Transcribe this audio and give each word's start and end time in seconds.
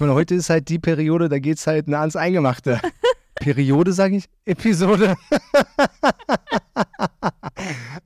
Und 0.00 0.14
heute 0.14 0.34
ist 0.34 0.48
halt 0.48 0.70
die 0.70 0.78
Periode, 0.78 1.28
da 1.28 1.38
geht 1.38 1.58
es 1.58 1.66
halt 1.66 1.86
nah 1.86 2.00
ans 2.00 2.16
Eingemachte. 2.16 2.80
Periode, 3.34 3.92
sage 3.92 4.16
ich? 4.16 4.30
Episode. 4.46 5.14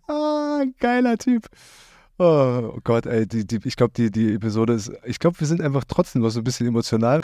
ah, 0.09 0.65
geiler 0.80 1.17
Typ. 1.19 1.46
Oh 2.19 2.80
Gott, 2.83 3.07
ey, 3.07 3.29
die, 3.29 3.46
die, 3.46 3.61
ich 3.65 3.77
glaube, 3.77 3.93
die, 3.96 4.11
die 4.11 4.35
Episode 4.35 4.72
ist, 4.72 4.91
ich 5.04 5.21
glaube, 5.21 5.38
wir 5.38 5.46
sind 5.46 5.61
einfach 5.61 5.85
trotzdem 5.87 6.22
noch 6.22 6.30
so 6.30 6.41
ein 6.41 6.45
bisschen 6.45 6.67
emotional. 6.67 7.21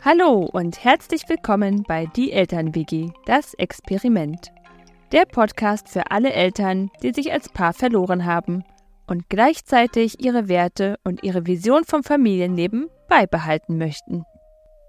Hallo 0.00 0.48
und 0.50 0.82
herzlich 0.82 1.28
willkommen 1.28 1.82
bei 1.86 2.06
Die 2.06 2.32
Eltern-WG, 2.32 3.10
das 3.26 3.52
Experiment. 3.54 4.50
Der 5.12 5.26
Podcast 5.26 5.90
für 5.90 6.10
alle 6.10 6.32
Eltern, 6.32 6.90
die 7.02 7.12
sich 7.12 7.32
als 7.32 7.50
Paar 7.50 7.74
verloren 7.74 8.24
haben 8.24 8.64
und 9.08 9.28
gleichzeitig 9.28 10.24
ihre 10.24 10.48
Werte 10.48 10.96
und 11.02 11.22
ihre 11.24 11.46
Vision 11.46 11.84
vom 11.84 12.04
Familienleben 12.04 12.88
beibehalten 13.08 13.78
möchten. 13.78 14.24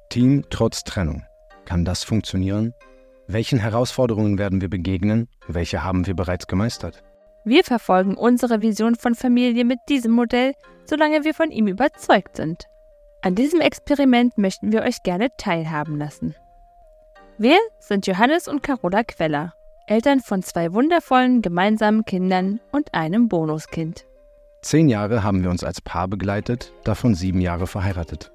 Team 0.10 0.46
trotz 0.50 0.84
Trennung. 0.84 1.24
Kann 1.66 1.86
das 1.86 2.04
funktionieren? 2.04 2.74
Welchen 3.28 3.60
Herausforderungen 3.60 4.38
werden 4.38 4.60
wir 4.62 4.70
begegnen? 4.70 5.28
Welche 5.48 5.84
haben 5.84 6.08
wir 6.08 6.16
bereits 6.16 6.48
gemeistert? 6.48 7.04
Wir 7.46 7.64
verfolgen 7.64 8.16
unsere 8.16 8.62
Vision 8.62 8.96
von 8.96 9.16
Familie 9.16 9.66
mit 9.66 9.80
diesem 9.88 10.12
Modell, 10.12 10.54
solange 10.86 11.24
wir 11.24 11.34
von 11.34 11.52
ihm 11.52 11.68
überzeugt 11.68 12.36
sind. 12.36 12.66
An 13.22 13.36
diesem 13.36 13.62
Experiment 13.62 14.38
möchten 14.38 14.72
wir 14.72 14.82
euch 14.82 15.04
gerne 15.04 15.30
teilhaben 15.38 15.98
lassen. 15.98 16.36
Wir 17.38 17.58
sind 17.80 18.08
Johannes 18.08 18.48
und 18.48 18.64
Carola 18.64 19.04
Queller, 19.04 19.54
Eltern 19.88 20.20
von 20.20 20.44
zwei 20.44 20.74
wundervollen 20.74 21.42
gemeinsamen 21.42 22.06
Kindern 22.06 22.60
und 22.72 22.94
einem 22.94 23.28
Bonuskind. 23.28 24.06
Zehn 24.62 24.90
Jahre 24.90 25.24
haben 25.24 25.44
wir 25.44 25.50
uns 25.50 25.64
als 25.64 25.82
Paar 25.82 26.08
begleitet, 26.08 26.74
davon 26.84 27.16
sieben 27.16 27.40
Jahre 27.40 27.66
verheiratet. 27.66 28.32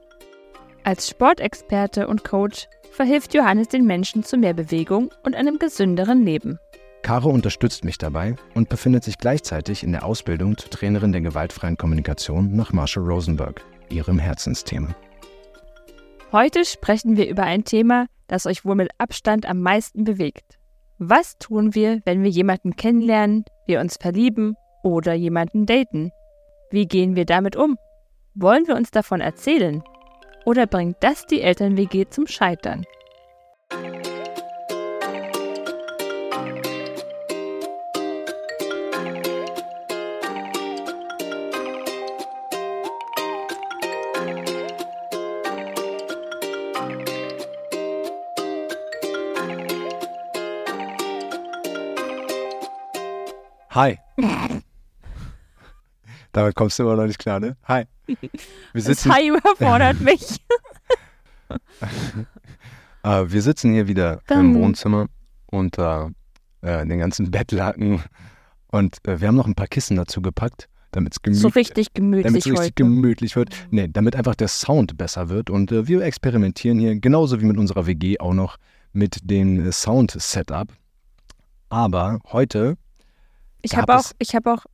Als 0.82 1.08
Sportexperte 1.08 2.08
und 2.08 2.24
Coach 2.24 2.66
verhilft 2.90 3.34
Johannes 3.34 3.68
den 3.68 3.84
Menschen 3.84 4.22
zu 4.22 4.36
mehr 4.36 4.54
Bewegung 4.54 5.10
und 5.24 5.34
einem 5.34 5.58
gesünderen 5.58 6.24
Leben. 6.24 6.58
Caro 7.02 7.28
unterstützt 7.28 7.84
mich 7.84 7.98
dabei 7.98 8.36
und 8.54 8.70
befindet 8.70 9.04
sich 9.04 9.18
gleichzeitig 9.18 9.82
in 9.82 9.92
der 9.92 10.04
Ausbildung 10.04 10.56
zur 10.56 10.70
Trainerin 10.70 11.12
der 11.12 11.20
gewaltfreien 11.20 11.76
Kommunikation 11.76 12.56
nach 12.56 12.72
Marshall 12.72 13.04
Rosenberg, 13.04 13.62
ihrem 13.90 14.18
Herzensthema. 14.18 14.94
Heute 16.32 16.64
sprechen 16.64 17.16
wir 17.16 17.28
über 17.28 17.42
ein 17.42 17.64
Thema, 17.64 18.06
das 18.26 18.46
euch 18.46 18.64
wohl 18.64 18.74
mit 18.74 18.90
Abstand 18.98 19.46
am 19.46 19.60
meisten 19.60 20.04
bewegt. 20.04 20.58
Was 20.98 21.38
tun 21.38 21.74
wir, 21.74 22.00
wenn 22.04 22.22
wir 22.22 22.30
jemanden 22.30 22.76
kennenlernen, 22.76 23.44
wir 23.66 23.80
uns 23.80 23.96
verlieben 23.96 24.56
oder 24.82 25.12
jemanden 25.12 25.66
daten? 25.66 26.10
Wie 26.74 26.88
gehen 26.88 27.14
wir 27.14 27.24
damit 27.24 27.54
um? 27.54 27.78
Wollen 28.34 28.66
wir 28.66 28.74
uns 28.74 28.90
davon 28.90 29.20
erzählen? 29.20 29.84
Oder 30.44 30.66
bringt 30.66 30.96
das 30.98 31.24
die 31.24 31.40
Eltern-WG 31.40 32.08
zum 32.10 32.26
Scheitern? 32.26 32.84
Hi. 53.70 54.00
Damit 56.34 56.56
kommst 56.56 56.78
du 56.78 56.82
immer 56.82 56.96
noch 56.96 57.06
nicht 57.06 57.18
klar, 57.18 57.38
ne? 57.38 57.56
Hi. 57.62 57.84
Wir 58.06 58.82
sitzen, 58.82 59.08
das 59.08 59.16
Hi 59.16 59.28
überfordert 59.28 60.00
mich. 60.02 60.40
uh, 61.48 61.56
wir 63.28 63.40
sitzen 63.40 63.72
hier 63.72 63.86
wieder 63.86 64.20
Dann. 64.26 64.40
im 64.40 64.54
Wohnzimmer 64.56 65.06
unter 65.46 66.10
äh, 66.60 66.84
den 66.84 66.98
ganzen 66.98 67.30
Bettlaken 67.30 68.02
und 68.66 68.98
äh, 69.06 69.20
wir 69.20 69.28
haben 69.28 69.36
noch 69.36 69.46
ein 69.46 69.54
paar 69.54 69.68
Kissen 69.68 69.96
dazu 69.96 70.20
gepackt, 70.20 70.68
damit 70.90 71.12
es 71.12 71.22
gemütlich, 71.22 71.42
so 71.42 71.48
richtig 71.48 71.94
gemütlich, 71.94 72.26
damit 72.26 72.46
richtig 72.46 72.74
gemütlich 72.74 73.36
wird. 73.36 73.50
Nee, 73.70 73.86
damit 73.88 74.16
einfach 74.16 74.34
der 74.34 74.48
Sound 74.48 74.96
besser 74.98 75.28
wird 75.28 75.50
und 75.50 75.70
äh, 75.70 75.86
wir 75.86 76.00
experimentieren 76.00 76.80
hier 76.80 76.98
genauso 76.98 77.40
wie 77.40 77.44
mit 77.44 77.58
unserer 77.58 77.86
WG 77.86 78.18
auch 78.18 78.34
noch 78.34 78.56
mit 78.92 79.18
dem 79.22 79.70
Sound-Setup. 79.70 80.66
Aber 81.68 82.18
heute 82.32 82.76
ich 83.64 83.76
habe 83.76 83.96
auch, 83.96 84.12
ich 84.18 84.34
habe 84.34 84.52
auch, 84.52 84.64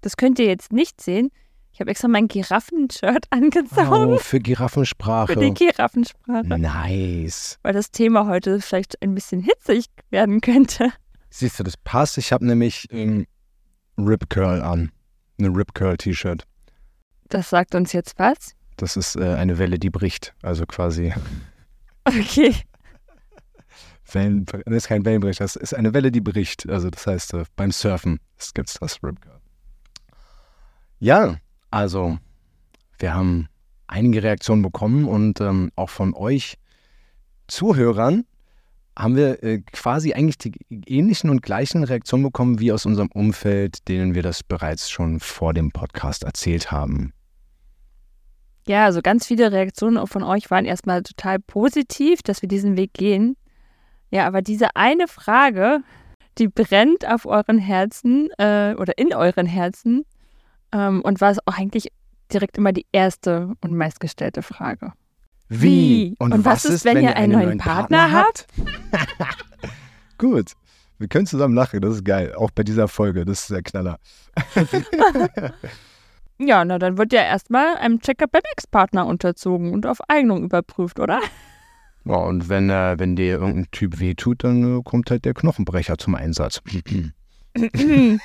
das 0.00 0.16
könnt 0.16 0.38
ihr 0.38 0.46
jetzt 0.46 0.72
nicht 0.72 1.00
sehen. 1.00 1.30
Ich 1.72 1.80
habe 1.80 1.90
extra 1.90 2.08
mein 2.08 2.28
Giraffen-Shirt 2.28 3.26
angezogen. 3.30 4.14
Oh, 4.14 4.18
für 4.18 4.40
Giraffensprache. 4.40 5.34
Für 5.34 5.40
die 5.40 5.54
Giraffensprache. 5.54 6.46
Nice. 6.46 7.58
Weil 7.62 7.72
das 7.72 7.90
Thema 7.90 8.26
heute 8.26 8.60
vielleicht 8.60 9.00
ein 9.02 9.14
bisschen 9.14 9.40
hitzig 9.40 9.86
werden 10.10 10.40
könnte. 10.40 10.92
Siehst 11.30 11.58
du, 11.58 11.62
das 11.62 11.76
passt. 11.76 12.18
Ich 12.18 12.32
habe 12.32 12.44
nämlich 12.44 12.88
ähm, 12.90 13.26
Rip 13.96 14.28
Curl 14.28 14.62
an. 14.62 14.90
Eine 15.38 15.48
Rip 15.48 15.74
Curl 15.74 15.96
T-Shirt. 15.96 16.44
Das 17.28 17.50
sagt 17.50 17.74
uns 17.74 17.92
jetzt 17.92 18.18
was? 18.18 18.54
Das 18.76 18.96
ist 18.96 19.14
äh, 19.16 19.34
eine 19.34 19.58
Welle, 19.58 19.78
die 19.78 19.90
bricht. 19.90 20.34
Also 20.42 20.66
quasi. 20.66 21.14
Okay. 22.04 22.54
Wellen, 24.12 24.44
das 24.44 24.62
ist 24.66 24.88
kein 24.88 25.04
Wellenbrecher, 25.04 25.44
das 25.44 25.54
ist 25.54 25.72
eine 25.72 25.94
Welle, 25.94 26.10
die 26.10 26.20
bricht. 26.20 26.68
Also 26.68 26.90
das 26.90 27.06
heißt, 27.06 27.34
äh, 27.34 27.44
beim 27.54 27.70
Surfen 27.70 28.18
gibt 28.54 28.68
es 28.68 28.74
das 28.74 29.02
Rip 29.04 29.20
Curl. 29.20 29.39
Ja, 31.00 31.36
also 31.70 32.18
wir 32.98 33.14
haben 33.14 33.48
einige 33.86 34.22
Reaktionen 34.22 34.60
bekommen 34.60 35.06
und 35.06 35.40
ähm, 35.40 35.72
auch 35.74 35.88
von 35.88 36.14
euch 36.14 36.58
Zuhörern 37.48 38.26
haben 38.96 39.16
wir 39.16 39.42
äh, 39.42 39.62
quasi 39.72 40.12
eigentlich 40.12 40.36
die 40.36 40.52
ähnlichen 40.86 41.30
und 41.30 41.42
gleichen 41.42 41.84
Reaktionen 41.84 42.22
bekommen 42.22 42.60
wie 42.60 42.70
aus 42.70 42.84
unserem 42.84 43.08
Umfeld, 43.14 43.88
denen 43.88 44.14
wir 44.14 44.22
das 44.22 44.42
bereits 44.42 44.90
schon 44.90 45.20
vor 45.20 45.54
dem 45.54 45.70
Podcast 45.70 46.24
erzählt 46.24 46.70
haben. 46.70 47.14
Ja, 48.66 48.84
also 48.84 49.00
ganz 49.00 49.26
viele 49.26 49.52
Reaktionen 49.52 50.06
von 50.06 50.22
euch 50.22 50.50
waren 50.50 50.66
erstmal 50.66 51.02
total 51.02 51.38
positiv, 51.38 52.22
dass 52.22 52.42
wir 52.42 52.48
diesen 52.48 52.76
Weg 52.76 52.92
gehen. 52.92 53.36
Ja, 54.10 54.26
aber 54.26 54.42
diese 54.42 54.76
eine 54.76 55.08
Frage, 55.08 55.80
die 56.36 56.48
brennt 56.48 57.08
auf 57.08 57.24
euren 57.24 57.58
Herzen 57.58 58.28
äh, 58.36 58.74
oder 58.76 58.98
in 58.98 59.14
euren 59.14 59.46
Herzen 59.46 60.04
ähm, 60.72 61.00
und 61.02 61.20
war 61.20 61.30
es 61.30 61.38
auch 61.46 61.58
eigentlich 61.58 61.88
direkt 62.32 62.58
immer 62.58 62.72
die 62.72 62.86
erste 62.92 63.54
und 63.60 63.74
meistgestellte 63.74 64.42
Frage. 64.42 64.92
Wie? 65.48 65.60
Wie? 65.60 66.14
Und, 66.18 66.32
und, 66.32 66.44
was, 66.44 66.64
ist, 66.64 66.84
wenn, 66.84 66.96
wenn 66.96 67.04
ihr 67.04 67.16
einen, 67.16 67.32
neuen 67.32 67.58
Partner, 67.58 68.08
Partner 68.08 68.12
habt? 68.12 68.46
Gut. 70.18 70.52
Wir 70.98 71.08
können 71.08 71.26
zusammen 71.26 71.54
lachen, 71.54 71.80
das 71.80 71.94
ist 71.94 72.04
geil. 72.04 72.34
Auch 72.34 72.50
bei 72.50 72.62
dieser 72.62 72.86
Folge, 72.86 73.24
das 73.24 73.40
ist 73.40 73.50
der 73.50 73.62
Knaller. 73.62 73.98
ja, 76.38 76.62
na 76.64 76.78
dann 76.78 76.98
wird 76.98 77.14
ja 77.14 77.22
erstmal 77.22 77.76
einem 77.78 78.00
Check-up 78.00 78.30
beim 78.30 78.42
Ex-Partner 78.52 79.06
unterzogen 79.06 79.72
und 79.72 79.86
auf 79.86 79.98
Eignung 80.08 80.44
überprüft, 80.44 81.00
oder? 81.00 81.20
Ja, 82.04 82.16
und 82.16 82.50
wenn, 82.50 82.68
äh, 82.68 82.98
wenn 82.98 83.16
dir 83.16 83.38
irgendein 83.38 83.70
Typ 83.70 83.98
wehtut, 83.98 84.44
dann 84.44 84.78
äh, 84.78 84.82
kommt 84.82 85.10
halt 85.10 85.24
der 85.24 85.32
Knochenbrecher 85.32 85.96
zum 85.96 86.14
Einsatz. 86.14 86.60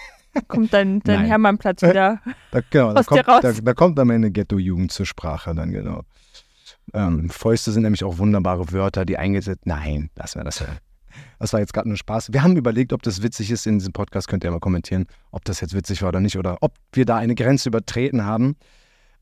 kommt 0.47 0.73
dein, 0.73 0.99
dein 1.01 1.25
Hermannplatz 1.25 1.81
wieder 1.81 2.21
da, 2.51 2.59
genau, 2.69 2.93
da 2.93 3.03
kommt, 3.03 3.27
da, 3.27 3.51
da, 3.51 3.73
kommt 3.73 3.97
dann 3.97 4.07
meine 4.07 4.31
Ghetto-Jugend 4.31 4.91
zur 4.91 5.05
Sprache 5.05 5.53
dann, 5.55 5.71
genau. 5.71 6.01
Ähm, 6.93 7.29
Fäuste 7.29 7.71
sind 7.71 7.83
nämlich 7.83 8.03
auch 8.03 8.17
wunderbare 8.17 8.71
Wörter, 8.71 9.05
die 9.05 9.17
eingesetzt... 9.17 9.65
Nein, 9.65 10.09
das 10.15 10.35
war 10.35 10.43
das. 10.43 10.63
Das 11.39 11.53
war 11.53 11.59
jetzt 11.59 11.73
gerade 11.73 11.87
nur 11.87 11.97
Spaß. 11.97 12.33
Wir 12.33 12.43
haben 12.43 12.57
überlegt, 12.57 12.93
ob 12.93 13.01
das 13.01 13.23
witzig 13.23 13.51
ist 13.51 13.65
in 13.65 13.79
diesem 13.79 13.93
Podcast. 13.93 14.27
Könnt 14.27 14.43
ihr 14.43 14.51
mal 14.51 14.59
kommentieren, 14.59 15.05
ob 15.31 15.45
das 15.45 15.61
jetzt 15.61 15.73
witzig 15.73 16.01
war 16.01 16.09
oder 16.09 16.19
nicht 16.19 16.37
oder 16.37 16.57
ob 16.61 16.73
wir 16.91 17.05
da 17.05 17.17
eine 17.17 17.35
Grenze 17.35 17.69
übertreten 17.69 18.25
haben. 18.25 18.55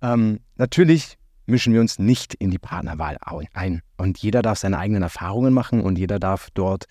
Ähm, 0.02 0.40
natürlich 0.56 1.18
mischen 1.46 1.74
wir 1.74 1.82
uns 1.82 2.00
nicht 2.00 2.34
in 2.34 2.52
die 2.52 2.60
Partnerwahl 2.60 3.18
ein. 3.54 3.82
Und 3.98 4.18
jeder 4.20 4.42
darf 4.42 4.60
seine 4.60 4.78
eigenen 4.78 5.04
Erfahrungen 5.04 5.54
machen 5.54 5.82
und 5.82 5.98
jeder 5.98 6.20
darf 6.20 6.50
dort 6.54 6.86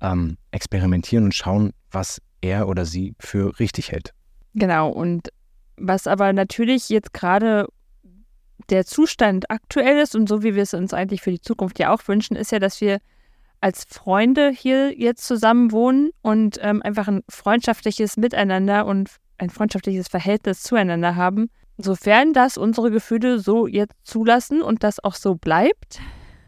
ähm, 0.00 0.36
experimentieren 0.50 1.24
und 1.24 1.34
schauen, 1.34 1.72
was 1.90 2.20
er 2.42 2.68
oder 2.68 2.84
sie 2.84 3.14
für 3.18 3.58
richtig 3.58 3.90
hält. 3.90 4.12
Genau, 4.54 4.90
und 4.90 5.30
was 5.76 6.06
aber 6.06 6.32
natürlich 6.32 6.88
jetzt 6.90 7.14
gerade 7.14 7.66
der 8.68 8.84
Zustand 8.84 9.50
aktuell 9.50 9.98
ist 9.98 10.14
und 10.14 10.28
so 10.28 10.42
wie 10.42 10.54
wir 10.54 10.62
es 10.62 10.74
uns 10.74 10.92
eigentlich 10.92 11.22
für 11.22 11.30
die 11.30 11.40
Zukunft 11.40 11.78
ja 11.78 11.92
auch 11.92 12.06
wünschen, 12.06 12.36
ist 12.36 12.52
ja, 12.52 12.58
dass 12.58 12.80
wir 12.80 12.98
als 13.60 13.84
Freunde 13.84 14.50
hier 14.50 14.96
jetzt 14.98 15.26
zusammen 15.26 15.72
wohnen 15.72 16.10
und 16.20 16.58
ähm, 16.60 16.82
einfach 16.82 17.08
ein 17.08 17.22
freundschaftliches 17.28 18.16
Miteinander 18.16 18.86
und 18.86 19.16
ein 19.38 19.50
freundschaftliches 19.50 20.08
Verhältnis 20.08 20.62
zueinander 20.62 21.16
haben 21.16 21.48
Sofern 21.78 22.32
das 22.32 22.58
unsere 22.58 22.90
Gefühle 22.90 23.38
so 23.38 23.66
jetzt 23.66 23.94
zulassen 24.04 24.62
und 24.62 24.84
das 24.84 25.02
auch 25.02 25.14
so 25.14 25.34
bleibt. 25.34 26.00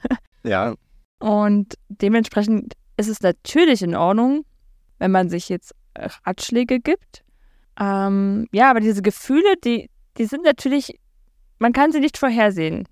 ja. 0.44 0.74
Und 1.18 1.74
dementsprechend 1.88 2.74
ist 2.96 3.08
es 3.08 3.20
natürlich 3.20 3.82
in 3.82 3.96
Ordnung, 3.96 4.44
wenn 4.98 5.10
man 5.10 5.30
sich 5.30 5.48
jetzt 5.48 5.74
Ratschläge 5.96 6.80
gibt. 6.80 7.24
Ähm, 7.78 8.46
ja, 8.52 8.70
aber 8.70 8.80
diese 8.80 9.02
Gefühle, 9.02 9.56
die, 9.64 9.90
die 10.16 10.26
sind 10.26 10.44
natürlich, 10.44 10.98
man 11.58 11.72
kann 11.72 11.92
sie 11.92 12.00
nicht 12.00 12.18
vorhersehen. 12.18 12.86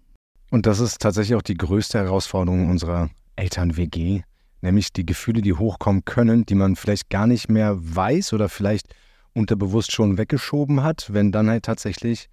Und 0.50 0.66
das 0.66 0.81
ist 0.81 1.00
tatsächlich 1.00 1.37
auch 1.37 1.43
die 1.43 1.56
größte 1.56 1.99
Herausforderung 1.99 2.69
unserer 2.69 3.10
Eltern-WG, 3.37 4.22
nämlich 4.60 4.93
die 4.93 5.06
Gefühle, 5.06 5.40
die 5.40 5.54
hochkommen 5.54 6.04
können, 6.04 6.44
die 6.44 6.54
man 6.54 6.76
vielleicht 6.76 7.10
gar 7.10 7.26
nicht 7.26 7.49
mehr 7.49 7.76
weiß 7.78 8.32
oder 8.32 8.49
vielleicht 8.49 8.94
unterbewusst 9.34 9.93
schon 9.93 10.19
weggeschoben 10.19 10.82
hat, 10.82 11.12
wenn 11.12 11.32
dann 11.32 11.49
halt 11.49 11.64
tatsächlich 11.64 12.28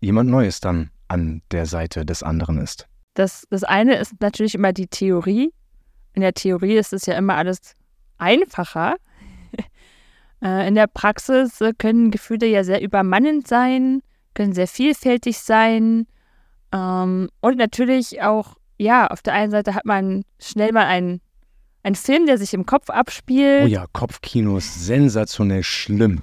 jemand 0.00 0.28
Neues 0.30 0.60
dann 0.60 0.90
an 1.08 1.42
der 1.50 1.66
Seite 1.66 2.04
des 2.04 2.22
anderen 2.22 2.58
ist. 2.58 2.86
Das, 3.14 3.44
das 3.50 3.64
eine 3.64 3.96
ist 3.96 4.20
natürlich 4.20 4.54
immer 4.54 4.72
die 4.72 4.86
Theorie. 4.86 5.52
In 6.14 6.22
der 6.22 6.34
Theorie 6.34 6.76
ist 6.76 6.92
es 6.92 7.06
ja 7.06 7.14
immer 7.14 7.36
alles 7.36 7.74
einfacher. 8.18 8.96
Äh, 10.42 10.66
in 10.68 10.74
der 10.74 10.88
Praxis 10.88 11.60
können 11.78 12.10
Gefühle 12.10 12.46
ja 12.46 12.64
sehr 12.64 12.82
übermannend 12.82 13.46
sein, 13.46 14.02
können 14.34 14.52
sehr 14.52 14.66
vielfältig 14.66 15.38
sein. 15.38 16.06
Ähm, 16.72 17.28
und 17.40 17.56
natürlich 17.56 18.22
auch, 18.22 18.56
ja, 18.78 19.06
auf 19.06 19.22
der 19.22 19.34
einen 19.34 19.52
Seite 19.52 19.74
hat 19.74 19.84
man 19.84 20.24
schnell 20.40 20.72
mal 20.72 20.86
einen, 20.86 21.20
einen 21.84 21.94
Film, 21.94 22.26
der 22.26 22.38
sich 22.38 22.54
im 22.54 22.66
Kopf 22.66 22.90
abspielt. 22.90 23.64
Oh 23.64 23.66
ja, 23.66 23.86
Kopfkino 23.92 24.56
ist 24.56 24.84
sensationell 24.84 25.62
schlimm. 25.62 26.20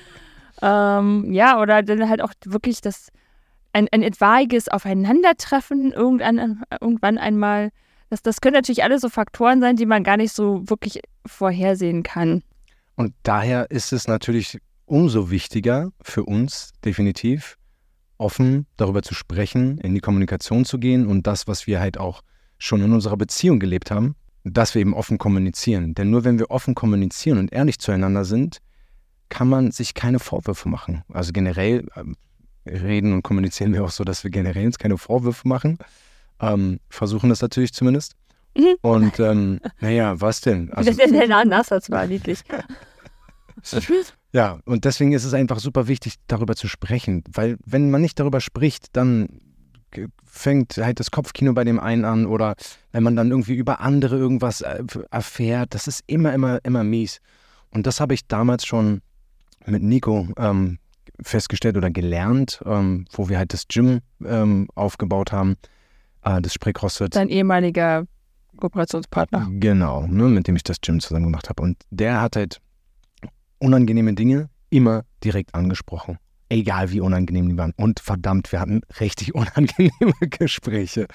ähm, 0.62 1.32
ja, 1.32 1.60
oder 1.60 1.82
dann 1.82 2.08
halt 2.08 2.22
auch 2.22 2.32
wirklich 2.46 2.80
das, 2.80 3.08
ein, 3.72 3.88
ein 3.92 4.02
etwaiges 4.02 4.68
Aufeinandertreffen 4.68 5.92
irgendwann, 5.92 6.62
irgendwann 6.80 7.18
einmal. 7.18 7.70
Das, 8.08 8.22
das 8.22 8.40
können 8.40 8.54
natürlich 8.54 8.82
alle 8.82 8.98
so 8.98 9.08
Faktoren 9.08 9.60
sein, 9.60 9.76
die 9.76 9.86
man 9.86 10.02
gar 10.02 10.16
nicht 10.16 10.32
so 10.32 10.68
wirklich 10.68 11.00
vorhersehen 11.26 12.02
kann. 12.02 12.42
Und 13.00 13.14
daher 13.22 13.70
ist 13.70 13.94
es 13.94 14.08
natürlich 14.08 14.58
umso 14.84 15.30
wichtiger 15.30 15.90
für 16.02 16.22
uns, 16.22 16.72
definitiv, 16.84 17.56
offen 18.18 18.66
darüber 18.76 19.00
zu 19.00 19.14
sprechen, 19.14 19.78
in 19.78 19.94
die 19.94 20.02
Kommunikation 20.02 20.66
zu 20.66 20.78
gehen 20.78 21.06
und 21.06 21.26
das, 21.26 21.48
was 21.48 21.66
wir 21.66 21.80
halt 21.80 21.96
auch 21.96 22.20
schon 22.58 22.82
in 22.82 22.92
unserer 22.92 23.16
Beziehung 23.16 23.58
gelebt 23.58 23.90
haben, 23.90 24.16
dass 24.44 24.74
wir 24.74 24.82
eben 24.82 24.92
offen 24.92 25.16
kommunizieren. 25.16 25.94
Denn 25.94 26.10
nur 26.10 26.24
wenn 26.24 26.38
wir 26.38 26.50
offen 26.50 26.74
kommunizieren 26.74 27.38
und 27.38 27.54
ehrlich 27.54 27.78
zueinander 27.78 28.26
sind, 28.26 28.58
kann 29.30 29.48
man 29.48 29.70
sich 29.70 29.94
keine 29.94 30.18
Vorwürfe 30.18 30.68
machen. 30.68 31.02
Also 31.10 31.32
generell 31.32 31.86
ähm, 31.96 32.16
reden 32.66 33.14
und 33.14 33.22
kommunizieren 33.22 33.72
wir 33.72 33.82
auch 33.82 33.92
so, 33.92 34.04
dass 34.04 34.24
wir 34.24 34.30
generell 34.30 34.66
uns 34.66 34.76
keine 34.76 34.98
Vorwürfe 34.98 35.48
machen. 35.48 35.78
Ähm, 36.38 36.80
versuchen 36.90 37.30
das 37.30 37.40
natürlich 37.40 37.72
zumindest. 37.72 38.14
Mhm. 38.54 38.76
Und 38.82 39.18
ähm, 39.20 39.60
naja, 39.80 40.20
was 40.20 40.42
denn? 40.42 40.70
Also, 40.74 40.90
das 40.90 40.98
ist 40.98 41.14
ja 41.14 41.38
anders, 41.38 41.68
das 41.68 41.88
war 41.90 42.06
niedlich. 42.06 42.42
Ja, 44.32 44.60
und 44.64 44.84
deswegen 44.84 45.12
ist 45.12 45.24
es 45.24 45.34
einfach 45.34 45.58
super 45.58 45.88
wichtig, 45.88 46.14
darüber 46.26 46.54
zu 46.56 46.68
sprechen, 46.68 47.24
weil 47.32 47.56
wenn 47.64 47.90
man 47.90 48.00
nicht 48.00 48.18
darüber 48.18 48.40
spricht, 48.40 48.96
dann 48.96 49.40
fängt 50.24 50.76
halt 50.76 51.00
das 51.00 51.10
Kopfkino 51.10 51.52
bei 51.52 51.64
dem 51.64 51.80
einen 51.80 52.04
an 52.04 52.26
oder 52.26 52.54
wenn 52.92 53.02
man 53.02 53.16
dann 53.16 53.30
irgendwie 53.30 53.54
über 53.54 53.80
andere 53.80 54.16
irgendwas 54.16 54.60
äh, 54.60 54.84
erfährt, 55.10 55.74
das 55.74 55.88
ist 55.88 56.02
immer, 56.06 56.32
immer, 56.32 56.60
immer 56.64 56.84
mies. 56.84 57.20
Und 57.70 57.86
das 57.86 58.00
habe 58.00 58.14
ich 58.14 58.26
damals 58.26 58.66
schon 58.66 59.00
mit 59.66 59.82
Nico 59.82 60.28
ähm, 60.36 60.78
festgestellt 61.20 61.76
oder 61.76 61.90
gelernt, 61.90 62.62
ähm, 62.64 63.06
wo 63.12 63.28
wir 63.28 63.38
halt 63.38 63.52
das 63.52 63.66
Gym 63.68 64.00
ähm, 64.24 64.68
aufgebaut 64.74 65.32
haben, 65.32 65.56
äh, 66.24 66.40
das 66.40 66.54
Spree 66.54 66.72
CrossFit. 66.72 67.14
Dein 67.16 67.28
ehemaliger 67.28 68.06
Kooperationspartner. 68.56 69.48
Genau, 69.50 70.06
ne, 70.06 70.24
mit 70.24 70.46
dem 70.46 70.56
ich 70.56 70.64
das 70.64 70.80
Gym 70.80 71.00
zusammen 71.00 71.26
gemacht 71.26 71.48
habe. 71.48 71.62
Und 71.62 71.78
der 71.90 72.20
hat 72.20 72.36
halt 72.36 72.60
unangenehme 73.60 74.14
Dinge 74.14 74.50
immer 74.70 75.04
direkt 75.22 75.54
angesprochen. 75.54 76.18
Egal 76.48 76.90
wie 76.90 77.00
unangenehm 77.00 77.48
die 77.48 77.56
waren. 77.56 77.72
Und 77.76 78.00
verdammt, 78.00 78.50
wir 78.50 78.60
hatten 78.60 78.80
richtig 78.98 79.34
unangenehme 79.34 80.14
Gespräche. 80.28 81.06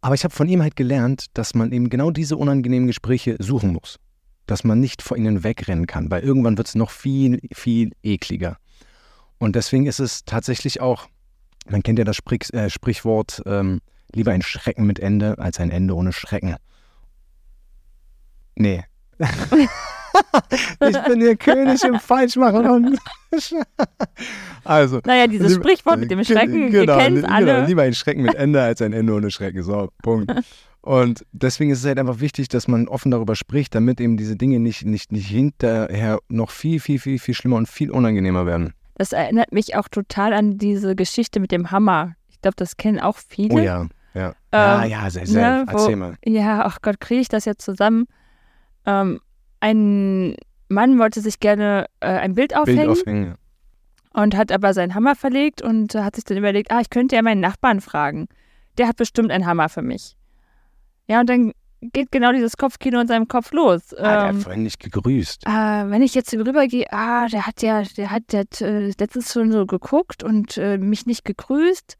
Aber 0.00 0.14
ich 0.14 0.24
habe 0.24 0.34
von 0.34 0.48
ihm 0.48 0.62
halt 0.62 0.76
gelernt, 0.76 1.26
dass 1.34 1.54
man 1.54 1.72
eben 1.72 1.88
genau 1.88 2.10
diese 2.10 2.36
unangenehmen 2.36 2.86
Gespräche 2.86 3.36
suchen 3.38 3.72
muss. 3.72 3.98
Dass 4.46 4.62
man 4.62 4.78
nicht 4.78 5.02
vor 5.02 5.16
ihnen 5.16 5.42
wegrennen 5.42 5.86
kann, 5.86 6.10
weil 6.10 6.22
irgendwann 6.22 6.58
wird 6.58 6.68
es 6.68 6.74
noch 6.74 6.90
viel, 6.90 7.40
viel 7.52 7.92
ekliger. 8.02 8.58
Und 9.38 9.56
deswegen 9.56 9.86
ist 9.86 9.98
es 9.98 10.24
tatsächlich 10.24 10.80
auch, 10.80 11.08
man 11.68 11.82
kennt 11.82 11.98
ja 11.98 12.04
das 12.04 12.16
Sprich, 12.16 12.52
äh, 12.52 12.70
Sprichwort, 12.70 13.42
ähm, 13.46 13.80
lieber 14.12 14.32
ein 14.32 14.42
Schrecken 14.42 14.86
mit 14.86 15.00
Ende 15.00 15.38
als 15.38 15.58
ein 15.58 15.70
Ende 15.70 15.94
ohne 15.94 16.12
Schrecken. 16.12 16.56
Nee. 18.54 18.84
ich 20.88 21.02
bin 21.04 21.20
hier 21.20 21.36
König 21.36 21.82
im 21.84 21.98
Falschmachen. 21.98 22.98
also. 24.64 25.00
Naja, 25.04 25.26
dieses 25.26 25.52
lieber, 25.52 25.62
Sprichwort 25.62 25.98
mit 25.98 26.10
dem 26.10 26.24
Schrecken, 26.24 26.70
genau, 26.70 26.96
wir 26.96 27.04
kennen 27.04 27.16
es 27.18 27.24
alle. 27.24 27.46
Genau, 27.46 27.66
lieber 27.66 27.82
ein 27.82 27.94
Schrecken 27.94 28.22
mit 28.22 28.34
Ende 28.34 28.62
als 28.62 28.82
ein 28.82 28.92
Ende 28.92 29.14
ohne 29.14 29.30
Schrecken. 29.30 29.62
So, 29.62 29.90
Punkt. 30.02 30.32
Und 30.86 31.26
deswegen 31.32 31.72
ist 31.72 31.80
es 31.80 31.84
halt 31.84 31.98
einfach 31.98 32.20
wichtig, 32.20 32.48
dass 32.48 32.68
man 32.68 32.86
offen 32.86 33.10
darüber 33.10 33.34
spricht, 33.34 33.74
damit 33.74 34.00
eben 34.00 34.16
diese 34.16 34.36
Dinge 34.36 34.60
nicht, 34.60 34.86
nicht, 34.86 35.10
nicht 35.10 35.26
hinterher 35.26 36.20
noch 36.28 36.50
viel, 36.50 36.78
viel, 36.78 37.00
viel, 37.00 37.18
viel 37.18 37.34
schlimmer 37.34 37.56
und 37.56 37.68
viel 37.68 37.90
unangenehmer 37.90 38.46
werden. 38.46 38.72
Das 38.94 39.12
erinnert 39.12 39.50
mich 39.50 39.74
auch 39.74 39.88
total 39.88 40.32
an 40.32 40.58
diese 40.58 40.94
Geschichte 40.94 41.40
mit 41.40 41.50
dem 41.50 41.72
Hammer. 41.72 42.14
Ich 42.28 42.40
glaube, 42.40 42.54
das 42.56 42.76
kennen 42.76 43.00
auch 43.00 43.18
viele. 43.18 43.54
Oh 43.54 43.58
ja, 43.58 43.88
ja. 44.14 44.28
Ähm, 44.28 44.34
ja, 44.52 44.84
ja, 44.84 45.10
sehr, 45.10 45.26
sehr. 45.26 45.64
Ne, 45.64 45.66
Erzähl 45.68 45.94
wo, 45.94 45.98
mal. 45.98 46.14
Ja, 46.24 46.64
ach 46.64 46.78
Gott, 46.82 47.00
kriege 47.00 47.20
ich 47.20 47.28
das 47.28 47.46
jetzt 47.46 47.62
zusammen? 47.62 48.06
Ähm, 48.86 49.20
ein 49.60 50.36
Mann 50.68 50.98
wollte 50.98 51.20
sich 51.20 51.40
gerne 51.40 51.86
äh, 52.00 52.06
ein 52.06 52.34
Bild 52.34 52.56
aufhängen. 52.56 52.86
Bild 52.86 52.90
aufhängen, 53.00 53.24
ja. 53.26 53.34
Und 54.22 54.36
hat 54.36 54.50
aber 54.50 54.72
seinen 54.72 54.94
Hammer 54.94 55.14
verlegt 55.14 55.60
und 55.60 55.94
hat 55.94 56.16
sich 56.16 56.24
dann 56.24 56.38
überlegt, 56.38 56.70
ah, 56.70 56.80
ich 56.80 56.88
könnte 56.88 57.16
ja 57.16 57.22
meinen 57.22 57.40
Nachbarn 57.40 57.80
fragen. 57.82 58.28
Der 58.78 58.88
hat 58.88 58.96
bestimmt 58.96 59.30
einen 59.30 59.46
Hammer 59.46 59.68
für 59.68 59.82
mich. 59.82 60.16
Ja, 61.06 61.20
und 61.20 61.28
dann 61.28 61.52
geht 61.80 62.10
genau 62.10 62.32
dieses 62.32 62.56
Kopfkino 62.56 63.00
in 63.00 63.08
seinem 63.08 63.28
Kopf 63.28 63.52
los. 63.52 63.92
Ah, 63.94 64.02
der 64.02 64.30
ähm, 64.30 64.36
hat 64.36 64.42
vorhin 64.42 64.62
nicht 64.62 64.80
gegrüßt. 64.80 65.46
Äh, 65.46 65.50
wenn 65.50 66.02
ich 66.02 66.14
jetzt 66.14 66.32
rübergehe, 66.32 66.86
ah, 66.90 67.26
der 67.26 67.46
hat 67.46 67.62
ja, 67.62 67.82
der 67.82 68.10
hat, 68.10 68.32
der 68.32 68.40
hat 68.40 68.60
äh, 68.60 68.90
letztens 68.98 69.32
schon 69.32 69.52
so 69.52 69.66
geguckt 69.66 70.22
und 70.22 70.56
äh, 70.56 70.78
mich 70.78 71.06
nicht 71.06 71.24
gegrüßt. 71.24 71.96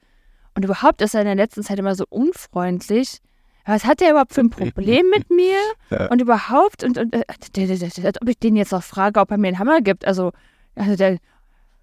Und 0.55 0.65
überhaupt 0.65 1.03
ist 1.03 1.15
er 1.15 1.21
in 1.21 1.27
der 1.27 1.35
letzten 1.35 1.63
Zeit 1.63 1.79
immer 1.79 1.95
so 1.95 2.05
unfreundlich. 2.09 3.19
Was 3.67 3.85
hat 3.85 4.01
der 4.01 4.11
überhaupt 4.11 4.33
für 4.33 4.43
ein 4.43 4.51
Problem 4.51 5.11
mit 5.11 5.29
mir? 5.29 5.59
Ja. 5.91 6.07
Und 6.07 6.21
überhaupt, 6.21 6.85
und, 6.85 6.99
und 6.99 7.13
äh, 7.15 7.25
ob 7.29 8.29
ich 8.29 8.39
den 8.39 8.57
jetzt 8.57 8.73
noch 8.73 8.85
frage, 8.85 9.21
ob 9.21 9.31
er 9.31 9.39
mir 9.39 9.49
einen 9.49 9.59
Hammer 9.59 9.81
gibt. 9.81 10.07
Also, 10.07 10.33
also 10.77 10.95
der, 10.95 11.19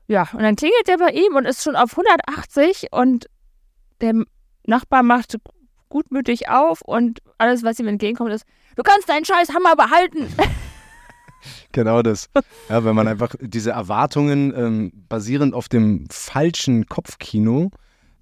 ja, 0.08 0.28
und 0.34 0.42
dann 0.42 0.56
klingelt 0.56 0.88
der 0.88 0.98
bei 0.98 1.10
ihm 1.10 1.36
und 1.36 1.46
ist 1.46 1.62
schon 1.64 1.76
auf 1.76 1.92
180 1.92 2.88
und 2.92 3.28
der 4.00 4.14
Nachbar 4.66 5.04
macht 5.04 5.38
gutmütig 5.90 6.50
auf 6.50 6.82
und 6.82 7.22
alles, 7.38 7.64
was 7.64 7.80
ihm 7.80 7.88
entgegenkommt, 7.88 8.32
ist, 8.32 8.46
du 8.78 8.84
kannst 8.84 9.10
deinen 9.10 9.26
scheiß 9.26 9.54
Hammer 9.54 9.76
behalten. 9.76 10.28
Genau 11.74 12.02
das. 12.02 12.30
Ja, 12.70 12.86
wenn 12.86 12.96
man 12.96 13.06
einfach 13.06 13.36
diese 13.42 13.72
Erwartungen 13.72 14.54
ähm, 14.56 14.94
basierend 15.10 15.54
auf 15.54 15.68
dem 15.68 16.08
falschen 16.10 16.86
Kopfkino 16.86 17.70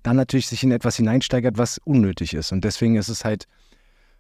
dann 0.04 0.16
natürlich 0.16 0.48
sich 0.48 0.64
in 0.64 0.72
etwas 0.72 0.98
hineinsteigert, 0.98 1.58
was 1.58 1.80
unnötig 1.84 2.34
ist. 2.34 2.52
Und 2.52 2.64
deswegen 2.64 2.96
ist 2.96 3.10
es 3.10 3.26
halt 3.26 3.46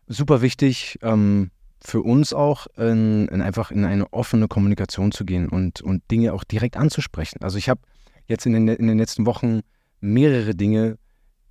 super 0.08 0.42
wichtig, 0.42 1.00
ähm, 1.02 1.52
für 1.84 2.02
uns 2.02 2.34
auch 2.34 2.68
in, 2.78 3.28
in 3.30 3.42
einfach 3.42 3.72
in 3.72 3.86
eine 3.86 4.12
offene 4.14 4.48
Kommunikation 4.48 5.12
zu 5.12 5.26
gehen 5.26 5.50
und, 5.50 5.82
und 5.82 6.04
Dinge 6.12 6.34
auch 6.34 6.44
direkt 6.44 6.78
anzusprechen. 6.78 7.40
Also 7.42 7.58
ich 7.58 7.70
habe 7.70 7.82
jetzt 8.28 8.46
in 8.46 8.54
den, 8.54 8.68
in 8.68 8.88
den 8.88 9.00
letzten 9.00 9.26
Wochen 9.26 9.62
mehrere 10.00 10.54
Dinge 10.54 10.98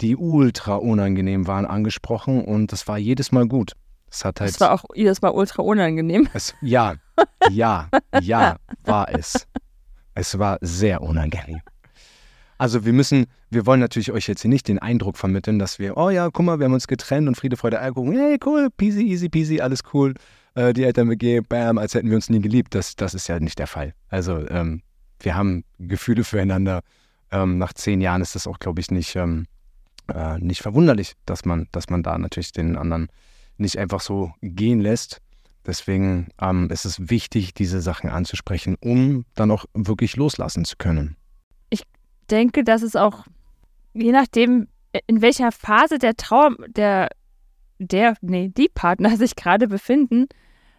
die 0.01 0.17
ultra 0.17 0.77
unangenehm 0.77 1.47
waren, 1.47 1.67
angesprochen 1.67 2.45
und 2.45 2.73
das 2.73 2.87
war 2.89 2.97
jedes 2.97 3.33
Mal 3.33 3.47
gut. 3.47 3.73
Das 4.09 4.25
hat 4.25 4.41
halt. 4.41 4.51
Das 4.51 4.61
war 4.61 4.73
auch 4.73 4.85
jedes 4.95 5.21
Mal 5.23 5.31
ultra 5.31 5.63
unangenehm. 5.63 6.29
Es, 6.33 6.55
ja, 6.61 6.95
ja, 7.51 7.89
ja, 8.21 8.57
war 8.85 9.13
es. 9.13 9.47
Es 10.15 10.39
war 10.39 10.59
sehr 10.61 11.03
unangenehm. 11.03 11.61
Also 12.59 12.85
wir 12.85 12.93
müssen, 12.93 13.27
wir 13.51 13.67
wollen 13.67 13.81
natürlich 13.81 14.13
euch 14.13 14.29
jetzt 14.29 14.43
hier 14.43 14.49
nicht 14.49 14.69
den 14.69 14.79
Eindruck 14.79 15.17
vermitteln, 15.17 15.59
dass 15.59 15.79
wir, 15.79 15.97
oh 15.97 16.11
ja, 16.11 16.31
guck 16.31 16.47
mal, 16.47 16.59
wir 16.59 16.67
haben 16.67 16.73
uns 16.73 16.87
getrennt 16.87 17.29
und 17.29 17.37
Friede, 17.37 17.57
Freude, 17.57 17.81
Eierkuchen, 17.81 18.17
hey, 18.17 18.39
cool, 18.45 18.69
peasy, 18.77 19.03
easy 19.03 19.29
peasy, 19.29 19.61
alles 19.61 19.81
cool. 19.93 20.15
Äh, 20.55 20.73
die 20.73 20.85
Eltern 20.85 21.11
WG, 21.11 21.41
bam, 21.41 21.79
als 21.79 21.95
hätten 21.95 22.09
wir 22.09 22.17
uns 22.17 22.31
nie 22.31 22.41
geliebt. 22.41 22.75
Das, 22.75 22.97
das 22.97 23.15
ist 23.15 23.29
ja 23.29 23.41
nicht 23.41 23.59
der 23.59 23.67
Fall. 23.67 23.95
Also 24.09 24.49
ähm, 24.49 24.83
wir 25.21 25.35
haben 25.35 25.65
Gefühle 25.79 26.25
füreinander. 26.25 26.83
Ähm, 27.31 27.59
nach 27.59 27.73
zehn 27.73 28.01
Jahren 28.01 28.23
ist 28.23 28.35
das 28.35 28.47
auch, 28.47 28.59
glaube 28.59 28.81
ich, 28.81 28.91
nicht, 28.91 29.15
ähm, 29.17 29.47
äh, 30.13 30.39
nicht 30.39 30.63
verwunderlich, 30.63 31.15
dass 31.27 31.45
man, 31.45 31.69
dass 31.73 31.91
man 31.91 32.03
da 32.03 32.19
natürlich 32.19 32.53
den 32.53 32.77
anderen 32.77 33.09
nicht 33.57 33.79
einfach 33.79 34.01
so 34.01 34.33
gehen 34.43 34.81
lässt. 34.81 35.21
Deswegen 35.67 36.29
ähm, 36.41 36.71
ist 36.71 36.85
es 36.85 37.11
wichtig, 37.11 37.55
diese 37.55 37.81
Sachen 37.81 38.11
anzusprechen, 38.11 38.77
um 38.81 39.25
dann 39.35 39.51
auch 39.51 39.67
wirklich 39.75 40.17
loslassen 40.17 40.65
zu 40.65 40.77
können. 40.77 41.17
Ich 41.69 41.83
denke, 42.31 42.65
dass 42.65 42.83
es 42.83 42.97
auch, 42.97 43.27
je 43.93 44.13
nachdem, 44.13 44.69
in 45.07 45.23
welcher 45.23 45.53
Phase 45.53 45.99
der 45.99 46.17
Trauer, 46.17 46.57
der, 46.69 47.09
der, 47.79 48.15
nee, 48.21 48.49
die 48.49 48.69
Partner 48.69 49.17
sich 49.17 49.37
gerade 49.37 49.69
befinden, 49.69 50.27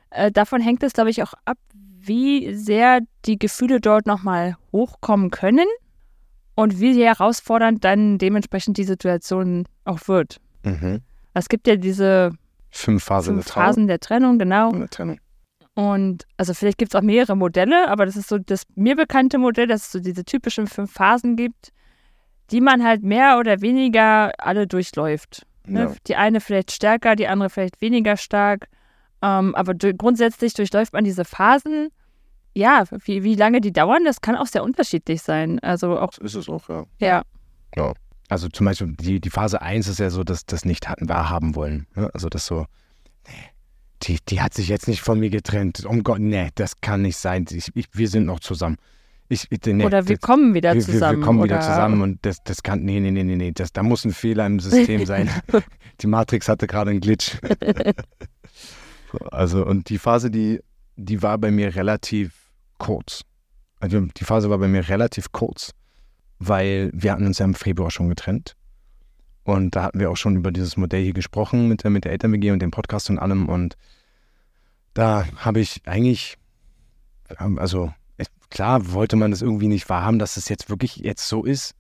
äh, 0.10 0.32
davon 0.32 0.62
hängt 0.62 0.84
es, 0.84 0.94
glaube 0.94 1.10
ich, 1.10 1.24
auch 1.24 1.34
ab, 1.46 1.58
wie 1.74 2.54
sehr 2.56 3.00
die 3.26 3.38
Gefühle 3.38 3.80
dort 3.80 4.08
nochmal 4.08 4.56
hochkommen 4.72 5.30
können 5.30 5.68
und 6.56 6.80
wie 6.80 7.04
herausfordernd 7.04 7.84
dann 7.84 8.18
dementsprechend 8.18 8.78
die 8.78 8.84
Situation 8.84 9.66
auch 9.86 10.08
wird. 10.08 10.38
Mhm. 10.64 11.02
Es 11.34 11.48
gibt 11.48 11.68
ja 11.68 11.76
diese 11.76 12.32
Fünf 12.72 13.04
Phasen 13.04 13.36
fünf 13.36 13.46
der 13.46 13.54
Trauer. 13.54 13.64
Phasen 13.66 13.88
der 13.88 14.00
Trennung, 14.00 14.40
genau. 14.40 14.72
der 14.72 14.90
Trennung. 14.90 15.20
Und 15.74 16.26
also 16.38 16.54
vielleicht 16.54 16.78
gibt 16.78 16.94
es 16.94 17.00
auch 17.00 17.04
mehrere 17.04 17.36
Modelle, 17.36 17.90
aber 17.90 18.06
das 18.06 18.16
ist 18.16 18.30
so 18.30 18.38
das 18.38 18.64
mir 18.76 18.96
bekannte 18.96 19.38
Modell, 19.38 19.68
dass 19.68 19.84
es 19.84 19.92
so 19.92 20.00
diese 20.00 20.26
typischen 20.26 20.68
fünf 20.68 20.92
Phasen 20.92 21.36
gibt, 21.36 21.72
die 22.52 22.62
man 22.62 22.84
halt 22.84 23.04
mehr 23.04 23.38
oder 23.40 23.62
weniger 23.62 24.32
alle 24.38 24.68
durchläuft. 24.68 25.46
Ne? 25.66 25.82
Ja. 25.84 25.94
Die 26.08 26.16
eine 26.16 26.42
vielleicht 26.42 26.72
stärker, 26.72 27.16
die 27.16 27.28
andere 27.28 27.50
vielleicht 27.50 27.82
weniger 27.82 28.18
stark. 28.18 28.68
Ähm, 29.22 29.54
aber 29.56 29.74
du- 29.74 29.94
grundsätzlich 29.94 30.54
durchläuft 30.54 30.94
man 30.94 31.04
diese 31.04 31.26
Phasen. 31.26 31.90
Ja, 32.54 32.84
wie, 33.06 33.24
wie 33.24 33.36
lange 33.36 33.62
die 33.62 33.72
dauern, 33.72 34.04
das 34.04 34.20
kann 34.22 34.36
auch 34.36 34.48
sehr 34.48 34.64
unterschiedlich 34.64 35.22
sein. 35.22 35.60
Also 35.60 35.98
auch, 36.00 36.12
So 36.14 36.24
ist 36.24 36.36
es 36.36 36.50
auch, 36.50 36.68
ja. 37.00 37.22
ja, 37.76 37.94
Also 38.28 38.50
zum 38.50 38.66
Beispiel 38.66 38.94
die, 39.00 39.22
die 39.22 39.30
Phase 39.30 39.62
1 39.62 39.88
ist 39.88 40.00
ja 40.00 40.10
so, 40.10 40.24
dass 40.24 40.46
das 40.46 40.66
nicht 40.66 40.90
hatten 40.90 41.08
wahrhaben 41.08 41.56
wollen. 41.56 41.88
Ne? 41.96 42.10
Also 42.14 42.28
das 42.28 42.46
so, 42.46 42.66
nee, 43.28 43.34
die, 44.04 44.18
die 44.28 44.42
hat 44.42 44.54
sich 44.54 44.68
jetzt 44.68 44.88
nicht 44.90 45.02
von 45.02 45.20
mir 45.20 45.30
getrennt. 45.30 45.86
Um 45.86 46.04
Gott, 46.04 46.20
nee, 46.20 46.50
das 46.56 46.82
kann 46.82 47.04
nicht 47.04 47.18
sein. 47.18 47.46
Ich, 47.52 47.70
ich, 47.76 47.86
wir 47.94 48.10
sind 48.10 48.26
noch 48.26 48.40
zusammen. 48.42 48.78
Ich, 49.32 49.48
ich, 49.50 49.62
nee, 49.66 49.86
oder 49.86 50.10
wir 50.10 50.18
das, 50.18 50.28
kommen 50.28 50.54
wieder 50.54 50.74
wir, 50.74 50.82
zusammen. 50.82 51.02
Wir, 51.02 51.20
wir 51.20 51.26
kommen 51.26 51.40
oder, 51.40 51.56
wieder 51.56 51.62
zusammen 51.62 52.02
und 52.02 52.20
das, 52.26 52.44
das 52.44 52.64
kann, 52.64 52.84
nee, 52.84 53.00
nee, 53.00 53.12
nee, 53.12 53.24
nee, 53.24 53.38
nee, 53.38 53.54
das, 53.54 53.72
da 53.72 53.82
muss 53.82 54.04
ein 54.04 54.12
Fehler 54.12 54.46
im 54.46 54.60
System 54.60 55.06
sein. 55.06 55.30
die 56.02 56.08
Matrix 56.08 56.50
hatte 56.50 56.68
gerade 56.68 56.92
einen 56.92 57.00
Glitch. 57.00 57.38
So, 59.14 59.18
also 59.26 59.66
und 59.66 59.90
die 59.90 59.98
Phase, 59.98 60.32
die, 60.32 60.62
die 60.96 61.22
war 61.22 61.38
bei 61.38 61.52
mir 61.52 61.76
relativ 61.76 62.50
kurz. 62.78 63.24
Also 63.82 64.00
die 64.00 64.24
Phase 64.24 64.50
war 64.50 64.58
bei 64.58 64.70
mir 64.70 64.88
relativ 64.88 65.34
kurz, 65.34 65.74
weil 66.40 66.92
wir 66.94 67.12
hatten 67.12 67.26
uns 67.26 67.40
ja 67.40 67.46
im 67.46 67.54
Februar 67.54 67.92
schon 67.92 68.08
getrennt. 68.08 68.56
Und 69.44 69.76
da 69.76 69.84
hatten 69.84 70.00
wir 70.00 70.10
auch 70.12 70.16
schon 70.16 70.38
über 70.38 70.54
dieses 70.54 70.78
Modell 70.78 71.04
hier 71.04 71.12
gesprochen 71.12 71.68
mit 71.68 71.84
der, 71.84 71.92
mit 71.92 72.06
der 72.06 72.14
Eltern-WG 72.14 72.52
und 72.52 72.62
dem 72.62 72.72
Podcast 72.72 73.10
und 73.10 73.20
allem. 73.20 73.50
Und 73.50 73.76
da 74.94 75.26
habe 75.36 75.60
ich 75.60 75.82
eigentlich, 75.84 76.38
also 77.36 77.92
klar 78.52 78.92
wollte 78.94 79.16
man 79.16 79.32
das 79.32 79.42
irgendwie 79.42 79.68
nicht 79.68 79.90
wahrhaben, 79.90 80.20
dass 80.20 80.38
es 80.38 80.48
jetzt 80.50 80.70
wirklich 80.70 80.98
jetzt 80.98 81.28
so 81.28 81.44
ist. 81.46 81.74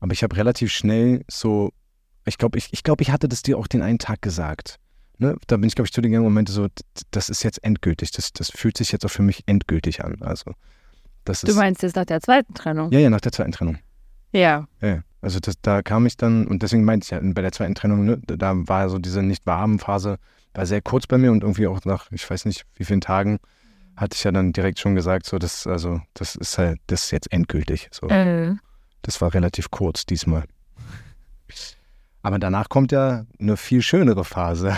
Aber 0.00 0.12
ich 0.12 0.22
habe 0.22 0.34
relativ 0.36 0.72
schnell 0.72 1.24
so, 1.30 1.72
ich 2.24 2.38
glaube, 2.38 2.56
ich, 2.58 2.72
ich, 2.72 2.82
glaub, 2.82 3.00
ich 3.00 3.10
hatte 3.10 3.28
das 3.28 3.42
dir 3.42 3.58
auch 3.58 3.66
den 3.66 3.82
einen 3.82 3.98
Tag 3.98 4.22
gesagt. 4.22 4.78
Ne? 5.18 5.36
Da 5.46 5.56
bin 5.56 5.68
ich, 5.68 5.74
glaube 5.74 5.86
ich, 5.86 5.92
zu 5.92 6.00
den 6.00 6.10
gegangen 6.10 6.26
und 6.26 6.32
meinte 6.32 6.52
so, 6.52 6.66
das 7.10 7.28
ist 7.28 7.42
jetzt 7.44 7.62
endgültig. 7.62 8.10
Das, 8.12 8.32
das 8.32 8.50
fühlt 8.50 8.76
sich 8.76 8.90
jetzt 8.92 9.04
auch 9.04 9.10
für 9.10 9.22
mich 9.22 9.42
endgültig 9.46 10.02
an. 10.04 10.16
Also, 10.22 10.52
das 11.24 11.42
Du 11.42 11.48
ist. 11.48 11.56
meinst 11.56 11.82
jetzt 11.82 11.94
nach 11.96 12.04
der 12.06 12.20
zweiten 12.20 12.54
Trennung? 12.54 12.90
Ja, 12.90 12.98
ja, 12.98 13.10
nach 13.10 13.20
der 13.20 13.30
zweiten 13.32 13.52
Trennung. 13.52 13.78
Ja. 14.32 14.66
Ja, 14.80 15.02
also 15.20 15.38
das, 15.38 15.54
da 15.62 15.82
kam 15.82 16.06
ich 16.06 16.16
dann, 16.16 16.46
und 16.48 16.62
deswegen 16.62 16.84
meinte 16.84 17.04
ich 17.04 17.10
ja, 17.10 17.20
bei 17.22 17.42
der 17.42 17.52
zweiten 17.52 17.74
Trennung, 17.74 18.04
ne, 18.04 18.18
da- 18.24 18.54
war 18.56 18.88
so 18.88 18.98
diese 18.98 19.22
nicht 19.22 19.46
warmen 19.46 19.78
Phase, 19.78 20.18
war 20.54 20.66
sehr 20.66 20.82
kurz 20.82 21.06
bei 21.06 21.18
mir 21.18 21.30
und 21.30 21.42
irgendwie 21.42 21.66
auch 21.68 21.84
nach, 21.84 22.10
ich 22.10 22.28
weiß 22.28 22.46
nicht, 22.46 22.64
wie 22.74 22.84
vielen 22.84 23.00
Tagen, 23.02 23.38
hatte 23.96 24.16
ich 24.16 24.24
ja 24.24 24.32
dann 24.32 24.52
direkt 24.52 24.78
schon 24.78 24.94
gesagt, 24.94 25.26
so, 25.26 25.38
das, 25.38 25.66
also, 25.66 26.00
das 26.14 26.34
ist 26.34 26.58
halt, 26.58 26.78
das 26.86 27.04
ist 27.04 27.10
jetzt 27.10 27.32
endgültig. 27.32 27.88
So. 27.92 28.08
Äh, 28.08 28.54
Das 29.02 29.20
war 29.20 29.34
relativ 29.34 29.70
kurz 29.70 30.06
diesmal. 30.06 30.44
Aber 32.22 32.38
danach 32.38 32.68
kommt 32.68 32.92
ja 32.92 33.24
eine 33.40 33.56
viel 33.56 33.82
schönere 33.82 34.24
Phase. 34.24 34.74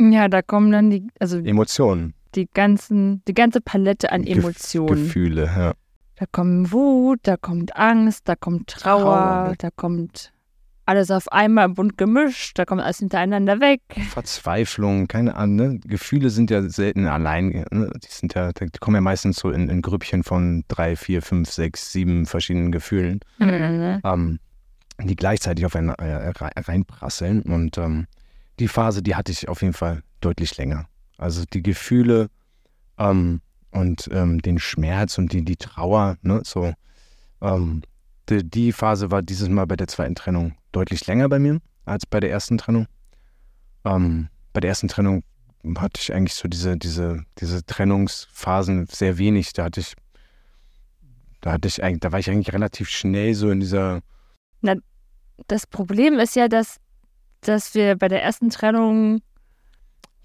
ja, 0.00 0.28
da 0.28 0.42
kommen 0.42 0.70
dann 0.70 0.90
die, 0.90 1.08
also 1.18 1.38
Emotionen. 1.38 2.14
die 2.34 2.48
ganzen, 2.52 3.22
die 3.26 3.34
ganze 3.34 3.60
Palette 3.60 4.12
an 4.12 4.24
Emotionen. 4.24 5.04
Gefühle, 5.04 5.46
ja. 5.46 5.72
Da 6.16 6.26
kommt 6.30 6.70
Wut, 6.72 7.20
da 7.24 7.36
kommt 7.36 7.74
Angst, 7.76 8.28
da 8.28 8.36
kommt 8.36 8.68
Trauer, 8.68 9.02
Trauer, 9.02 9.54
da 9.58 9.70
kommt 9.74 10.31
alles 10.86 11.10
auf 11.10 11.30
einmal 11.30 11.68
bunt 11.68 11.96
gemischt, 11.96 12.58
da 12.58 12.64
kommt 12.64 12.80
alles 12.80 12.98
hintereinander 12.98 13.60
weg. 13.60 13.80
Verzweiflung, 14.10 15.06
keine 15.08 15.36
Ahnung. 15.36 15.56
Ne? 15.56 15.78
Gefühle 15.80 16.30
sind 16.30 16.50
ja 16.50 16.62
selten 16.68 17.06
allein. 17.06 17.48
Ne? 17.70 17.90
Die 17.94 18.08
sind 18.10 18.34
ja, 18.34 18.52
die 18.52 18.66
kommen 18.80 18.96
ja 18.96 19.00
meistens 19.00 19.36
so 19.36 19.50
in, 19.50 19.68
in 19.68 19.82
Grüppchen 19.82 20.22
von 20.24 20.64
drei, 20.68 20.96
vier, 20.96 21.22
fünf, 21.22 21.50
sechs, 21.50 21.92
sieben 21.92 22.26
verschiedenen 22.26 22.72
Gefühlen, 22.72 23.20
Mhm. 23.38 24.00
ähm, 24.04 24.38
die 25.02 25.16
gleichzeitig 25.16 25.64
auf 25.66 25.76
einen 25.76 25.90
äh, 25.90 26.28
rei- 26.30 26.50
reinprasseln. 26.56 27.42
Und 27.42 27.78
ähm, 27.78 28.06
die 28.58 28.68
Phase, 28.68 29.02
die 29.02 29.14
hatte 29.14 29.32
ich 29.32 29.48
auf 29.48 29.62
jeden 29.62 29.74
Fall 29.74 30.02
deutlich 30.20 30.56
länger. 30.56 30.86
Also 31.18 31.44
die 31.52 31.62
Gefühle 31.62 32.28
ähm, 32.98 33.40
und 33.70 34.08
ähm, 34.12 34.40
den 34.42 34.58
Schmerz 34.58 35.16
und 35.18 35.32
die, 35.32 35.44
die 35.44 35.56
Trauer, 35.56 36.16
ne? 36.22 36.42
so. 36.44 36.72
Ähm, 38.40 38.50
die, 38.50 38.72
Phase 38.72 39.10
war 39.10 39.22
dieses 39.22 39.48
Mal 39.48 39.66
bei 39.66 39.76
der 39.76 39.88
zweiten 39.88 40.14
Trennung 40.14 40.54
deutlich 40.72 41.06
länger 41.06 41.28
bei 41.28 41.38
mir 41.38 41.60
als 41.84 42.06
bei 42.06 42.20
der 42.20 42.30
ersten 42.30 42.58
Trennung. 42.58 42.86
Ähm, 43.84 44.28
bei 44.52 44.60
der 44.60 44.68
ersten 44.68 44.88
Trennung 44.88 45.24
hatte 45.76 46.00
ich 46.00 46.12
eigentlich 46.12 46.34
so 46.34 46.48
diese, 46.48 46.76
diese, 46.76 47.24
diese 47.38 47.64
Trennungsphasen 47.64 48.86
sehr 48.86 49.18
wenig. 49.18 49.52
Da 49.52 49.64
hatte 49.64 49.80
ich, 49.80 49.94
da 51.40 51.52
hatte 51.52 51.68
ich 51.68 51.82
eigentlich, 51.82 52.00
da 52.00 52.12
war 52.12 52.18
ich 52.18 52.30
eigentlich 52.30 52.52
relativ 52.52 52.88
schnell 52.88 53.34
so 53.34 53.50
in 53.50 53.60
dieser, 53.60 54.02
Das 55.48 55.66
Problem 55.66 56.18
ist 56.18 56.36
ja, 56.36 56.48
dass, 56.48 56.76
dass 57.40 57.74
wir 57.74 57.96
bei 57.96 58.08
der 58.08 58.22
ersten 58.22 58.50
Trennung, 58.50 59.20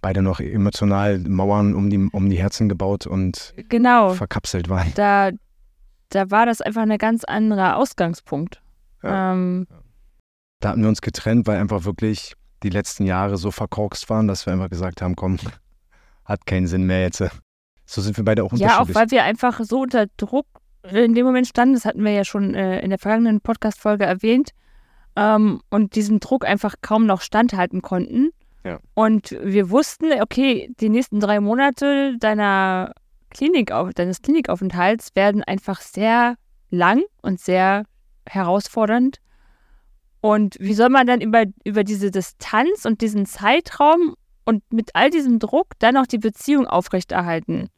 beide 0.02 0.22
noch 0.22 0.40
emotional 0.40 1.20
Mauern 1.20 1.74
um 1.74 1.90
die, 1.90 1.98
um 1.98 2.30
die 2.30 2.38
Herzen 2.38 2.70
gebaut 2.70 3.08
und 3.08 3.54
genau, 3.70 4.14
verkapselt 4.14 4.70
waren. 4.70 4.92
da, 4.96 5.32
da 6.10 6.32
war 6.32 6.46
das 6.46 6.62
einfach 6.62 6.84
ein 6.84 6.98
ganz 6.98 7.24
anderer 7.24 7.78
Ausgangspunkt. 7.78 8.62
Ja. 9.04 9.34
Ähm, 9.34 9.68
Da 10.60 10.70
hatten 10.70 10.82
wir 10.82 10.90
uns 10.90 11.02
getrennt, 11.02 11.48
weil 11.48 11.60
einfach 11.60 11.86
wirklich 11.86 12.34
die 12.64 12.70
letzten 12.70 13.06
Jahre 13.06 13.38
so 13.38 13.52
verkorkst 13.52 14.10
waren, 14.10 14.28
dass 14.28 14.46
wir 14.46 14.54
einfach 14.54 14.70
gesagt 14.70 15.02
haben, 15.02 15.16
komm, 15.16 15.38
hat 16.26 16.46
keinen 16.46 16.68
Sinn 16.68 16.86
mehr 16.86 17.02
jetzt. 17.02 17.24
So 17.86 18.02
sind 18.02 18.18
wir 18.18 18.26
beide 18.26 18.44
auch 18.44 18.52
ja, 18.54 18.78
auch 18.78 18.82
unterschiedlich. 18.82 18.96
weil 18.96 19.12
wir 19.12 19.24
einfach 19.24 19.60
so 19.64 19.82
unter 19.82 20.08
Druck 20.18 20.48
in 20.84 21.16
dem 21.16 21.26
Moment 21.26 21.48
standen, 21.48 21.74
das 21.74 21.86
hatten 21.86 22.04
wir 22.04 22.12
ja 22.12 22.24
schon 22.24 22.54
äh, 22.54 22.80
in 22.82 22.90
der 22.90 23.00
vergangenen 23.00 23.42
Podcast-Folge 23.42 24.06
erwähnt, 24.06 24.52
ähm, 25.18 25.62
und 25.70 25.96
diesem 25.96 26.20
Druck 26.20 26.46
einfach 26.46 26.76
kaum 26.82 27.06
noch 27.06 27.22
standhalten 27.22 27.82
konnten. 27.82 28.30
Ja. 28.64 28.80
Und 28.94 29.36
wir 29.42 29.70
wussten, 29.70 30.08
okay, 30.22 30.70
die 30.80 30.90
nächsten 30.90 31.20
drei 31.20 31.40
Monate 31.40 32.18
deiner 32.20 32.94
Klinik, 33.30 33.72
deines 33.96 34.22
Klinikaufenthalts 34.22 35.16
werden 35.16 35.44
einfach 35.44 35.82
sehr 35.82 36.36
lang 36.70 37.04
und 37.22 37.40
sehr 37.40 37.86
herausfordernd. 38.28 39.20
Und 40.22 40.58
wie 40.60 40.74
soll 40.74 40.90
man 40.90 41.08
dann 41.08 41.22
über, 41.22 41.46
über 41.64 41.84
diese 41.84 42.12
Distanz 42.12 42.86
und 42.86 43.02
diesen 43.02 43.26
Zeitraum 43.26 44.16
und 44.46 44.64
mit 44.74 44.92
all 44.96 45.10
diesem 45.10 45.40
Druck 45.40 45.68
dann 45.80 45.96
noch 45.96 46.08
die 46.08 46.18
Beziehung 46.18 46.68
aufrechterhalten? 46.68 47.70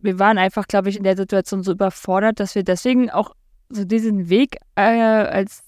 Wir 0.00 0.18
waren 0.18 0.38
einfach, 0.38 0.68
glaube 0.68 0.88
ich, 0.88 0.96
in 0.96 1.04
der 1.04 1.16
Situation 1.16 1.62
so 1.62 1.72
überfordert, 1.72 2.38
dass 2.38 2.54
wir 2.54 2.62
deswegen 2.62 3.10
auch 3.10 3.34
so 3.68 3.84
diesen 3.84 4.28
Weg 4.28 4.56
äh, 4.76 4.82
als, 4.82 5.64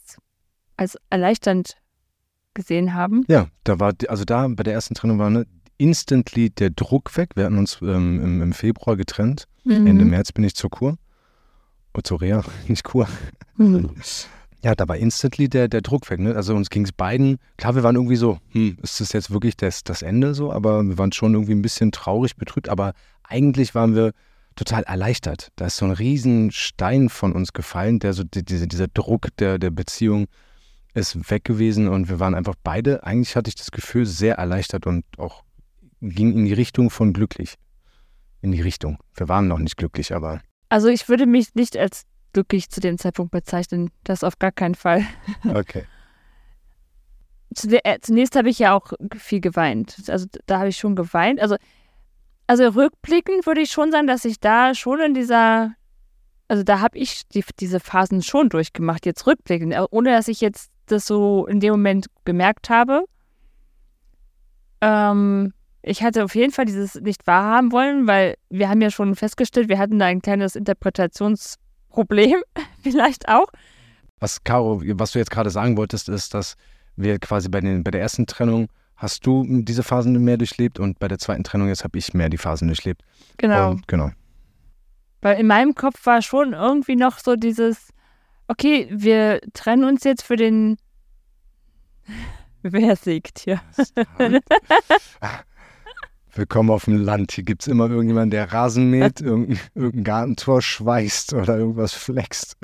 als 0.77 0.97
erleichternd 1.11 1.77
gesehen 2.55 2.95
haben. 2.95 3.25
Ja, 3.29 3.49
da 3.65 3.81
war, 3.81 3.93
also 4.09 4.25
da 4.25 4.47
bei 4.49 4.63
der 4.63 4.75
ersten 4.75 4.95
Trennung 4.95 5.19
war 5.19 5.31
ne, 5.31 5.47
instantly 5.79 6.51
der 6.51 6.71
Druck 6.71 7.17
weg. 7.17 7.31
Wir 7.35 7.45
hatten 7.45 7.59
uns 7.59 7.79
ähm, 7.81 8.21
im, 8.23 8.43
im 8.43 8.53
Februar 8.53 8.97
getrennt. 8.97 9.47
Ende 9.65 10.05
Mhm. 10.05 10.11
März 10.11 10.33
bin 10.33 10.45
ich 10.45 10.55
zur 10.55 10.71
Kur. 10.71 10.97
Oh, 11.95 12.01
zur 12.01 12.21
Reha, 12.21 12.45
nicht 12.69 12.85
Kur. 12.85 13.09
Mhm. 13.57 13.91
Ja, 14.63 14.75
da 14.75 14.89
war 14.89 14.97
instantly 14.97 15.49
der, 15.49 15.69
der 15.69 15.83
Druck 15.83 16.11
weg. 16.11 16.21
Ne? 16.21 16.35
Also 16.35 16.55
uns 16.55 16.69
ging 16.71 16.85
es 16.85 16.93
beiden, 16.93 17.39
klar, 17.57 17.77
wir 17.77 17.83
waren 17.85 17.95
irgendwie 17.95 18.17
so, 18.17 18.39
hm, 18.51 18.77
ist 18.83 19.01
das 19.01 19.13
jetzt 19.13 19.31
wirklich 19.31 19.57
das, 19.57 19.85
das 19.85 20.03
Ende 20.03 20.35
so? 20.35 20.53
Aber 20.53 20.83
wir 20.83 20.99
waren 20.99 21.13
schon 21.13 21.35
irgendwie 21.35 21.55
ein 21.55 21.63
bisschen 21.63 21.93
traurig, 21.93 22.37
betrübt. 22.37 22.69
Aber 22.69 22.93
eigentlich 23.23 23.75
waren 23.75 23.95
wir 23.95 24.13
total 24.57 24.83
erleichtert. 24.83 25.51
Da 25.57 25.67
ist 25.67 25.77
so 25.77 25.85
ein 25.85 25.93
riesen 25.93 26.51
Stein 26.51 27.09
von 27.09 27.33
uns 27.33 27.53
gefallen, 27.53 28.01
der 28.01 28.13
so, 28.13 28.25
die, 28.25 28.45
diese, 28.45 28.67
dieser 28.67 28.89
Druck 28.89 29.29
der, 29.39 29.59
der 29.59 29.71
Beziehung 29.71 30.27
ist 30.95 31.31
weg 31.31 31.45
gewesen 31.45 31.89
und 31.89 32.09
wir 32.09 32.19
waren 32.19 32.35
einfach 32.35 32.55
beide, 32.65 33.05
eigentlich 33.05 33.37
hatte 33.37 33.49
ich 33.49 33.55
das 33.55 33.71
Gefühl, 33.71 34.07
sehr 34.07 34.37
erleichtert 34.37 34.87
und 34.87 35.05
auch 35.17 35.45
ging 36.01 36.33
in 36.33 36.45
die 36.45 36.53
Richtung 36.53 36.91
von 36.91 37.13
glücklich. 37.13 37.57
In 38.41 38.53
die 38.53 38.63
Richtung. 38.63 38.99
Wir 39.15 39.29
waren 39.29 39.49
noch 39.49 39.59
nicht 39.59 39.77
glücklich, 39.77 40.15
aber 40.15 40.41
Also 40.69 40.89
ich 40.89 41.09
würde 41.09 41.27
mich 41.27 41.55
nicht 41.55 41.77
als 41.77 42.05
glücklich 42.33 42.71
zu 42.71 42.81
dem 42.81 42.99
Zeitpunkt 42.99 43.33
bezeichnen. 43.33 43.91
Das 44.05 44.23
auf 44.23 44.39
gar 44.39 44.53
keinen 44.53 44.75
Fall. 44.75 45.05
okay. 45.55 45.85
Äh, 47.83 47.99
Zunächst 48.01 48.37
habe 48.37 48.49
ich 48.49 48.59
ja 48.59 48.75
auch 48.77 48.93
viel 49.17 49.41
geweint. 49.41 49.97
Also 50.09 50.27
da 50.47 50.59
habe 50.59 50.69
ich 50.69 50.77
schon 50.77 50.95
geweint. 50.95 51.41
Also, 51.41 51.57
also 52.47 52.69
rückblickend 52.69 53.47
würde 53.47 53.63
ich 53.63 53.71
schon 53.71 53.91
sagen, 53.91 54.07
dass 54.07 54.25
ich 54.25 54.39
da 54.39 54.75
schon 54.75 55.01
in 55.01 55.15
dieser, 55.15 55.73
also 56.47 56.63
da 56.63 56.81
habe 56.81 56.99
ich 56.99 57.27
die, 57.29 57.45
diese 57.59 57.81
Phasen 57.81 58.23
schon 58.23 58.49
durchgemacht, 58.49 59.07
jetzt 59.07 59.27
rückblickend, 59.27 59.73
äh, 59.73 59.85
ohne 59.91 60.13
dass 60.13 60.29
ich 60.29 60.41
jetzt 60.41 60.71
das 60.87 61.07
so 61.07 61.47
in 61.47 61.61
dem 61.61 61.73
Moment 61.73 62.07
gemerkt 62.25 62.71
habe. 62.71 63.05
Ähm, 64.81 65.53
ich 65.83 66.03
hatte 66.03 66.25
auf 66.25 66.35
jeden 66.35 66.53
Fall 66.53 66.65
dieses 66.65 66.97
nicht 66.97 67.27
wahrhaben 67.27 67.73
wollen, 67.73 68.07
weil 68.07 68.37
wir 68.51 68.69
haben 68.69 68.81
ja 68.81 68.91
schon 68.91 69.15
festgestellt, 69.15 69.69
wir 69.69 69.79
hatten 69.79 69.99
da 69.99 70.07
ein 70.07 70.23
kleines 70.23 70.57
Interpretationsproblem, 70.57 72.43
vielleicht 72.83 73.29
auch. 73.29 73.49
Was, 74.21 74.43
Caro, 74.43 74.83
was 74.85 75.13
du 75.13 75.19
jetzt 75.19 75.31
gerade 75.31 75.51
sagen 75.51 75.77
wolltest, 75.77 76.09
ist, 76.09 76.35
dass 76.35 76.57
wir 76.97 77.19
quasi 77.19 77.49
bei, 77.49 77.61
den, 77.61 77.85
bei 77.85 77.91
der 77.91 78.01
ersten 78.01 78.27
Trennung 78.27 78.69
hast 78.97 79.25
du 79.25 79.45
diese 79.63 79.85
Phasen 79.85 80.13
mehr 80.25 80.37
durchlebt 80.37 80.81
und 80.81 80.99
bei 80.99 81.07
der 81.07 81.19
zweiten 81.19 81.45
Trennung 81.45 81.69
jetzt 81.69 81.85
habe 81.85 81.97
ich 81.97 82.13
mehr 82.15 82.29
die 82.29 82.37
Phasen 82.37 82.67
durchlebt. 82.67 83.03
Genau. 83.37 83.71
Und, 83.71 83.87
genau. 83.87 84.11
Weil 85.23 85.39
in 85.39 85.47
meinem 85.47 85.75
Kopf 85.75 86.05
war 86.05 86.21
schon 86.21 86.53
irgendwie 86.53 86.97
noch 86.97 87.19
so 87.19 87.37
dieses, 87.37 87.93
okay, 88.49 88.89
wir 88.91 89.41
trennen 89.53 89.85
uns 89.85 90.03
jetzt 90.05 90.23
für 90.23 90.37
den. 90.37 90.77
Wer 92.63 92.97
siegt 92.97 93.39
hier? 93.39 93.61
Willkommen 96.35 96.71
auf 96.71 96.85
dem 96.85 96.99
Land. 96.99 97.33
Hier 97.33 97.45
gibt 97.45 97.63
es 97.63 97.69
immer 97.69 97.89
irgendjemanden, 97.89 98.31
der 98.31 98.53
Rasen 98.53 98.91
mäht, 98.91 99.21
irgendein, 99.23 99.59
irgendein 99.75 100.05
Gartentor 100.05 100.63
schweißt 100.63 101.33
oder 101.33 101.59
irgendwas 101.59 101.93
flext. 101.93 102.57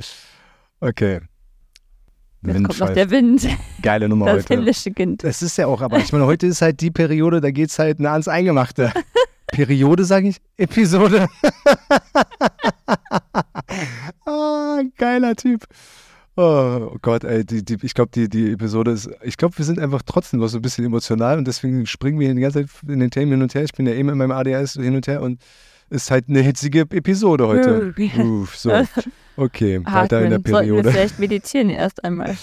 Okay. 0.81 1.21
Jetzt 2.43 2.65
kommt 2.65 2.79
noch 2.79 2.91
der 2.91 3.11
Wind. 3.11 3.49
Geile 3.81 4.09
Nummer 4.09 4.27
das 4.35 4.49
heute. 4.49 4.65
Das 4.65 4.85
Kind. 4.95 5.25
Das 5.25 5.41
ist 5.41 5.57
ja 5.57 5.67
auch, 5.67 5.81
aber 5.81 5.99
ich 5.99 6.13
meine, 6.13 6.27
heute 6.27 6.47
ist 6.47 6.61
halt 6.61 6.81
die 6.81 6.91
Periode, 6.91 7.41
da 7.41 7.51
geht 7.51 7.71
es 7.71 7.79
halt 7.79 8.01
nah 8.01 8.13
ans 8.13 8.29
Eingemachte. 8.29 8.93
Periode, 9.47 10.05
sage 10.05 10.29
ich? 10.29 10.37
Episode. 10.57 11.27
ah, 14.27 14.83
geiler 14.99 15.37
Typ. 15.37 15.65
Oh 16.37 16.97
Gott, 17.01 17.23
ey, 17.23 17.45
die, 17.45 17.65
die, 17.65 17.77
ich 17.83 17.95
glaube, 17.95 18.11
die, 18.13 18.29
die 18.29 18.53
Episode 18.53 18.91
ist, 18.91 19.09
ich 19.23 19.37
glaube, 19.37 19.57
wir 19.57 19.65
sind 19.65 19.79
einfach 19.79 20.03
trotzdem 20.05 20.41
noch 20.41 20.49
so 20.49 20.59
ein 20.59 20.63
bisschen 20.63 20.85
emotional 20.85 21.39
und 21.39 21.47
deswegen 21.47 21.87
springen 21.87 22.19
wir 22.19 22.35
die 22.35 22.41
ganze 22.41 22.67
Zeit 22.67 22.71
in 22.89 22.99
den 22.99 23.11
Themen 23.11 23.33
hin 23.33 23.43
und 23.43 23.55
her. 23.55 23.63
Ich 23.63 23.73
bin 23.73 23.87
ja 23.87 23.93
eben 23.93 24.09
in 24.09 24.19
meinem 24.19 24.33
ADS 24.33 24.73
hin 24.73 24.97
und 24.97 25.07
her 25.07 25.23
und 25.23 25.41
ist 25.91 26.11
halt 26.11 26.29
eine 26.29 26.41
hitzige 26.41 26.81
Episode 26.81 27.47
heute. 27.47 27.95
Uff, 28.19 28.57
so. 28.57 28.73
Okay, 29.37 29.77
Atmen. 29.77 29.95
weiter 29.95 30.23
in 30.23 30.31
der 30.31 30.39
Periode. 30.41 30.75
Sollten 30.75 30.85
wir 30.85 30.93
vielleicht 30.93 31.19
meditieren 31.19 31.71
erst 31.71 32.05
einmal. 32.05 32.37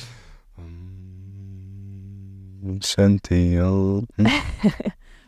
Chantel. 2.82 4.06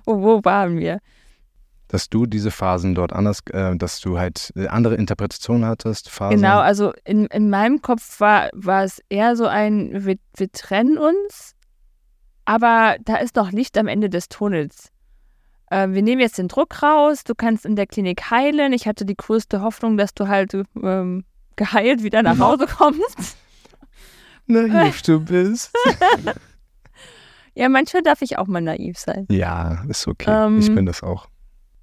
Oh, 0.06 0.22
wo 0.22 0.44
waren 0.44 0.78
wir? 0.80 1.00
Dass 1.94 2.10
du 2.10 2.26
diese 2.26 2.50
Phasen 2.50 2.96
dort 2.96 3.14
anders, 3.14 3.42
äh, 3.52 3.76
dass 3.76 4.02
du 4.02 4.18
halt 4.18 4.52
andere 4.68 4.96
Interpretationen 4.96 5.64
hattest, 5.64 6.10
Phasen. 6.10 6.38
Genau, 6.38 6.58
also 6.58 6.92
in, 7.06 7.28
in 7.28 7.52
meinem 7.52 7.84
Kopf 7.84 8.20
war, 8.20 8.50
war 8.54 8.84
es 8.84 9.00
eher 9.10 9.36
so 9.36 9.46
ein, 9.46 10.04
wir, 10.04 10.16
wir 10.36 10.52
trennen 10.52 10.98
uns, 10.98 11.54
aber 12.46 12.96
da 13.06 13.18
ist 13.18 13.36
noch 13.36 13.52
Licht 13.52 13.78
am 13.78 13.88
Ende 13.88 14.10
des 14.10 14.28
Tunnels. 14.28 14.90
Äh, 15.70 15.90
wir 15.90 16.02
nehmen 16.02 16.20
jetzt 16.20 16.40
den 16.40 16.48
Druck 16.48 16.82
raus, 16.82 17.24
du 17.24 17.36
kannst 17.36 17.64
in 17.64 17.76
der 17.76 17.86
Klinik 17.86 18.32
heilen. 18.32 18.74
Ich 18.74 18.88
hatte 18.88 19.06
die 19.06 19.16
größte 19.16 19.62
Hoffnung, 19.62 19.96
dass 19.96 20.16
du 20.16 20.28
halt 20.28 20.54
ähm, 20.82 21.26
geheilt 21.56 22.02
wieder 22.02 22.24
nach 22.24 22.40
Hause 22.40 22.66
kommst. 22.66 23.38
Naiv 24.48 25.02
du 25.04 25.20
bist. 25.20 25.72
ja, 27.56 27.70
manchmal 27.70 28.04
darf 28.04 28.22
ich 28.22 28.38
auch 28.38 28.48
mal 28.48 28.62
naiv 28.62 28.98
sein. 28.98 29.26
Ja, 29.30 29.84
ist 29.88 30.08
okay. 30.08 30.30
Ähm, 30.30 30.60
ich 30.60 30.74
bin 30.74 30.86
das 30.86 31.02
auch. 31.02 31.28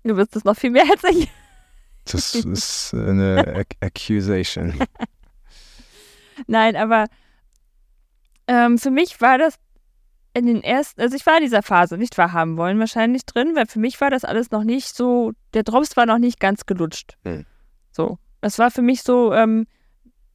Du 0.02 0.14
bist 0.14 0.34
es 0.36 0.44
noch 0.44 0.56
viel 0.56 0.70
mehr 0.70 0.84
als 0.90 1.04
ich. 1.04 1.28
Das 2.04 2.34
ist 2.34 2.94
eine 2.94 3.64
Accusation. 3.80 4.74
Nein, 6.46 6.76
aber 6.76 7.06
ähm, 8.46 8.78
für 8.78 8.90
mich 8.90 9.20
war 9.20 9.38
das 9.38 9.56
in 10.32 10.46
den 10.46 10.62
ersten, 10.62 11.00
also 11.00 11.16
ich 11.16 11.26
war 11.26 11.36
in 11.36 11.42
dieser 11.42 11.62
Phase 11.62 11.98
nicht 11.98 12.16
wahrhaben 12.16 12.56
wollen 12.56 12.78
wahrscheinlich 12.78 13.26
drin, 13.26 13.52
weil 13.54 13.66
für 13.66 13.80
mich 13.80 14.00
war 14.00 14.10
das 14.10 14.24
alles 14.24 14.50
noch 14.50 14.64
nicht 14.64 14.94
so, 14.94 15.32
der 15.54 15.64
Drops 15.64 15.96
war 15.96 16.06
noch 16.06 16.18
nicht 16.18 16.40
ganz 16.40 16.66
gelutscht. 16.66 17.16
Hm. 17.24 17.44
So. 17.90 18.18
Das 18.40 18.58
war 18.58 18.70
für 18.70 18.82
mich 18.82 19.02
so, 19.02 19.34
ähm, 19.34 19.66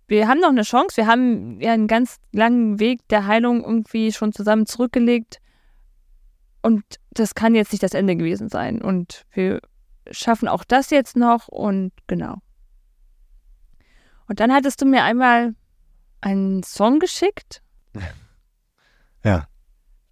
wir 0.07 0.27
haben 0.27 0.39
noch 0.39 0.50
eine 0.50 0.63
Chance, 0.63 0.98
wir 0.98 1.07
haben 1.07 1.60
ja 1.60 1.74
einen 1.74 1.88
ganz 1.88 2.17
langen 2.31 2.79
Weg 2.79 3.07
der 3.07 3.25
Heilung 3.25 3.63
irgendwie 3.63 4.11
schon 4.11 4.31
zusammen 4.31 4.66
zurückgelegt. 4.66 5.39
Und 6.65 6.83
das 7.11 7.35
kann 7.35 7.53
jetzt 7.53 7.73
nicht 7.73 7.83
das 7.83 7.93
Ende 7.93 8.15
gewesen 8.15 8.49
sein. 8.49 8.81
Und 8.81 9.27
wir 9.33 9.61
schaffen 10.09 10.47
auch 10.47 10.63
das 10.63 10.89
jetzt 10.89 11.15
noch 11.15 11.47
und 11.47 11.91
genau. 12.07 12.37
Und 14.27 14.39
dann 14.39 14.51
hattest 14.51 14.81
du 14.81 14.87
mir 14.87 15.03
einmal 15.03 15.53
einen 16.21 16.63
Song 16.63 16.97
geschickt. 16.99 17.61
Ja. 19.23 19.47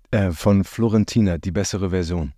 Äh, 0.09 0.31
von 0.31 0.63
Florentina, 0.63 1.37
die 1.37 1.51
bessere 1.51 1.91
Version. 1.91 2.33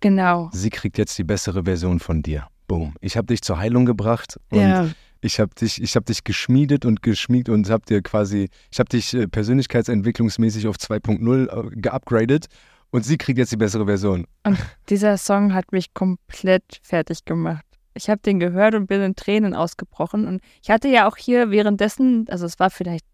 Genau. 0.00 0.48
Sie 0.54 0.70
kriegt 0.70 0.96
jetzt 0.96 1.18
die 1.18 1.24
bessere 1.24 1.64
Version 1.64 2.00
von 2.00 2.22
dir. 2.22 2.46
Boom. 2.68 2.94
Ich 3.02 3.18
habe 3.18 3.26
dich 3.26 3.42
zur 3.42 3.58
Heilung 3.58 3.84
gebracht 3.84 4.40
und 4.50 4.60
ja. 4.60 4.88
ich 5.20 5.40
habe 5.40 5.54
dich, 5.54 5.82
ich 5.82 5.94
habe 5.96 6.06
dich 6.06 6.24
geschmiedet 6.24 6.86
und 6.86 7.02
geschmiegt 7.02 7.50
und 7.50 7.68
habe 7.68 7.84
dir 7.84 8.00
quasi, 8.00 8.48
ich 8.70 8.78
habe 8.78 8.88
dich 8.88 9.12
äh, 9.12 9.28
persönlichkeitsentwicklungsmäßig 9.28 10.68
auf 10.68 10.76
2.0 10.76 11.48
äh, 11.48 11.76
geupgradet 11.76 12.46
und 12.90 13.04
sie 13.04 13.18
kriegt 13.18 13.38
jetzt 13.38 13.52
die 13.52 13.56
bessere 13.56 13.86
Version. 13.86 14.26
Und 14.44 14.58
dieser 14.88 15.16
Song 15.16 15.54
hat 15.54 15.72
mich 15.72 15.94
komplett 15.94 16.80
fertig 16.82 17.24
gemacht. 17.24 17.64
Ich 17.94 18.08
habe 18.08 18.20
den 18.20 18.40
gehört 18.40 18.74
und 18.74 18.86
bin 18.86 19.02
in 19.02 19.16
Tränen 19.16 19.54
ausgebrochen. 19.54 20.26
Und 20.26 20.40
ich 20.62 20.70
hatte 20.70 20.88
ja 20.88 21.08
auch 21.08 21.16
hier 21.16 21.50
währenddessen, 21.50 22.26
also 22.28 22.46
es 22.46 22.58
war 22.58 22.70
vielleicht, 22.70 23.04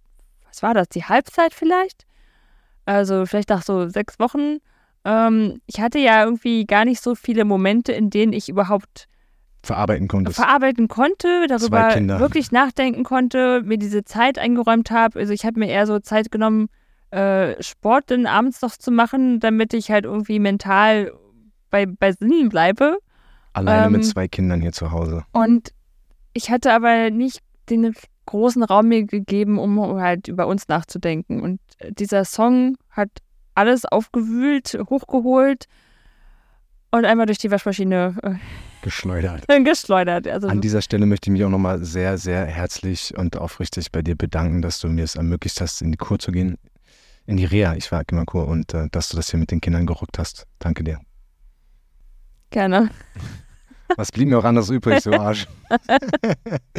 was 0.47 0.63
war 0.63 0.75
das, 0.75 0.89
die 0.89 1.05
Halbzeit 1.05 1.55
vielleicht? 1.55 2.07
Also 2.85 3.27
vielleicht 3.27 3.49
nach 3.49 3.63
so 3.63 3.89
sechs 3.89 4.19
Wochen. 4.19 4.59
Ähm, 5.05 5.61
ich 5.67 5.81
hatte 5.81 5.99
ja 5.99 6.25
irgendwie 6.25 6.67
gar 6.67 6.85
nicht 6.85 7.03
so 7.03 7.15
viele 7.15 7.45
Momente, 7.45 7.93
in 7.93 8.11
denen 8.11 8.33
ich 8.33 8.49
überhaupt 8.49 9.09
verarbeiten 9.63 10.09
konnte. 10.09 10.33
Verarbeiten 10.33 10.89
konnte, 10.89 11.47
darüber 11.49 11.95
wirklich 12.21 12.53
nachdenken 12.53 13.03
konnte, 13.03 13.63
mir 13.63 13.79
diese 13.79 14.05
Zeit 14.05 14.39
eingeräumt 14.39 14.91
habe. 14.91 15.19
Also 15.19 15.33
ich 15.33 15.45
habe 15.45 15.59
mir 15.59 15.69
eher 15.69 15.87
so 15.87 15.99
Zeit 15.99 16.31
genommen, 16.31 16.69
äh, 17.17 17.63
Sport 17.63 18.11
dann 18.11 18.27
abends 18.27 18.61
noch 18.61 18.77
zu 18.77 18.91
machen, 18.91 19.41
damit 19.41 19.73
ich 19.73 19.91
halt 19.91 20.05
irgendwie 20.05 20.39
mental 20.39 21.13
bei, 21.71 21.87
bei 21.87 22.13
Sinnen 22.13 22.51
bleibe. 22.51 22.99
Alleine 23.55 23.87
ähm, 23.87 23.93
mit 23.93 24.05
zwei 24.05 24.29
Kindern 24.29 24.61
hier 24.61 24.73
zu 24.73 24.91
Hause. 24.91 25.25
Und 25.33 25.71
ich 26.35 26.51
hatte 26.51 26.73
aber 26.73 27.11
nicht 27.11 27.41
den 27.71 27.95
großen 28.27 28.63
Raum 28.63 28.89
mir 28.89 29.05
gegeben, 29.05 29.59
um 29.59 29.99
halt 29.99 30.29
über 30.29 30.47
uns 30.47 30.69
nachzudenken. 30.69 31.41
Und 31.41 31.61
dieser 31.89 32.27
Song 32.27 32.77
hat 32.91 33.09
alles 33.55 33.87
aufgewühlt, 33.87 34.79
hochgeholt 34.91 35.65
und 36.91 37.07
einmal 37.07 37.25
durch 37.25 37.39
die 37.39 37.51
Waschmaschine 37.51 38.15
äh, 38.23 38.35
geschleudert. 38.83 39.47
geschleudert. 39.65 40.29
Also 40.29 40.49
An 40.49 40.61
dieser 40.61 40.83
Stelle 40.83 41.07
möchte 41.07 41.31
ich 41.31 41.33
mich 41.33 41.45
auch 41.45 41.51
nochmal 41.51 41.83
sehr, 41.83 42.19
sehr 42.19 42.45
herzlich 42.45 43.17
und 43.17 43.39
aufrichtig 43.39 43.91
bei 43.91 44.03
dir 44.03 44.17
bedanken, 44.17 44.61
dass 44.61 44.81
du 44.81 44.89
mir 44.89 45.05
es 45.05 45.17
ermöglicht 45.17 45.63
hast, 45.63 45.81
in 45.81 45.93
die 45.93 45.99
Kur 45.99 46.19
zu 46.19 46.31
gehen 46.31 46.59
in 47.27 47.37
die 47.37 47.45
Reha. 47.45 47.75
Ich 47.75 47.91
war 47.93 48.03
immer 48.11 48.25
Kur 48.25 48.49
und 48.49 48.73
äh, 48.75 48.89
dass 48.91 49.09
du 49.09 49.17
das 49.17 49.31
hier 49.31 49.39
mit 49.39 49.51
den 49.51 49.61
Kindern 49.61 49.87
gerockt 49.87 50.19
hast. 50.19 50.47
Danke 50.59 50.85
dir. 50.85 51.01
Gerne. 52.51 52.91
Was 53.97 54.13
blieb 54.13 54.29
mir 54.29 54.39
auch 54.39 54.45
anders 54.45 54.71
übrig, 54.71 55.01
so 55.01 55.13
Arsch. 55.13 55.47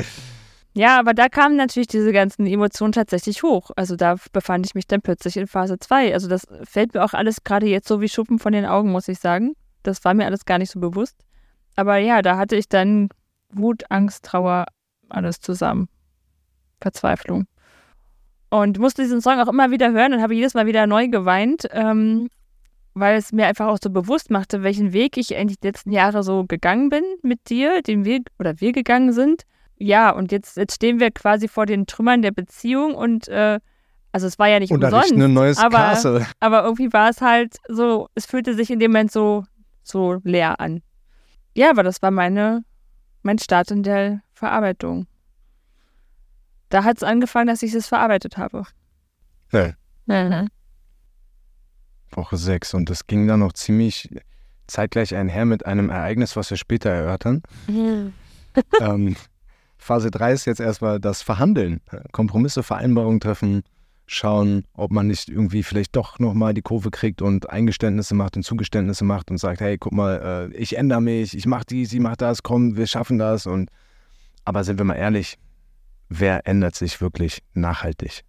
ja, 0.73 0.99
aber 0.99 1.13
da 1.13 1.29
kamen 1.29 1.55
natürlich 1.55 1.87
diese 1.87 2.11
ganzen 2.11 2.45
Emotionen 2.47 2.93
tatsächlich 2.93 3.43
hoch. 3.43 3.71
Also 3.75 3.95
da 3.95 4.15
befand 4.31 4.65
ich 4.65 4.75
mich 4.75 4.87
dann 4.87 5.01
plötzlich 5.01 5.37
in 5.37 5.47
Phase 5.47 5.79
2. 5.79 6.13
Also 6.13 6.27
das 6.27 6.47
fällt 6.63 6.93
mir 6.93 7.03
auch 7.03 7.13
alles 7.13 7.43
gerade 7.43 7.67
jetzt 7.67 7.87
so 7.87 8.01
wie 8.01 8.09
Schuppen 8.09 8.39
von 8.39 8.53
den 8.53 8.65
Augen, 8.65 8.91
muss 8.91 9.07
ich 9.07 9.19
sagen. 9.19 9.53
Das 9.83 10.03
war 10.03 10.13
mir 10.13 10.25
alles 10.25 10.45
gar 10.45 10.57
nicht 10.57 10.71
so 10.71 10.79
bewusst. 10.79 11.15
Aber 11.75 11.97
ja, 11.97 12.21
da 12.21 12.37
hatte 12.37 12.55
ich 12.55 12.67
dann 12.67 13.09
Wut, 13.49 13.83
Angst, 13.89 14.25
Trauer, 14.25 14.65
alles 15.09 15.39
zusammen. 15.39 15.87
Verzweiflung. 16.81 17.45
Und 18.49 18.79
musste 18.79 19.01
diesen 19.01 19.21
Song 19.21 19.39
auch 19.39 19.49
immer 19.49 19.71
wieder 19.71 19.91
hören 19.91 20.13
und 20.13 20.21
habe 20.21 20.33
jedes 20.33 20.53
Mal 20.53 20.65
wieder 20.65 20.87
neu 20.87 21.07
geweint, 21.09 21.67
ähm, 21.71 22.29
weil 22.93 23.17
es 23.17 23.33
mir 23.33 23.45
einfach 23.45 23.67
auch 23.67 23.77
so 23.81 23.89
bewusst 23.89 24.31
machte, 24.31 24.63
welchen 24.63 24.93
Weg 24.93 25.17
ich 25.17 25.35
eigentlich 25.35 25.59
die 25.59 25.67
letzten 25.67 25.91
Jahre 25.91 26.23
so 26.23 26.45
gegangen 26.45 26.89
bin 26.89 27.03
mit 27.21 27.49
dir, 27.49 27.81
den 27.81 28.05
Weg 28.05 28.29
oder 28.39 28.59
wir 28.61 28.71
gegangen 28.71 29.11
sind. 29.11 29.43
Ja, 29.77 30.09
und 30.11 30.31
jetzt, 30.31 30.57
jetzt 30.57 30.75
stehen 30.75 30.99
wir 30.99 31.11
quasi 31.11 31.47
vor 31.47 31.65
den 31.65 31.85
Trümmern 31.85 32.21
der 32.21 32.31
Beziehung 32.31 32.95
und 32.95 33.27
äh, 33.27 33.59
also 34.11 34.25
es 34.25 34.39
war 34.39 34.47
ja 34.47 34.59
nicht 34.59 34.71
und 34.71 34.83
umsonst. 34.83 35.11
ein 35.11 35.33
neues 35.33 35.57
aber, 35.57 35.77
Castle. 35.77 36.25
aber 36.39 36.63
irgendwie 36.63 36.91
war 36.91 37.09
es 37.09 37.21
halt 37.21 37.57
so, 37.67 38.07
es 38.15 38.25
fühlte 38.25 38.55
sich 38.55 38.71
in 38.71 38.79
dem 38.79 38.91
Moment 38.91 39.11
so, 39.11 39.43
so 39.83 40.19
leer 40.23 40.59
an. 40.59 40.81
Ja, 41.53 41.69
aber 41.69 41.83
das 41.83 42.01
war 42.01 42.11
meine, 42.11 42.63
mein 43.21 43.37
Start 43.37 43.69
in 43.71 43.83
der 43.83 44.21
Verarbeitung 44.33 45.05
da 46.69 46.83
hat 46.83 46.97
es 46.97 47.03
angefangen, 47.03 47.47
dass 47.47 47.63
ich 47.63 47.73
es 47.73 47.87
verarbeitet 47.87 48.37
habe. 48.37 48.63
Ja. 49.51 49.73
Mhm. 50.05 50.49
Woche 52.11 52.37
6. 52.37 52.73
Und 52.73 52.89
das 52.89 53.07
ging 53.07 53.27
dann 53.27 53.39
noch 53.39 53.53
ziemlich 53.53 54.09
zeitgleich 54.67 55.15
einher 55.15 55.45
mit 55.45 55.65
einem 55.65 55.89
Ereignis, 55.89 56.35
was 56.35 56.49
wir 56.49 56.57
später 56.57 56.89
erörtern. 56.89 57.41
Mhm. 57.67 58.13
ähm, 58.81 59.15
Phase 59.77 60.11
3 60.11 60.33
ist 60.33 60.45
jetzt 60.45 60.59
erstmal 60.59 60.99
das 60.99 61.21
Verhandeln. 61.21 61.81
Kompromisse, 62.11 62.63
Vereinbarungen 62.63 63.19
treffen, 63.19 63.63
schauen, 64.07 64.65
ob 64.73 64.91
man 64.91 65.07
nicht 65.07 65.29
irgendwie 65.29 65.63
vielleicht 65.63 65.95
doch 65.95 66.19
nochmal 66.19 66.53
die 66.53 66.61
Kurve 66.61 66.91
kriegt 66.91 67.21
und 67.21 67.49
Eingeständnisse 67.49 68.15
macht 68.15 68.35
und 68.35 68.43
Zugeständnisse 68.43 69.05
macht 69.05 69.29
und 69.29 69.37
sagt, 69.37 69.61
hey, 69.61 69.77
guck 69.77 69.93
mal, 69.93 70.49
äh, 70.51 70.55
ich 70.55 70.77
ändere 70.77 71.01
mich, 71.01 71.35
ich 71.37 71.45
mach 71.45 71.63
dies, 71.63 71.93
ich 71.93 71.99
mach 71.99 72.15
das, 72.15 72.43
komm, 72.43 72.75
wir 72.75 72.87
schaffen 72.87 73.17
das. 73.19 73.45
Und 73.45 73.69
aber 74.45 74.63
sind 74.63 74.79
wir 74.79 74.85
mal 74.85 74.95
ehrlich, 74.95 75.37
wer 76.09 76.47
ändert 76.47 76.75
sich 76.75 77.01
wirklich 77.01 77.43
nachhaltig? 77.53 78.23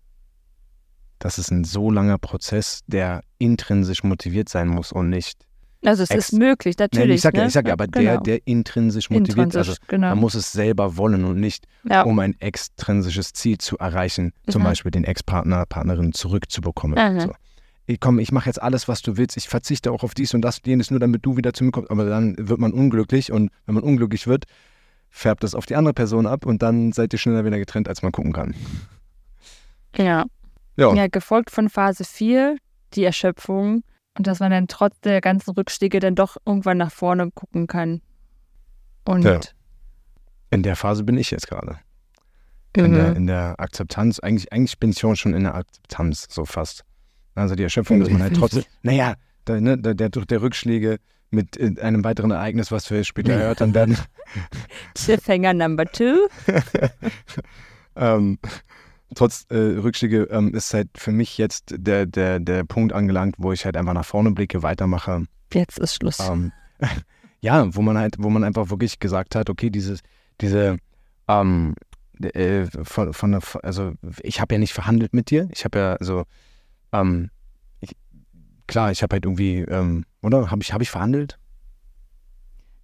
Das 1.18 1.38
ist 1.38 1.50
ein 1.50 1.64
so 1.64 1.90
langer 1.90 2.18
Prozess, 2.18 2.80
der 2.86 3.22
intrinsisch 3.38 4.04
motiviert 4.04 4.48
sein 4.48 4.68
muss 4.68 4.92
und 4.92 5.10
nicht 5.10 5.48
also 5.84 6.02
es 6.02 6.10
ist 6.10 6.32
möglich, 6.32 6.76
natürlich. 6.78 7.08
Nee, 7.08 7.14
ich 7.14 7.20
sage 7.20 7.36
ja, 7.36 7.44
ne? 7.44 7.48
ich 7.48 7.52
sag 7.54 7.66
ja, 7.66 7.72
aber 7.72 7.86
genau. 7.86 8.04
der, 8.04 8.20
der 8.20 8.46
intrinsisch 8.46 9.10
motiviert 9.10 9.50
ist, 9.50 9.56
also 9.56 9.72
Intrinsisch, 9.72 9.88
genau. 9.88 10.08
man 10.08 10.18
muss 10.18 10.34
es 10.34 10.50
selber 10.50 10.96
wollen 10.96 11.24
und 11.24 11.38
nicht, 11.38 11.66
ja. 11.88 12.02
um 12.02 12.18
ein 12.18 12.34
extrinsisches 12.40 13.32
Ziel 13.32 13.58
zu 13.58 13.78
erreichen, 13.78 14.32
zum 14.48 14.62
Mhm. 14.62 14.66
Beispiel 14.66 14.90
den 14.90 15.04
Ex-Partner, 15.04 15.66
Partnerin 15.66 16.12
zurückzubekommen. 16.12 17.14
Mhm. 17.14 17.20
So. 17.20 17.32
Ich 17.86 18.00
komm, 18.00 18.18
ich 18.18 18.32
mache 18.32 18.46
jetzt 18.46 18.60
alles, 18.60 18.88
was 18.88 19.02
du 19.02 19.16
willst, 19.16 19.36
ich 19.36 19.48
verzichte 19.48 19.92
auch 19.92 20.02
auf 20.02 20.14
dies 20.14 20.34
und 20.34 20.42
das, 20.42 20.60
jenes, 20.64 20.90
nur 20.90 21.00
damit 21.00 21.24
du 21.24 21.36
wieder 21.36 21.52
zu 21.52 21.64
mir 21.64 21.70
kommst, 21.70 21.90
aber 21.90 22.04
dann 22.04 22.34
wird 22.38 22.58
man 22.58 22.72
unglücklich 22.72 23.30
und 23.30 23.50
wenn 23.66 23.74
man 23.76 23.84
unglücklich 23.84 24.26
wird, 24.26 24.44
färbt 25.10 25.42
das 25.42 25.54
auf 25.54 25.66
die 25.66 25.76
andere 25.76 25.94
Person 25.94 26.26
ab 26.26 26.46
und 26.46 26.62
dann 26.62 26.92
seid 26.92 27.12
ihr 27.12 27.18
schneller 27.18 27.44
wieder 27.44 27.58
getrennt, 27.58 27.88
als 27.88 28.02
man 28.02 28.12
gucken 28.12 28.32
kann. 28.32 28.54
ja. 29.96 30.24
Ja, 30.76 30.94
ja, 30.94 31.08
gefolgt 31.08 31.50
von 31.50 31.68
Phase 31.68 32.04
4, 32.04 32.56
die 32.94 33.02
Erschöpfung. 33.02 33.82
Und 34.16 34.26
dass 34.28 34.38
man 34.38 34.52
dann 34.52 34.68
trotz 34.68 35.00
der 35.00 35.20
ganzen 35.20 35.50
Rückschläge 35.50 35.98
dann 35.98 36.14
doch 36.14 36.36
irgendwann 36.46 36.78
nach 36.78 36.92
vorne 36.92 37.30
gucken 37.32 37.66
kann. 37.66 38.00
Und 39.04 39.24
Ja. 39.24 39.40
in 40.50 40.62
der 40.62 40.76
Phase 40.76 41.02
bin 41.02 41.16
ich 41.18 41.32
jetzt 41.32 41.48
gerade. 41.48 41.78
In, 42.76 42.92
der, 42.92 43.10
Mhm. 43.10 43.16
in 43.16 43.26
der 43.26 43.58
Akzeptanz, 43.58 44.20
eigentlich, 44.20 44.52
eigentlich 44.52 44.78
bin 44.78 44.90
ich 44.90 44.98
schon 45.00 45.16
schon 45.16 45.34
in 45.34 45.42
der 45.42 45.56
Akzeptanz, 45.56 46.26
so 46.30 46.44
fast. 46.44 46.84
Also 47.34 47.56
die 47.56 47.64
Erschöpfung, 47.64 47.98
dass 47.98 48.10
man 48.10 48.22
halt 48.22 48.36
trotzdem, 48.36 48.62
naja, 48.82 49.14
der, 49.48 49.60
ne, 49.60 49.76
der, 49.78 49.94
der, 49.94 50.10
der 50.10 50.42
Rückschläge 50.42 50.98
mit 51.30 51.56
äh, 51.56 51.80
einem 51.80 52.04
weiteren 52.04 52.30
Ereignis, 52.30 52.70
was 52.72 52.90
wir 52.90 53.04
später 53.04 53.32
erörtern 53.32 53.74
werden, 53.74 53.98
Cliffhanger 54.94 55.54
Number 55.54 55.86
Two. 55.86 56.28
ähm, 57.96 58.38
trotz 59.14 59.46
äh, 59.50 59.56
Rückschläge 59.56 60.28
ähm, 60.30 60.54
ist 60.54 60.74
halt 60.74 60.88
für 60.96 61.12
mich 61.12 61.38
jetzt 61.38 61.74
der, 61.76 62.06
der, 62.06 62.40
der 62.40 62.64
Punkt 62.64 62.92
angelangt, 62.92 63.36
wo 63.38 63.52
ich 63.52 63.64
halt 63.64 63.76
einfach 63.76 63.94
nach 63.94 64.04
vorne 64.04 64.30
blicke, 64.32 64.62
weitermache. 64.62 65.24
Jetzt 65.52 65.78
ist 65.78 65.94
Schluss. 65.94 66.18
Ähm, 66.20 66.52
ja, 67.40 67.74
wo 67.74 67.82
man 67.82 67.98
halt, 67.98 68.16
wo 68.18 68.30
man 68.30 68.44
einfach 68.44 68.70
wirklich 68.70 68.98
gesagt 68.98 69.34
hat, 69.34 69.50
okay, 69.50 69.70
dieses, 69.70 70.00
diese, 70.40 70.78
ähm, 71.28 71.74
äh, 72.20 72.66
von, 72.82 73.12
von 73.12 73.32
der, 73.32 73.42
also 73.62 73.92
ich 74.22 74.40
habe 74.40 74.54
ja 74.54 74.58
nicht 74.58 74.72
verhandelt 74.72 75.14
mit 75.14 75.30
dir. 75.30 75.48
Ich 75.52 75.64
habe 75.64 75.78
ja, 75.78 75.94
also, 75.94 76.24
ähm, 76.92 77.30
klar, 78.68 78.92
ich 78.92 79.02
habe 79.02 79.14
halt 79.14 79.24
irgendwie, 79.24 79.58
ähm, 79.62 80.04
oder? 80.22 80.50
Habe 80.52 80.62
ich, 80.62 80.72
hab 80.72 80.80
ich 80.80 80.90
verhandelt? 80.90 81.38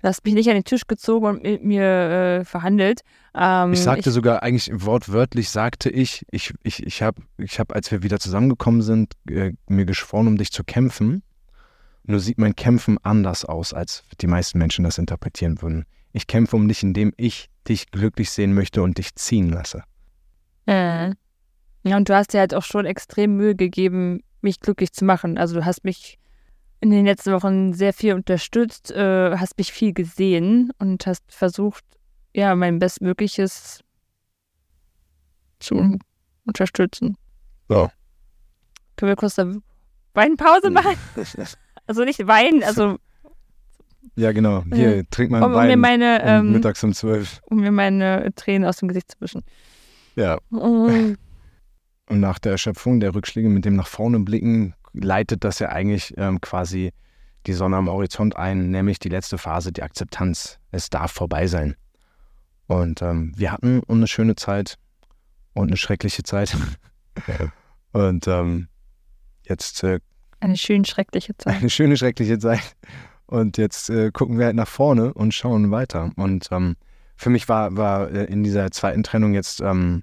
Du 0.02 0.08
hast 0.08 0.24
mich 0.24 0.34
nicht 0.34 0.48
an 0.48 0.54
den 0.54 0.64
Tisch 0.64 0.86
gezogen 0.86 1.24
und 1.24 1.42
mit 1.42 1.64
mir 1.64 1.82
äh, 1.82 2.44
verhandelt. 2.44 3.00
Ähm, 3.34 3.72
Ich 3.72 3.80
sagte 3.80 4.10
sogar, 4.10 4.42
eigentlich 4.42 4.70
wortwörtlich 4.74 5.48
sagte 5.48 5.88
ich, 5.88 6.26
ich, 6.30 6.52
ich, 6.62 6.82
ich 6.84 7.02
habe, 7.02 7.22
ich 7.38 7.58
hab, 7.58 7.74
als 7.74 7.90
wir 7.90 8.02
wieder 8.02 8.18
zusammengekommen 8.18 8.82
sind, 8.82 9.14
äh, 9.30 9.52
mir 9.66 9.86
geschworen, 9.86 10.26
um 10.26 10.36
dich 10.36 10.50
zu 10.50 10.62
kämpfen. 10.62 11.22
Nur 12.02 12.20
sieht 12.20 12.36
mein 12.36 12.54
Kämpfen 12.54 12.98
anders 13.02 13.46
aus, 13.46 13.72
als 13.72 14.04
die 14.20 14.26
meisten 14.26 14.58
Menschen 14.58 14.84
das 14.84 14.98
interpretieren 14.98 15.62
würden. 15.62 15.86
Ich 16.12 16.26
kämpfe 16.26 16.56
um 16.56 16.68
dich, 16.68 16.82
indem 16.82 17.14
ich 17.16 17.48
dich 17.66 17.90
glücklich 17.90 18.30
sehen 18.30 18.52
möchte 18.52 18.82
und 18.82 18.98
dich 18.98 19.14
ziehen 19.14 19.48
lasse. 19.48 19.84
Äh. 20.66 21.14
Ja, 21.86 21.96
und 21.96 22.08
du 22.08 22.14
hast 22.14 22.34
dir 22.34 22.40
halt 22.40 22.54
auch 22.54 22.62
schon 22.62 22.84
extrem 22.84 23.36
Mühe 23.36 23.54
gegeben, 23.54 24.20
mich 24.44 24.60
glücklich 24.60 24.92
zu 24.92 25.04
machen. 25.04 25.36
Also 25.38 25.56
du 25.56 25.64
hast 25.64 25.84
mich 25.84 26.18
in 26.80 26.90
den 26.90 27.06
letzten 27.06 27.32
Wochen 27.32 27.72
sehr 27.72 27.92
viel 27.92 28.14
unterstützt, 28.14 28.90
äh, 28.92 29.36
hast 29.36 29.58
mich 29.58 29.72
viel 29.72 29.92
gesehen 29.92 30.70
und 30.78 31.06
hast 31.06 31.24
versucht, 31.28 31.84
ja, 32.34 32.54
mein 32.54 32.78
Bestmögliches 32.78 33.80
zu 35.60 35.98
unterstützen. 36.44 37.16
So. 37.68 37.90
Können 38.96 39.10
wir 39.10 39.16
kurz 39.16 39.38
eine 39.38 39.62
Weinpause 40.14 40.70
machen? 40.70 40.94
Also 41.86 42.02
nicht 42.04 42.26
weinen, 42.26 42.62
also 42.62 42.96
Ja, 44.16 44.32
genau. 44.32 44.64
Hier, 44.72 45.06
trink 45.10 45.30
mal 45.30 45.42
um, 45.42 45.54
einen 45.54 45.54
um 45.54 45.60
mir 45.66 45.72
Wein 45.72 45.80
meine, 45.80 46.22
um 46.22 46.28
ähm, 46.46 46.52
mittags 46.52 46.82
um 46.82 46.94
zwölf. 46.94 47.42
um 47.44 47.60
mir 47.60 47.72
meine 47.72 48.32
Tränen 48.34 48.66
aus 48.66 48.78
dem 48.78 48.88
Gesicht 48.88 49.10
zu 49.10 49.20
wischen. 49.20 49.42
Ja. 50.16 50.38
Und 52.08 52.20
nach 52.20 52.38
der 52.38 52.52
Erschöpfung 52.52 53.00
der 53.00 53.14
Rückschläge 53.14 53.48
mit 53.48 53.64
dem 53.64 53.76
nach 53.76 53.86
vorne 53.86 54.20
blicken, 54.20 54.74
leitet 54.92 55.44
das 55.44 55.58
ja 55.58 55.70
eigentlich 55.70 56.14
ähm, 56.16 56.40
quasi 56.40 56.92
die 57.46 57.52
Sonne 57.52 57.76
am 57.76 57.88
Horizont 57.88 58.36
ein, 58.36 58.70
nämlich 58.70 58.98
die 58.98 59.08
letzte 59.08 59.38
Phase, 59.38 59.72
die 59.72 59.82
Akzeptanz. 59.82 60.58
Es 60.70 60.90
darf 60.90 61.12
vorbei 61.12 61.46
sein. 61.46 61.76
Und 62.66 63.02
ähm, 63.02 63.32
wir 63.36 63.52
hatten 63.52 63.82
eine 63.88 64.06
schöne 64.06 64.36
Zeit 64.36 64.76
und 65.52 65.68
eine 65.68 65.76
schreckliche 65.76 66.22
Zeit. 66.22 66.56
und 67.92 68.26
ähm, 68.26 68.68
jetzt 69.46 69.82
äh, 69.84 70.00
Eine 70.40 70.56
schön 70.56 70.84
schreckliche 70.84 71.36
Zeit. 71.36 71.56
eine 71.56 71.70
schöne, 71.70 71.96
schreckliche 71.96 72.38
Zeit. 72.38 72.76
Und 73.26 73.58
jetzt 73.58 73.90
äh, 73.90 74.10
gucken 74.10 74.38
wir 74.38 74.46
halt 74.46 74.56
nach 74.56 74.68
vorne 74.68 75.12
und 75.12 75.34
schauen 75.34 75.70
weiter. 75.70 76.12
Und 76.16 76.48
ähm, 76.50 76.76
für 77.16 77.30
mich 77.30 77.48
war, 77.48 77.76
war 77.76 78.10
äh, 78.10 78.24
in 78.24 78.42
dieser 78.42 78.70
zweiten 78.70 79.02
Trennung 79.02 79.34
jetzt, 79.34 79.60
ähm, 79.60 80.02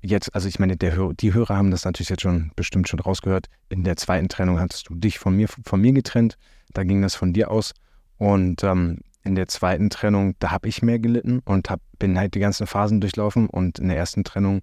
jetzt, 0.00 0.34
also 0.34 0.48
ich 0.48 0.58
meine, 0.58 0.76
der, 0.76 1.12
die 1.14 1.34
Hörer 1.34 1.56
haben 1.56 1.70
das 1.70 1.84
natürlich 1.84 2.10
jetzt 2.10 2.22
schon 2.22 2.52
bestimmt 2.56 2.88
schon 2.88 3.00
rausgehört. 3.00 3.46
In 3.68 3.84
der 3.84 3.96
zweiten 3.96 4.28
Trennung 4.28 4.60
hattest 4.60 4.88
du 4.88 4.94
dich 4.94 5.18
von 5.18 5.36
mir, 5.36 5.48
von 5.48 5.80
mir 5.80 5.92
getrennt. 5.92 6.36
Da 6.72 6.84
ging 6.84 7.02
das 7.02 7.14
von 7.14 7.32
dir 7.32 7.50
aus. 7.50 7.72
Und 8.18 8.62
ähm, 8.64 8.98
in 9.24 9.34
der 9.34 9.48
zweiten 9.48 9.90
Trennung, 9.90 10.34
da 10.38 10.50
habe 10.50 10.68
ich 10.68 10.82
mehr 10.82 10.98
gelitten 10.98 11.40
und 11.44 11.70
hab, 11.70 11.80
bin 11.98 12.18
halt 12.18 12.34
die 12.34 12.40
ganzen 12.40 12.66
Phasen 12.66 13.00
durchlaufen. 13.00 13.48
Und 13.48 13.78
in 13.78 13.88
der 13.88 13.96
ersten 13.96 14.24
Trennung, 14.24 14.62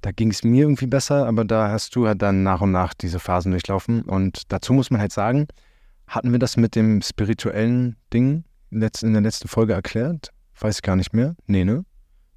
da 0.00 0.10
ging 0.10 0.30
es 0.30 0.44
mir 0.44 0.62
irgendwie 0.62 0.86
besser, 0.86 1.26
aber 1.26 1.44
da 1.44 1.70
hast 1.70 1.94
du 1.96 2.06
halt 2.06 2.22
dann 2.22 2.42
nach 2.42 2.60
und 2.60 2.72
nach 2.72 2.94
diese 2.94 3.18
Phasen 3.18 3.52
durchlaufen. 3.52 4.02
Und 4.02 4.52
dazu 4.52 4.72
muss 4.72 4.90
man 4.90 5.00
halt 5.00 5.12
sagen, 5.12 5.46
hatten 6.06 6.32
wir 6.32 6.38
das 6.38 6.56
mit 6.56 6.74
dem 6.74 7.02
spirituellen 7.02 7.96
Ding 8.12 8.44
in 8.70 8.80
der 8.80 9.22
letzten 9.22 9.48
Folge 9.48 9.74
erklärt? 9.74 10.30
Weiß 10.58 10.76
ich 10.76 10.82
gar 10.82 10.96
nicht 10.96 11.12
mehr. 11.12 11.36
Nee, 11.46 11.64
ne? 11.64 11.84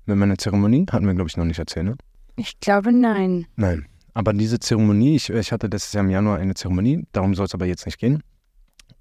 Mit 0.05 0.17
meiner 0.17 0.37
Zeremonie 0.37 0.85
hatten 0.91 1.05
wir, 1.05 1.13
glaube 1.13 1.29
ich, 1.29 1.37
noch 1.37 1.45
nicht 1.45 1.59
erzählt, 1.59 1.85
ne? 1.85 1.95
Ich 2.35 2.59
glaube, 2.59 2.91
nein. 2.91 3.45
Nein. 3.55 3.85
Aber 4.13 4.33
diese 4.33 4.59
Zeremonie, 4.59 5.15
ich, 5.15 5.29
ich 5.29 5.51
hatte 5.51 5.67
letztes 5.67 5.93
Jahr 5.93 6.03
im 6.03 6.09
Januar 6.09 6.39
eine 6.39 6.53
Zeremonie, 6.53 7.05
darum 7.11 7.35
soll 7.35 7.45
es 7.45 7.53
aber 7.53 7.65
jetzt 7.65 7.85
nicht 7.85 7.99
gehen. 7.99 8.23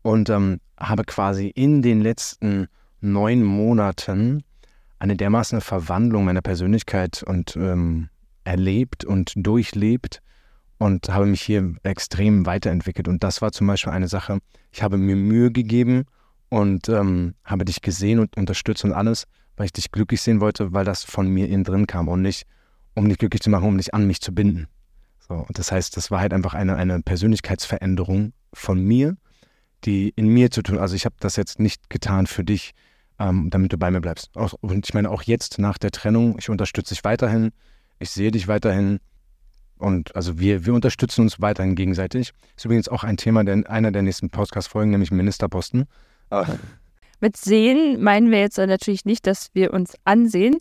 Und 0.03 0.31
ähm, 0.31 0.61
habe 0.79 1.05
quasi 1.05 1.49
in 1.49 1.83
den 1.83 2.01
letzten 2.01 2.69
neun 3.01 3.43
Monaten 3.43 4.45
eine 4.99 5.17
dermaßen 5.17 5.61
Verwandlung 5.61 6.25
meiner 6.25 6.43
Persönlichkeit 6.43 7.23
und 7.23 7.57
ähm, 7.57 8.09
erlebt 8.45 9.05
und 9.05 9.33
durchlebt 9.35 10.21
und 10.79 11.09
habe 11.09 11.27
mich 11.27 11.43
hier 11.43 11.75
extrem 11.83 12.47
weiterentwickelt. 12.47 13.09
Und 13.09 13.23
das 13.23 13.43
war 13.43 13.53
zum 13.53 13.67
Beispiel 13.67 13.93
eine 13.93 14.09
Sache, 14.09 14.39
ich 14.73 14.83
habe 14.83 14.97
mir 14.97 15.17
Mühe 15.17 15.51
gegeben 15.51 16.05
und 16.49 16.89
ähm, 16.89 17.35
habe 17.45 17.65
dich 17.65 17.83
gesehen 17.83 18.19
und 18.19 18.37
unterstützt 18.37 18.85
und 18.85 18.93
alles, 18.93 19.27
weil 19.61 19.67
ich 19.67 19.73
dich 19.75 19.93
glücklich 19.93 20.23
sehen 20.23 20.41
wollte, 20.41 20.73
weil 20.73 20.87
das 20.87 21.05
von 21.05 21.29
mir 21.29 21.47
innen 21.47 21.65
drin 21.65 21.87
kam 21.87 22.09
und 22.09 22.23
nicht, 22.23 22.47
um 22.95 23.07
dich 23.07 23.19
glücklich 23.19 23.43
zu 23.43 23.51
machen, 23.51 23.69
um 23.69 23.77
dich 23.77 23.93
an 23.93 24.07
mich 24.07 24.23
zu 24.23 24.35
binden. 24.35 24.69
So, 25.29 25.35
und 25.35 25.59
das 25.59 25.71
heißt, 25.71 25.99
das 25.99 26.11
war 26.11 26.21
halt 26.21 26.33
einfach 26.33 26.55
eine, 26.55 26.77
eine 26.77 27.03
Persönlichkeitsveränderung 27.03 28.33
von 28.55 28.83
mir, 28.83 29.19
die 29.85 30.15
in 30.17 30.29
mir 30.29 30.51
zu 30.51 30.63
tun. 30.63 30.79
Also 30.79 30.95
ich 30.95 31.05
habe 31.05 31.17
das 31.21 31.37
jetzt 31.37 31.59
nicht 31.59 31.91
getan 31.91 32.27
für 32.27 32.43
dich, 32.43 32.73
ähm, 33.19 33.51
damit 33.51 33.75
du 33.75 33.77
bei 33.77 33.91
mir 33.91 34.01
bleibst. 34.01 34.35
Auch, 34.35 34.55
und 34.63 34.89
ich 34.89 34.95
meine 34.95 35.11
auch 35.11 35.25
jetzt 35.25 35.59
nach 35.59 35.77
der 35.77 35.91
Trennung, 35.91 36.37
ich 36.39 36.49
unterstütze 36.49 36.95
dich 36.95 37.05
weiterhin, 37.05 37.51
ich 37.99 38.09
sehe 38.09 38.31
dich 38.31 38.49
weiterhin 38.49 38.99
und 39.77 40.17
also 40.17 40.39
wir, 40.39 40.65
wir 40.65 40.73
unterstützen 40.73 41.21
uns 41.21 41.39
weiterhin 41.43 41.75
gegenseitig. 41.75 42.33
Ist 42.57 42.65
übrigens 42.65 42.89
auch 42.89 43.05
ein 43.05 43.19
Thema 43.19 43.45
der, 43.45 43.71
einer 43.71 43.93
der 43.93 44.01
nächsten 44.01 44.31
Podcast-Folgen, 44.31 44.91
nämlich 44.91 45.11
Ministerposten. 45.11 45.85
Mit 47.21 47.37
sehen 47.37 48.03
meinen 48.03 48.31
wir 48.31 48.41
jetzt 48.41 48.59
natürlich 48.59 49.05
nicht, 49.05 49.27
dass 49.27 49.51
wir 49.55 49.73
uns 49.73 49.95
ansehen. 50.05 50.57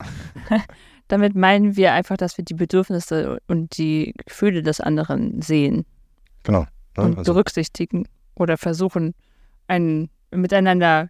Damit 1.08 1.36
meinen 1.36 1.76
wir 1.76 1.94
einfach, 1.94 2.18
dass 2.18 2.38
wir 2.38 2.46
die 2.46 2.54
Bedürfnisse 2.54 3.40
und 3.48 3.78
die 3.78 4.14
Gefühle 4.26 4.62
des 4.62 4.80
anderen 4.80 5.42
sehen 5.42 5.86
genau. 6.44 6.66
Ne? 6.98 7.04
und 7.04 7.18
Also, 7.18 7.34
berücksichtigen 7.34 8.08
oder 8.36 8.58
versuchen, 8.58 9.16
ein 9.68 10.10
miteinander 10.32 11.10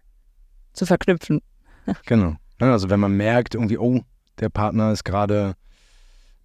zu 0.72 0.86
verknüpfen. 0.86 1.42
genau. 2.06 2.36
Ne? 2.60 2.72
Also 2.72 2.90
wenn 2.90 3.00
man 3.00 3.16
merkt, 3.16 3.54
irgendwie, 3.54 3.78
oh, 3.78 4.00
der 4.38 4.48
Partner 4.48 4.92
ist 4.92 5.04
gerade 5.04 5.54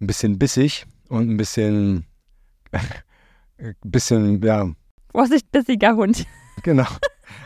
ein 0.00 0.06
bisschen 0.06 0.38
bissig 0.38 0.86
und 1.08 1.30
ein 1.30 1.36
bisschen, 1.36 2.06
ein 3.58 3.74
bisschen, 3.84 4.42
ja, 4.42 4.70
Vorsicht, 5.12 5.50
bissiger 5.50 5.96
Hund. 5.96 6.26
genau, 6.62 6.86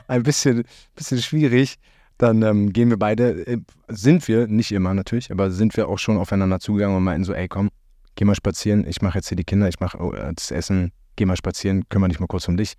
ein 0.08 0.22
bisschen, 0.22 0.64
bisschen 0.94 1.18
schwierig, 1.18 1.78
dann 2.18 2.42
ähm, 2.42 2.72
gehen 2.72 2.90
wir 2.90 2.98
beide, 2.98 3.46
äh, 3.46 3.58
sind 3.88 4.28
wir, 4.28 4.46
nicht 4.46 4.72
immer 4.72 4.94
natürlich, 4.94 5.30
aber 5.30 5.50
sind 5.50 5.76
wir 5.76 5.88
auch 5.88 5.98
schon 5.98 6.18
aufeinander 6.18 6.60
zugegangen 6.60 6.96
und 6.96 7.04
meinten 7.04 7.24
so, 7.24 7.32
ey 7.32 7.48
komm, 7.48 7.70
geh 8.14 8.24
mal 8.24 8.34
spazieren, 8.34 8.86
ich 8.86 9.00
mache 9.02 9.18
jetzt 9.18 9.28
hier 9.28 9.36
die 9.36 9.44
Kinder, 9.44 9.68
ich 9.68 9.80
mache 9.80 9.98
oh, 9.98 10.12
das 10.12 10.50
Essen, 10.50 10.92
geh 11.16 11.24
mal 11.24 11.36
spazieren, 11.36 11.88
kümmere 11.88 12.10
dich 12.10 12.20
mal 12.20 12.26
kurz 12.26 12.46
um 12.48 12.56
dich 12.56 12.74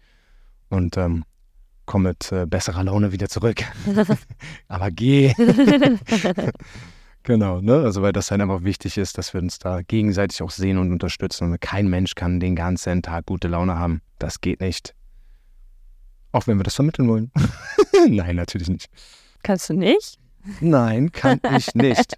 und 0.69 0.97
ähm, 0.97 1.23
komm 1.85 2.03
mit 2.03 2.31
äh, 2.31 2.45
besserer 2.45 2.83
Laune 2.83 3.11
wieder 3.11 3.27
zurück. 3.27 3.63
Aber 4.67 4.91
geh. 4.91 5.33
genau, 7.23 7.61
ne? 7.61 7.81
Also 7.83 8.01
weil 8.01 8.13
das 8.13 8.31
halt 8.31 8.41
einfach 8.41 8.63
wichtig 8.63 8.97
ist, 8.97 9.17
dass 9.17 9.33
wir 9.33 9.41
uns 9.41 9.59
da 9.59 9.81
gegenseitig 9.81 10.41
auch 10.41 10.51
sehen 10.51 10.77
und 10.77 10.91
unterstützen. 10.91 11.51
Und 11.51 11.59
kein 11.59 11.89
Mensch 11.89 12.15
kann 12.15 12.39
den 12.39 12.55
ganzen 12.55 13.01
Tag 13.01 13.25
gute 13.25 13.47
Laune 13.47 13.77
haben. 13.77 14.01
Das 14.19 14.39
geht 14.39 14.61
nicht. 14.61 14.93
Auch 16.31 16.47
wenn 16.47 16.57
wir 16.57 16.63
das 16.63 16.75
vermitteln 16.75 17.07
wollen. 17.07 17.31
Nein, 18.09 18.35
natürlich 18.35 18.69
nicht. 18.69 18.89
Kannst 19.43 19.69
du 19.69 19.73
nicht? 19.73 20.17
Nein, 20.59 21.11
kann 21.11 21.39
ich 21.57 21.73
nicht. 21.75 22.13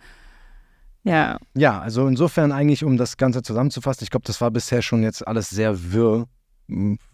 ja. 1.04 1.38
Ja, 1.54 1.80
also 1.80 2.06
insofern 2.06 2.52
eigentlich, 2.52 2.84
um 2.84 2.96
das 2.96 3.16
Ganze 3.16 3.42
zusammenzufassen, 3.42 4.04
ich 4.04 4.10
glaube, 4.10 4.26
das 4.26 4.40
war 4.40 4.50
bisher 4.50 4.82
schon 4.82 5.02
jetzt 5.02 5.26
alles 5.26 5.50
sehr 5.50 5.92
wirr, 5.92 6.26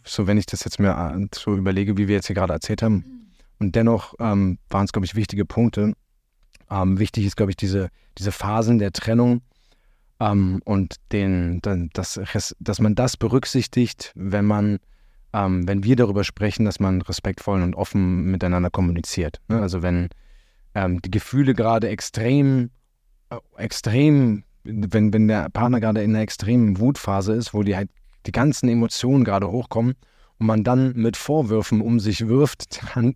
so 0.05 0.27
wenn 0.27 0.39
ich 0.39 0.47
das 0.47 0.65
jetzt 0.65 0.79
mir 0.79 0.91
äh, 0.91 1.27
so 1.35 1.57
überlege, 1.57 1.97
wie 1.97 2.07
wir 2.07 2.17
jetzt 2.17 2.27
hier 2.27 2.37
gerade 2.37 2.53
erzählt 2.53 2.83
haben. 2.83 3.31
Und 3.59 3.75
dennoch 3.77 4.15
ähm, 4.19 4.59
waren 4.69 4.85
es, 4.85 4.93
glaube 4.93 5.07
ich, 5.07 5.15
wichtige 5.15 5.45
Punkte. 5.45 5.93
Ähm, 6.71 6.99
wichtig 6.99 7.27
ist, 7.27 7.37
glaube 7.37 7.53
ich, 7.53 7.57
diese, 7.57 7.91
diese 8.17 8.33
Phasen 8.33 8.79
der 8.79 8.93
Trennung 8.93 9.43
ähm, 10.21 10.61
und 10.65 10.97
den, 11.13 11.61
das, 11.93 12.21
dass 12.61 12.81
man 12.81 12.95
das 12.95 13.17
berücksichtigt, 13.17 14.13
wenn 14.15 14.45
man 14.45 14.79
ähm, 15.33 15.67
wenn 15.69 15.85
wir 15.85 15.97
darüber 15.97 16.25
sprechen, 16.25 16.65
dass 16.65 16.81
man 16.81 17.03
respektvoll 17.03 17.63
und 17.63 17.75
offen 17.75 18.25
miteinander 18.25 18.71
kommuniziert. 18.71 19.41
Ne? 19.49 19.61
Also 19.61 19.83
wenn 19.83 20.09
ähm, 20.75 21.01
die 21.03 21.11
Gefühle 21.11 21.55
gerade 21.55 21.89
extrem, 21.89 22.71
äh, 23.31 23.37
extrem, 23.57 24.45
wenn, 24.65 25.13
wenn 25.13 25.29
der 25.29 25.49
Partner 25.51 25.81
gerade 25.81 26.03
in 26.03 26.11
einer 26.11 26.23
extremen 26.23 26.79
Wutphase 26.79 27.35
ist, 27.35 27.55
wo 27.55 27.63
die 27.63 27.77
halt 27.77 27.91
die 28.27 28.33
ganzen 28.33 28.69
Emotionen 28.69 29.25
gerade 29.25 29.51
hochkommen 29.51 29.95
und 30.39 30.47
man 30.47 30.65
dann 30.65 30.93
mit 30.95 31.17
Vorwürfen 31.17 31.81
um 31.81 32.01
sich 32.01 32.29
wirft, 32.29 32.81
dann 32.95 33.15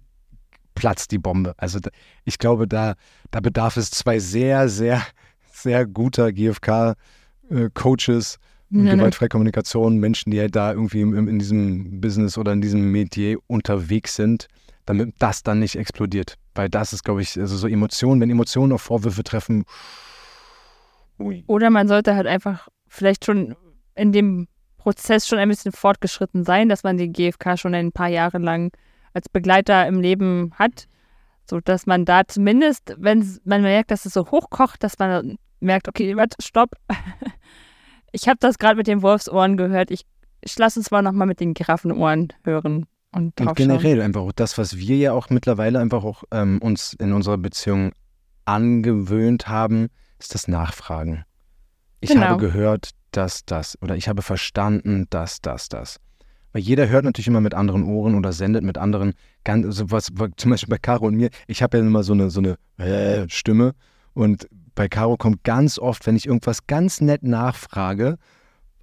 platzt 0.75 1.13
die 1.13 1.19
Bombe. 1.19 1.55
Also 1.57 1.79
ich 2.25 2.39
glaube, 2.39 2.67
da, 2.67 2.95
da 3.31 3.41
bedarf 3.41 3.77
es 3.77 3.91
zwei 3.91 4.19
sehr, 4.19 4.69
sehr, 4.69 5.03
sehr 5.53 5.87
guter 5.87 6.33
GFK-Coaches, 6.33 8.35
äh, 8.35 8.39
ja, 8.71 8.95
gewaltfreie 8.95 9.29
Kommunikation, 9.29 9.99
Menschen, 9.99 10.31
die 10.31 10.41
halt 10.41 10.57
da 10.57 10.73
irgendwie 10.73 11.01
in, 11.01 11.29
in 11.29 11.39
diesem 11.39 12.01
Business 12.01 12.39
oder 12.39 12.53
in 12.53 12.61
diesem 12.61 12.91
Metier 12.91 13.39
unterwegs 13.47 14.17
sind, 14.17 14.49
damit 14.87 15.15
das 15.19 15.43
dann 15.43 15.61
nicht 15.61 15.77
explodiert. 15.77 16.37
Weil 16.55 16.69
das 16.69 16.93
ist, 16.93 17.05
glaube 17.05 17.23
ich, 17.23 17.39
also 17.39 17.57
so 17.57 17.69
Emotionen, 17.69 18.21
wenn 18.21 18.31
Emotionen 18.31 18.73
auf 18.73 18.83
Vorwürfe 18.83 19.23
treffen. 19.23 19.65
Ui. 21.19 21.45
Oder 21.47 21.71
man 21.71 21.89
sollte 21.89 22.15
halt 22.15 22.27
einfach 22.27 22.69
vielleicht 22.89 23.25
schon 23.25 23.55
in 23.95 24.13
dem 24.13 24.49
Prozess 24.79 25.27
schon 25.27 25.39
ein 25.39 25.49
bisschen 25.49 25.73
fortgeschritten 25.73 26.45
sein, 26.45 26.69
dass 26.69 26.83
man 26.83 26.97
die 26.97 27.11
GfK 27.11 27.57
schon 27.57 27.75
ein 27.75 27.93
paar 27.93 28.09
Jahre 28.09 28.39
lang 28.39 28.71
als 29.15 29.29
Begleiter 29.29 29.87
im 29.87 30.01
Leben 30.01 30.53
hat, 30.57 30.87
so 31.49 31.61
dass 31.61 31.87
man 31.87 32.05
da 32.05 32.27
zumindest, 32.27 32.95
wenn 32.99 33.39
man 33.45 33.63
merkt, 33.63 33.91
dass 33.91 34.05
es 34.05 34.13
so 34.13 34.31
hochkocht, 34.31 34.83
dass 34.83 34.99
man 34.99 35.39
merkt, 35.61 35.89
okay, 35.89 36.17
warte, 36.17 36.37
stopp, 36.43 36.73
ich 38.15 38.29
habe 38.29 38.39
das 38.39 38.59
gerade 38.59 38.77
mit 38.77 38.87
den 38.87 39.03
Wolfsohren 39.03 39.57
gehört. 39.57 39.91
Ich, 39.91 40.07
ich 40.41 40.57
lasse 40.57 40.79
uns 40.79 40.91
mal 40.93 41.03
nochmal 41.03 41.27
mit 41.27 41.41
den 41.41 41.53
Giraffenohren 41.53 42.33
hören. 42.45 42.87
Und, 43.11 43.41
und 43.41 43.57
generell 43.57 44.01
einfach 44.01 44.23
auch 44.23 44.33
das, 44.33 44.57
was 44.57 44.77
wir 44.77 44.97
ja 44.97 45.13
auch 45.13 45.31
mittlerweile 45.31 45.81
einfach 45.81 46.05
auch 46.05 46.23
ähm, 46.31 46.59
uns 46.63 46.95
in 46.95 47.13
unserer 47.13 47.39
Beziehung 47.39 47.93
angewöhnt 48.45 49.49
haben, 49.49 49.89
ist 50.19 50.35
das 50.35 50.47
Nachfragen. 50.47 51.25
Ich 52.01 52.11
genau. 52.11 52.27
habe 52.27 52.41
gehört, 52.41 52.91
dass 53.11 53.45
das 53.45 53.81
oder 53.83 53.97
ich 53.97 54.09
habe 54.09 54.23
verstanden, 54.23 55.07
dass 55.11 55.41
das, 55.41 55.69
das. 55.69 56.01
Weil 56.53 56.63
jeder 56.63 56.89
hört 56.89 57.05
natürlich 57.05 57.29
immer 57.29 57.41
mit 57.41 57.55
anderen 57.55 57.83
Ohren 57.83 58.15
oder 58.15 58.33
sendet 58.33 58.63
mit 58.63 58.79
anderen, 58.79 59.15
ganz, 59.43 59.67
also 59.67 59.91
was, 59.91 60.13
zum 60.37 60.51
Beispiel 60.53 60.71
bei 60.71 60.79
Caro 60.79 61.07
und 61.07 61.17
mir, 61.17 61.31
ich 61.49 61.63
habe 61.65 61.79
ja 61.79 61.85
immer 61.85 62.05
so 62.05 62.13
eine, 62.13 62.31
so 62.31 62.41
eine 62.41 62.59
äh, 62.79 63.29
Stimme 63.29 63.75
und 64.13 64.49
bei 64.75 64.89
Caro 64.89 65.17
kommt 65.17 65.45
ganz 65.45 65.79
oft, 65.79 66.07
wenn 66.07 66.17
ich 66.17 66.27
irgendwas 66.27 66.67
ganz 66.67 67.01
nett 67.01 67.23
nachfrage, 67.23 68.19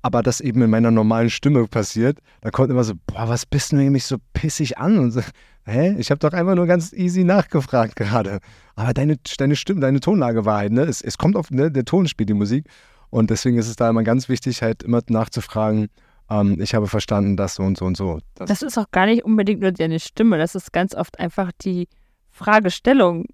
aber 0.01 0.23
das 0.23 0.41
eben 0.41 0.61
in 0.61 0.69
meiner 0.69 0.91
normalen 0.91 1.29
Stimme 1.29 1.67
passiert, 1.67 2.19
da 2.41 2.49
kommt 2.49 2.71
immer 2.71 2.83
so, 2.83 2.93
boah, 3.05 3.29
was 3.29 3.45
bist 3.45 3.71
du 3.71 3.75
nämlich 3.75 4.05
so 4.05 4.17
pissig 4.33 4.77
an? 4.77 4.97
Und 4.97 5.11
so, 5.11 5.21
hä? 5.65 5.95
Ich 5.99 6.09
habe 6.09 6.19
doch 6.19 6.33
einfach 6.33 6.55
nur 6.55 6.65
ganz 6.65 6.91
easy 6.93 7.23
nachgefragt 7.23 7.95
gerade. 7.95 8.39
Aber 8.75 8.93
deine, 8.93 9.17
deine 9.37 9.55
Stimme, 9.55 9.81
deine 9.81 9.99
Tonlage 9.99 10.45
war 10.45 10.57
halt, 10.59 10.71
ne? 10.71 10.81
Es, 10.81 11.01
es 11.01 11.17
kommt 11.17 11.35
auf, 11.35 11.51
ne? 11.51 11.71
Der 11.71 11.85
Ton 11.85 12.07
spielt 12.07 12.29
die 12.29 12.33
Musik. 12.33 12.67
Und 13.11 13.29
deswegen 13.29 13.57
ist 13.57 13.67
es 13.67 13.75
da 13.75 13.89
immer 13.89 14.03
ganz 14.03 14.27
wichtig, 14.27 14.63
halt 14.63 14.83
immer 14.83 15.01
nachzufragen, 15.07 15.89
ähm, 16.31 16.59
ich 16.59 16.73
habe 16.73 16.87
verstanden, 16.87 17.37
das 17.37 17.55
so 17.55 17.63
und 17.63 17.77
so 17.77 17.85
und 17.85 17.97
so. 17.97 18.19
Das, 18.35 18.47
das 18.47 18.61
ist 18.61 18.77
auch 18.77 18.89
gar 18.91 19.05
nicht 19.05 19.23
unbedingt 19.23 19.61
nur 19.61 19.71
deine 19.71 19.99
Stimme, 19.99 20.37
das 20.37 20.55
ist 20.55 20.71
ganz 20.73 20.95
oft 20.95 21.19
einfach 21.19 21.51
die 21.61 21.87
Fragestellung, 22.29 23.25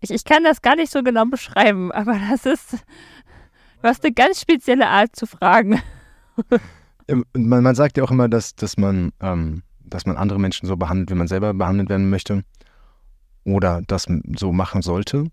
ich, 0.00 0.10
ich 0.10 0.24
kann 0.24 0.44
das 0.44 0.62
gar 0.62 0.76
nicht 0.76 0.92
so 0.92 1.02
genau 1.02 1.24
beschreiben, 1.26 1.92
aber 1.92 2.18
das 2.30 2.46
ist, 2.46 2.72
du 2.72 3.88
hast 3.88 4.04
eine 4.04 4.12
ganz 4.12 4.40
spezielle 4.40 4.88
Art 4.88 5.14
zu 5.14 5.26
fragen. 5.26 5.80
man, 7.34 7.62
man 7.62 7.74
sagt 7.74 7.96
ja 7.96 8.04
auch 8.04 8.10
immer, 8.10 8.28
dass, 8.28 8.54
dass, 8.54 8.76
man, 8.76 9.12
ähm, 9.20 9.62
dass 9.84 10.06
man 10.06 10.16
andere 10.16 10.38
Menschen 10.38 10.66
so 10.66 10.76
behandelt, 10.76 11.10
wie 11.10 11.14
man 11.14 11.28
selber 11.28 11.52
behandelt 11.54 11.88
werden 11.88 12.10
möchte 12.10 12.44
oder 13.44 13.82
das 13.86 14.06
so 14.36 14.52
machen 14.52 14.82
sollte. 14.82 15.26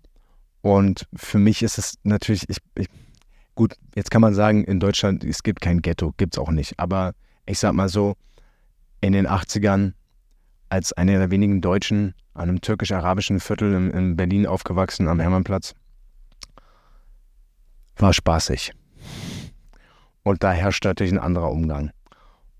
Und 0.60 1.06
für 1.14 1.38
mich 1.38 1.62
ist 1.62 1.78
es 1.78 1.94
natürlich, 2.02 2.48
ich, 2.48 2.58
ich, 2.74 2.88
gut, 3.54 3.74
jetzt 3.94 4.10
kann 4.10 4.20
man 4.20 4.34
sagen, 4.34 4.64
in 4.64 4.80
Deutschland, 4.80 5.24
es 5.24 5.42
gibt 5.42 5.60
kein 5.60 5.82
Ghetto, 5.82 6.12
gibt 6.16 6.34
es 6.34 6.38
auch 6.38 6.50
nicht. 6.50 6.78
Aber 6.78 7.12
ich 7.46 7.58
sag 7.58 7.72
mal 7.74 7.88
so, 7.88 8.14
in 9.00 9.12
den 9.12 9.28
80ern, 9.28 9.92
als 10.70 10.92
einer 10.92 11.18
der 11.18 11.30
wenigen 11.30 11.60
Deutschen 11.60 12.14
einem 12.34 12.60
türkisch-arabischen 12.60 13.40
Viertel 13.40 13.74
in, 13.74 13.90
in 13.90 14.16
Berlin 14.16 14.46
aufgewachsen, 14.46 15.08
am 15.08 15.20
Hermannplatz. 15.20 15.74
War 17.96 18.12
spaßig. 18.12 18.72
Und 20.22 20.44
da 20.44 20.52
herrscht 20.52 20.84
natürlich 20.84 21.12
ein 21.12 21.18
anderer 21.18 21.50
Umgang. 21.50 21.90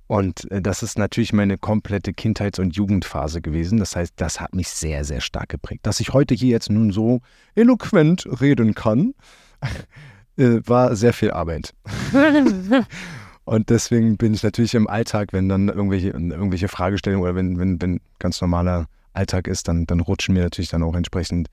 Und 0.09 0.51
äh, 0.51 0.61
das 0.61 0.83
ist 0.83 0.99
natürlich 0.99 1.33
meine 1.33 1.59
komplette 1.59 2.13
Kindheits- 2.13 2.59
und 2.59 2.75
Jugendphase 2.75 3.41
gewesen. 3.41 3.79
Das 3.79 3.95
heißt, 3.95 4.15
das 4.17 4.41
hat 4.41 4.55
mich 4.55 4.69
sehr, 4.69 5.05
sehr 5.05 5.21
stark 5.21 5.51
geprägt. 5.51 5.87
Dass 5.87 6.01
ich 6.01 6.13
heute 6.13 6.35
hier 6.35 6.49
jetzt 6.49 6.71
nun 6.71 6.91
so 6.91 7.21
eloquent 7.55 8.27
reden 8.41 8.75
kann, 8.75 9.15
äh, 10.37 10.61
war 10.65 10.97
sehr 10.97 11.13
viel 11.13 11.31
Arbeit. 11.31 11.75
und 13.49 13.71
deswegen 13.71 14.19
bin 14.19 14.35
ich 14.35 14.43
natürlich 14.43 14.75
im 14.75 14.87
Alltag, 14.87 15.33
wenn 15.33 15.49
dann 15.49 15.69
irgendwelche, 15.69 16.09
irgendwelche 16.09 16.69
Fragestellungen 16.69 17.23
oder 17.23 17.35
wenn, 17.35 17.59
wenn, 17.59 17.81
wenn 17.81 18.01
ganz 18.19 18.43
normaler 18.43 18.89
Alltag 19.15 19.47
ist, 19.47 19.69
dann, 19.69 19.87
dann 19.87 20.01
rutschen 20.01 20.35
mir 20.35 20.43
natürlich 20.43 20.69
dann 20.69 20.83
auch 20.83 20.95
entsprechend 20.95 21.49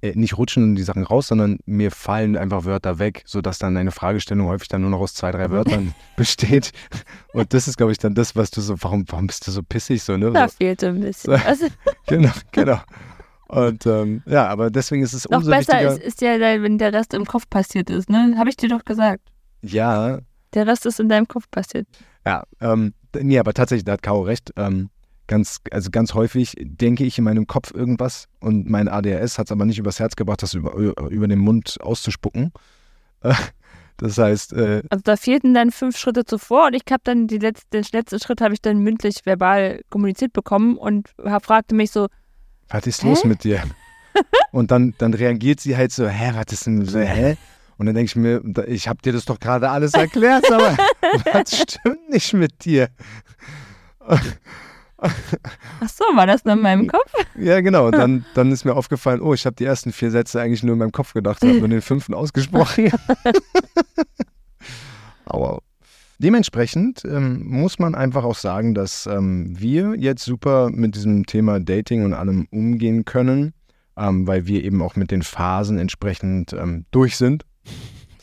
äh, 0.00 0.12
nicht 0.14 0.38
rutschen 0.38 0.74
die 0.74 0.82
Sachen 0.82 1.04
raus, 1.04 1.26
sondern 1.26 1.58
mir 1.66 1.90
fallen 1.90 2.34
einfach 2.34 2.64
Wörter 2.64 2.98
weg, 2.98 3.24
sodass 3.26 3.58
dann 3.58 3.76
eine 3.76 3.90
Fragestellung 3.90 4.46
häufig 4.46 4.68
dann 4.68 4.80
nur 4.80 4.88
noch 4.88 5.00
aus 5.00 5.12
zwei, 5.12 5.32
drei 5.32 5.50
Wörtern 5.50 5.94
besteht. 6.16 6.72
Und 7.34 7.52
das 7.52 7.68
ist, 7.68 7.76
glaube 7.76 7.92
ich, 7.92 7.98
dann 7.98 8.14
das, 8.14 8.34
was 8.34 8.50
du 8.50 8.62
so, 8.62 8.76
warum, 8.80 9.04
warum 9.08 9.26
bist 9.26 9.46
du 9.46 9.50
so 9.50 9.62
pissig 9.62 10.02
so, 10.02 10.16
ne? 10.16 10.30
Da 10.30 10.48
so. 10.48 10.56
fehlt 10.56 10.82
ein 10.82 11.00
bisschen. 11.00 11.38
So, 11.58 11.66
genau, 12.06 12.32
genau. 12.52 12.80
Und 13.48 13.84
ähm, 13.84 14.22
ja, 14.24 14.46
aber 14.46 14.70
deswegen 14.70 15.02
ist 15.02 15.12
es 15.12 15.28
Noch 15.28 15.40
umso 15.40 15.50
besser 15.50 15.74
wichtiger. 15.74 15.92
Ist, 15.92 16.02
ist 16.02 16.20
ja, 16.22 16.40
wenn 16.40 16.78
der 16.78 16.94
Rest 16.94 17.12
im 17.12 17.26
Kopf 17.26 17.50
passiert 17.50 17.90
ist, 17.90 18.08
ne? 18.08 18.34
Habe 18.38 18.48
ich 18.48 18.56
dir 18.56 18.70
doch 18.70 18.86
gesagt. 18.86 19.20
Ja. 19.60 20.20
Der 20.56 20.66
Rest 20.66 20.86
ist 20.86 20.98
in 20.98 21.08
deinem 21.08 21.28
Kopf 21.28 21.50
passiert. 21.50 21.86
Ja, 22.24 22.42
ähm, 22.60 22.94
nee, 23.14 23.38
aber 23.38 23.52
tatsächlich, 23.52 23.84
da 23.84 23.92
hat 23.92 24.02
Caro 24.02 24.22
recht. 24.22 24.52
Ähm, 24.56 24.88
ganz, 25.26 25.60
also 25.70 25.90
ganz 25.90 26.14
häufig 26.14 26.54
denke 26.58 27.04
ich 27.04 27.18
in 27.18 27.24
meinem 27.24 27.46
Kopf 27.46 27.74
irgendwas 27.74 28.26
und 28.40 28.68
mein 28.68 28.88
ADHS 28.88 29.38
hat 29.38 29.48
es 29.48 29.52
aber 29.52 29.66
nicht 29.66 29.78
übers 29.78 30.00
Herz 30.00 30.16
gebracht, 30.16 30.42
das 30.42 30.54
über, 30.54 30.74
über 30.74 31.28
den 31.28 31.38
Mund 31.38 31.76
auszuspucken. 31.80 32.52
Das 33.98 34.18
heißt. 34.18 34.52
Äh, 34.52 34.82
also 34.90 35.02
da 35.04 35.16
fehlten 35.16 35.54
dann 35.54 35.70
fünf 35.70 35.96
Schritte 35.96 36.24
zuvor 36.24 36.66
und 36.66 36.74
ich 36.74 36.82
habe 36.90 37.00
dann 37.04 37.26
die 37.26 37.38
letzte, 37.38 37.66
den 37.72 37.84
letzten 37.92 38.20
Schritt 38.20 38.40
habe 38.40 38.52
ich 38.52 38.60
dann 38.60 38.78
mündlich 38.78 39.24
verbal 39.24 39.80
kommuniziert 39.88 40.32
bekommen 40.32 40.76
und 40.76 41.08
fragte 41.42 41.74
mich 41.74 41.90
so. 41.90 42.08
Was 42.68 42.86
ist 42.86 43.02
hä? 43.02 43.08
los 43.08 43.24
mit 43.24 43.44
dir? 43.44 43.62
und 44.52 44.70
dann, 44.70 44.94
dann 44.98 45.14
reagiert 45.14 45.60
sie 45.60 45.76
halt 45.76 45.92
so, 45.92 46.08
hä, 46.08 46.32
was 46.34 46.52
ist 46.52 46.66
denn 46.66 46.84
so, 46.84 46.98
hä? 46.98 47.36
Und 47.78 47.86
dann 47.86 47.94
denke 47.94 48.08
ich 48.08 48.16
mir, 48.16 48.42
ich 48.66 48.88
habe 48.88 49.02
dir 49.02 49.12
das 49.12 49.26
doch 49.26 49.38
gerade 49.38 49.70
alles 49.70 49.94
erklärt, 49.94 50.50
aber 50.50 50.76
was 51.32 51.56
stimmt 51.56 52.08
nicht 52.08 52.32
mit 52.32 52.64
dir? 52.64 52.88
Ach 54.98 55.88
so, 55.88 56.04
war 56.14 56.26
das 56.26 56.44
nur 56.44 56.54
in 56.54 56.62
meinem 56.62 56.86
Kopf? 56.86 57.12
Ja, 57.36 57.60
genau. 57.60 57.90
Dann, 57.90 58.24
dann 58.34 58.50
ist 58.50 58.64
mir 58.64 58.74
aufgefallen, 58.74 59.20
oh, 59.20 59.34
ich 59.34 59.44
habe 59.44 59.56
die 59.56 59.64
ersten 59.64 59.92
vier 59.92 60.10
Sätze 60.10 60.40
eigentlich 60.40 60.62
nur 60.62 60.72
in 60.72 60.78
meinem 60.78 60.92
Kopf 60.92 61.12
gedacht, 61.12 61.42
habe 61.42 61.58
nur 61.58 61.68
den 61.68 61.82
fünften 61.82 62.14
ausgesprochen. 62.14 62.90
Aber 65.26 65.60
dementsprechend 66.18 67.04
ähm, 67.04 67.46
muss 67.46 67.78
man 67.78 67.94
einfach 67.94 68.24
auch 68.24 68.36
sagen, 68.36 68.74
dass 68.74 69.06
ähm, 69.06 69.54
wir 69.58 69.96
jetzt 69.98 70.24
super 70.24 70.70
mit 70.70 70.94
diesem 70.94 71.26
Thema 71.26 71.60
Dating 71.60 72.04
und 72.04 72.14
allem 72.14 72.48
umgehen 72.50 73.04
können, 73.04 73.52
ähm, 73.98 74.26
weil 74.26 74.46
wir 74.46 74.64
eben 74.64 74.80
auch 74.80 74.96
mit 74.96 75.10
den 75.10 75.22
Phasen 75.22 75.78
entsprechend 75.78 76.54
ähm, 76.54 76.86
durch 76.90 77.18
sind. 77.18 77.44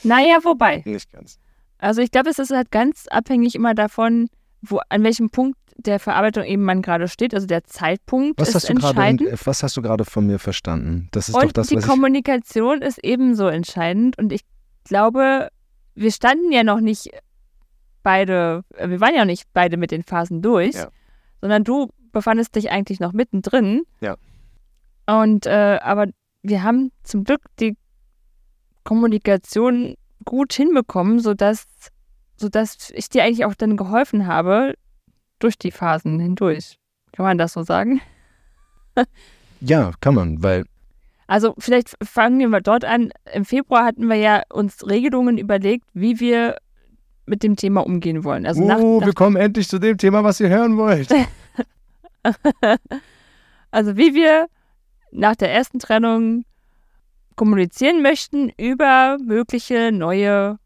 Naja, 0.03 0.39
wobei. 0.43 0.81
Nicht 0.85 1.11
ganz. 1.11 1.39
Also 1.77 2.01
ich 2.01 2.11
glaube, 2.11 2.29
es 2.29 2.39
ist 2.39 2.51
halt 2.51 2.71
ganz 2.71 3.07
abhängig 3.07 3.55
immer 3.55 3.73
davon, 3.73 4.27
wo, 4.61 4.79
an 4.89 5.03
welchem 5.03 5.29
Punkt 5.29 5.57
der 5.77 5.99
Verarbeitung 5.99 6.43
eben 6.43 6.63
man 6.63 6.81
gerade 6.81 7.07
steht. 7.07 7.33
Also 7.33 7.47
der 7.47 7.63
Zeitpunkt 7.63 8.39
Was 8.39 8.49
ist 8.49 8.55
hast, 8.55 8.69
du 8.69 8.75
gerade, 8.75 9.01
entscheidend. 9.01 9.45
was 9.47 9.63
hast 9.63 9.75
du 9.75 9.81
gerade 9.81 10.05
von 10.05 10.25
mir 10.27 10.39
verstanden? 10.39 11.09
Das 11.11 11.29
ist 11.29 11.35
und 11.35 11.43
doch 11.45 11.51
das, 11.51 11.67
die 11.67 11.75
was 11.77 11.83
ich... 11.83 11.89
Kommunikation 11.89 12.81
ist 12.81 12.99
ebenso 13.03 13.47
entscheidend. 13.47 14.17
Und 14.17 14.31
ich 14.31 14.41
glaube, 14.85 15.49
wir 15.95 16.11
standen 16.11 16.51
ja 16.51 16.63
noch 16.63 16.79
nicht 16.79 17.09
beide, 18.03 18.63
äh, 18.75 18.89
wir 18.89 18.99
waren 19.01 19.13
ja 19.13 19.21
noch 19.21 19.31
nicht 19.31 19.45
beide 19.53 19.77
mit 19.77 19.91
den 19.91 20.03
Phasen 20.03 20.41
durch, 20.41 20.75
Ja. 20.75 20.89
sondern 21.41 21.63
du 21.63 21.89
befandest 22.11 22.55
dich 22.55 22.71
eigentlich 22.71 22.99
noch 22.99 23.13
mittendrin. 23.13 23.83
Ja. 24.01 24.15
Und 25.07 25.45
äh, 25.47 25.79
aber 25.81 26.07
wir 26.43 26.63
haben 26.63 26.91
zum 27.03 27.23
Glück 27.23 27.41
die 27.59 27.75
Kommunikation 28.83 29.95
gut 30.25 30.53
hinbekommen, 30.53 31.19
sodass, 31.19 31.65
sodass 32.35 32.91
ich 32.95 33.09
dir 33.09 33.23
eigentlich 33.23 33.45
auch 33.45 33.55
dann 33.55 33.77
geholfen 33.77 34.27
habe 34.27 34.73
durch 35.39 35.57
die 35.57 35.71
Phasen 35.71 36.19
hindurch. 36.19 36.77
Kann 37.11 37.25
man 37.25 37.37
das 37.37 37.53
so 37.53 37.63
sagen? 37.63 38.01
Ja, 39.65 39.93
kann 40.01 40.15
man, 40.15 40.43
weil 40.43 40.65
Also 41.25 41.55
vielleicht 41.57 41.95
fangen 42.03 42.37
wir 42.39 42.49
mal 42.49 42.61
dort 42.61 42.83
an. 42.83 43.13
Im 43.33 43.45
Februar 43.45 43.85
hatten 43.85 44.09
wir 44.09 44.17
ja 44.17 44.43
uns 44.51 44.85
Regelungen 44.85 45.37
überlegt, 45.37 45.85
wie 45.93 46.19
wir 46.19 46.57
mit 47.25 47.43
dem 47.43 47.55
Thema 47.55 47.85
umgehen 47.85 48.25
wollen. 48.25 48.45
Also 48.45 48.65
nach, 48.65 48.77
oh, 48.79 48.99
nach, 48.99 49.07
wir 49.07 49.13
kommen 49.13 49.37
endlich 49.37 49.69
zu 49.69 49.79
dem 49.79 49.97
Thema, 49.97 50.25
was 50.25 50.41
ihr 50.41 50.49
hören 50.49 50.75
wollt. 50.75 51.09
also 53.71 53.95
wie 53.95 54.13
wir 54.13 54.47
nach 55.11 55.37
der 55.37 55.53
ersten 55.53 55.79
Trennung 55.79 56.43
kommunizieren 57.35 58.01
möchten 58.01 58.49
über 58.57 59.17
mögliche 59.23 59.91
neue 59.91 60.57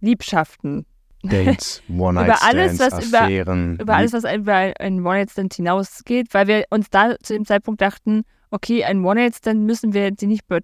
Liebschaften. 0.00 0.86
Dates, 1.22 1.82
One-Night-Stands, 1.88 2.42
Über 2.52 2.60
alles, 2.60 2.78
was 2.80 3.08
über- 3.08 3.20
Affären. 3.22 3.78
Über 3.78 3.94
alles, 3.96 4.12
was 4.12 4.24
über 4.24 4.54
ein 4.78 5.00
One-Night-Stand 5.06 5.54
hinausgeht, 5.54 6.28
weil 6.34 6.46
wir 6.48 6.64
uns 6.70 6.90
da 6.90 7.16
zu 7.22 7.32
dem 7.32 7.46
Zeitpunkt 7.46 7.80
dachten, 7.80 8.24
okay, 8.50 8.84
ein 8.84 9.02
One-Night-Stand 9.04 9.62
müssen 9.62 9.94
wir 9.94 10.04
jetzt 10.04 10.22
nicht 10.22 10.46
be 10.48 10.60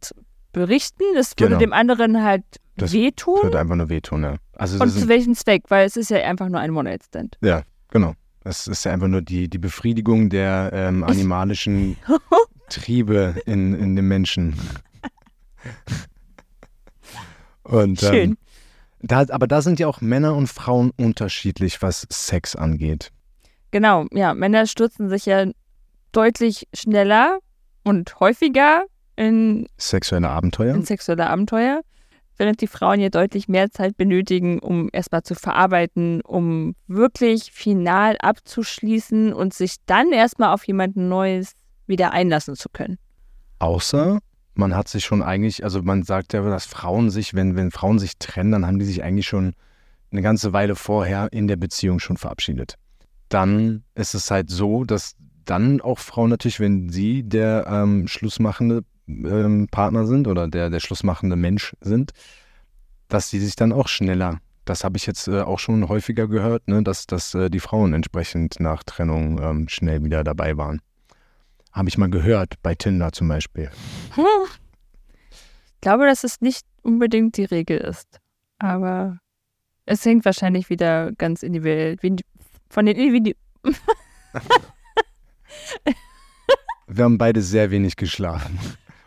berichten. 0.53 1.05
Das 1.15 1.31
würde 1.39 1.51
Genau. 1.51 1.59
dem 1.61 1.73
anderen 1.73 2.23
halt 2.25 2.43
Das 2.77 2.93
wehtun. 2.93 3.39
Würde 3.43 3.61
einfach 3.61 3.77
nur 3.77 3.89
wehtun, 3.89 4.25
ja. 4.25 4.35
Also 4.57 4.75
Und 4.83 4.93
das 4.95 5.01
zu 5.01 5.09
welchem 5.09 5.35
Zweck? 5.35 5.63
Weil 5.69 5.87
es 5.87 5.97
ist 5.97 6.11
ja 6.11 6.19
einfach 6.19 6.49
nur 6.49 6.59
ein 6.61 6.73
One-Night-Stand. 6.77 7.39
ja, 7.41 7.63
genau. 7.89 8.15
Es 8.43 8.67
ist 8.67 8.85
ja 8.85 8.93
einfach 8.93 9.07
nur 9.09 9.21
die, 9.23 9.49
die 9.49 9.59
Befriedigung 9.59 10.29
der 10.31 10.71
ähm, 10.73 11.05
animalischen 11.05 11.97
Triebe 12.71 13.35
in, 13.47 13.75
in 13.75 13.97
dem 13.97 14.09
Menschen. 14.09 14.55
Und, 17.63 18.01
Schön. 18.01 18.31
Ähm, 18.31 18.39
da, 19.03 19.25
aber 19.31 19.47
da 19.47 19.63
sind 19.63 19.79
ja 19.81 19.87
auch 19.87 20.01
Männer 20.01 20.35
und 20.35 20.49
Frauen 20.49 20.91
unterschiedlich, 20.97 21.81
was 21.83 22.07
Sex 22.11 22.57
angeht. 22.57 23.11
Genau, 23.71 24.07
ja, 24.13 24.35
Männer 24.35 24.67
stürzen 24.67 25.09
sich 25.09 25.27
ja 25.27 25.47
deutlich 26.13 26.67
schneller 26.75 27.39
und 27.85 28.19
häufiger 28.21 28.85
in, 29.17 29.69
Sexuelle 29.79 30.29
Abenteuer. 30.29 30.75
in 30.75 30.85
sexuelle 30.85 31.31
Abenteuer, 31.31 31.83
während 32.37 32.61
die 32.61 32.67
Frauen 32.67 33.01
ja 33.01 33.09
deutlich 33.09 33.49
mehr 33.49 33.71
Zeit 33.71 33.97
benötigen, 33.97 34.59
um 34.59 34.89
erstmal 34.93 35.23
zu 35.23 35.35
verarbeiten, 35.35 36.21
um 36.23 36.75
wirklich 36.89 37.53
final 37.53 38.17
abzuschließen 38.19 39.33
und 39.33 39.55
sich 39.55 39.77
dann 39.87 40.13
erstmal 40.13 40.53
auf 40.53 40.67
jemanden 40.67 41.09
Neues 41.09 41.53
wieder 41.87 42.13
einlassen 42.13 42.57
zu 42.57 42.69
können. 42.69 42.99
Außer 43.61 44.21
man 44.61 44.77
hat 44.77 44.87
sich 44.87 45.05
schon 45.05 45.23
eigentlich, 45.23 45.65
also 45.65 45.83
man 45.83 46.05
sagt 46.05 46.33
ja, 46.33 46.43
dass 46.43 46.67
Frauen 46.67 47.11
sich, 47.11 47.35
wenn, 47.35 47.57
wenn 47.57 47.73
Frauen 47.73 47.99
sich 47.99 48.19
trennen, 48.19 48.53
dann 48.53 48.67
haben 48.67 48.79
die 48.79 48.85
sich 48.85 49.03
eigentlich 49.03 49.27
schon 49.27 49.55
eine 50.13 50.23
ganze 50.23 50.53
Weile 50.53 50.77
vorher 50.77 51.33
in 51.33 51.49
der 51.49 51.57
Beziehung 51.57 51.99
schon 51.99 52.17
verabschiedet. 52.17 52.77
Dann 53.29 53.83
ist 53.95 54.15
es 54.15 54.31
halt 54.31 54.51
so, 54.51 54.85
dass 54.85 55.17
dann 55.45 55.81
auch 55.81 55.99
Frauen 55.99 56.31
natürlich, 56.31 56.61
wenn 56.61 56.91
sie 56.91 57.25
der 57.25 57.67
ähm, 57.69 58.07
schlussmachende 58.07 58.85
ähm, 59.09 59.67
Partner 59.71 60.07
sind 60.07 60.29
oder 60.29 60.47
der, 60.47 60.71
der 60.71 60.81
schlussmachende 60.81 61.37
Mensch 61.37 61.75
sind, 61.81 62.13
dass 63.09 63.31
sie 63.31 63.41
sich 63.41 63.57
dann 63.57 63.73
auch 63.73 63.89
schneller, 63.89 64.39
das 64.65 64.85
habe 64.85 64.97
ich 64.97 65.07
jetzt 65.07 65.27
äh, 65.27 65.41
auch 65.41 65.59
schon 65.59 65.89
häufiger 65.89 66.29
gehört, 66.29 66.69
ne, 66.69 66.83
dass, 66.83 67.07
dass 67.07 67.35
äh, 67.35 67.51
die 67.51 67.61
Frauen 67.61 67.93
entsprechend 67.93 68.61
nach 68.61 68.85
Trennung 68.85 69.41
ähm, 69.43 69.69
schnell 69.69 70.05
wieder 70.05 70.23
dabei 70.23 70.57
waren. 70.57 70.81
Habe 71.73 71.89
ich 71.89 71.99
mal 71.99 72.11
gehört, 72.11 72.55
bei 72.63 72.75
Tinder 72.75 73.13
zum 73.13 73.29
Beispiel. 73.29 73.71
Ich 74.17 75.81
glaube, 75.81 76.07
dass 76.07 76.25
es 76.25 76.41
nicht 76.41 76.67
unbedingt 76.83 77.37
die 77.37 77.45
Regel 77.45 77.79
ist. 77.79 78.19
Aber 78.59 79.19
es 79.87 80.05
hängt 80.05 80.25
wahrscheinlich 80.25 80.69
wieder 80.71 81.13
ganz 81.13 81.43
individuell 81.43 81.97
von 82.69 82.87
den 82.87 82.97
Individuen. 82.97 83.37
Wir 86.87 87.05
haben 87.05 87.19
beide 87.19 87.41
sehr 87.41 87.71
wenig 87.71 87.97
geschlafen. 87.97 88.59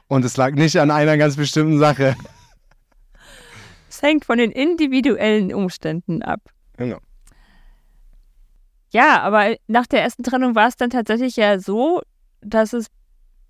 Und 0.07 0.23
es 0.23 0.37
lag 0.37 0.53
nicht 0.53 0.79
an 0.79 0.89
einer 0.91 1.17
ganz 1.17 1.35
bestimmten 1.35 1.79
Sache. 1.79 2.15
Es 3.89 4.01
hängt 4.01 4.25
von 4.25 4.37
den 4.37 4.51
individuellen 4.51 5.53
Umständen 5.53 6.21
ab. 6.21 6.39
Genau. 6.77 6.99
Ja, 8.91 9.21
aber 9.21 9.55
nach 9.67 9.87
der 9.87 10.01
ersten 10.01 10.23
Trennung 10.23 10.55
war 10.55 10.67
es 10.67 10.75
dann 10.75 10.89
tatsächlich 10.89 11.35
ja 11.35 11.59
so, 11.59 12.01
dass 12.45 12.73
es 12.73 12.87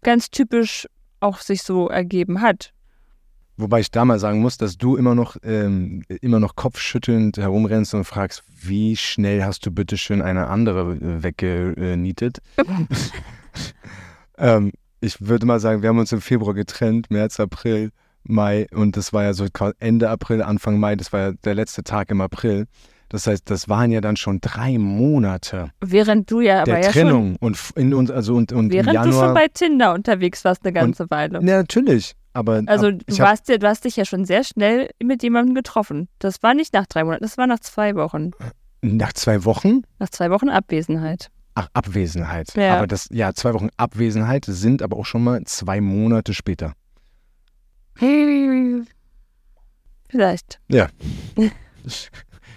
ganz 0.03 0.29
typisch 0.29 0.87
auch 1.19 1.39
sich 1.39 1.63
so 1.63 1.87
ergeben 1.87 2.41
hat. 2.41 2.73
Wobei 3.55 3.81
ich 3.81 3.91
da 3.91 4.03
mal 4.03 4.17
sagen 4.19 4.39
muss, 4.41 4.57
dass 4.57 4.77
du 4.77 4.95
immer 4.95 5.13
noch, 5.13 5.37
ähm, 5.43 6.03
immer 6.21 6.39
noch 6.39 6.55
kopfschüttelnd 6.55 7.37
herumrennst 7.37 7.93
und 7.93 8.03
fragst, 8.03 8.43
wie 8.49 8.97
schnell 8.97 9.43
hast 9.43 9.65
du 9.65 9.71
bitte 9.71 9.95
schön 9.97 10.23
eine 10.23 10.47
andere 10.47 10.95
äh, 10.95 11.23
weggenietet? 11.23 12.39
ähm, 14.37 14.71
ich 15.01 15.21
würde 15.21 15.45
mal 15.45 15.59
sagen, 15.59 15.83
wir 15.83 15.89
haben 15.89 15.99
uns 15.99 16.11
im 16.11 16.21
Februar 16.21 16.55
getrennt, 16.55 17.11
März, 17.11 17.39
April, 17.39 17.91
Mai 18.23 18.67
und 18.71 18.97
das 18.97 19.13
war 19.13 19.23
ja 19.23 19.33
so 19.33 19.45
Ende 19.79 20.09
April, 20.09 20.41
Anfang 20.41 20.79
Mai, 20.79 20.95
das 20.95 21.13
war 21.13 21.19
ja 21.19 21.31
der 21.31 21.53
letzte 21.53 21.83
Tag 21.83 22.09
im 22.09 22.21
April. 22.21 22.65
Das 23.13 23.27
heißt, 23.27 23.47
das 23.51 23.69
waren 23.69 23.91
ja 23.91 24.01
dann 24.01 24.15
schon 24.17 24.41
drei 24.41 24.79
Monate 24.79 25.69
Während 25.81 26.31
du 26.31 26.41
ja 26.41 26.63
aber 26.63 26.71
der 26.71 26.77
ja 26.79 26.83
schon, 26.91 26.91
Trennung 27.03 27.35
und 27.39 27.53
f- 27.55 27.71
in 27.75 27.93
uns 27.93 28.09
also 28.09 28.33
und, 28.33 28.51
und 28.51 28.71
während 28.73 28.91
Januar. 28.91 29.05
du 29.05 29.11
schon 29.13 29.33
bei 29.35 29.47
Tinder 29.49 29.93
unterwegs 29.93 30.43
warst 30.43 30.65
eine 30.65 30.73
ganze 30.73 31.09
Weile. 31.11 31.35
ja, 31.39 31.57
natürlich, 31.57 32.15
aber 32.33 32.63
Also 32.65 32.87
ab, 32.87 32.95
du, 33.05 33.19
warst 33.19 33.49
ja, 33.49 33.57
du 33.59 33.67
hast 33.67 33.85
dich 33.85 33.97
ja 33.97 34.05
schon 34.05 34.25
sehr 34.25 34.43
schnell 34.43 34.89
mit 35.01 35.21
jemandem 35.21 35.53
getroffen. 35.53 36.07
Das 36.17 36.41
war 36.41 36.55
nicht 36.55 36.73
nach 36.73 36.87
drei 36.87 37.03
Monaten, 37.03 37.21
das 37.23 37.37
war 37.37 37.45
nach 37.45 37.59
zwei 37.59 37.93
Wochen. 37.93 38.31
nach 38.81 39.13
zwei 39.13 39.45
Wochen 39.45 39.83
Nach 39.99 40.09
zwei 40.09 40.31
Wochen 40.31 40.49
Abwesenheit. 40.49 41.29
Ach, 41.53 41.67
Abwesenheit. 41.73 42.55
Ja. 42.55 42.77
Aber 42.77 42.87
das, 42.87 43.09
ja, 43.11 43.31
zwei 43.35 43.53
Wochen 43.53 43.69
Abwesenheit 43.77 44.45
sind 44.47 44.81
aber 44.81 44.97
auch 44.97 45.05
schon 45.05 45.23
mal 45.23 45.43
zwei 45.43 45.81
Monate 45.81 46.33
später. 46.33 46.73
Vielleicht. 50.09 50.59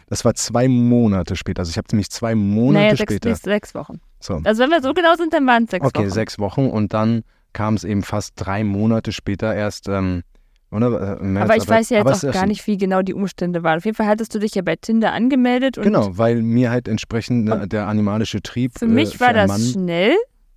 Das 0.08 0.24
war 0.24 0.34
zwei 0.34 0.68
Monate 0.68 1.34
später. 1.36 1.60
Also 1.60 1.70
ich 1.70 1.78
habe 1.78 1.88
nämlich 1.90 2.10
zwei 2.10 2.34
Monate 2.34 2.84
naja, 2.84 2.96
sechs, 2.96 3.12
später. 3.12 3.34
sechs 3.34 3.74
Wochen. 3.74 4.00
So. 4.20 4.40
Also 4.44 4.62
wenn 4.62 4.70
wir 4.70 4.80
so 4.82 4.94
genau 4.94 5.14
sind, 5.16 5.32
dann 5.32 5.46
waren 5.46 5.64
es 5.64 5.70
sechs 5.70 5.84
Okay, 5.86 6.00
Wochen. 6.04 6.10
sechs 6.10 6.38
Wochen 6.38 6.66
und 6.68 6.94
dann 6.94 7.22
kam 7.52 7.74
es 7.74 7.84
eben 7.84 8.02
fast 8.02 8.34
drei 8.36 8.62
Monate 8.64 9.12
später 9.12 9.54
erst, 9.54 9.88
ähm, 9.88 10.22
oder? 10.70 11.20
Äh, 11.22 11.38
aber 11.38 11.56
ich 11.56 11.68
weiß 11.68 11.90
ja 11.90 12.00
aber 12.00 12.12
jetzt 12.12 12.24
auch 12.26 12.32
gar 12.32 12.46
nicht, 12.46 12.66
wie 12.66 12.76
genau 12.76 13.02
die 13.02 13.14
Umstände 13.14 13.62
waren. 13.62 13.78
Auf 13.78 13.84
jeden 13.84 13.96
Fall 13.96 14.06
hattest 14.06 14.34
du 14.34 14.38
dich 14.38 14.54
ja 14.54 14.62
bei 14.62 14.76
Tinder 14.76 15.12
angemeldet 15.12 15.78
und 15.78 15.84
Genau, 15.84 16.16
weil 16.18 16.42
mir 16.42 16.70
halt 16.70 16.86
entsprechend 16.86 17.44
ne, 17.46 17.66
der 17.66 17.86
animalische 17.88 18.42
Trieb. 18.42 18.78
für 18.78 18.86
mich 18.86 19.16
äh, 19.16 19.20
war 19.20 19.28
einen 19.28 19.36
das 19.36 19.48
Mann, 19.48 19.60
schnell. 19.60 20.14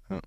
Ja. 0.09 0.19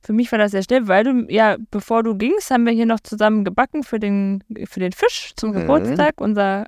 Für 0.00 0.12
mich 0.12 0.30
war 0.32 0.38
das 0.38 0.52
sehr 0.52 0.62
schnell, 0.62 0.86
weil 0.88 1.04
du, 1.04 1.26
ja, 1.28 1.56
bevor 1.70 2.02
du 2.02 2.14
gingst, 2.16 2.50
haben 2.50 2.64
wir 2.66 2.72
hier 2.72 2.86
noch 2.86 3.00
zusammen 3.00 3.44
gebacken 3.44 3.82
für 3.82 3.98
den, 3.98 4.44
für 4.68 4.80
den 4.80 4.92
Fisch 4.92 5.32
zum 5.36 5.50
Mhm. 5.50 5.54
Geburtstag. 5.60 6.20
Unser, 6.20 6.64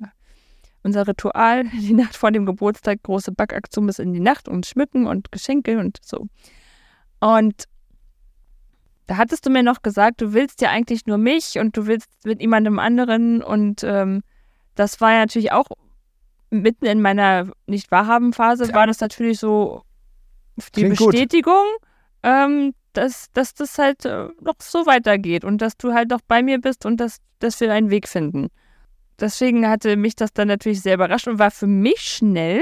unser 0.85 1.07
Ritual, 1.07 1.65
die 1.73 1.93
Nacht 1.93 2.15
vor 2.15 2.31
dem 2.31 2.45
Geburtstag, 2.45 3.03
große 3.03 3.33
Backaktion 3.33 3.87
bis 3.87 3.99
in 3.99 4.13
die 4.13 4.21
Nacht 4.21 4.47
und 4.47 4.65
Schmücken 4.65 5.07
und 5.07 5.31
Geschenke 5.31 5.79
und 5.79 5.97
so. 6.01 6.27
Und 7.19 7.65
da 9.07 9.17
hattest 9.17 9.45
du 9.45 9.49
mir 9.49 9.63
noch 9.63 9.81
gesagt, 9.81 10.21
du 10.21 10.33
willst 10.33 10.61
ja 10.61 10.69
eigentlich 10.69 11.05
nur 11.05 11.17
mich 11.17 11.59
und 11.59 11.75
du 11.77 11.85
willst 11.85 12.09
mit 12.23 12.39
niemandem 12.39 12.79
anderen. 12.79 13.43
Und 13.43 13.83
ähm, 13.83 14.23
das 14.75 15.01
war 15.01 15.11
ja 15.11 15.19
natürlich 15.19 15.51
auch 15.51 15.67
mitten 16.49 16.85
in 16.85 17.01
meiner 17.01 17.51
Nicht-Wahrhaben-Phase, 17.67 18.73
war 18.73 18.87
das 18.87 18.99
natürlich 18.99 19.39
so 19.39 19.83
die 20.75 20.83
Klingt. 20.83 20.97
Bestätigung, 20.97 21.65
ähm, 22.23 22.73
dass, 22.93 23.31
dass 23.33 23.53
das 23.53 23.77
halt 23.77 24.05
äh, 24.05 24.29
noch 24.41 24.55
so 24.59 24.85
weitergeht 24.85 25.43
und 25.43 25.61
dass 25.61 25.77
du 25.77 25.93
halt 25.93 26.09
noch 26.09 26.21
bei 26.27 26.41
mir 26.41 26.59
bist 26.59 26.85
und 26.85 26.97
dass, 26.97 27.17
dass 27.39 27.59
wir 27.59 27.71
einen 27.73 27.89
Weg 27.89 28.07
finden. 28.07 28.49
Deswegen 29.19 29.67
hatte 29.67 29.95
mich 29.95 30.15
das 30.15 30.33
dann 30.33 30.47
natürlich 30.49 30.81
sehr 30.81 30.95
überrascht 30.95 31.27
und 31.27 31.39
war 31.39 31.51
für 31.51 31.67
mich 31.67 32.01
schnell, 32.01 32.61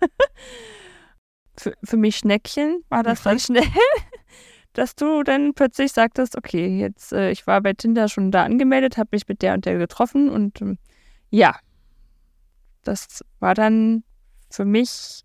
für, 1.56 1.72
für 1.82 1.96
mich 1.96 2.18
Schneckchen 2.18 2.82
war 2.88 3.02
das 3.02 3.22
dann 3.22 3.38
schnell, 3.38 3.64
dass 4.72 4.94
du 4.94 5.22
dann 5.22 5.54
plötzlich 5.54 5.92
sagtest, 5.92 6.36
okay, 6.36 6.78
jetzt, 6.78 7.12
äh, 7.12 7.30
ich 7.30 7.46
war 7.46 7.60
bei 7.60 7.72
Tinder 7.72 8.08
schon 8.08 8.30
da 8.30 8.44
angemeldet, 8.44 8.96
habe 8.96 9.08
mich 9.12 9.26
mit 9.26 9.42
der 9.42 9.54
und 9.54 9.64
der 9.64 9.78
getroffen 9.78 10.28
und 10.28 10.60
ähm, 10.60 10.78
ja, 11.30 11.56
das 12.82 13.24
war 13.40 13.54
dann 13.54 14.04
für 14.50 14.64
mich 14.64 15.22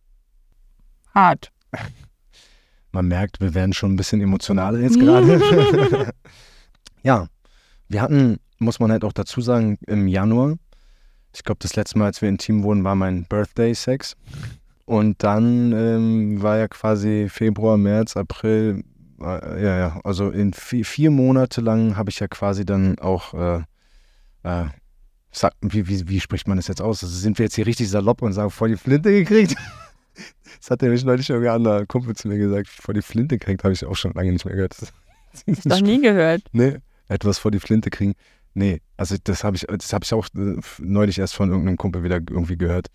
hart. 1.13 1.51
Man 2.91 3.07
merkt, 3.07 3.39
wir 3.39 3.53
werden 3.53 3.73
schon 3.73 3.93
ein 3.93 3.95
bisschen 3.95 4.19
emotionaler 4.19 4.79
jetzt 4.79 4.99
gerade. 4.99 6.11
ja, 7.03 7.27
wir 7.87 8.01
hatten, 8.01 8.39
muss 8.61 8.79
man 8.79 8.91
halt 8.91 9.03
auch 9.03 9.13
dazu 9.13 9.41
sagen, 9.41 9.77
im 9.87 10.07
Januar, 10.07 10.55
ich 11.33 11.43
glaube, 11.43 11.59
das 11.61 11.75
letzte 11.75 11.97
Mal, 11.97 12.05
als 12.05 12.21
wir 12.21 12.29
intim 12.29 12.63
wurden, 12.63 12.83
war 12.83 12.95
mein 12.95 13.25
Birthday-Sex. 13.25 14.15
Und 14.85 15.23
dann 15.23 15.71
ähm, 15.71 16.41
war 16.41 16.57
ja 16.57 16.67
quasi 16.67 17.27
Februar, 17.29 17.77
März, 17.77 18.17
April, 18.17 18.83
äh, 19.21 19.63
ja, 19.63 19.77
ja, 19.77 20.01
also 20.03 20.29
in 20.29 20.53
vier, 20.53 20.85
vier 20.85 21.11
Monate 21.11 21.61
lang 21.61 21.95
habe 21.95 22.09
ich 22.09 22.19
ja 22.19 22.27
quasi 22.27 22.65
dann 22.65 22.99
auch, 22.99 23.33
äh, 23.33 23.63
äh, 24.43 24.65
sag, 25.31 25.53
wie, 25.61 25.87
wie, 25.87 26.09
wie 26.09 26.19
spricht 26.19 26.47
man 26.47 26.57
das 26.57 26.67
jetzt 26.67 26.81
aus? 26.81 27.03
Also 27.03 27.15
sind 27.15 27.37
wir 27.39 27.45
jetzt 27.45 27.55
hier 27.55 27.67
richtig 27.67 27.89
salopp 27.89 28.21
und 28.21 28.33
sagen, 28.33 28.49
voll 28.49 28.69
die 28.69 28.77
Flinte 28.77 29.11
gekriegt? 29.11 29.55
das 30.59 30.69
hat 30.69 30.81
nämlich 30.81 31.05
neulich 31.05 31.29
irgendein 31.29 31.55
anderer 31.55 31.85
Kumpel 31.85 32.15
zu 32.15 32.27
mir 32.27 32.37
gesagt, 32.37 32.67
vor 32.67 32.93
die 32.93 33.01
Flinte 33.01 33.37
gekriegt, 33.37 33.63
habe 33.63 33.73
ich 33.73 33.85
auch 33.85 33.95
schon 33.95 34.13
lange 34.13 34.31
nicht 34.31 34.45
mehr 34.45 34.55
gehört. 34.55 34.75
Das 34.81 34.91
ist 35.45 35.65
noch 35.65 35.79
nie 35.79 36.01
gehört. 36.01 36.41
Nee, 36.51 36.79
etwas 37.07 37.37
vor 37.37 37.51
die 37.51 37.59
Flinte 37.59 37.89
kriegen. 37.89 38.13
Nee, 38.53 38.81
also 38.97 39.15
das 39.23 39.43
habe 39.43 39.55
ich, 39.55 39.65
das 39.67 39.93
habe 39.93 40.03
ich 40.03 40.13
auch 40.13 40.27
äh, 40.35 40.57
neulich 40.79 41.19
erst 41.19 41.35
von 41.35 41.49
irgendeinem 41.49 41.77
Kumpel 41.77 42.03
wieder 42.03 42.17
irgendwie 42.17 42.57
gehört. 42.57 42.87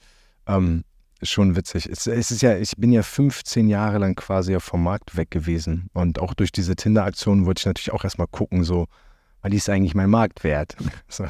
Ähm, 0.47 0.85
schon 1.23 1.57
witzig. 1.57 1.87
Es, 1.87 2.07
es, 2.07 2.31
ist 2.31 2.43
ja, 2.43 2.57
ich 2.57 2.73
bin 2.77 2.93
ja 2.93 3.03
15 3.03 3.69
Jahre 3.69 3.99
lang 3.99 4.15
quasi 4.17 4.59
vom 4.61 4.83
Markt 4.83 5.17
weg 5.17 5.31
gewesen. 5.31 5.89
Und 5.95 6.19
auch 6.19 6.35
durch 6.35 6.53
diese 6.53 6.77
Tinder-Aktion 6.77 7.47
wollte 7.47 7.61
ich 7.61 7.67
natürlich 7.67 7.93
auch 7.93 8.05
erstmal 8.05 8.27
gucken, 8.27 8.65
so, 8.65 8.87
weil 9.41 9.51
die 9.51 9.57
ist 9.57 9.69
eigentlich 9.69 9.95
mein 9.95 10.11
Marktwert. 10.11 10.77
so, 11.09 11.25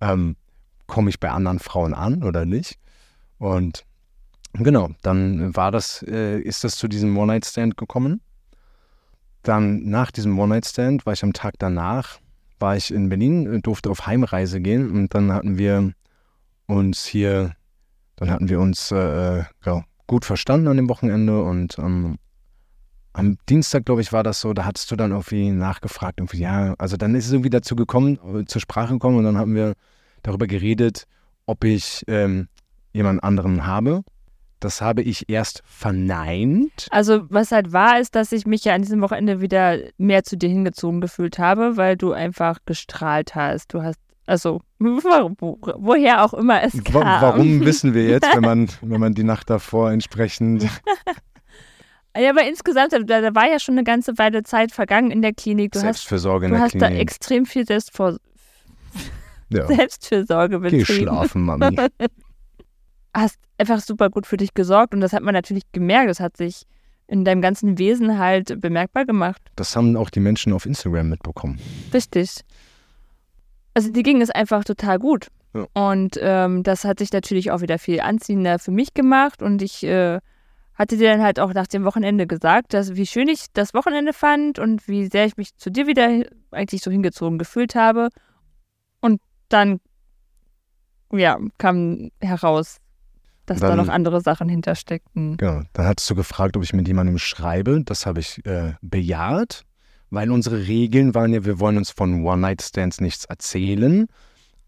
ähm, 0.00 0.36
Komme 0.86 1.10
ich 1.10 1.20
bei 1.20 1.30
anderen 1.30 1.60
Frauen 1.60 1.94
an 1.94 2.24
oder 2.24 2.44
nicht? 2.44 2.78
Und 3.38 3.84
genau, 4.54 4.90
dann 5.02 5.54
war 5.54 5.70
das, 5.70 6.02
äh, 6.02 6.40
ist 6.40 6.64
das 6.64 6.76
zu 6.76 6.88
diesem 6.88 7.16
One-Night-Stand 7.16 7.76
gekommen. 7.76 8.20
Dann 9.42 9.84
nach 9.84 10.10
diesem 10.10 10.38
One-Night-Stand 10.38 11.06
war 11.06 11.12
ich 11.12 11.22
am 11.22 11.32
Tag 11.32 11.54
danach, 11.58 12.19
war 12.60 12.76
ich 12.76 12.92
in 12.92 13.08
Berlin, 13.08 13.62
durfte 13.62 13.90
auf 13.90 14.06
Heimreise 14.06 14.60
gehen 14.60 14.90
und 14.90 15.14
dann 15.14 15.32
hatten 15.32 15.58
wir 15.58 15.92
uns 16.66 17.04
hier 17.06 17.54
dann 18.20 18.30
hatten 18.30 18.50
wir 18.50 18.60
uns 18.60 18.92
äh, 18.92 19.44
ja, 19.64 19.84
gut 20.06 20.26
verstanden 20.26 20.68
an 20.68 20.76
dem 20.76 20.90
Wochenende 20.90 21.42
und 21.42 21.78
ähm, 21.78 22.18
am 23.14 23.38
Dienstag, 23.48 23.86
glaube 23.86 24.02
ich, 24.02 24.12
war 24.12 24.22
das 24.22 24.40
so, 24.40 24.52
da 24.52 24.66
hattest 24.66 24.90
du 24.90 24.96
dann 24.96 25.10
irgendwie 25.10 25.50
nachgefragt, 25.50 26.20
irgendwie, 26.20 26.38
ja, 26.38 26.74
also 26.78 26.96
dann 26.96 27.14
ist 27.14 27.26
es 27.26 27.32
irgendwie 27.32 27.50
dazu 27.50 27.74
gekommen, 27.74 28.18
äh, 28.34 28.44
zur 28.44 28.60
Sprache 28.60 28.92
gekommen 28.92 29.16
und 29.16 29.24
dann 29.24 29.38
haben 29.38 29.54
wir 29.54 29.74
darüber 30.22 30.46
geredet, 30.46 31.06
ob 31.46 31.64
ich 31.64 32.04
ähm, 32.08 32.48
jemand 32.92 33.24
anderen 33.24 33.66
habe. 33.66 34.02
Das 34.60 34.80
habe 34.80 35.02
ich 35.02 35.28
erst 35.28 35.62
verneint. 35.64 36.86
Also, 36.90 37.22
was 37.30 37.50
halt 37.50 37.72
war, 37.72 37.98
ist, 37.98 38.14
dass 38.14 38.32
ich 38.32 38.46
mich 38.46 38.64
ja 38.64 38.74
an 38.74 38.82
diesem 38.82 39.00
Wochenende 39.00 39.40
wieder 39.40 39.78
mehr 39.98 40.22
zu 40.22 40.36
dir 40.36 40.48
hingezogen 40.48 41.00
gefühlt 41.00 41.38
habe, 41.38 41.76
weil 41.76 41.96
du 41.96 42.12
einfach 42.12 42.58
gestrahlt 42.66 43.34
hast. 43.34 43.72
Du 43.72 43.82
hast 43.82 43.98
also, 44.26 44.60
woher 44.78 46.24
auch 46.24 46.34
immer 46.34 46.62
es 46.62 46.84
kam. 46.84 47.02
Warum 47.02 47.64
wissen 47.64 47.94
wir 47.94 48.06
jetzt, 48.06 48.28
wenn 48.32 48.42
man, 48.42 48.68
wenn 48.80 49.00
man 49.00 49.14
die 49.14 49.24
Nacht 49.24 49.50
davor 49.50 49.90
entsprechend. 49.90 50.68
Ja, 52.16 52.30
aber 52.30 52.44
insgesamt, 52.44 52.92
da, 52.92 52.98
da, 52.98 53.34
war 53.34 53.50
ja 53.50 53.58
schon 53.58 53.74
eine 53.74 53.84
ganze 53.84 54.18
Weile 54.18 54.42
Zeit 54.42 54.72
vergangen 54.72 55.10
in 55.10 55.22
der 55.22 55.32
Klinik. 55.32 55.72
Du 55.72 55.80
Selbstfürsorge 55.80 56.46
hast, 56.46 56.52
in 56.52 56.58
der 56.58 56.68
Klinik. 56.68 56.80
Du 56.80 56.86
hast 56.86 56.92
da 56.92 57.00
extrem 57.00 57.46
viel 57.46 57.66
Selbstvor 57.66 58.18
ja. 59.48 59.66
Selbstfürsorge 59.74 60.58
betrieben. 60.58 60.84
Geh 60.86 60.94
schlafen, 60.94 61.42
Mami. 61.42 61.76
Hast 63.14 63.38
einfach 63.58 63.80
super 63.80 64.10
gut 64.10 64.26
für 64.26 64.36
dich 64.36 64.54
gesorgt 64.54 64.94
und 64.94 65.00
das 65.00 65.12
hat 65.12 65.22
man 65.22 65.34
natürlich 65.34 65.64
gemerkt. 65.72 66.10
Das 66.10 66.20
hat 66.20 66.36
sich 66.36 66.64
in 67.06 67.24
deinem 67.24 67.42
ganzen 67.42 67.78
Wesen 67.78 68.18
halt 68.18 68.60
bemerkbar 68.60 69.04
gemacht. 69.04 69.42
Das 69.56 69.74
haben 69.74 69.96
auch 69.96 70.10
die 70.10 70.20
Menschen 70.20 70.52
auf 70.52 70.64
Instagram 70.64 71.08
mitbekommen. 71.08 71.58
Richtig 71.92 72.44
also 73.74 73.90
die 73.92 74.02
ging 74.02 74.20
es 74.20 74.30
einfach 74.30 74.64
total 74.64 74.98
gut. 74.98 75.28
Ja. 75.54 75.66
Und 75.72 76.18
ähm, 76.20 76.62
das 76.62 76.84
hat 76.84 76.98
sich 76.98 77.12
natürlich 77.12 77.50
auch 77.50 77.60
wieder 77.60 77.78
viel 77.78 78.00
anziehender 78.00 78.58
für 78.58 78.70
mich 78.70 78.94
gemacht. 78.94 79.42
Und 79.42 79.62
ich 79.62 79.82
äh, 79.84 80.20
hatte 80.74 80.96
dir 80.96 81.10
dann 81.10 81.22
halt 81.22 81.40
auch 81.40 81.52
nach 81.52 81.66
dem 81.66 81.84
Wochenende 81.84 82.26
gesagt, 82.26 82.74
dass 82.74 82.94
wie 82.94 83.06
schön 83.06 83.28
ich 83.28 83.46
das 83.52 83.74
Wochenende 83.74 84.12
fand 84.12 84.58
und 84.58 84.86
wie 84.88 85.06
sehr 85.06 85.26
ich 85.26 85.36
mich 85.36 85.56
zu 85.56 85.70
dir 85.70 85.86
wieder 85.86 86.24
eigentlich 86.50 86.82
so 86.82 86.90
hingezogen 86.90 87.38
gefühlt 87.38 87.74
habe. 87.74 88.08
Und 89.00 89.20
dann, 89.48 89.80
ja, 91.12 91.38
kam 91.58 92.10
heraus, 92.20 92.78
dass 93.50 93.60
dann, 93.60 93.76
da 93.76 93.76
noch 93.76 93.88
andere 93.88 94.20
Sachen 94.20 94.48
hintersteckten. 94.48 95.36
Genau. 95.36 95.62
Dann 95.72 95.86
hattest 95.86 96.08
du 96.10 96.14
gefragt, 96.14 96.56
ob 96.56 96.62
ich 96.62 96.72
mit 96.72 96.88
jemandem 96.88 97.18
schreibe. 97.18 97.82
Das 97.84 98.06
habe 98.06 98.20
ich 98.20 98.44
äh, 98.46 98.74
bejaht 98.80 99.64
weil 100.10 100.30
unsere 100.30 100.66
Regeln 100.66 101.14
waren 101.14 101.32
ja, 101.32 101.44
wir 101.44 101.60
wollen 101.60 101.76
uns 101.76 101.90
von 101.90 102.24
One-Night-Stands 102.24 103.00
nichts 103.00 103.24
erzählen, 103.24 104.06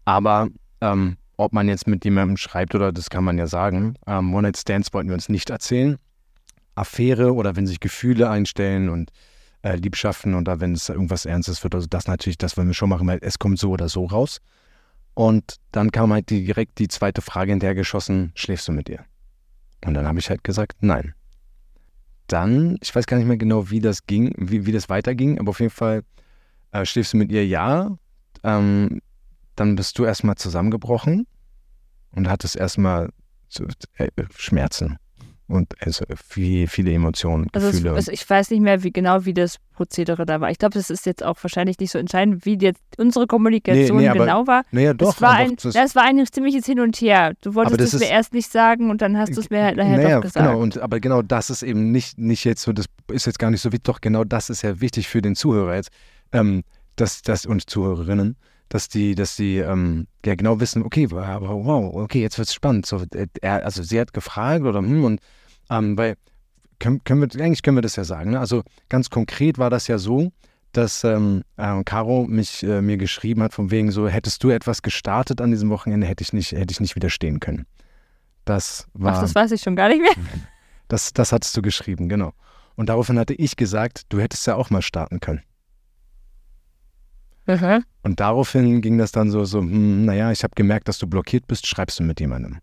aber 0.05 0.47
ähm, 0.81 1.17
ob 1.37 1.53
man 1.53 1.67
jetzt 1.67 1.87
mit 1.87 2.05
jemandem 2.05 2.37
schreibt 2.37 2.75
oder 2.75 2.91
das 2.91 3.09
kann 3.09 3.23
man 3.23 3.37
ja 3.37 3.47
sagen, 3.47 3.95
ähm, 4.07 4.33
One-Night-Stands 4.33 4.93
wollten 4.93 5.09
wir 5.09 5.15
uns 5.15 5.29
nicht 5.29 5.49
erzählen. 5.49 5.97
Affäre 6.75 7.33
oder 7.33 7.55
wenn 7.55 7.67
sich 7.67 7.79
Gefühle 7.79 8.29
einstellen 8.29 8.89
und 8.89 9.11
äh, 9.61 9.75
Liebschaften 9.75 10.33
oder 10.33 10.59
wenn 10.59 10.73
es 10.73 10.89
irgendwas 10.89 11.25
Ernstes 11.25 11.63
wird, 11.63 11.75
also 11.75 11.87
das 11.87 12.07
natürlich, 12.07 12.37
das 12.37 12.57
wollen 12.57 12.67
wir 12.67 12.73
schon 12.73 12.89
machen, 12.89 13.07
weil 13.07 13.19
es 13.21 13.37
kommt 13.37 13.59
so 13.59 13.71
oder 13.71 13.89
so 13.89 14.05
raus. 14.05 14.39
Und 15.13 15.57
dann 15.71 15.91
kam 15.91 16.11
halt 16.11 16.29
direkt 16.29 16.79
die 16.79 16.87
zweite 16.87 17.21
Frage 17.21 17.51
hinterhergeschossen, 17.51 18.31
schläfst 18.35 18.67
du 18.67 18.71
mit 18.71 18.89
ihr? 18.89 19.05
Und 19.85 19.93
dann 19.93 20.07
habe 20.07 20.19
ich 20.19 20.29
halt 20.29 20.43
gesagt, 20.43 20.77
nein 20.81 21.13
dann, 22.27 22.77
ich 22.81 22.95
weiß 22.95 23.05
gar 23.05 23.17
nicht 23.17 23.27
mehr 23.27 23.37
genau, 23.37 23.69
wie 23.69 23.79
das 23.79 24.05
ging, 24.05 24.33
wie, 24.37 24.65
wie 24.65 24.71
das 24.71 24.89
weiterging, 24.89 25.39
aber 25.39 25.49
auf 25.49 25.59
jeden 25.59 25.71
Fall 25.71 26.03
äh, 26.71 26.85
schläfst 26.85 27.13
du 27.13 27.17
mit 27.17 27.31
ihr 27.31 27.45
ja. 27.45 27.95
Ähm, 28.43 29.01
dann 29.55 29.75
bist 29.75 29.99
du 29.99 30.05
erstmal 30.05 30.35
zusammengebrochen 30.35 31.27
und 32.11 32.29
hattest 32.29 32.55
erstmal 32.55 33.09
äh, 33.97 34.09
Schmerzen 34.35 34.97
und 35.53 35.75
also 35.79 36.03
viel, 36.27 36.67
viele 36.67 36.91
Emotionen, 36.91 37.47
also 37.53 37.67
Gefühle. 37.67 37.91
Es, 37.91 37.95
also 37.95 38.11
ich 38.11 38.27
weiß 38.27 38.49
nicht 38.49 38.61
mehr 38.61 38.83
wie 38.83 38.91
genau, 38.91 39.25
wie 39.25 39.33
das 39.33 39.57
Prozedere 39.73 40.25
da 40.25 40.41
war. 40.41 40.49
Ich 40.49 40.57
glaube, 40.57 40.73
das 40.73 40.89
ist 40.89 41.05
jetzt 41.05 41.23
auch 41.23 41.37
wahrscheinlich 41.43 41.77
nicht 41.79 41.91
so 41.91 41.99
entscheidend, 41.99 42.45
wie 42.45 42.57
jetzt 42.57 42.81
unsere 42.97 43.27
Kommunikation 43.27 43.97
nee, 43.97 44.07
nee, 44.07 44.17
genau 44.17 44.39
aber, 44.39 44.47
war. 44.47 44.63
Naja, 44.71 44.93
doch. 44.93 45.13
Es 45.13 45.21
war, 45.21 45.33
ein, 45.33 45.55
das, 45.61 45.73
das 45.73 45.95
war 45.95 46.03
ein 46.03 46.25
ziemliches 46.25 46.65
Hin 46.65 46.79
und 46.79 46.95
Her. 46.97 47.33
Du 47.41 47.53
wolltest 47.53 47.93
es 47.93 47.99
mir 47.99 48.09
erst 48.09 48.33
nicht 48.33 48.51
sagen 48.51 48.89
und 48.89 49.01
dann 49.01 49.17
hast 49.17 49.35
du 49.35 49.41
es 49.41 49.49
mir 49.49 49.63
halt 49.63 49.77
nachher 49.77 49.97
naja, 49.97 50.15
doch 50.15 50.23
gesagt. 50.23 50.45
Genau, 50.45 50.59
und, 50.59 50.79
aber 50.79 50.99
genau 50.99 51.21
das 51.21 51.49
ist 51.51 51.61
eben 51.61 51.91
nicht, 51.91 52.17
nicht 52.17 52.43
jetzt 52.45 52.63
so, 52.63 52.73
das 52.73 52.85
ist 53.11 53.27
jetzt 53.27 53.37
gar 53.37 53.51
nicht 53.51 53.61
so 53.61 53.71
wichtig, 53.71 53.83
doch 53.83 54.01
genau 54.01 54.23
das 54.23 54.49
ist 54.49 54.63
ja 54.63 54.81
wichtig 54.81 55.07
für 55.07 55.21
den 55.21 55.35
Zuhörer 55.35 55.75
jetzt, 55.75 55.91
ähm, 56.31 56.63
dass, 56.95 57.21
dass, 57.21 57.45
und 57.45 57.69
Zuhörerinnen, 57.69 58.37
dass 58.69 58.89
die, 58.89 59.13
dass 59.13 59.35
die 59.35 59.57
ähm, 59.57 60.07
ja 60.25 60.33
genau 60.33 60.59
wissen, 60.59 60.83
okay, 60.83 61.07
aber 61.11 61.49
wow, 61.49 61.93
okay, 61.93 62.21
jetzt 62.21 62.39
wird 62.39 62.47
es 62.47 62.53
spannend. 62.55 62.87
So, 62.87 63.03
äh, 63.13 63.27
er, 63.41 63.63
also 63.65 63.83
sie 63.83 63.99
hat 63.99 64.13
gefragt 64.13 64.65
oder 64.65 64.79
hm, 64.79 65.03
und 65.03 65.21
ähm, 65.69 65.97
weil 65.97 66.15
können, 66.79 67.03
können 67.03 67.21
wir, 67.21 67.41
eigentlich 67.41 67.63
können 67.63 67.77
wir 67.77 67.81
das 67.81 67.95
ja 67.95 68.03
sagen. 68.03 68.31
Ne? 68.31 68.39
Also 68.39 68.63
ganz 68.89 69.09
konkret 69.09 69.57
war 69.57 69.69
das 69.69 69.87
ja 69.87 69.97
so, 69.97 70.31
dass 70.73 71.03
ähm, 71.03 71.43
äh, 71.57 71.83
Caro 71.83 72.25
mich 72.25 72.63
äh, 72.63 72.81
mir 72.81 72.97
geschrieben 72.97 73.43
hat, 73.43 73.53
von 73.53 73.71
wegen 73.71 73.91
so, 73.91 74.07
hättest 74.07 74.43
du 74.43 74.49
etwas 74.49 74.81
gestartet 74.81 75.39
an 75.39 75.51
diesem 75.51 75.69
Wochenende, 75.69 76.07
hätte 76.07 76.23
ich 76.23 76.33
nicht, 76.33 76.51
hätte 76.51 76.71
ich 76.71 76.79
nicht 76.79 76.95
widerstehen 76.95 77.39
können. 77.39 77.65
Das 78.43 78.87
war. 78.93 79.15
Ach, 79.15 79.21
das 79.21 79.35
weiß 79.35 79.51
ich 79.51 79.61
schon 79.61 79.75
gar 79.75 79.89
nicht 79.89 80.01
mehr. 80.01 80.11
Das, 80.89 81.11
das 81.13 81.31
hattest 81.31 81.55
du 81.57 81.61
geschrieben, 81.63 82.07
genau. 82.07 82.33
Und 82.75 82.89
daraufhin 82.89 83.17
hatte 83.17 83.33
ich 83.33 83.55
gesagt, 83.55 84.03
du 84.09 84.19
hättest 84.19 84.45
ja 84.45 84.55
auch 84.55 84.69
mal 84.69 84.81
starten 84.81 85.21
können. 85.21 85.41
Mhm. 87.47 87.83
Und 88.03 88.19
daraufhin 88.19 88.81
ging 88.81 88.97
das 88.97 89.11
dann 89.11 89.31
so, 89.31 89.43
so, 89.45 89.59
hm, 89.59 90.05
naja, 90.05 90.31
ich 90.31 90.43
habe 90.43 90.53
gemerkt, 90.55 90.87
dass 90.87 90.99
du 90.99 91.07
blockiert 91.07 91.47
bist, 91.47 91.65
schreibst 91.65 91.99
du 91.99 92.03
mit 92.03 92.19
jemandem. 92.19 92.59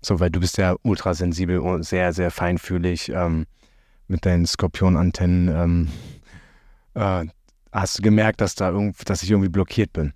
So, 0.00 0.20
weil 0.20 0.30
du 0.30 0.40
bist 0.40 0.58
ja 0.58 0.76
ultrasensibel 0.82 1.58
und 1.58 1.82
sehr, 1.84 2.12
sehr 2.12 2.30
feinfühlig 2.30 3.10
ähm, 3.10 3.46
mit 4.06 4.24
deinen 4.24 4.46
Skorpionantennen. 4.46 5.48
Ähm, 5.48 5.88
äh, 6.94 7.26
hast 7.72 7.98
du 7.98 8.02
gemerkt, 8.02 8.40
dass, 8.40 8.54
da 8.54 8.70
irgend, 8.70 9.08
dass 9.08 9.22
ich 9.22 9.30
irgendwie 9.30 9.48
blockiert 9.48 9.92
bin. 9.92 10.12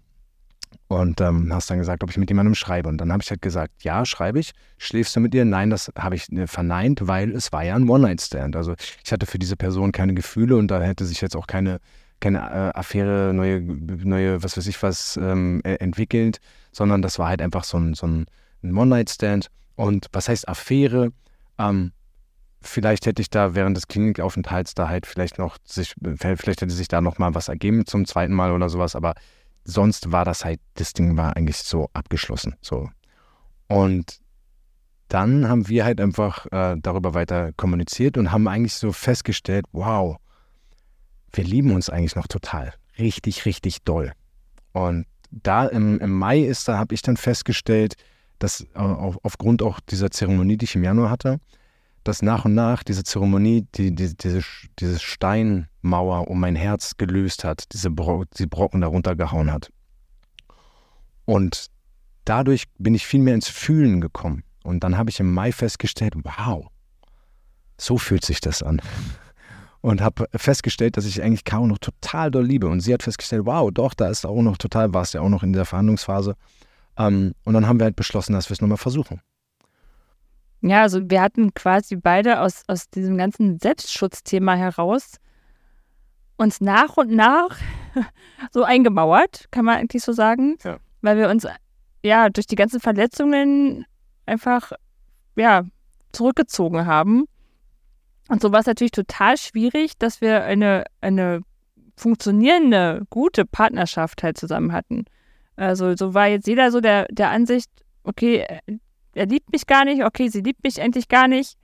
Und 0.89 1.22
ähm, 1.22 1.53
hast 1.53 1.70
dann 1.70 1.78
gesagt, 1.78 2.03
ob 2.03 2.11
ich 2.11 2.18
mit 2.18 2.28
jemandem 2.28 2.55
schreibe. 2.55 2.89
Und 2.89 2.99
dann 2.99 3.12
habe 3.12 3.22
ich 3.22 3.30
halt 3.30 3.41
gesagt, 3.41 3.83
ja, 3.83 4.05
schreibe 4.05 4.39
ich. 4.39 4.53
Schläfst 4.76 5.16
du 5.16 5.20
mit 5.20 5.35
ihr? 5.35 5.45
Nein, 5.45 5.70
das 5.70 5.91
habe 5.99 6.14
ich 6.14 6.30
äh, 6.33 6.47
verneint, 6.47 7.07
weil 7.09 7.30
es 7.33 7.51
war 7.51 7.64
ja 7.64 7.74
ein 7.76 7.89
One-Night-Stand. 7.89 8.57
Also 8.57 8.74
ich 9.03 9.11
hatte 9.11 9.24
für 9.24 9.39
diese 9.39 9.57
Person 9.57 9.93
keine 9.93 10.12
Gefühle 10.12 10.57
und 10.57 10.68
da 10.68 10.83
hätte 10.83 11.07
sich 11.07 11.20
jetzt 11.22 11.35
auch 11.35 11.47
keine, 11.47 11.80
keine 12.20 12.39
äh, 12.39 12.78
Affäre, 12.78 13.33
neue, 13.33 13.62
neue, 13.62 14.43
was 14.43 14.57
weiß 14.57 14.66
ich 14.66 14.83
was, 14.83 15.16
ähm, 15.16 15.62
e-, 15.64 15.76
entwickelt, 15.76 16.41
sondern 16.72 17.01
das 17.01 17.18
war 17.18 17.28
halt 17.28 17.41
einfach 17.41 17.64
so 17.64 17.78
ein, 17.78 17.95
so 17.95 18.07
ein, 18.07 18.26
ein 18.62 18.76
One-Night-Stand. 18.76 19.49
Und 19.77 20.07
was 20.12 20.29
heißt 20.29 20.49
Affäre? 20.49 21.12
Ähm, 21.59 21.93
vielleicht 22.61 23.07
hätte 23.07 23.23
ich 23.23 23.31
da 23.31 23.55
während 23.55 23.77
des 23.77 23.89
Klinikaufenthalts 23.89 24.75
da 24.75 24.89
halt 24.89 25.07
vielleicht 25.07 25.39
noch 25.39 25.59
sich, 25.64 25.95
vielleicht 26.16 26.61
hätte 26.61 26.70
sich 26.70 26.89
da 26.89 27.01
noch 27.01 27.18
mal 27.18 27.35
was 27.35 27.49
ergeben 27.49 27.87
zum 27.87 28.07
zweiten 28.07 28.35
Mal 28.35 28.53
oder 28.53 28.68
sowas, 28.68 28.97
aber 28.97 29.14
sonst 29.64 30.12
war 30.12 30.25
das 30.25 30.45
halt, 30.45 30.61
das 30.75 30.93
Ding 30.93 31.16
war 31.16 31.37
eigentlich 31.37 31.57
so 31.59 31.89
abgeschlossen. 31.93 32.57
So. 32.61 32.89
Und 33.68 34.20
dann 35.09 35.49
haben 35.49 35.68
wir 35.68 35.85
halt 35.85 36.01
einfach 36.01 36.47
äh, 36.53 36.77
darüber 36.81 37.14
weiter 37.14 37.53
kommuniziert 37.53 38.16
und 38.16 38.33
haben 38.33 38.49
eigentlich 38.49 38.75
so 38.75 38.93
festgestellt, 38.93 39.66
wow, 39.73 40.16
wir 41.33 41.45
lieben 41.45 41.73
uns 41.73 41.91
eigentlich 41.91 42.16
noch 42.16 42.27
total. 42.27 42.73
Richtig, 42.99 43.45
richtig 43.45 43.83
doll. 43.83 44.12
Und 44.73 45.07
da 45.31 45.66
im, 45.66 45.99
im 46.01 46.12
Mai 46.12 46.41
ist, 46.41 46.68
da 46.68 46.79
habe 46.79 46.95
ich 46.95 47.03
dann 47.03 47.16
festgestellt, 47.16 47.95
dass 48.43 48.62
äh, 48.74 48.78
auf, 48.78 49.18
aufgrund 49.22 49.62
auch 49.62 49.80
dieser 49.80 50.11
Zeremonie, 50.11 50.57
die 50.57 50.64
ich 50.64 50.74
im 50.74 50.84
Januar 50.84 51.11
hatte, 51.11 51.38
dass 52.05 52.22
nach 52.22 52.45
und 52.45 52.55
nach 52.55 52.82
diese 52.82 53.05
Zeremonie 53.05 53.66
die, 53.74 53.95
die, 53.95 54.16
diese, 54.16 54.43
diese 54.78 54.99
Steinmauer 54.99 56.28
um 56.28 56.40
mein 56.40 56.57
Herz 56.57 56.97
gelöst 56.97 57.45
hat, 57.45 57.72
diese 57.72 57.90
Bro 57.90 58.24
die 58.38 58.47
Brocken 58.47 58.80
darunter 58.80 59.14
gehauen 59.14 59.53
hat. 59.53 59.70
Und 61.24 61.66
dadurch 62.24 62.64
bin 62.78 62.95
ich 62.95 63.07
viel 63.07 63.20
mehr 63.20 63.34
ins 63.34 63.49
Fühlen 63.49 64.01
gekommen. 64.01 64.43
Und 64.64 64.82
dann 64.82 64.97
habe 64.97 65.11
ich 65.11 65.20
im 65.20 65.32
Mai 65.32 65.53
festgestellt, 65.53 66.14
wow, 66.16 66.66
so 67.78 67.99
fühlt 67.99 68.24
sich 68.24 68.40
das 68.40 68.62
an. 68.62 68.82
Und 69.80 70.01
habe 70.01 70.28
festgestellt, 70.36 70.97
dass 70.97 71.07
ich 71.07 71.22
eigentlich 71.22 71.43
Caro 71.43 71.66
noch 71.66 71.78
total 71.78 72.30
doll 72.30 72.47
liebe. 72.47 72.68
Und 72.68 72.80
sie 72.80 72.95
hat 72.95 73.03
festgestellt, 73.03 73.47
wow, 73.47 73.68
doch, 73.72 73.95
da 73.95 74.09
ist 74.09 74.24
auch 74.24 74.40
noch 74.40 74.57
total, 74.57 74.95
war 74.95 75.03
es 75.03 75.12
ja 75.12 75.20
auch 75.20 75.28
noch 75.28 75.43
in 75.43 75.53
der 75.53 75.64
Verhandlungsphase. 75.64 76.36
Ähm, 76.99 77.34
und 77.45 77.55
dann 77.55 77.66
haben 77.66 77.78
wir 77.80 77.84
halt 77.84 77.97
beschlossen, 77.97 78.32
dass 78.32 78.49
wir 78.49 78.55
es 78.55 78.61
nochmal 78.61 78.78
versuchen. 78.78 79.20
Ja, 80.61 80.82
also 80.82 81.11
wir 81.11 81.20
hatten 81.20 81.55
quasi 81.55 81.97
beide 81.97 82.40
aus, 82.40 82.62
aus 82.68 82.88
diesem 82.88 83.18
ganzen 83.18 83.59
Selbstschutzthema 83.59 84.55
heraus 84.55 85.16
uns 86.36 86.61
nach 86.61 86.97
und 86.97 87.11
nach 87.11 87.59
so 88.53 88.64
eingemauert, 88.64 89.47
kann 89.51 89.64
man 89.64 89.78
eigentlich 89.78 90.03
so 90.03 90.12
sagen. 90.12 90.57
Ja. 90.64 90.78
Weil 91.01 91.16
wir 91.18 91.28
uns 91.28 91.47
ja 92.05 92.28
durch 92.30 92.47
die 92.47 92.57
ganzen 92.57 92.80
Verletzungen 92.80 93.84
einfach 94.26 94.72
ja 95.36 95.64
zurückgezogen 96.12 96.86
haben. 96.86 97.24
Und 98.28 98.40
so 98.40 98.53
war 98.53 98.61
es 98.61 98.66
natürlich 98.66 98.93
total 98.93 99.36
schwierig, 99.36 99.99
dass 99.99 100.20
wir 100.20 100.45
eine, 100.45 100.84
eine 101.01 101.43
funktionierende, 101.97 103.03
gute 103.11 103.45
Partnerschaft 103.45 104.22
halt 104.22 104.38
zusammen 104.38 104.72
hatten. 104.72 105.05
Also 105.63 105.95
so 105.95 106.13
war 106.13 106.27
jetzt 106.27 106.49
jeder 106.49 106.73
so 106.73 106.81
der, 106.81 107.07
der 107.09 107.31
Ansicht, 107.31 107.71
okay, 108.03 108.45
er 109.15 109.27
liebt 109.27 109.53
mich 109.53 109.69
gar 109.69 109.85
nicht, 109.85 110.03
okay, 110.03 110.29
sie 110.29 110.41
liebt 110.41 110.65
mich 110.65 110.79
endlich 110.81 111.07
gar 111.07 111.29
nicht. 111.29 111.57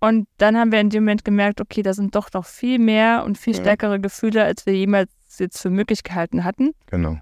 Und 0.00 0.26
dann 0.38 0.56
haben 0.56 0.72
wir 0.72 0.80
in 0.80 0.88
dem 0.88 1.04
Moment 1.04 1.22
gemerkt, 1.22 1.60
okay, 1.60 1.82
da 1.82 1.92
sind 1.92 2.14
doch 2.14 2.32
noch 2.32 2.46
viel 2.46 2.78
mehr 2.78 3.24
und 3.26 3.36
viel 3.36 3.54
stärkere 3.54 4.00
Gefühle, 4.00 4.42
als 4.42 4.64
wir 4.64 4.74
jemals 4.74 5.10
jetzt 5.38 5.60
für 5.60 5.68
möglich 5.68 6.02
gehalten 6.02 6.44
hatten. 6.44 6.72
Genau. 6.86 7.18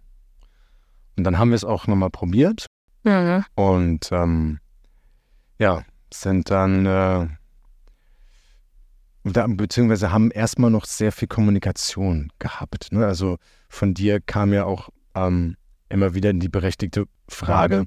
Und 1.17 1.25
dann 1.25 1.39
haben 1.39 1.51
wir 1.51 1.57
es 1.57 1.65
auch 1.65 1.89
nochmal 1.89 2.11
probiert. 2.11 2.67
Ja. 3.03 3.45
Und 3.57 4.09
ähm, 4.13 4.61
ja, 5.59 5.83
sind 6.15 6.49
dann, 6.49 6.87
äh, 6.87 7.27
da, 9.25 9.47
beziehungsweise 9.49 10.13
haben 10.13 10.31
erstmal 10.31 10.71
noch 10.71 10.85
sehr 10.85 11.11
viel 11.11 11.27
Kommunikation 11.27 12.31
gehabt. 12.39 12.93
Ne? 12.93 13.05
Also 13.05 13.39
von 13.69 13.95
dir 13.95 14.21
kam 14.21 14.53
ja 14.53 14.65
auch 14.65 14.89
ähm, 15.17 15.57
immer 15.93 16.15
wieder 16.15 16.33
die 16.33 16.49
berechtigte 16.49 17.05
Frage, 17.29 17.87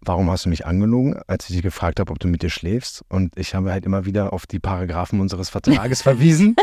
warum 0.00 0.30
hast 0.30 0.44
du 0.44 0.48
mich 0.48 0.66
angelogen, 0.66 1.18
als 1.26 1.48
ich 1.48 1.56
dich 1.56 1.62
gefragt 1.62 2.00
habe, 2.00 2.12
ob 2.12 2.18
du 2.18 2.28
mit 2.28 2.42
dir 2.42 2.50
schläfst? 2.50 3.04
Und 3.08 3.36
ich 3.38 3.54
habe 3.54 3.72
halt 3.72 3.84
immer 3.84 4.04
wieder 4.04 4.32
auf 4.32 4.46
die 4.46 4.58
Paragraphen 4.58 5.20
unseres 5.20 5.50
Vertrages 5.50 6.02
verwiesen. 6.02 6.56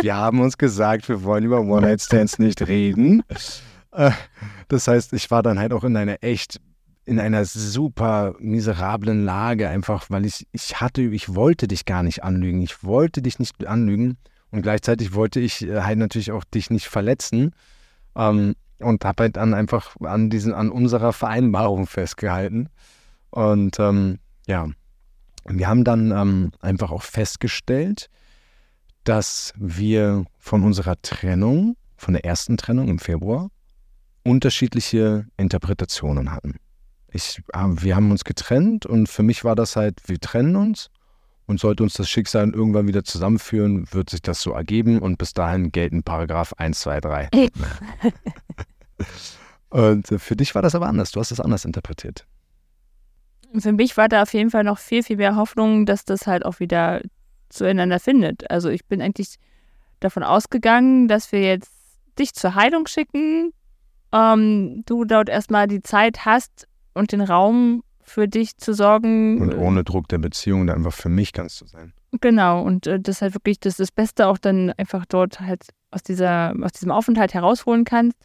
Wir 0.00 0.16
haben 0.16 0.40
uns 0.40 0.58
gesagt, 0.58 1.08
wir 1.08 1.22
wollen 1.22 1.44
über 1.44 1.60
One-Night-Stands 1.60 2.38
nicht 2.38 2.66
reden. 2.66 3.22
Äh, 3.92 4.12
das 4.68 4.88
heißt, 4.88 5.12
ich 5.12 5.30
war 5.30 5.42
dann 5.42 5.58
halt 5.58 5.72
auch 5.72 5.84
in 5.84 5.96
einer 5.96 6.22
echt, 6.22 6.60
in 7.04 7.18
einer 7.18 7.44
super 7.44 8.34
miserablen 8.38 9.24
Lage, 9.24 9.68
einfach 9.68 10.06
weil 10.10 10.26
ich, 10.26 10.46
ich 10.52 10.80
hatte, 10.80 11.02
ich 11.02 11.34
wollte 11.34 11.68
dich 11.68 11.84
gar 11.84 12.02
nicht 12.02 12.22
anlügen. 12.22 12.62
Ich 12.62 12.84
wollte 12.84 13.22
dich 13.22 13.38
nicht 13.38 13.66
anlügen. 13.66 14.18
Und 14.50 14.62
gleichzeitig 14.62 15.14
wollte 15.14 15.40
ich 15.40 15.66
äh, 15.66 15.82
halt 15.82 15.98
natürlich 15.98 16.32
auch 16.32 16.44
dich 16.44 16.70
nicht 16.70 16.86
verletzen. 16.86 17.54
Ähm, 18.16 18.54
und 18.78 19.04
habe 19.04 19.24
halt 19.24 19.36
dann 19.36 19.54
einfach 19.54 19.96
an 20.00 20.30
diesen, 20.30 20.52
an 20.54 20.70
unserer 20.70 21.12
Vereinbarung 21.12 21.86
festgehalten. 21.86 22.68
Und 23.30 23.78
ähm, 23.78 24.18
ja, 24.46 24.68
wir 25.46 25.68
haben 25.68 25.84
dann 25.84 26.10
ähm, 26.10 26.52
einfach 26.60 26.90
auch 26.90 27.02
festgestellt, 27.02 28.08
dass 29.04 29.54
wir 29.56 30.24
von 30.38 30.62
unserer 30.64 31.00
Trennung, 31.02 31.76
von 31.96 32.14
der 32.14 32.24
ersten 32.24 32.56
Trennung 32.56 32.88
im 32.88 32.98
Februar, 32.98 33.50
unterschiedliche 34.22 35.26
Interpretationen 35.36 36.30
hatten. 36.32 36.56
Ich, 37.10 37.40
äh, 37.54 37.64
wir 37.66 37.96
haben 37.96 38.10
uns 38.10 38.24
getrennt 38.24 38.86
und 38.86 39.08
für 39.08 39.22
mich 39.22 39.44
war 39.44 39.54
das 39.54 39.76
halt, 39.76 40.00
wir 40.06 40.20
trennen 40.20 40.56
uns 40.56 40.90
und 41.48 41.58
sollte 41.58 41.82
uns 41.82 41.94
das 41.94 42.08
Schicksal 42.08 42.50
irgendwann 42.50 42.86
wieder 42.86 43.02
zusammenführen, 43.04 43.88
wird 43.90 44.10
sich 44.10 44.22
das 44.22 44.40
so 44.40 44.52
ergeben 44.52 45.00
und 45.00 45.16
bis 45.16 45.32
dahin 45.32 45.72
gelten 45.72 46.02
Paragraph 46.02 46.52
1, 46.58 46.78
2, 46.80 47.00
3. 47.00 47.28
und 49.70 50.06
für 50.06 50.36
dich 50.36 50.54
war 50.54 50.62
das 50.62 50.74
aber 50.74 50.86
anders. 50.86 51.10
Du 51.10 51.20
hast 51.20 51.32
es 51.32 51.40
anders 51.40 51.64
interpretiert. 51.64 52.26
Für 53.58 53.72
mich 53.72 53.96
war 53.96 54.08
da 54.08 54.22
auf 54.22 54.34
jeden 54.34 54.50
Fall 54.50 54.62
noch 54.62 54.78
viel, 54.78 55.02
viel 55.02 55.16
mehr 55.16 55.36
Hoffnung, 55.36 55.86
dass 55.86 56.04
das 56.04 56.26
halt 56.26 56.44
auch 56.44 56.60
wieder 56.60 57.00
zueinander 57.48 57.98
findet. 57.98 58.50
Also 58.50 58.68
ich 58.68 58.84
bin 58.84 59.00
eigentlich 59.00 59.36
davon 60.00 60.22
ausgegangen, 60.22 61.08
dass 61.08 61.32
wir 61.32 61.40
jetzt 61.40 61.72
dich 62.18 62.34
zur 62.34 62.54
Heilung 62.54 62.86
schicken, 62.86 63.52
ähm, 64.12 64.82
du 64.84 65.06
dort 65.06 65.30
erstmal 65.30 65.66
die 65.66 65.80
Zeit 65.80 66.26
hast 66.26 66.68
und 66.92 67.12
den 67.12 67.22
Raum 67.22 67.82
für 68.08 68.28
dich 68.28 68.56
zu 68.56 68.74
sorgen. 68.74 69.40
Und 69.40 69.54
ohne 69.54 69.84
Druck 69.84 70.08
der 70.08 70.18
Beziehung 70.18 70.66
dann 70.66 70.76
einfach 70.76 70.92
für 70.92 71.08
mich 71.08 71.32
ganz 71.32 71.56
zu 71.56 71.66
sein. 71.66 71.92
Genau, 72.20 72.62
und 72.62 72.86
äh, 72.86 72.98
das 72.98 73.22
halt 73.22 73.34
wirklich 73.34 73.60
das, 73.60 73.76
das 73.76 73.92
Beste 73.92 74.26
auch 74.26 74.38
dann 74.38 74.72
einfach 74.72 75.04
dort 75.06 75.40
halt 75.40 75.66
aus, 75.90 76.02
dieser, 76.02 76.54
aus 76.62 76.72
diesem 76.72 76.90
Aufenthalt 76.90 77.34
herausholen 77.34 77.84
kannst. 77.84 78.16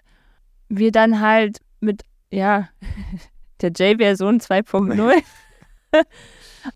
Wir 0.69 0.91
dann 0.91 1.19
halt 1.19 1.59
mit, 1.81 2.03
ja, 2.31 2.69
der 3.61 3.71
J-Version 3.71 4.39
2.0, 4.39 5.21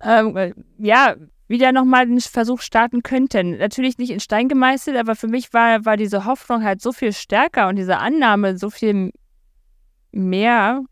ähm, 0.04 0.54
ja, 0.78 1.16
wieder 1.48 1.72
nochmal 1.72 2.02
einen 2.02 2.20
Versuch 2.20 2.62
starten 2.62 3.04
könnten. 3.04 3.58
Natürlich 3.58 3.98
nicht 3.98 4.12
in 4.12 4.20
Stein 4.20 4.50
gemeißelt, 4.50 4.98
aber 4.98 5.16
für 5.16 5.28
mich 5.28 5.54
war, 5.54 5.86
war 5.86 5.96
diese 5.96 6.26
Hoffnung 6.26 6.64
halt 6.64 6.82
so 6.82 6.92
viel 6.92 7.14
stärker 7.14 7.70
und 7.70 7.78
diese 7.78 7.98
Annahme 8.00 8.58
so 8.58 8.70
viel 8.70 9.12
mehr 10.12 10.84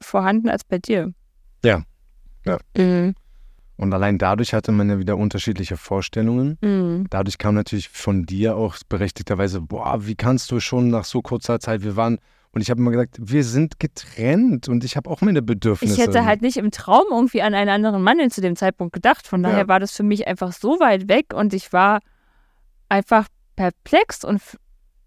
vorhanden 0.00 0.50
als 0.50 0.64
bei 0.64 0.78
dir. 0.78 1.14
Ja. 1.64 1.82
ja. 2.44 2.58
Mhm. 2.76 3.14
Und 3.76 3.92
allein 3.92 4.18
dadurch 4.18 4.54
hatte 4.54 4.70
man 4.70 4.88
ja 4.88 4.98
wieder 4.98 5.16
unterschiedliche 5.16 5.76
Vorstellungen. 5.76 6.58
Mhm. 6.60 7.06
Dadurch 7.10 7.38
kam 7.38 7.54
natürlich 7.54 7.88
von 7.88 8.24
dir 8.24 8.56
auch 8.56 8.76
berechtigterweise, 8.88 9.60
boah, 9.60 10.06
wie 10.06 10.14
kannst 10.14 10.50
du 10.50 10.60
schon 10.60 10.88
nach 10.88 11.04
so 11.04 11.20
kurzer 11.20 11.58
Zeit, 11.58 11.82
wir 11.82 11.96
waren, 11.96 12.18
und 12.52 12.60
ich 12.60 12.70
habe 12.70 12.80
immer 12.80 12.90
gesagt, 12.90 13.16
wir 13.18 13.44
sind 13.44 13.80
getrennt 13.80 14.68
und 14.68 14.84
ich 14.84 14.96
habe 14.96 15.08
auch 15.10 15.20
meine 15.22 15.42
Bedürfnisse. 15.42 15.94
Ich 15.94 16.00
hätte 16.00 16.24
halt 16.24 16.42
nicht 16.42 16.58
im 16.58 16.70
Traum 16.70 17.06
irgendwie 17.10 17.42
an 17.42 17.54
einen 17.54 17.70
anderen 17.70 18.02
Mann 18.02 18.30
zu 18.30 18.40
dem 18.40 18.56
Zeitpunkt 18.56 18.92
gedacht. 18.92 19.26
Von 19.26 19.42
daher 19.42 19.60
ja. 19.60 19.68
war 19.68 19.80
das 19.80 19.92
für 19.96 20.02
mich 20.02 20.28
einfach 20.28 20.52
so 20.52 20.78
weit 20.78 21.08
weg 21.08 21.32
und 21.34 21.54
ich 21.54 21.72
war 21.72 22.00
einfach 22.88 23.26
perplex 23.56 24.22
und 24.22 24.42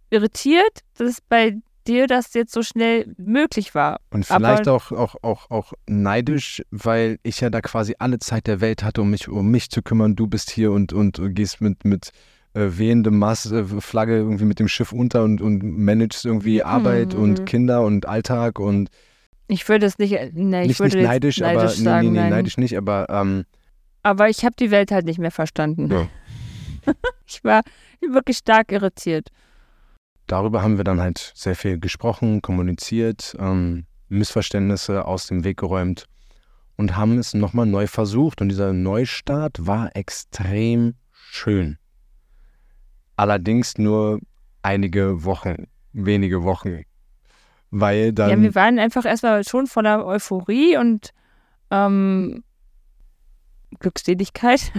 irritiert, 0.09 0.81
dass 0.97 1.21
bei 1.21 1.57
dir 1.87 2.07
das 2.07 2.33
jetzt 2.33 2.53
so 2.53 2.63
schnell 2.63 3.13
möglich 3.17 3.75
war. 3.75 3.99
Und 4.11 4.25
vielleicht 4.25 4.67
auch, 4.67 4.91
auch, 4.91 5.15
auch, 5.21 5.49
auch 5.49 5.73
neidisch, 5.87 6.63
weil 6.71 7.19
ich 7.23 7.41
ja 7.41 7.49
da 7.49 7.61
quasi 7.61 7.95
alle 7.99 8.19
Zeit 8.19 8.47
der 8.47 8.61
Welt 8.61 8.83
hatte, 8.83 9.01
um 9.01 9.09
mich 9.09 9.27
um 9.27 9.49
mich 9.49 9.69
zu 9.69 9.81
kümmern. 9.81 10.15
Du 10.15 10.27
bist 10.27 10.51
hier 10.51 10.71
und, 10.71 10.93
und 10.93 11.19
gehst 11.35 11.61
mit, 11.61 11.85
mit 11.85 12.11
äh, 12.53 12.77
wehendem 12.77 13.19
Mast, 13.19 13.51
äh, 13.51 13.65
Flagge 13.65 14.17
irgendwie 14.17 14.45
mit 14.45 14.59
dem 14.59 14.67
Schiff 14.67 14.91
unter 14.91 15.23
und, 15.23 15.41
und 15.41 15.63
managst 15.63 16.25
irgendwie 16.25 16.63
Arbeit 16.63 17.13
mhm. 17.13 17.21
und 17.21 17.45
Kinder 17.45 17.81
und 17.83 18.07
Alltag 18.07 18.59
und 18.59 18.89
ich 19.47 19.67
würde 19.69 19.85
es 19.85 19.99
nicht, 19.99 20.11
ne, 20.33 20.61
ich 20.63 20.69
nicht, 20.69 20.79
würde 20.79 20.97
nicht 20.97 21.05
neidisch, 21.05 21.39
neidisch 21.39 21.61
aber 21.61 21.69
sagen, 21.69 22.13
nee, 22.13 22.19
nee, 22.19 22.23
nee, 22.23 22.29
neidisch 22.31 22.57
nicht, 22.57 22.77
aber 22.77 23.07
ähm, 23.09 23.45
aber 24.01 24.29
ich 24.29 24.43
habe 24.43 24.55
die 24.57 24.71
Welt 24.71 24.91
halt 24.91 25.05
nicht 25.05 25.19
mehr 25.19 25.31
verstanden. 25.31 25.91
Ja. 25.91 26.07
ich 27.27 27.43
war 27.43 27.61
wirklich 28.01 28.37
stark 28.37 28.71
irritiert 28.71 29.29
darüber 30.27 30.61
haben 30.61 30.77
wir 30.77 30.83
dann 30.83 31.01
halt 31.01 31.31
sehr 31.35 31.55
viel 31.55 31.79
gesprochen, 31.79 32.41
kommuniziert, 32.41 33.35
ähm, 33.39 33.85
Missverständnisse 34.09 35.05
aus 35.05 35.27
dem 35.27 35.43
Weg 35.43 35.57
geräumt 35.57 36.05
und 36.77 36.95
haben 36.95 37.17
es 37.17 37.33
nochmal 37.33 37.65
neu 37.65 37.87
versucht. 37.87 38.41
Und 38.41 38.49
dieser 38.49 38.73
Neustart 38.73 39.65
war 39.65 39.95
extrem 39.95 40.95
schön. 41.11 41.77
Allerdings 43.17 43.77
nur 43.77 44.19
einige 44.61 45.23
Wochen, 45.23 45.67
wenige 45.93 46.43
Wochen. 46.43 46.83
Weil 47.71 48.13
dann. 48.13 48.29
Ja, 48.29 48.41
wir 48.41 48.55
waren 48.55 48.79
einfach 48.79 49.05
erstmal 49.05 49.43
schon 49.43 49.67
voller 49.67 50.05
Euphorie 50.05 50.77
und 50.77 51.11
ähm, 51.71 52.43
Glückseligkeit. 53.79 54.71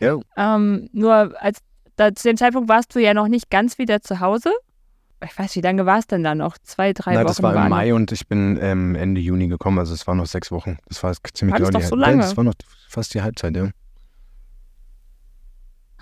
Ja. 0.00 0.18
Ähm, 0.36 0.88
nur 0.92 1.34
als 1.42 1.58
da, 1.96 2.14
zu 2.14 2.28
dem 2.28 2.36
Zeitpunkt 2.36 2.68
warst 2.68 2.94
du 2.94 3.00
ja 3.00 3.12
noch 3.14 3.26
nicht 3.26 3.50
ganz 3.50 3.78
wieder 3.78 4.00
zu 4.00 4.20
Hause. 4.20 4.52
Ich 5.24 5.36
weiß, 5.36 5.56
wie 5.56 5.60
lange 5.60 5.84
war 5.84 5.98
es 5.98 6.06
denn 6.06 6.22
da 6.22 6.34
noch? 6.36 6.58
Zwei, 6.58 6.92
drei 6.92 7.12
Nein, 7.14 7.24
Wochen? 7.24 7.26
das 7.28 7.42
war 7.42 7.54
im 7.54 7.62
noch. 7.62 7.68
Mai 7.68 7.92
und 7.92 8.12
ich 8.12 8.28
bin 8.28 8.56
ähm, 8.62 8.94
Ende 8.94 9.20
Juni 9.20 9.48
gekommen, 9.48 9.78
also 9.80 9.92
es 9.92 10.06
waren 10.06 10.16
noch 10.18 10.26
sechs 10.26 10.52
Wochen. 10.52 10.78
Das 10.86 11.02
war 11.02 11.12
ziemlich 11.34 11.54
War 11.54 11.58
das 11.60 11.68
genau 11.70 11.80
doch 11.80 11.88
so 11.88 11.96
lange? 11.96 12.18
Das 12.22 12.36
war 12.36 12.44
noch 12.44 12.54
fast 12.88 13.14
die 13.14 13.22
Halbzeit, 13.22 13.56
ja. 13.56 13.70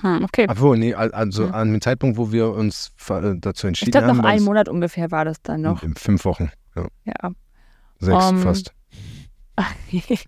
Hm, 0.01 0.25
okay. 0.25 0.47
Obwohl, 0.51 0.77
nee, 0.77 0.93
al- 0.93 1.13
also 1.13 1.47
Hm. 1.47 1.55
an 1.55 1.73
dem 1.73 1.81
Zeitpunkt, 1.81 2.19
wo 2.19 2.31
wir 2.31 2.51
uns 2.51 2.93
äh, 3.09 3.35
dazu 3.39 3.67
Ich 3.67 3.69
entschieden 3.69 3.93
glaube, 3.93 4.09
haben, 4.09 4.17
noch 4.19 4.25
war 4.25 4.31
einen 4.31 4.41
es 4.41 4.45
Monat 4.45 4.69
ungefähr 4.69 5.11
war 5.11 5.25
das 5.25 5.41
dann 5.43 5.63
noch. 5.63 5.83
in 5.83 5.95
fünf 5.95 6.27
Wochen. 6.27 6.51
Ja, 6.75 6.87
Ja. 7.05 7.31
sechs 7.99 8.27
Um, 8.29 8.39
fast. 8.43 8.75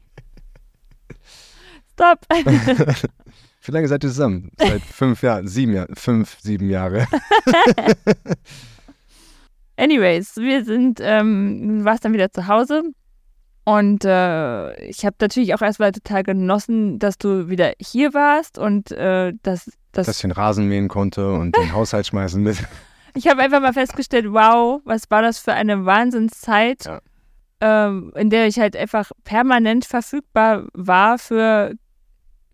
Stop. 1.93 2.21
Wie 3.63 3.73
lange 3.73 3.89
seid 3.89 4.03
ihr 4.05 4.09
zusammen? 4.09 4.51
Seit 4.59 4.81
fünf 4.83 5.23
Jahren, 5.23 5.47
sieben 5.47 5.75
Jahren, 5.75 5.95
fünf, 5.95 6.39
sieben 6.41 6.71
Jahre. 6.71 7.07
Anyways, 9.79 10.37
wir 10.37 10.65
sind, 10.65 10.99
ähm, 11.01 11.79
du 11.79 11.85
warst 11.85 12.05
dann 12.05 12.13
wieder 12.13 12.33
zu 12.33 12.49
Hause 12.49 12.83
und 13.65 14.05
äh, 14.05 14.75
ich 14.87 15.05
habe 15.07 15.15
natürlich 15.21 15.55
auch 15.55 15.63
erstmal 15.63 15.93
total 15.93 16.25
genossen, 16.25 16.99
dass 16.99 17.17
du 17.17 17.49
wieder 17.49 17.73
hier 17.81 18.13
warst 18.13 18.59
und 18.59 18.91
äh, 18.91 19.33
dass, 19.45 19.71
dass 19.93 20.07
Dass 20.07 20.17
ich 20.17 20.23
den 20.23 20.33
Rasen 20.33 20.67
mähen 20.69 20.89
konnte 20.89 21.33
und 21.33 21.57
den 21.57 21.73
Haushalt 21.73 22.09
schmeißen 22.09 22.43
mit. 22.43 22.57
ich 23.15 23.29
habe 23.29 23.41
einfach 23.43 23.61
mal 23.61 23.73
festgestellt, 23.73 24.27
wow, 24.31 24.81
was 24.85 25.03
war 25.11 25.23
das 25.23 25.39
für 25.39 25.53
eine 25.53 25.85
Wahnsinnszeit, 25.87 26.85
Ja. 26.87 27.01
ähm, 27.61 28.13
in 28.17 28.31
der 28.31 28.49
ich 28.49 28.59
halt 28.59 28.75
einfach 28.77 29.13
permanent 29.23 29.85
verfügbar 29.85 30.67
war 30.73 31.19
für 31.19 31.75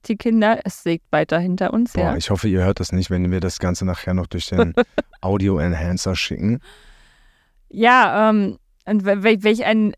die 0.07 0.17
Kinder. 0.17 0.61
Es 0.65 0.83
sägt 0.83 1.07
weiter 1.11 1.39
hinter 1.39 1.73
uns, 1.73 1.95
Boah, 1.95 2.01
ja. 2.03 2.17
ich 2.17 2.29
hoffe, 2.29 2.49
ihr 2.49 2.63
hört 2.65 2.81
das 2.81 2.93
nicht, 2.93 3.09
wenn 3.11 3.31
wir 3.31 3.41
das 3.41 3.61
Ganze 3.61 3.87
nachher 3.87 4.13
noch 4.13 4.27
durch 4.27 4.49
den 4.49 4.75
Audio-Enhancer 5.23 6.17
schicken. 6.17 6.61
Ja, 7.75 8.31
ähm, 8.31 8.59
und 8.87 9.05
wel- 9.05 9.23
wel- 9.23 9.43
welch 9.43 9.65
ein 9.65 9.95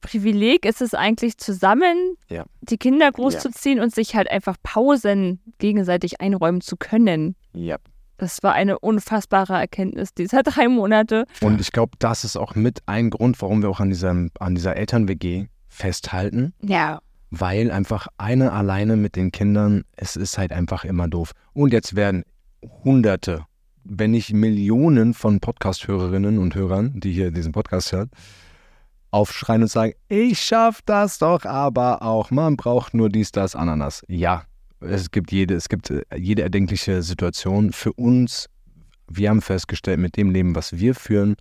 Privileg 0.00 0.64
ist 0.64 0.80
es 0.80 0.94
eigentlich 0.94 1.38
zusammen, 1.38 2.14
Ja. 2.28 2.44
die 2.60 2.76
Kinder 2.78 3.10
großzuziehen 3.10 3.80
und 3.80 3.92
sich 3.94 4.14
halt 4.14 4.30
einfach 4.30 4.56
Pausen 4.62 5.40
gegenseitig 5.58 6.20
einräumen 6.20 6.60
zu 6.60 6.76
können. 6.76 7.34
Ja. 7.52 7.76
Das 8.16 8.42
war 8.42 8.52
eine 8.52 8.78
unfassbare 8.78 9.54
Erkenntnis 9.54 10.14
dieser 10.14 10.42
drei 10.44 10.68
Monate. 10.68 11.24
Und 11.40 11.60
ich 11.60 11.72
glaube, 11.72 11.92
das 11.98 12.22
ist 12.24 12.36
auch 12.36 12.54
mit 12.54 12.80
ein 12.86 13.10
Grund, 13.10 13.40
warum 13.42 13.62
wir 13.62 13.70
auch 13.70 13.80
an, 13.80 13.88
diesem, 13.90 14.30
an 14.38 14.54
dieser 14.54 14.76
Eltern-WG 14.76 15.46
festhalten. 15.68 16.54
Ja. 16.62 17.00
weil 17.30 17.70
einfach 17.70 18.06
eine 18.16 18.52
alleine 18.52 18.96
mit 18.96 19.14
den 19.14 19.32
Kindern, 19.32 19.84
es 19.96 20.16
ist 20.16 20.38
halt 20.38 20.50
einfach 20.50 20.84
immer 20.86 21.08
doof. 21.08 21.32
Und 21.52 21.72
jetzt 21.74 21.94
werden 21.94 22.24
Hunderte, 22.84 23.44
wenn 23.88 24.10
nicht 24.10 24.32
Millionen 24.32 25.14
von 25.14 25.40
Podcast-Hörerinnen 25.40 26.38
und 26.38 26.54
Hörern, 26.54 27.00
die 27.00 27.12
hier 27.12 27.30
diesen 27.30 27.52
Podcast 27.52 27.92
hören, 27.92 28.10
aufschreien 29.10 29.62
und 29.62 29.68
sagen, 29.68 29.94
ich 30.08 30.38
schaff 30.40 30.82
das 30.84 31.18
doch 31.18 31.44
aber 31.46 32.02
auch. 32.02 32.30
Man 32.30 32.56
braucht 32.56 32.92
nur 32.92 33.08
dies, 33.08 33.32
das, 33.32 33.56
Ananas. 33.56 34.04
Ja, 34.06 34.44
es 34.80 35.10
gibt 35.10 35.32
jede, 35.32 35.54
es 35.54 35.70
gibt 35.70 35.90
äh, 35.90 36.02
jede 36.14 36.42
erdenkliche 36.42 37.02
Situation 37.02 37.72
für 37.72 37.92
uns. 37.94 38.50
Wir 39.08 39.30
haben 39.30 39.40
festgestellt, 39.40 39.98
mit 39.98 40.18
dem 40.18 40.30
Leben, 40.30 40.54
was 40.54 40.76
wir 40.76 40.94
führen, 40.94 41.36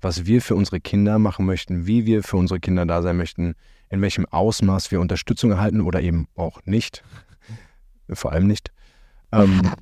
was 0.00 0.26
wir 0.26 0.42
für 0.42 0.56
unsere 0.56 0.80
Kinder 0.80 1.20
machen 1.20 1.46
möchten, 1.46 1.86
wie 1.86 2.04
wir 2.04 2.24
für 2.24 2.36
unsere 2.36 2.58
Kinder 2.58 2.84
da 2.84 3.02
sein 3.02 3.16
möchten, 3.16 3.54
in 3.90 4.00
welchem 4.00 4.26
Ausmaß 4.26 4.90
wir 4.90 5.00
Unterstützung 5.00 5.52
erhalten 5.52 5.80
oder 5.80 6.00
eben 6.00 6.26
auch 6.34 6.60
nicht, 6.64 7.04
vor 8.12 8.32
allem 8.32 8.48
nicht, 8.48 8.72
ähm, 9.30 9.62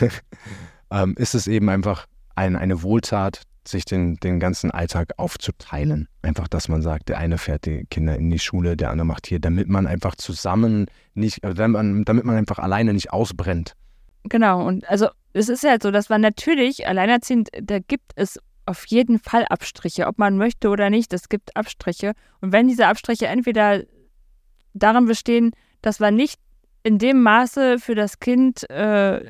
ähm, 0.90 1.14
ist 1.16 1.34
es 1.34 1.46
eben 1.46 1.68
einfach 1.68 2.06
ein, 2.34 2.56
eine 2.56 2.82
Wohltat, 2.82 3.42
sich 3.66 3.84
den, 3.84 4.16
den 4.16 4.40
ganzen 4.40 4.70
Alltag 4.70 5.12
aufzuteilen. 5.18 6.08
Einfach, 6.22 6.48
dass 6.48 6.68
man 6.68 6.82
sagt, 6.82 7.08
der 7.08 7.18
eine 7.18 7.38
fährt 7.38 7.66
die 7.66 7.84
Kinder 7.90 8.16
in 8.16 8.30
die 8.30 8.38
Schule, 8.38 8.76
der 8.76 8.90
andere 8.90 9.06
macht 9.06 9.26
hier, 9.26 9.40
damit 9.40 9.68
man 9.68 9.86
einfach 9.86 10.14
zusammen 10.14 10.86
nicht, 11.14 11.44
äh, 11.44 11.54
damit 11.54 11.74
man, 11.74 12.04
damit 12.04 12.24
man 12.24 12.36
einfach 12.36 12.58
alleine 12.58 12.94
nicht 12.94 13.12
ausbrennt. 13.12 13.74
Genau. 14.24 14.66
Und 14.66 14.88
also 14.88 15.08
es 15.32 15.48
ist 15.48 15.64
halt 15.64 15.82
so, 15.82 15.90
dass 15.90 16.08
man 16.08 16.20
natürlich 16.20 16.86
alleinerziehend, 16.86 17.50
da 17.62 17.78
gibt 17.78 18.12
es 18.16 18.38
auf 18.66 18.86
jeden 18.86 19.18
Fall 19.18 19.46
Abstriche, 19.46 20.06
ob 20.06 20.18
man 20.18 20.36
möchte 20.36 20.68
oder 20.68 20.90
nicht, 20.90 21.12
es 21.12 21.28
gibt 21.28 21.56
Abstriche. 21.56 22.12
Und 22.40 22.52
wenn 22.52 22.68
diese 22.68 22.86
Abstriche 22.86 23.26
entweder 23.26 23.82
darin 24.74 25.06
bestehen, 25.06 25.52
dass 25.80 26.00
man 26.00 26.14
nicht 26.14 26.38
in 26.82 26.98
dem 26.98 27.22
Maße 27.22 27.78
für 27.78 27.94
das 27.94 28.20
Kind 28.20 28.68
äh, 28.70 29.24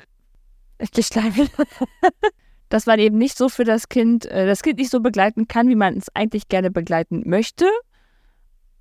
geschlagen 0.93 1.49
dass 2.69 2.87
man 2.87 2.99
eben 2.99 3.19
nicht 3.19 3.37
so 3.37 3.49
für 3.49 3.65
das 3.65 3.89
Kind, 3.89 4.27
äh, 4.27 4.47
das 4.47 4.63
Kind 4.63 4.79
nicht 4.79 4.91
so 4.91 5.01
begleiten 5.01 5.49
kann, 5.49 5.69
wie 5.69 5.75
man 5.75 5.97
es 5.97 6.15
eigentlich 6.15 6.49
gerne 6.49 6.71
begleiten 6.71 7.23
möchte. 7.27 7.67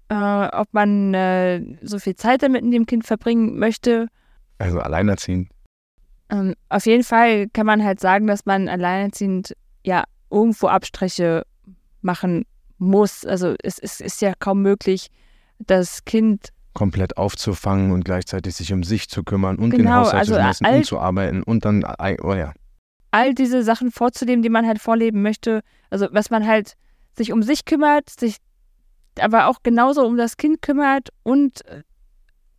Äh, 0.09 0.47
ob 0.53 0.67
man 0.73 1.13
äh, 1.13 1.61
so 1.81 1.99
viel 1.99 2.15
Zeit 2.15 2.43
damit 2.43 2.63
mit 2.63 2.73
dem 2.73 2.85
Kind 2.85 3.05
verbringen 3.05 3.57
möchte. 3.57 4.07
Also 4.57 4.79
alleinerziehend. 4.79 5.49
Ähm, 6.29 6.55
auf 6.69 6.85
jeden 6.85 7.03
Fall 7.03 7.47
kann 7.49 7.65
man 7.65 7.83
halt 7.83 7.99
sagen, 7.99 8.27
dass 8.27 8.45
man 8.45 8.67
alleinerziehend 8.67 9.55
ja 9.85 10.03
irgendwo 10.29 10.67
Abstriche 10.67 11.43
machen 12.01 12.45
muss. 12.77 13.25
Also 13.25 13.55
es, 13.63 13.79
es 13.79 14.01
ist 14.01 14.21
ja 14.21 14.33
kaum 14.37 14.61
möglich, 14.61 15.09
das 15.59 16.05
Kind 16.05 16.49
komplett 16.77 17.17
aufzufangen 17.17 17.91
und 17.91 18.05
gleichzeitig 18.05 18.55
sich 18.55 18.71
um 18.71 18.83
sich 18.83 19.09
zu 19.09 19.23
kümmern 19.23 19.55
und 19.55 19.71
den 19.71 19.79
Genau, 19.79 19.95
Haushalt 19.95 20.19
also 20.19 20.33
zu 20.35 20.39
schmeißen 20.39 20.65
all- 20.67 20.75
und 20.75 20.85
zu 20.85 20.99
arbeiten 20.99 21.41
und 21.41 21.65
dann, 21.65 21.83
oh 22.21 22.35
ja, 22.35 22.53
all 23.09 23.33
diese 23.33 23.63
Sachen 23.63 23.89
vorzuleben, 23.89 24.43
die 24.43 24.49
man 24.49 24.67
halt 24.67 24.79
vorleben 24.79 25.23
möchte. 25.23 25.61
Also 25.89 26.07
was 26.11 26.29
man 26.29 26.45
halt 26.45 26.75
sich 27.17 27.33
um 27.33 27.41
sich 27.41 27.65
kümmert, 27.65 28.11
sich 28.11 28.37
aber 29.19 29.47
auch 29.47 29.63
genauso 29.63 30.05
um 30.05 30.17
das 30.17 30.37
Kind 30.37 30.61
kümmert 30.61 31.09
und 31.23 31.65
äh, 31.65 31.81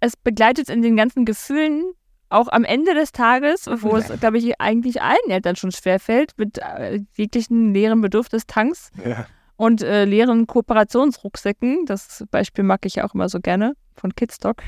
es 0.01 0.17
begleitet 0.17 0.69
in 0.69 0.83
den 0.83 0.97
ganzen 0.97 1.25
Gefühlen, 1.25 1.93
auch 2.29 2.49
am 2.49 2.65
Ende 2.65 2.95
des 2.95 3.13
Tages, 3.13 3.67
wo 3.73 3.97
es, 3.97 4.09
glaube 4.19 4.39
ich, 4.39 4.61
eigentlich 4.61 5.01
allen 5.01 5.31
Eltern 5.31 5.55
schon 5.55 5.71
schwerfällt, 5.71 6.33
mit 6.37 6.59
äh, 6.59 7.03
jeglichen 7.15 7.73
leeren 7.73 8.01
Bedürfnistanks 8.01 8.91
ja. 9.05 9.27
und 9.57 9.83
äh, 9.83 10.05
leeren 10.07 10.49
Kooperationsrucksäcken. 10.49 11.87
Das 11.87 12.25
Beispiel 12.33 12.65
mag 12.65 12.85
ich 12.85 12.97
ja 12.97 13.05
auch 13.05 13.15
immer 13.15 13.29
so 13.29 13.39
gerne 13.39 13.75
von 13.99 14.15
Kidstock. 14.15 14.63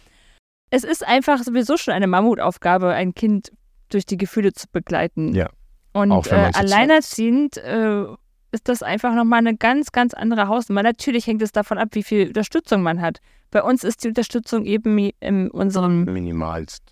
es 0.70 0.84
ist 0.84 1.06
einfach 1.06 1.42
sowieso 1.42 1.76
schon 1.76 1.94
eine 1.94 2.06
Mammutaufgabe, 2.06 2.92
ein 2.92 3.14
Kind 3.14 3.52
durch 3.88 4.06
die 4.06 4.16
Gefühle 4.16 4.52
zu 4.52 4.66
begleiten. 4.70 5.34
Ja. 5.34 5.50
Und 5.92 6.30
äh, 6.30 6.50
alleinerziehend 6.54 7.56
äh, 7.56 8.04
ist 8.52 8.68
das 8.68 8.82
einfach 8.82 9.14
nochmal 9.14 9.40
eine 9.40 9.56
ganz, 9.56 9.92
ganz 9.92 10.14
andere 10.14 10.48
Hausnummer. 10.48 10.82
Natürlich 10.82 11.26
hängt 11.26 11.42
es 11.42 11.52
davon 11.52 11.78
ab, 11.78 11.88
wie 11.92 12.02
viel 12.02 12.28
Unterstützung 12.28 12.82
man 12.82 13.00
hat. 13.00 13.18
Bei 13.50 13.62
uns 13.62 13.84
ist 13.84 14.04
die 14.04 14.08
Unterstützung 14.08 14.64
eben 14.64 15.10
in 15.20 15.50
unserem, 15.50 16.04
minimalst. 16.04 16.82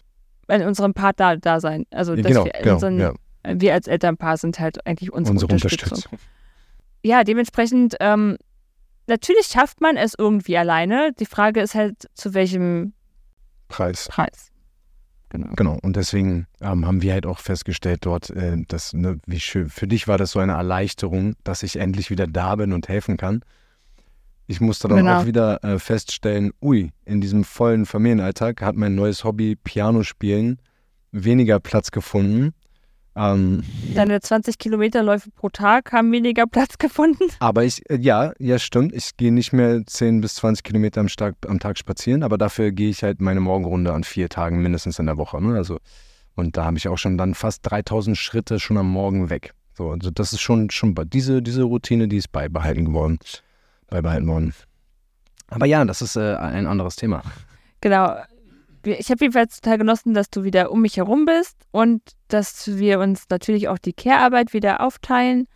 in 0.49 0.63
unserem 0.63 0.95
Partner-Dasein. 0.95 1.87
Also, 1.91 2.15
Ja, 2.15 2.23
dass 2.23 2.33
genau, 2.33 2.45
wir, 2.45 2.53
genau, 2.53 2.75
unseren, 2.75 2.99
ja. 2.99 3.13
wir 3.45 3.75
als 3.75 3.87
Elternpaar 3.87 4.37
sind 4.37 4.59
halt 4.59 4.85
eigentlich 4.87 5.13
unsere, 5.13 5.35
unsere 5.35 5.53
Unterstützung. 5.53 5.99
Unterstützung. 5.99 6.19
Ja, 7.05 7.23
dementsprechend, 7.23 7.97
ähm, 8.01 8.37
natürlich 9.09 9.47
schafft 9.47 9.81
man 9.81 9.97
es 9.97 10.15
irgendwie 10.17 10.57
alleine. 10.57 11.13
Die 11.19 11.27
Frage 11.27 11.61
ist 11.61 11.75
halt, 11.75 12.09
zu 12.15 12.35
welchem 12.35 12.93
Preis. 13.69 14.09
Preis. 14.09 14.51
Genau. 15.31 15.53
Genau, 15.57 15.79
und 15.83 15.97
deswegen 15.97 16.47
ähm, 16.63 16.87
haben 16.87 17.03
wir 17.03 17.13
halt 17.13 17.27
auch 17.27 17.39
festgestellt 17.39 18.07
dort, 18.07 18.31
äh, 18.31 18.57
dass, 18.69 18.95
ne, 18.95 19.19
wie 19.27 19.41
schön, 19.41 19.69
für 19.69 19.87
dich 19.87 20.09
war 20.09 20.17
das 20.17 20.31
so 20.31 20.39
eine 20.39 20.53
Erleichterung, 20.53 21.35
dass 21.45 21.63
ich 21.63 21.77
endlich 21.77 22.09
wieder 22.09 22.27
da 22.27 22.57
bin 22.57 22.73
und 22.73 22.89
helfen 22.89 23.19
kann. 23.19 23.43
Ich 24.47 24.63
musste 24.63 24.89
dann 24.89 24.99
Genau. 24.99 25.21
auch 25.21 25.27
wieder 25.27 25.63
äh, 25.63 25.79
feststellen, 25.79 26.53
ui, 26.63 26.91
in 27.05 27.21
diesem 27.21 27.45
vollen 27.45 27.85
Familienalltag 27.85 28.63
hat 28.63 28.77
mein 28.77 28.95
neues 28.95 29.23
Hobby 29.25 29.57
Piano 29.57 30.03
spielen 30.03 30.59
weniger 31.13 31.61
Platz 31.61 31.91
gefunden. 31.91 32.55
Ähm, 33.19 33.65
Deine 33.95 34.21
20 34.21 34.59
Kilometerläufe 34.59 35.31
pro 35.33 35.49
Tag 35.49 35.93
haben 35.93 36.13
weniger 36.13 36.47
Platz 36.47 36.79
gefunden. 36.79 37.25
aber 37.41 37.65
ich, 37.65 37.89
äh, 37.91 37.97
ja, 37.97 38.33
ja, 38.39 38.61
stimmt, 38.61 38.95
ich 38.95 39.17
gehe 39.17 39.33
nicht 39.33 39.53
mehr 39.53 39.85
10 39.85 40.21
bis 40.21 40.37
20 40.37 40.63
Kilometer 40.63 41.01
am, 41.01 41.09
Tag, 41.09 41.35
am 41.49 41.59
Tag 41.59 41.79
spazieren, 41.79 42.23
aber 42.23 42.39
dafür 42.39 42.71
gehe 42.71 42.91
ich 42.91 43.03
halt 43.03 43.21
meine 43.21 43.41
Morgenrunde 43.41 43.93
an 43.93 44.05
vier 44.05 44.29
Tagen 44.29 44.63
mindestens 44.63 45.01
in 45.01 45.07
der 45.07 45.17
Woche. 45.17 45.43
Ne? 45.43 45.57
Also, 45.57 45.79
und 46.37 46.57
da 46.57 46.65
habe 46.65 46.79
ich 46.79 46.87
auch 46.87 46.99
schon 46.99 47.19
dann 47.19 47.35
fast 47.35 47.69
3000 47.69 48.17
Schritte 48.17 48.61
schon 48.61 48.79
am 48.79 48.89
Morgen 48.89 49.31
weg. 49.31 49.53
So, 49.75 49.91
also 49.91 50.11
das 50.11 50.33
ist 50.33 50.41
schon, 50.41 50.71
schon 50.71 50.95
diese, 51.07 51.43
diese 51.43 51.65
Routine, 51.65 52.07
die 52.07 52.19
ist 52.19 52.31
beibehalten 52.31 52.85
geworden. 52.85 53.19
Beibehalten 53.89 54.29
worden. 54.29 54.55
Aber 55.49 55.67
ja, 55.67 55.85
das 55.85 56.03
ist 56.03 56.15
äh, 56.15 56.37
ein 56.37 56.67
anderes 56.67 56.95
Thema. 56.95 57.23
Genau. 57.81 58.17
Ich 58.85 59.11
habe 59.11 59.25
jedenfalls 59.25 59.61
total 59.61 59.79
genossen, 59.79 60.15
dass 60.15 60.31
du 60.31 60.45
wieder 60.45 60.71
um 60.71 60.83
mich 60.83 60.97
herum 60.97 61.25
bist 61.27 61.57
und 61.71 62.03
dass 62.29 62.67
wir 62.79 63.01
uns 63.01 63.25
natürlich 63.29 63.69
auch 63.69 63.79
die 63.79 63.93
Care-Arbeit 63.93 64.53
wieder 64.53 64.81
aufteilen. 64.81 65.47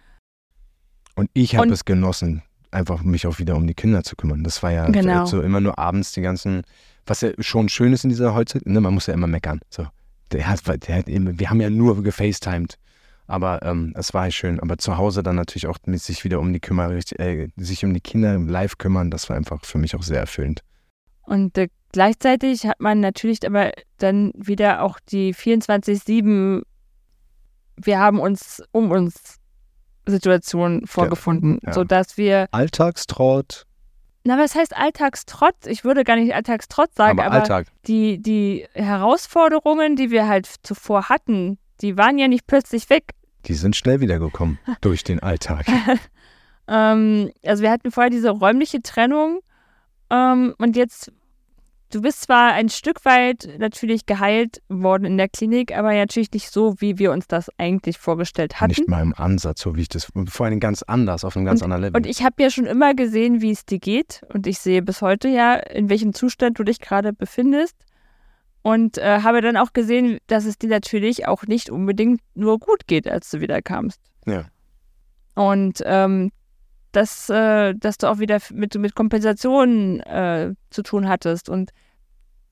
Und 1.14 1.30
ich 1.34 1.56
habe 1.56 1.70
es 1.72 1.84
genossen, 1.84 2.42
einfach 2.70 3.02
mich 3.02 3.26
auch 3.26 3.38
wieder 3.38 3.56
um 3.56 3.66
die 3.66 3.74
Kinder 3.74 4.02
zu 4.02 4.16
kümmern. 4.16 4.44
Das 4.44 4.62
war 4.62 4.72
ja 4.72 4.86
Genau. 4.86 5.26
so 5.26 5.40
immer 5.40 5.60
nur 5.60 5.78
abends 5.78 6.12
die 6.12 6.22
ganzen 6.22 6.62
was 7.06 7.20
ja 7.20 7.30
schon 7.38 7.68
schön 7.68 7.92
ist 7.92 8.04
in 8.04 8.10
dieser 8.10 8.34
Heutzutage, 8.34 8.70
ne, 8.70 8.80
man 8.80 8.94
muss 8.94 9.06
ja 9.06 9.14
immer 9.14 9.26
meckern. 9.26 9.60
So, 9.70 9.86
der 10.30 10.48
hat, 10.48 10.66
der 10.66 10.96
hat, 10.96 11.06
wir 11.06 11.50
haben 11.50 11.60
ja 11.60 11.70
nur 11.70 12.02
gefacetimed. 12.02 12.78
Aber 13.26 13.62
ähm, 13.62 13.94
es 13.96 14.12
war 14.12 14.30
schön. 14.30 14.60
Aber 14.60 14.78
zu 14.78 14.96
Hause 14.98 15.22
dann 15.22 15.36
natürlich 15.36 15.66
auch 15.66 15.78
mit 15.86 16.02
sich 16.02 16.24
wieder 16.24 16.38
um 16.40 16.52
die 16.52 16.60
Kümmer, 16.60 16.90
äh, 16.90 17.48
sich 17.56 17.84
um 17.84 17.94
die 17.94 18.00
Kinder 18.00 18.38
live 18.38 18.78
kümmern, 18.78 19.10
das 19.10 19.28
war 19.28 19.36
einfach 19.36 19.64
für 19.64 19.78
mich 19.78 19.94
auch 19.94 20.02
sehr 20.02 20.18
erfüllend. 20.20 20.62
Und 21.22 21.56
äh, 21.56 21.68
gleichzeitig 21.93 22.66
hat 22.66 22.80
man 22.80 23.01
natürlich 23.01 23.47
aber 23.47 23.72
dann 23.99 24.32
wieder 24.34 24.82
auch 24.82 24.99
die 25.09 25.34
24-7, 25.34 26.62
wir 27.76 27.99
haben 27.99 28.18
uns 28.18 28.62
um 28.72 28.90
uns 28.90 29.38
Situation 30.07 30.86
vorgefunden, 30.86 31.59
ja, 31.62 31.68
ja. 31.68 31.72
sodass 31.74 32.16
wir. 32.16 32.49
Alltagstrott. 32.51 33.66
Na, 34.24 34.38
was 34.38 34.55
heißt 34.55 34.76
Alltagstrotz? 34.76 35.66
Ich 35.66 35.84
würde 35.84 36.05
gar 36.05 36.16
nicht 36.16 36.34
Alltagstrotz 36.34 36.95
sagen, 36.95 37.18
aber, 37.18 37.26
aber 37.26 37.43
Alltag. 37.43 37.66
die, 37.86 38.20
die 38.22 38.66
Herausforderungen, 38.72 39.97
die 39.97 40.11
wir 40.11 40.28
halt 40.28 40.49
zuvor 40.62 41.09
hatten, 41.09 41.59
die 41.80 41.97
waren 41.97 42.18
ja 42.18 42.28
nicht 42.28 42.47
plötzlich 42.47 42.88
weg. 42.88 43.11
Die 43.47 43.55
sind 43.55 43.74
schnell 43.74 44.01
wiedergekommen 44.01 44.59
durch 44.80 45.03
den 45.03 45.20
Alltag. 45.20 45.66
ähm, 46.68 47.32
also 47.45 47.62
wir 47.62 47.70
hatten 47.70 47.90
vorher 47.90 48.11
diese 48.11 48.30
räumliche 48.30 48.80
Trennung 48.80 49.40
ähm, 50.11 50.55
und 50.59 50.76
jetzt 50.76 51.11
Du 51.93 52.01
bist 52.01 52.22
zwar 52.22 52.55
ein 52.55 52.70
Stück 52.70 53.05
weit 53.05 53.51
natürlich 53.59 54.07
geheilt 54.07 54.62
worden 54.70 55.05
in 55.05 55.18
der 55.18 55.28
Klinik, 55.28 55.76
aber 55.76 55.93
natürlich 55.93 56.32
nicht 56.32 56.51
so, 56.51 56.74
wie 56.78 56.99
wir 56.99 57.12
uns 57.12 57.28
das 57.28 57.51
eigentlich 57.59 57.99
vorgestellt 57.99 58.62
hatten. 58.62 58.70
Nicht 58.70 58.88
mal 58.88 59.03
im 59.03 59.12
Ansatz, 59.14 59.61
so 59.61 59.76
wie 59.76 59.82
ich 59.82 59.90
das, 59.90 60.11
vor 60.26 60.47
allem 60.47 60.59
ganz 60.59 60.82
anders, 60.82 61.22
auf 61.22 61.36
einem 61.36 61.45
ganz 61.45 61.61
und, 61.61 61.66
anderen 61.66 61.82
Level. 61.82 61.97
Und 61.99 62.07
ich 62.07 62.24
habe 62.24 62.43
ja 62.43 62.49
schon 62.49 62.64
immer 62.64 62.95
gesehen, 62.95 63.43
wie 63.43 63.51
es 63.51 63.66
dir 63.66 63.78
geht 63.78 64.22
und 64.32 64.47
ich 64.47 64.59
sehe 64.59 64.80
bis 64.80 65.03
heute 65.03 65.28
ja, 65.28 65.55
in 65.55 65.90
welchem 65.90 66.14
Zustand 66.14 66.59
du 66.59 66.64
dich 66.64 66.80
gerade 66.80 67.12
befindest 67.12 67.76
und 68.62 68.97
äh, 68.97 69.20
habe 69.20 69.43
dann 69.43 69.59
auch 69.59 69.74
gesehen, 69.74 70.16
dass 70.28 70.47
es 70.47 70.57
dir 70.57 70.70
natürlich 70.70 71.28
auch 71.28 71.43
nicht 71.43 71.68
unbedingt 71.68 72.22
nur 72.34 72.59
gut 72.59 72.86
geht, 72.86 73.07
als 73.07 73.28
du 73.28 73.43
wieder 73.43 73.61
kamst. 73.61 74.01
Ja. 74.24 74.47
Und 75.34 75.82
ähm, 75.84 76.30
dass, 76.93 77.28
äh, 77.30 77.74
dass 77.74 77.99
du 77.99 78.09
auch 78.09 78.18
wieder 78.18 78.38
mit, 78.53 78.74
mit 78.74 78.95
Kompensationen 78.95 80.01
äh, 80.01 80.55
zu 80.70 80.82
tun 80.82 81.09
hattest. 81.09 81.49
Und 81.49 81.70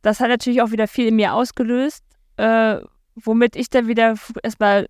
das 0.02 0.20
hat 0.20 0.28
natürlich 0.28 0.62
auch 0.62 0.70
wieder 0.70 0.88
viel 0.88 1.08
in 1.08 1.16
mir 1.16 1.34
ausgelöst, 1.34 2.04
äh, 2.36 2.78
womit 3.14 3.56
ich 3.56 3.68
dann 3.68 3.86
wieder 3.86 4.14
erstmal 4.42 4.86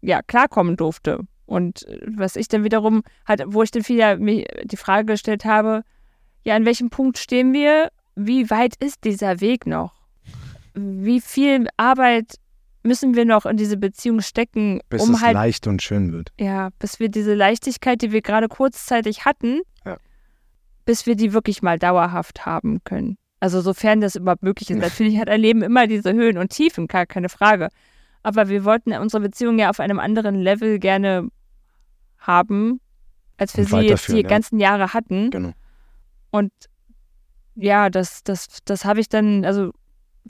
ja, 0.00 0.22
klarkommen 0.22 0.76
durfte. 0.76 1.20
Und 1.46 1.86
äh, 1.88 2.00
was 2.06 2.36
ich 2.36 2.48
dann 2.48 2.64
wiederum 2.64 3.02
halt, 3.26 3.42
wo 3.46 3.62
ich 3.62 3.70
dann 3.70 3.86
wieder 3.88 4.16
mir 4.16 4.46
die 4.64 4.76
Frage 4.76 5.06
gestellt 5.06 5.44
habe, 5.44 5.82
ja, 6.44 6.56
an 6.56 6.64
welchem 6.64 6.90
Punkt 6.90 7.18
stehen 7.18 7.52
wir? 7.52 7.90
Wie 8.14 8.50
weit 8.50 8.76
ist 8.76 9.04
dieser 9.04 9.40
Weg 9.40 9.66
noch? 9.66 9.94
Wie 10.74 11.20
viel 11.20 11.68
Arbeit 11.76 12.36
müssen 12.82 13.14
wir 13.14 13.24
noch 13.24 13.46
in 13.46 13.56
diese 13.56 13.76
Beziehung 13.76 14.20
stecken, 14.20 14.80
bis 14.88 15.02
um 15.02 15.14
es 15.14 15.20
halt, 15.20 15.34
leicht 15.34 15.66
und 15.66 15.82
schön 15.82 16.12
wird. 16.12 16.32
Ja, 16.38 16.70
bis 16.78 17.00
wir 17.00 17.08
diese 17.08 17.34
Leichtigkeit, 17.34 18.02
die 18.02 18.12
wir 18.12 18.22
gerade 18.22 18.48
kurzzeitig 18.48 19.24
hatten, 19.24 19.60
ja. 19.84 19.96
bis 20.84 21.06
wir 21.06 21.16
die 21.16 21.32
wirklich 21.32 21.62
mal 21.62 21.78
dauerhaft 21.78 22.44
haben 22.44 22.82
können. 22.84 23.18
Also 23.40 23.60
sofern 23.60 24.00
das 24.00 24.16
überhaupt 24.16 24.42
möglich 24.42 24.70
ist. 24.70 24.78
Natürlich 24.80 25.18
hat 25.18 25.28
ein 25.28 25.40
Leben 25.40 25.62
immer 25.62 25.86
diese 25.86 26.12
Höhen 26.12 26.38
und 26.38 26.50
Tiefen, 26.50 26.86
gar 26.86 27.06
keine 27.06 27.28
Frage. 27.28 27.68
Aber 28.22 28.48
wir 28.48 28.64
wollten 28.64 28.92
unsere 28.92 29.22
Beziehung 29.22 29.58
ja 29.58 29.70
auf 29.70 29.80
einem 29.80 29.98
anderen 29.98 30.36
Level 30.36 30.78
gerne 30.78 31.28
haben, 32.18 32.80
als 33.36 33.56
wir 33.56 33.64
sie 33.64 33.80
jetzt 33.80 34.08
die 34.08 34.20
ja. 34.20 34.28
ganzen 34.28 34.60
Jahre 34.60 34.92
hatten. 34.94 35.30
Genau. 35.30 35.52
Und 36.30 36.52
ja, 37.54 37.90
das, 37.90 38.22
das, 38.22 38.58
das 38.64 38.84
habe 38.84 39.00
ich 39.00 39.08
dann 39.08 39.44
also 39.44 39.72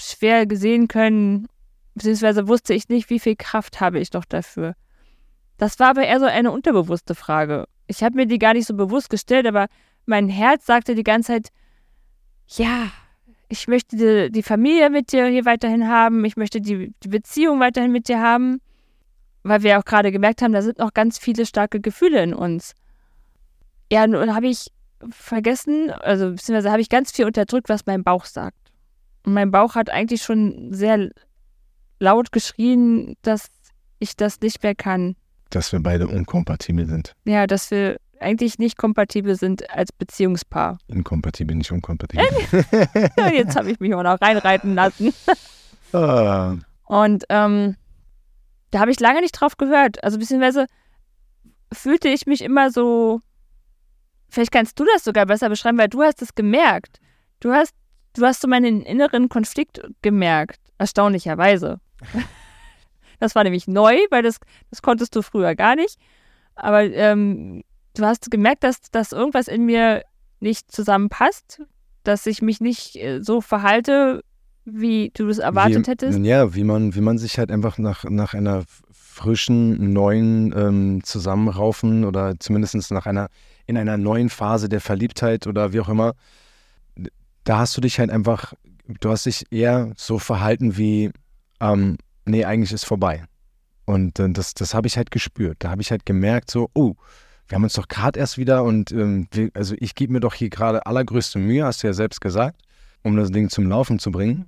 schwer 0.00 0.46
gesehen 0.46 0.88
können 0.88 1.46
beziehungsweise 1.94 2.48
wusste 2.48 2.74
ich 2.74 2.88
nicht, 2.88 3.10
wie 3.10 3.18
viel 3.18 3.36
Kraft 3.36 3.80
habe 3.80 3.98
ich 3.98 4.12
noch 4.12 4.24
dafür. 4.24 4.74
Das 5.58 5.78
war 5.78 5.90
aber 5.90 6.04
eher 6.04 6.20
so 6.20 6.26
eine 6.26 6.50
unterbewusste 6.50 7.14
Frage. 7.14 7.66
Ich 7.86 8.02
habe 8.02 8.16
mir 8.16 8.26
die 8.26 8.38
gar 8.38 8.54
nicht 8.54 8.66
so 8.66 8.74
bewusst 8.74 9.10
gestellt, 9.10 9.46
aber 9.46 9.68
mein 10.06 10.28
Herz 10.28 10.66
sagte 10.66 10.94
die 10.94 11.04
ganze 11.04 11.32
Zeit, 11.32 11.48
ja, 12.48 12.90
ich 13.48 13.68
möchte 13.68 13.96
die, 13.96 14.32
die 14.32 14.42
Familie 14.42 14.90
mit 14.90 15.12
dir 15.12 15.26
hier 15.26 15.44
weiterhin 15.44 15.86
haben, 15.86 16.24
ich 16.24 16.36
möchte 16.36 16.60
die, 16.60 16.94
die 17.02 17.08
Beziehung 17.08 17.60
weiterhin 17.60 17.92
mit 17.92 18.08
dir 18.08 18.20
haben, 18.20 18.60
weil 19.42 19.62
wir 19.62 19.78
auch 19.78 19.84
gerade 19.84 20.10
gemerkt 20.10 20.42
haben, 20.42 20.52
da 20.52 20.62
sind 20.62 20.78
noch 20.78 20.94
ganz 20.94 21.18
viele 21.18 21.46
starke 21.46 21.80
Gefühle 21.80 22.22
in 22.22 22.34
uns. 22.34 22.74
Ja, 23.90 24.06
nun 24.06 24.34
habe 24.34 24.46
ich 24.48 24.68
vergessen, 25.10 25.90
also 25.90 26.30
beziehungsweise 26.30 26.70
habe 26.70 26.80
ich 26.80 26.88
ganz 26.88 27.12
viel 27.12 27.26
unterdrückt, 27.26 27.68
was 27.68 27.86
mein 27.86 28.04
Bauch 28.04 28.24
sagt. 28.24 28.56
Und 29.24 29.34
mein 29.34 29.50
Bauch 29.50 29.74
hat 29.74 29.90
eigentlich 29.90 30.22
schon 30.22 30.72
sehr 30.72 31.10
laut 32.02 32.32
geschrien, 32.32 33.16
dass 33.22 33.50
ich 33.98 34.16
das 34.16 34.40
nicht 34.40 34.62
mehr 34.62 34.74
kann. 34.74 35.16
Dass 35.50 35.72
wir 35.72 35.80
beide 35.80 36.08
unkompatibel 36.08 36.86
sind. 36.86 37.14
Ja, 37.24 37.46
dass 37.46 37.70
wir 37.70 37.96
eigentlich 38.20 38.58
nicht 38.58 38.76
kompatibel 38.76 39.36
sind 39.36 39.68
als 39.70 39.92
Beziehungspaar. 39.92 40.78
Inkompatibel, 40.88 41.56
nicht 41.56 41.70
unkompatibel. 41.72 42.26
Jetzt 43.32 43.56
habe 43.56 43.70
ich 43.70 43.80
mich 43.80 43.94
auch 43.94 44.02
noch 44.02 44.20
reinreiten 44.20 44.74
lassen. 44.74 45.12
ah. 45.92 46.56
Und 46.86 47.24
ähm, 47.28 47.76
da 48.70 48.80
habe 48.80 48.90
ich 48.90 49.00
lange 49.00 49.20
nicht 49.20 49.32
drauf 49.32 49.56
gehört. 49.56 50.02
Also 50.02 50.18
beziehungsweise 50.18 50.66
fühlte 51.72 52.08
ich 52.08 52.26
mich 52.26 52.42
immer 52.42 52.70
so, 52.70 53.20
vielleicht 54.28 54.52
kannst 54.52 54.78
du 54.78 54.84
das 54.92 55.04
sogar 55.04 55.26
besser 55.26 55.48
beschreiben, 55.48 55.78
weil 55.78 55.88
du 55.88 56.02
hast 56.02 56.22
es 56.22 56.34
gemerkt. 56.34 57.00
Du 57.40 57.52
hast, 57.52 57.74
du 58.14 58.24
hast 58.24 58.40
so 58.40 58.48
meinen 58.48 58.82
inneren 58.82 59.28
Konflikt 59.28 59.80
gemerkt, 60.02 60.60
erstaunlicherweise. 60.78 61.80
Das 63.20 63.36
war 63.36 63.44
nämlich 63.44 63.68
neu, 63.68 63.96
weil 64.10 64.24
das, 64.24 64.38
das 64.70 64.82
konntest 64.82 65.14
du 65.14 65.22
früher 65.22 65.54
gar 65.54 65.76
nicht. 65.76 65.96
Aber 66.56 66.82
ähm, 66.82 67.62
du 67.94 68.04
hast 68.04 68.32
gemerkt, 68.32 68.64
dass, 68.64 68.90
dass 68.90 69.12
irgendwas 69.12 69.46
in 69.46 69.64
mir 69.64 70.02
nicht 70.40 70.72
zusammenpasst, 70.72 71.62
dass 72.02 72.26
ich 72.26 72.42
mich 72.42 72.60
nicht 72.60 72.96
äh, 72.96 73.20
so 73.22 73.40
verhalte, 73.40 74.24
wie 74.64 75.12
du 75.14 75.28
es 75.28 75.38
erwartet 75.38 75.86
wie, 75.86 75.90
hättest. 75.92 76.18
Ja, 76.18 76.52
wie 76.56 76.64
man, 76.64 76.96
wie 76.96 77.00
man 77.00 77.16
sich 77.16 77.38
halt 77.38 77.52
einfach 77.52 77.78
nach, 77.78 78.02
nach 78.04 78.34
einer 78.34 78.64
frischen, 78.90 79.92
neuen 79.92 80.52
ähm, 80.56 81.04
Zusammenraufen 81.04 82.04
oder 82.04 82.34
zumindest 82.40 82.90
nach 82.90 83.06
einer, 83.06 83.28
in 83.66 83.76
einer 83.76 83.98
neuen 83.98 84.30
Phase 84.30 84.68
der 84.68 84.80
Verliebtheit 84.80 85.46
oder 85.46 85.72
wie 85.72 85.78
auch 85.78 85.88
immer, 85.88 86.14
da 87.44 87.58
hast 87.58 87.76
du 87.76 87.80
dich 87.80 87.98
halt 87.98 88.10
einfach, 88.10 88.54
du 89.00 89.10
hast 89.10 89.26
dich 89.26 89.44
eher 89.52 89.92
so 89.96 90.18
verhalten 90.18 90.76
wie, 90.76 91.10
ähm, 91.62 91.96
nee, 92.26 92.44
eigentlich 92.44 92.72
ist 92.72 92.84
vorbei. 92.84 93.24
Und 93.84 94.18
äh, 94.18 94.30
das, 94.30 94.54
das 94.54 94.74
habe 94.74 94.86
ich 94.86 94.96
halt 94.96 95.10
gespürt. 95.10 95.56
Da 95.60 95.70
habe 95.70 95.80
ich 95.80 95.90
halt 95.90 96.04
gemerkt, 96.04 96.50
so, 96.50 96.68
oh, 96.74 96.94
wir 97.48 97.56
haben 97.56 97.64
uns 97.64 97.74
doch 97.74 97.88
gerade 97.88 98.18
erst 98.18 98.38
wieder 98.38 98.64
und 98.64 98.92
ähm, 98.92 99.28
wir, 99.32 99.50
also 99.54 99.74
ich 99.78 99.94
gebe 99.94 100.12
mir 100.12 100.20
doch 100.20 100.34
hier 100.34 100.50
gerade 100.50 100.86
allergrößte 100.86 101.38
Mühe, 101.38 101.64
hast 101.64 101.82
du 101.82 101.86
ja 101.86 101.92
selbst 101.92 102.20
gesagt, 102.20 102.60
um 103.02 103.16
das 103.16 103.30
Ding 103.30 103.48
zum 103.48 103.68
Laufen 103.68 103.98
zu 103.98 104.10
bringen. 104.10 104.46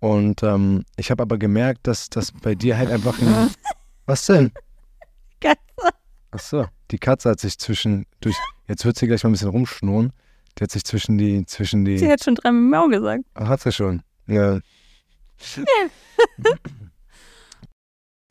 Und 0.00 0.42
ähm, 0.42 0.84
ich 0.96 1.10
habe 1.10 1.22
aber 1.22 1.38
gemerkt, 1.38 1.86
dass 1.86 2.10
das 2.10 2.32
bei 2.32 2.54
dir 2.54 2.76
halt 2.76 2.90
einfach 2.90 3.18
ein. 3.20 3.50
Was 4.06 4.26
denn? 4.26 4.52
Katze. 5.40 5.94
Ach 6.30 6.38
so, 6.38 6.66
die 6.90 6.98
Katze 6.98 7.30
hat 7.30 7.40
sich 7.40 7.58
zwischen 7.58 8.04
durch. 8.20 8.36
Jetzt 8.68 8.84
wird 8.84 8.98
sie 8.98 9.06
gleich 9.06 9.22
mal 9.24 9.30
ein 9.30 9.32
bisschen 9.32 9.48
rumschnurren. 9.48 10.12
Die 10.58 10.64
hat 10.64 10.70
sich 10.70 10.84
zwischen 10.84 11.16
die 11.16 11.46
zwischen 11.46 11.84
die. 11.84 11.98
Sie 11.98 12.10
hat 12.10 12.22
schon 12.22 12.34
dreimal 12.34 12.82
Mau 12.82 12.88
gesagt. 12.88 13.24
Ach, 13.34 13.48
hat 13.48 13.60
sie 13.60 13.72
schon. 13.72 14.02
Ja. 14.26 14.58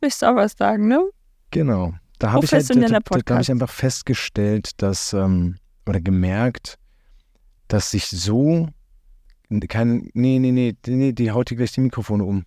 Willst 0.02 0.22
du 0.22 0.26
auch 0.26 0.36
was 0.36 0.54
sagen, 0.58 0.88
ne? 0.88 1.10
Genau. 1.52 1.94
Da 2.20 2.32
habe 2.32 2.46
ich, 2.46 2.54
halt, 2.54 2.70
da, 2.70 2.76
da, 2.76 3.00
da 3.00 3.36
hab 3.36 3.42
ich 3.42 3.52
einfach 3.52 3.70
festgestellt, 3.70 4.82
dass, 4.82 5.14
ähm, 5.14 5.58
oder 5.86 6.00
gemerkt, 6.00 6.78
dass 7.68 7.92
sich 7.92 8.08
so 8.08 8.70
kein, 9.68 10.10
nee, 10.14 10.40
nee, 10.40 10.52
nee, 10.52 10.76
nee, 10.88 11.12
die 11.12 11.32
haut 11.32 11.50
hier 11.50 11.58
gleich 11.58 11.72
die 11.72 11.82
Mikrofone 11.82 12.24
um. 12.24 12.46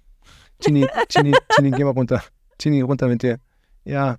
Tini, 0.59 0.87
Tini, 1.09 1.35
Tini, 1.55 1.71
geh 1.71 1.85
mal 1.85 1.91
runter. 1.91 2.23
Tini, 2.59 2.81
runter 2.81 3.09
mit 3.09 3.23
dir. 3.23 3.39
Ja, 3.85 4.17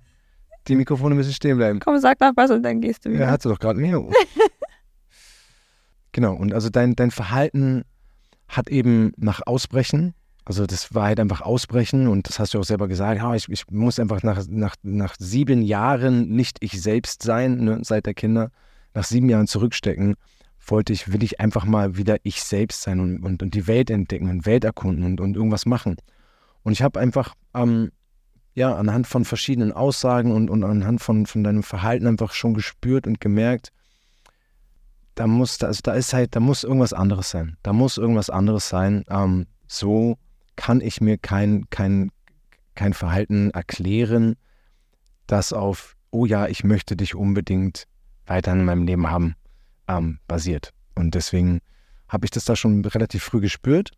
die 0.68 0.76
Mikrofone 0.76 1.14
müssen 1.14 1.32
stehen 1.32 1.56
bleiben. 1.56 1.80
Komm, 1.80 1.98
sag 1.98 2.20
nach 2.20 2.32
was 2.36 2.50
und 2.50 2.62
dann 2.62 2.80
gehst 2.80 3.04
du 3.04 3.10
wieder. 3.10 3.24
Ja, 3.24 3.30
hat 3.30 3.42
sie 3.42 3.48
doch 3.48 3.58
gerade. 3.58 3.80
genau, 6.12 6.34
und 6.34 6.54
also 6.54 6.70
dein, 6.70 6.94
dein 6.94 7.10
Verhalten 7.10 7.84
hat 8.48 8.68
eben 8.68 9.12
nach 9.16 9.40
Ausbrechen 9.46 10.14
also 10.48 10.64
das 10.64 10.94
war 10.94 11.04
halt 11.04 11.20
einfach 11.20 11.42
Ausbrechen 11.42 12.08
und 12.08 12.26
das 12.26 12.38
hast 12.38 12.54
du 12.54 12.58
auch 12.58 12.64
selber 12.64 12.88
gesagt, 12.88 13.20
ja, 13.20 13.34
ich, 13.34 13.50
ich 13.50 13.70
muss 13.70 13.98
einfach 13.98 14.22
nach, 14.22 14.42
nach, 14.48 14.76
nach 14.82 15.14
sieben 15.18 15.60
Jahren 15.60 16.30
nicht 16.30 16.56
ich 16.60 16.80
selbst 16.80 17.22
sein, 17.22 17.58
ne, 17.58 17.80
seit 17.82 18.06
der 18.06 18.14
Kinder, 18.14 18.50
nach 18.94 19.04
sieben 19.04 19.28
Jahren 19.28 19.46
zurückstecken, 19.46 20.14
wollte 20.66 20.94
ich, 20.94 21.12
will 21.12 21.22
ich 21.22 21.38
einfach 21.38 21.66
mal 21.66 21.98
wieder 21.98 22.16
ich 22.22 22.42
selbst 22.42 22.80
sein 22.80 22.98
und, 22.98 23.22
und, 23.22 23.42
und 23.42 23.52
die 23.52 23.66
Welt 23.66 23.90
entdecken 23.90 24.30
und 24.30 24.46
Welt 24.46 24.64
erkunden 24.64 25.04
und, 25.04 25.20
und 25.20 25.36
irgendwas 25.36 25.66
machen. 25.66 25.96
Und 26.62 26.72
ich 26.72 26.80
habe 26.80 26.98
einfach 26.98 27.34
ähm, 27.52 27.90
ja, 28.54 28.74
anhand 28.74 29.06
von 29.06 29.26
verschiedenen 29.26 29.72
Aussagen 29.72 30.32
und, 30.32 30.48
und 30.48 30.64
anhand 30.64 31.02
von, 31.02 31.26
von 31.26 31.44
deinem 31.44 31.62
Verhalten 31.62 32.06
einfach 32.06 32.32
schon 32.32 32.54
gespürt 32.54 33.06
und 33.06 33.20
gemerkt, 33.20 33.70
da 35.14 35.26
muss, 35.26 35.62
also 35.62 35.80
da 35.82 35.92
ist 35.92 36.14
halt, 36.14 36.34
da 36.34 36.40
muss 36.40 36.64
irgendwas 36.64 36.94
anderes 36.94 37.28
sein. 37.28 37.58
Da 37.62 37.74
muss 37.74 37.98
irgendwas 37.98 38.30
anderes 38.30 38.70
sein. 38.70 39.04
Ähm, 39.10 39.46
so 39.66 40.16
kann 40.58 40.80
ich 40.80 41.00
mir 41.00 41.18
kein, 41.18 41.70
kein, 41.70 42.10
kein 42.74 42.92
Verhalten 42.92 43.50
erklären, 43.52 44.34
das 45.28 45.52
auf, 45.52 45.96
oh 46.10 46.26
ja, 46.26 46.48
ich 46.48 46.64
möchte 46.64 46.96
dich 46.96 47.14
unbedingt 47.14 47.84
weiter 48.26 48.52
in 48.52 48.64
meinem 48.64 48.84
Leben 48.84 49.08
haben, 49.08 49.36
ähm, 49.86 50.18
basiert. 50.26 50.72
Und 50.96 51.14
deswegen 51.14 51.60
habe 52.08 52.26
ich 52.26 52.32
das 52.32 52.44
da 52.44 52.56
schon 52.56 52.84
relativ 52.84 53.22
früh 53.22 53.40
gespürt 53.40 53.92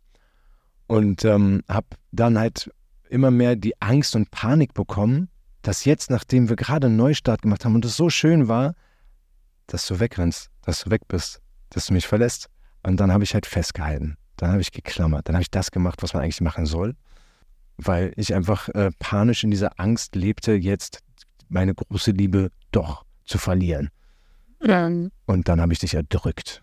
und 0.86 1.24
ähm, 1.24 1.62
habe 1.66 1.86
dann 2.12 2.38
halt 2.38 2.70
immer 3.08 3.30
mehr 3.30 3.56
die 3.56 3.80
Angst 3.80 4.14
und 4.14 4.30
Panik 4.30 4.74
bekommen, 4.74 5.30
dass 5.62 5.86
jetzt, 5.86 6.10
nachdem 6.10 6.50
wir 6.50 6.56
gerade 6.56 6.88
einen 6.88 6.96
Neustart 6.96 7.40
gemacht 7.40 7.64
haben 7.64 7.74
und 7.74 7.86
es 7.86 7.96
so 7.96 8.10
schön 8.10 8.48
war, 8.48 8.74
dass 9.66 9.86
du 9.86 9.98
wegrennst, 9.98 10.50
dass 10.62 10.84
du 10.84 10.90
weg 10.90 11.08
bist, 11.08 11.40
dass 11.70 11.86
du 11.86 11.94
mich 11.94 12.06
verlässt. 12.06 12.48
Und 12.82 13.00
dann 13.00 13.12
habe 13.12 13.24
ich 13.24 13.32
halt 13.32 13.46
festgehalten. 13.46 14.18
Dann 14.40 14.52
habe 14.52 14.62
ich 14.62 14.72
geklammert. 14.72 15.28
Dann 15.28 15.36
habe 15.36 15.42
ich 15.42 15.50
das 15.50 15.70
gemacht, 15.70 16.02
was 16.02 16.14
man 16.14 16.22
eigentlich 16.22 16.40
machen 16.40 16.64
soll, 16.64 16.96
weil 17.76 18.14
ich 18.16 18.34
einfach 18.34 18.70
äh, 18.70 18.90
panisch 18.98 19.44
in 19.44 19.50
dieser 19.50 19.78
Angst 19.78 20.16
lebte, 20.16 20.52
jetzt 20.52 21.00
meine 21.50 21.74
große 21.74 22.12
Liebe 22.12 22.50
doch 22.72 23.04
zu 23.26 23.36
verlieren. 23.36 23.90
Mhm. 24.62 25.12
Und 25.26 25.48
dann 25.48 25.60
habe 25.60 25.74
ich 25.74 25.80
dich 25.80 25.92
erdrückt. 25.92 26.62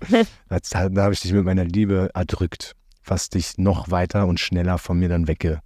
da, 0.48 0.58
da 0.90 1.02
habe 1.02 1.14
ich 1.14 1.20
dich 1.20 1.32
mit 1.32 1.46
meiner 1.46 1.64
Liebe 1.64 2.10
erdrückt, 2.12 2.76
was 3.04 3.30
dich 3.30 3.56
noch 3.56 3.90
weiter 3.90 4.26
und 4.26 4.38
schneller 4.38 4.76
von 4.76 4.98
mir 4.98 5.08
dann 5.08 5.28
wegge, 5.28 5.60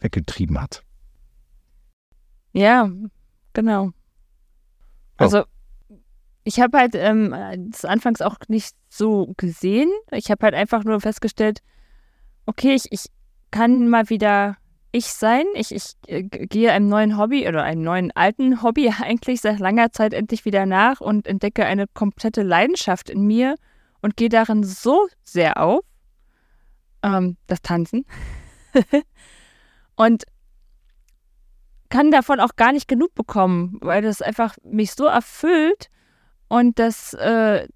weggetrieben 0.00 0.60
hat. 0.60 0.82
Ja, 2.52 2.90
genau. 3.52 3.92
Oh. 5.20 5.44
Ich 6.46 6.60
habe 6.60 6.78
halt 6.78 6.94
ähm, 6.94 7.34
das 7.72 7.84
anfangs 7.84 8.22
auch 8.22 8.36
nicht 8.46 8.76
so 8.88 9.34
gesehen. 9.36 9.90
Ich 10.12 10.30
habe 10.30 10.44
halt 10.44 10.54
einfach 10.54 10.84
nur 10.84 11.00
festgestellt, 11.00 11.58
okay, 12.46 12.72
ich, 12.72 12.84
ich 12.92 13.06
kann 13.50 13.88
mal 13.88 14.10
wieder 14.10 14.56
ich 14.92 15.06
sein. 15.06 15.44
Ich, 15.54 15.74
ich 15.74 15.94
äh, 16.06 16.22
gehe 16.22 16.70
einem 16.70 16.88
neuen 16.88 17.18
Hobby 17.18 17.48
oder 17.48 17.64
einem 17.64 17.82
neuen 17.82 18.12
alten 18.12 18.62
Hobby 18.62 18.92
eigentlich 19.02 19.40
seit 19.40 19.58
langer 19.58 19.90
Zeit 19.90 20.14
endlich 20.14 20.44
wieder 20.44 20.66
nach 20.66 21.00
und 21.00 21.26
entdecke 21.26 21.66
eine 21.66 21.88
komplette 21.88 22.44
Leidenschaft 22.44 23.10
in 23.10 23.26
mir 23.26 23.56
und 24.00 24.16
gehe 24.16 24.28
darin 24.28 24.62
so 24.62 25.08
sehr 25.24 25.60
auf. 25.60 25.80
Ähm, 27.02 27.38
das 27.48 27.60
Tanzen. 27.60 28.06
und 29.96 30.22
kann 31.88 32.12
davon 32.12 32.38
auch 32.38 32.54
gar 32.54 32.70
nicht 32.70 32.86
genug 32.86 33.16
bekommen, 33.16 33.78
weil 33.80 34.02
das 34.02 34.22
einfach 34.22 34.54
mich 34.62 34.92
so 34.92 35.06
erfüllt 35.06 35.90
und 36.48 36.78
das, 36.78 37.14
äh, 37.14 37.66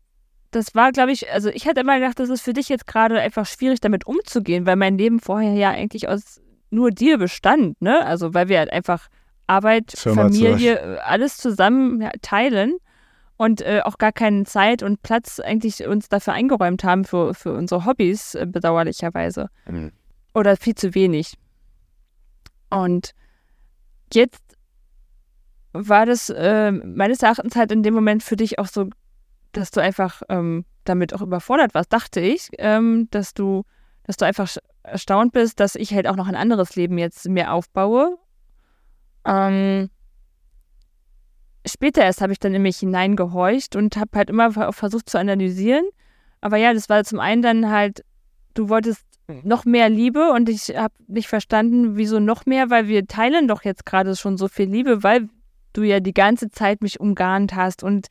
das 0.51 0.75
war, 0.75 0.93
glaube 0.93 1.13
ich, 1.13 1.31
also 1.31 1.49
ich 1.49 1.67
hatte 1.67 1.81
immer 1.81 1.99
gedacht, 1.99 2.19
das 2.19 2.29
ist 2.29 2.43
für 2.43 2.53
dich 2.53 2.69
jetzt 2.69 2.87
gerade 2.87 3.21
einfach 3.21 3.47
schwierig, 3.47 3.81
damit 3.81 4.07
umzugehen, 4.07 4.67
weil 4.67 4.77
mein 4.77 4.99
Leben 4.99 5.21
vorher 5.21 5.55
ja 5.55 5.71
eigentlich 5.71 6.09
aus 6.09 6.41
nur 6.71 6.91
dir 6.91 7.19
bestand, 7.19 7.81
ne? 7.83 8.05
Also 8.05 8.35
weil 8.35 8.49
wir 8.49 8.59
halt 8.59 8.73
einfach 8.73 9.09
Arbeit, 9.47 9.93
Firma 9.97 10.23
Familie, 10.23 10.79
äh, 10.79 10.99
alles 10.99 11.37
zusammen 11.37 12.01
ja, 12.01 12.11
teilen 12.23 12.77
und 13.37 13.61
äh, 13.63 13.81
auch 13.85 13.99
gar 13.99 14.13
keine 14.13 14.45
Zeit 14.45 14.83
und 14.83 15.03
Platz 15.03 15.41
eigentlich 15.41 15.87
uns 15.87 16.09
dafür 16.09 16.35
eingeräumt 16.35 16.85
haben 16.85 17.05
für, 17.05 17.35
für 17.35 17.53
unsere 17.53 17.85
Hobbys, 17.85 18.35
äh, 18.35 18.47
bedauerlicherweise. 18.47 19.49
Mhm. 19.67 19.93
Oder 20.35 20.57
viel 20.57 20.77
zu 20.77 20.95
wenig. 20.95 21.35
Und 22.71 23.15
jetzt 24.13 24.50
war 25.73 26.07
das 26.07 26.31
äh, 26.31 26.73
meines 26.73 27.23
Erachtens 27.23 27.57
halt 27.57 27.73
in 27.73 27.83
dem 27.83 27.95
Moment 27.95 28.23
für 28.23 28.37
dich 28.37 28.59
auch 28.59 28.67
so, 28.67 28.89
dass 29.53 29.71
du 29.71 29.81
einfach 29.81 30.23
ähm, 30.29 30.65
damit 30.85 31.15
auch 31.15 31.23
überfordert 31.23 31.75
warst, 31.75 31.93
dachte 31.93 32.21
ich, 32.21 32.49
ähm, 32.59 33.09
dass 33.11 33.35
du, 33.35 33.65
dass 34.05 34.17
du 34.17 34.25
einfach 34.25 34.49
erstaunt 34.83 35.33
bist, 35.33 35.61
dass 35.61 35.75
ich 35.75 35.93
halt 35.95 36.07
auch 36.07 36.17
noch 36.17 36.27
ein 36.27 36.35
anderes 36.35 36.77
Leben 36.77 36.99
jetzt 36.99 37.29
mir 37.29 37.53
aufbaue. 37.53 38.19
Ähm, 39.25 39.91
später 41.67 42.03
erst 42.03 42.21
habe 42.21 42.33
ich 42.33 42.39
dann 42.39 42.55
in 42.55 42.63
mich 42.63 42.79
hineingehorcht 42.79 43.77
und 43.77 43.97
habe 43.97 44.11
halt 44.15 44.31
immer 44.31 44.73
versucht 44.73 45.09
zu 45.09 45.19
analysieren. 45.19 45.85
Aber 46.41 46.57
ja, 46.57 46.73
das 46.73 46.89
war 46.89 47.05
zum 47.05 47.21
einen 47.21 47.43
dann 47.43 47.71
halt, 47.71 48.05
du 48.55 48.69
wolltest 48.69 49.05
noch 49.45 49.65
mehr 49.65 49.89
Liebe 49.89 50.33
und 50.33 50.49
ich 50.49 50.77
habe 50.77 50.95
nicht 51.07 51.29
verstanden, 51.29 51.97
wieso 51.97 52.19
noch 52.19 52.47
mehr, 52.47 52.71
weil 52.71 52.89
wir 52.89 53.07
teilen 53.07 53.47
doch 53.47 53.63
jetzt 53.63 53.87
gerade 53.87 54.17
schon 54.17 54.37
so 54.37 54.49
viel 54.49 54.69
Liebe, 54.69 55.03
weil 55.03 55.29
du 55.73 55.83
ja 55.83 56.01
die 56.01 56.15
ganze 56.15 56.51
Zeit 56.51 56.83
mich 56.83 57.01
umgarnt 57.01 57.55
hast 57.55 57.83
und 57.83 58.09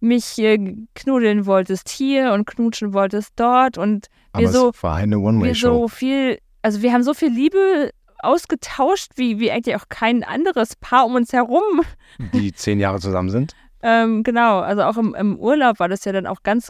mich 0.00 0.38
äh, 0.38 0.76
knuddeln 0.94 1.46
wolltest 1.46 1.88
hier 1.88 2.32
und 2.32 2.46
knutschen 2.46 2.92
wolltest 2.94 3.32
dort 3.36 3.78
und 3.78 4.06
wir 4.34 4.48
Aber 4.48 4.52
so, 4.52 4.72
war 4.80 4.96
eine 4.96 5.16
wir 5.18 5.54
so 5.54 5.88
viel, 5.88 6.38
also 6.62 6.82
wir 6.82 6.92
haben 6.92 7.02
so 7.02 7.14
viel 7.14 7.30
Liebe 7.30 7.90
ausgetauscht, 8.18 9.12
wie, 9.16 9.40
wie 9.40 9.50
eigentlich 9.50 9.76
auch 9.76 9.88
kein 9.88 10.24
anderes 10.24 10.76
Paar 10.76 11.06
um 11.06 11.14
uns 11.14 11.32
herum. 11.32 11.82
Die 12.32 12.52
zehn 12.52 12.78
Jahre 12.80 13.00
zusammen 13.00 13.30
sind? 13.30 13.54
ähm, 13.82 14.22
genau, 14.22 14.60
also 14.60 14.82
auch 14.82 14.96
im, 14.96 15.14
im 15.14 15.38
Urlaub 15.38 15.78
war 15.80 15.88
das 15.88 16.04
ja 16.04 16.12
dann 16.12 16.26
auch 16.26 16.42
ganz 16.42 16.68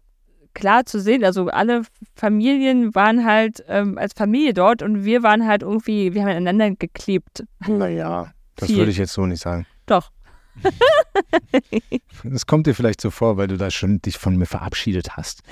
klar 0.54 0.86
zu 0.86 1.00
sehen. 1.00 1.24
Also 1.24 1.48
alle 1.48 1.82
Familien 2.14 2.94
waren 2.94 3.24
halt 3.24 3.64
ähm, 3.68 3.98
als 3.98 4.12
Familie 4.14 4.54
dort 4.54 4.82
und 4.82 5.04
wir 5.04 5.22
waren 5.22 5.46
halt 5.46 5.62
irgendwie, 5.62 6.14
wir 6.14 6.22
haben 6.22 6.30
aneinander 6.30 6.70
geklebt. 6.70 7.44
Naja, 7.66 8.32
das 8.56 8.70
würde 8.70 8.90
ich 8.90 8.98
jetzt 8.98 9.12
so 9.12 9.26
nicht 9.26 9.42
sagen. 9.42 9.66
Doch. 9.86 10.10
Das 12.24 12.46
kommt 12.46 12.66
dir 12.66 12.74
vielleicht 12.74 13.00
so 13.00 13.10
vor, 13.10 13.36
weil 13.36 13.48
du 13.48 13.56
da 13.56 13.70
schon 13.70 14.02
dich 14.02 14.18
von 14.18 14.36
mir 14.36 14.46
verabschiedet 14.46 15.16
hast. 15.16 15.42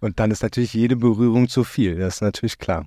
Und 0.00 0.20
dann 0.20 0.30
ist 0.30 0.42
natürlich 0.42 0.74
jede 0.74 0.96
Berührung 0.96 1.48
zu 1.48 1.64
viel, 1.64 1.96
das 1.96 2.16
ist 2.16 2.20
natürlich 2.20 2.58
klar. 2.58 2.86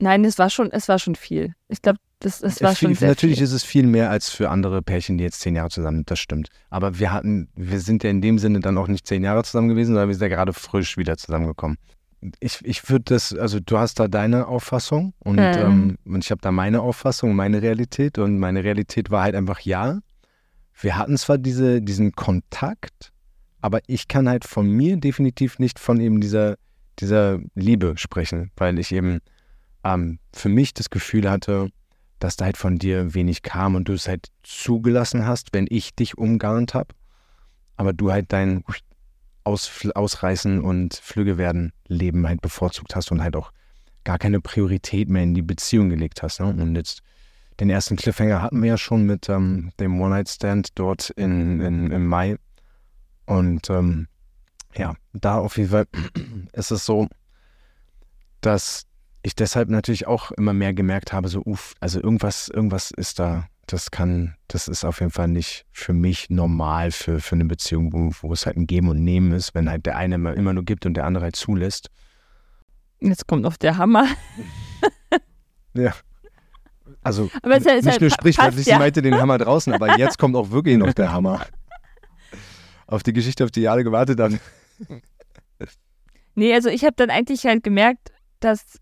Nein, 0.00 0.24
es 0.24 0.38
war 0.38 0.50
schon, 0.50 0.70
es 0.70 0.88
war 0.88 0.98
schon 0.98 1.14
viel. 1.14 1.54
Ich 1.68 1.82
glaube, 1.82 1.98
das, 2.20 2.40
das 2.40 2.60
war 2.62 2.74
viel, 2.74 2.88
schon 2.88 2.94
sehr 2.94 3.08
Natürlich 3.08 3.36
viel. 3.36 3.44
ist 3.44 3.52
es 3.52 3.64
viel 3.64 3.86
mehr 3.86 4.10
als 4.10 4.28
für 4.28 4.50
andere 4.50 4.82
Pärchen, 4.82 5.18
die 5.18 5.24
jetzt 5.24 5.40
zehn 5.40 5.54
Jahre 5.54 5.70
zusammen 5.70 5.98
sind, 5.98 6.10
das 6.10 6.18
stimmt. 6.18 6.48
Aber 6.70 6.98
wir 6.98 7.12
hatten, 7.12 7.48
wir 7.54 7.80
sind 7.80 8.02
ja 8.02 8.10
in 8.10 8.20
dem 8.20 8.38
Sinne 8.38 8.60
dann 8.60 8.76
auch 8.78 8.88
nicht 8.88 9.06
zehn 9.06 9.22
Jahre 9.22 9.44
zusammen 9.44 9.68
gewesen, 9.68 9.92
sondern 9.92 10.08
wir 10.08 10.14
sind 10.14 10.28
ja 10.28 10.36
gerade 10.36 10.52
frisch 10.52 10.96
wieder 10.96 11.16
zusammengekommen. 11.16 11.78
Ich, 12.40 12.58
ich 12.64 12.90
würde 12.90 13.04
das, 13.06 13.32
also 13.32 13.60
du 13.60 13.78
hast 13.78 14.00
da 14.00 14.08
deine 14.08 14.48
Auffassung 14.48 15.14
und, 15.20 15.36
mhm. 15.36 15.40
ähm, 15.40 15.98
und 16.04 16.24
ich 16.24 16.32
habe 16.32 16.40
da 16.40 16.50
meine 16.50 16.80
Auffassung, 16.80 17.36
meine 17.36 17.62
Realität 17.62 18.18
und 18.18 18.40
meine 18.40 18.64
Realität 18.64 19.12
war 19.12 19.22
halt 19.22 19.36
einfach 19.36 19.60
ja 19.60 20.00
wir 20.80 20.96
hatten 20.96 21.16
zwar 21.16 21.38
diese, 21.38 21.82
diesen 21.82 22.12
Kontakt, 22.12 23.12
aber 23.60 23.80
ich 23.86 24.08
kann 24.08 24.28
halt 24.28 24.44
von 24.44 24.68
mir 24.68 24.96
definitiv 24.96 25.58
nicht 25.58 25.78
von 25.78 26.00
eben 26.00 26.20
dieser, 26.20 26.56
dieser 26.98 27.40
Liebe 27.54 27.94
sprechen, 27.96 28.50
weil 28.56 28.78
ich 28.78 28.92
eben 28.92 29.20
ähm, 29.84 30.18
für 30.32 30.48
mich 30.48 30.74
das 30.74 30.90
Gefühl 30.90 31.28
hatte, 31.28 31.70
dass 32.18 32.36
da 32.36 32.46
halt 32.46 32.56
von 32.56 32.78
dir 32.78 33.14
wenig 33.14 33.42
kam 33.42 33.74
und 33.74 33.88
du 33.88 33.92
es 33.92 34.08
halt 34.08 34.28
zugelassen 34.42 35.26
hast, 35.26 35.48
wenn 35.52 35.66
ich 35.68 35.94
dich 35.94 36.18
umgarnt 36.18 36.74
habe, 36.74 36.94
aber 37.76 37.92
du 37.92 38.10
halt 38.10 38.32
dein 38.32 38.64
Aus, 39.44 39.70
Ausreißen 39.94 40.60
und 40.60 40.94
Flüge 40.94 41.38
werden 41.38 41.72
Leben 41.86 42.26
halt 42.26 42.40
bevorzugt 42.40 42.94
hast 42.94 43.10
und 43.12 43.22
halt 43.22 43.36
auch 43.36 43.52
gar 44.04 44.18
keine 44.18 44.40
Priorität 44.40 45.08
mehr 45.08 45.22
in 45.22 45.34
die 45.34 45.42
Beziehung 45.42 45.88
gelegt 45.88 46.22
hast. 46.22 46.40
Ne? 46.40 46.46
Und 46.46 46.74
jetzt 46.76 47.02
den 47.60 47.70
ersten 47.70 47.96
Cliffhanger 47.96 48.42
hatten 48.42 48.62
wir 48.62 48.70
ja 48.70 48.78
schon 48.78 49.04
mit 49.04 49.28
ähm, 49.28 49.72
dem 49.80 50.00
One-Night-Stand 50.00 50.78
dort 50.78 51.10
in, 51.10 51.60
in, 51.60 51.90
im 51.90 52.06
Mai. 52.06 52.36
Und 53.26 53.68
ähm, 53.68 54.06
ja, 54.76 54.94
da 55.12 55.38
auf 55.38 55.56
jeden 55.56 55.70
Fall 55.70 55.86
ist 56.52 56.70
es 56.70 56.86
so, 56.86 57.08
dass 58.40 58.86
ich 59.22 59.34
deshalb 59.34 59.68
natürlich 59.68 60.06
auch 60.06 60.30
immer 60.32 60.52
mehr 60.52 60.72
gemerkt 60.72 61.12
habe, 61.12 61.28
so, 61.28 61.42
uff, 61.44 61.74
also 61.80 62.00
irgendwas, 62.00 62.48
irgendwas 62.48 62.92
ist 62.92 63.18
da, 63.18 63.48
das 63.66 63.90
kann, 63.90 64.36
das 64.46 64.68
ist 64.68 64.84
auf 64.84 65.00
jeden 65.00 65.12
Fall 65.12 65.28
nicht 65.28 65.66
für 65.72 65.92
mich 65.92 66.30
normal 66.30 66.92
für, 66.92 67.20
für 67.20 67.34
eine 67.34 67.44
Beziehung, 67.44 67.92
wo, 67.92 68.12
wo 68.22 68.32
es 68.32 68.46
halt 68.46 68.56
ein 68.56 68.66
Geben 68.66 68.88
und 68.88 69.02
Nehmen 69.02 69.32
ist, 69.32 69.54
wenn 69.54 69.68
halt 69.68 69.84
der 69.84 69.96
eine 69.96 70.14
immer, 70.14 70.34
immer 70.34 70.52
nur 70.52 70.64
gibt 70.64 70.86
und 70.86 70.94
der 70.94 71.04
andere 71.04 71.24
halt 71.24 71.36
zulässt. 71.36 71.90
Jetzt 73.00 73.26
kommt 73.26 73.42
noch 73.42 73.56
der 73.56 73.76
Hammer. 73.76 74.06
ja. 75.74 75.92
Also 77.02 77.30
aber 77.42 77.56
es, 77.56 77.64
nicht 77.64 77.86
halt 77.86 78.00
nur 78.00 78.10
sprichwörtlich, 78.10 78.66
ja. 78.66 78.74
sie 78.74 78.78
meinte 78.78 79.02
den 79.02 79.14
Hammer 79.18 79.38
draußen, 79.38 79.72
aber 79.72 79.98
jetzt 79.98 80.18
kommt 80.18 80.36
auch 80.36 80.50
wirklich 80.50 80.76
noch 80.76 80.92
der 80.92 81.12
Hammer. 81.12 81.44
Auf 82.86 83.02
die 83.02 83.12
Geschichte, 83.12 83.44
auf 83.44 83.50
die 83.50 83.60
ich 83.60 83.70
alle 83.70 83.84
gewartet 83.84 84.18
habe. 84.18 84.40
Nee, 86.38 86.54
also 86.54 86.68
ich 86.68 86.84
habe 86.84 86.94
dann 86.94 87.10
eigentlich 87.10 87.44
halt 87.46 87.64
gemerkt, 87.64 88.12
dass, 88.38 88.78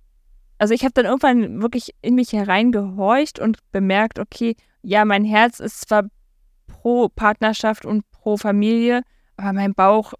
also 0.58 0.74
ich 0.74 0.84
habe 0.84 0.92
dann 0.92 1.06
irgendwann 1.06 1.62
wirklich 1.62 1.94
in 2.02 2.14
mich 2.14 2.34
hereingehorcht 2.34 3.38
und 3.38 3.58
bemerkt, 3.72 4.18
okay, 4.18 4.56
ja, 4.82 5.06
mein 5.06 5.24
Herz 5.24 5.58
ist 5.58 5.88
zwar 5.88 6.04
pro 6.66 7.08
Partnerschaft 7.08 7.86
und 7.86 8.08
pro 8.10 8.36
Familie, 8.36 9.00
aber 9.38 9.54
mein 9.54 9.72
Bauch 9.72 10.12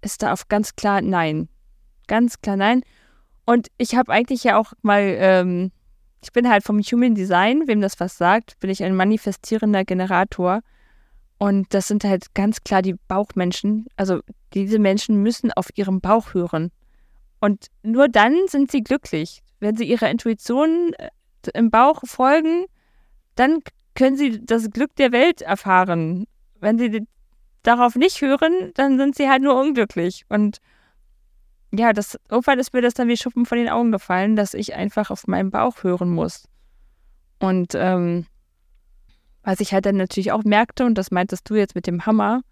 ist 0.00 0.24
da 0.24 0.32
auf 0.32 0.48
ganz 0.48 0.74
klar 0.74 1.02
Nein. 1.02 1.48
Ganz 2.08 2.40
klar 2.40 2.56
Nein. 2.56 2.82
Und 3.46 3.68
ich 3.78 3.94
habe 3.94 4.12
eigentlich 4.12 4.42
ja 4.42 4.58
auch 4.58 4.72
mal 4.82 5.02
ähm, 5.02 5.70
ich 6.24 6.32
bin 6.32 6.48
halt 6.48 6.64
vom 6.64 6.80
Human 6.80 7.14
Design, 7.14 7.68
wem 7.68 7.82
das 7.82 8.00
was 8.00 8.16
sagt, 8.16 8.58
bin 8.58 8.70
ich 8.70 8.82
ein 8.82 8.96
manifestierender 8.96 9.84
Generator. 9.84 10.60
Und 11.36 11.74
das 11.74 11.88
sind 11.88 12.02
halt 12.02 12.34
ganz 12.34 12.64
klar 12.64 12.80
die 12.80 12.94
Bauchmenschen. 13.08 13.86
Also 13.96 14.20
diese 14.54 14.78
Menschen 14.78 15.22
müssen 15.22 15.52
auf 15.52 15.68
ihrem 15.74 16.00
Bauch 16.00 16.32
hören. 16.32 16.70
Und 17.40 17.66
nur 17.82 18.08
dann 18.08 18.34
sind 18.46 18.70
sie 18.70 18.82
glücklich. 18.82 19.42
Wenn 19.60 19.76
sie 19.76 19.84
ihrer 19.84 20.08
Intuition 20.08 20.94
äh, 20.94 21.10
im 21.52 21.70
Bauch 21.70 22.00
folgen, 22.06 22.64
dann 23.34 23.58
können 23.94 24.16
sie 24.16 24.42
das 24.42 24.70
Glück 24.70 24.96
der 24.96 25.12
Welt 25.12 25.42
erfahren. 25.42 26.24
Wenn 26.58 26.78
sie 26.78 27.06
darauf 27.64 27.96
nicht 27.96 28.22
hören, 28.22 28.72
dann 28.76 28.96
sind 28.96 29.14
sie 29.14 29.28
halt 29.28 29.42
nur 29.42 29.60
unglücklich. 29.60 30.24
Und 30.30 30.56
ja, 31.76 31.92
das, 31.92 32.18
irgendwann 32.30 32.58
ist 32.58 32.72
mir 32.72 32.82
das 32.82 32.94
dann 32.94 33.08
wie 33.08 33.16
Schuppen 33.16 33.46
von 33.46 33.58
den 33.58 33.68
Augen 33.68 33.92
gefallen, 33.92 34.36
dass 34.36 34.54
ich 34.54 34.74
einfach 34.74 35.10
auf 35.10 35.26
meinen 35.26 35.50
Bauch 35.50 35.82
hören 35.82 36.10
muss. 36.10 36.48
Und 37.38 37.74
ähm, 37.74 38.26
was 39.42 39.60
ich 39.60 39.72
halt 39.72 39.86
dann 39.86 39.96
natürlich 39.96 40.32
auch 40.32 40.44
merkte, 40.44 40.84
und 40.84 40.96
das 40.96 41.10
meintest 41.10 41.48
du 41.48 41.54
jetzt 41.54 41.74
mit 41.74 41.86
dem 41.86 42.06
Hammer, 42.06 42.42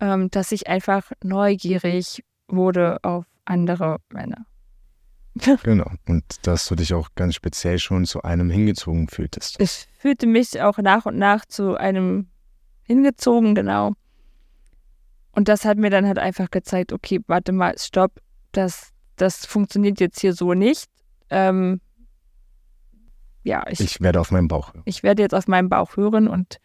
ähm, 0.00 0.30
dass 0.30 0.52
ich 0.52 0.68
einfach 0.68 1.12
neugierig 1.22 2.24
wurde 2.48 2.98
auf 3.02 3.24
andere 3.44 3.98
Männer. 4.12 4.46
genau. 5.62 5.90
Und 6.06 6.24
dass 6.46 6.66
du 6.66 6.74
dich 6.74 6.94
auch 6.94 7.10
ganz 7.14 7.34
speziell 7.34 7.78
schon 7.78 8.04
zu 8.04 8.22
einem 8.22 8.50
hingezogen 8.50 9.08
fühltest. 9.08 9.60
Ich 9.60 9.86
fühlte 9.98 10.26
mich 10.26 10.60
auch 10.60 10.78
nach 10.78 11.06
und 11.06 11.18
nach 11.18 11.44
zu 11.44 11.76
einem 11.76 12.28
hingezogen, 12.82 13.54
genau. 13.54 13.92
Und 15.32 15.48
das 15.48 15.64
hat 15.64 15.78
mir 15.78 15.90
dann 15.90 16.06
halt 16.06 16.18
einfach 16.18 16.50
gezeigt, 16.50 16.92
okay, 16.92 17.20
warte 17.26 17.52
mal, 17.52 17.76
stopp, 17.78 18.20
das, 18.52 18.92
das 19.16 19.46
funktioniert 19.46 20.00
jetzt 20.00 20.20
hier 20.20 20.32
so 20.32 20.54
nicht. 20.54 20.86
Ähm, 21.30 21.80
ja, 23.42 23.64
ich, 23.68 23.80
ich 23.80 24.00
werde 24.00 24.20
auf 24.20 24.30
meinen 24.30 24.48
Bauch 24.48 24.74
hören. 24.74 24.82
Ich 24.84 25.02
werde 25.02 25.22
jetzt 25.22 25.34
auf 25.34 25.48
meinen 25.48 25.68
Bauch 25.68 25.96
hören 25.96 26.28
und 26.28 26.58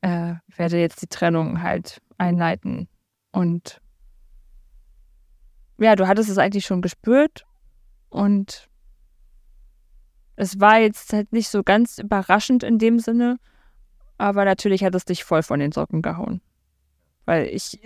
äh, 0.00 0.34
werde 0.56 0.78
jetzt 0.78 1.02
die 1.02 1.06
Trennung 1.08 1.62
halt 1.62 2.00
einleiten. 2.16 2.88
Und 3.32 3.80
ja, 5.78 5.96
du 5.96 6.08
hattest 6.08 6.30
es 6.30 6.38
eigentlich 6.38 6.66
schon 6.66 6.82
gespürt 6.82 7.46
und 8.08 8.68
es 10.36 10.60
war 10.60 10.78
jetzt 10.78 11.12
halt 11.12 11.32
nicht 11.32 11.48
so 11.48 11.62
ganz 11.62 11.98
überraschend 11.98 12.62
in 12.62 12.78
dem 12.78 12.98
Sinne, 12.98 13.38
aber 14.18 14.44
natürlich 14.44 14.84
hat 14.84 14.94
es 14.94 15.04
dich 15.04 15.24
voll 15.24 15.42
von 15.42 15.60
den 15.60 15.72
Socken 15.72 16.02
gehauen. 16.02 16.40
Weil 17.24 17.46
ich 17.48 17.80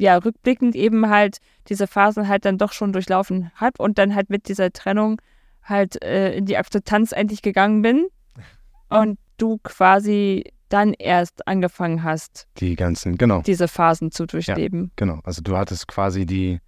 ja 0.00 0.16
rückblickend 0.16 0.74
eben 0.74 1.08
halt 1.08 1.38
diese 1.68 1.86
Phasen 1.86 2.26
halt 2.26 2.44
dann 2.44 2.58
doch 2.58 2.72
schon 2.72 2.92
durchlaufen 2.92 3.50
habe 3.54 3.82
und 3.82 3.98
dann 3.98 4.14
halt 4.14 4.30
mit 4.30 4.48
dieser 4.48 4.72
Trennung 4.72 5.20
halt 5.62 6.02
äh, 6.02 6.34
in 6.34 6.46
die 6.46 6.56
Akzeptanz 6.56 7.12
endlich 7.12 7.42
gegangen 7.42 7.82
bin 7.82 8.06
und 8.88 9.18
du 9.36 9.58
quasi 9.62 10.44
dann 10.68 10.94
erst 10.94 11.46
angefangen 11.46 12.02
hast, 12.02 12.46
die 12.58 12.76
ganzen, 12.76 13.18
genau. 13.18 13.42
diese 13.42 13.68
Phasen 13.68 14.12
zu 14.12 14.26
durchleben. 14.26 14.84
Ja, 14.84 14.90
genau, 14.96 15.20
also 15.24 15.42
du 15.42 15.56
hattest 15.56 15.88
quasi 15.88 16.26
die, 16.26 16.60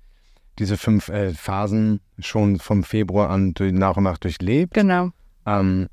diese 0.58 0.76
fünf 0.76 1.08
äh, 1.08 1.32
Phasen 1.32 2.00
schon 2.18 2.58
vom 2.58 2.82
Februar 2.82 3.30
an 3.30 3.54
durch, 3.54 3.72
nach 3.72 3.96
und 3.96 4.04
nach 4.04 4.18
durchlebt. 4.18 4.74
Genau. 4.74 5.10
Ähm, 5.46 5.88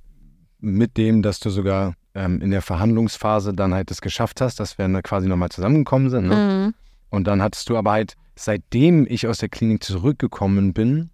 mit 0.59 0.97
dem, 0.97 1.21
dass 1.21 1.39
du 1.39 1.51
sogar 1.51 1.93
ähm, 2.15 2.41
in 2.41 2.51
der 2.51 2.63
Verhandlungsphase 2.63 3.53
dann 3.53 3.73
halt 3.73 3.91
es 3.91 4.01
geschafft 4.01 4.41
hast, 4.41 4.59
dass 4.59 4.77
wir 4.77 4.89
quasi 5.03 5.27
nochmal 5.27 5.49
zusammengekommen 5.49 6.09
sind. 6.09 6.27
Ne? 6.27 6.35
Mhm. 6.35 6.73
Und 7.09 7.27
dann 7.27 7.41
hattest 7.41 7.69
du 7.69 7.77
aber 7.77 7.91
halt, 7.91 8.15
seitdem 8.35 9.05
ich 9.09 9.27
aus 9.27 9.39
der 9.39 9.49
Klinik 9.49 9.83
zurückgekommen 9.83 10.73
bin, 10.73 11.09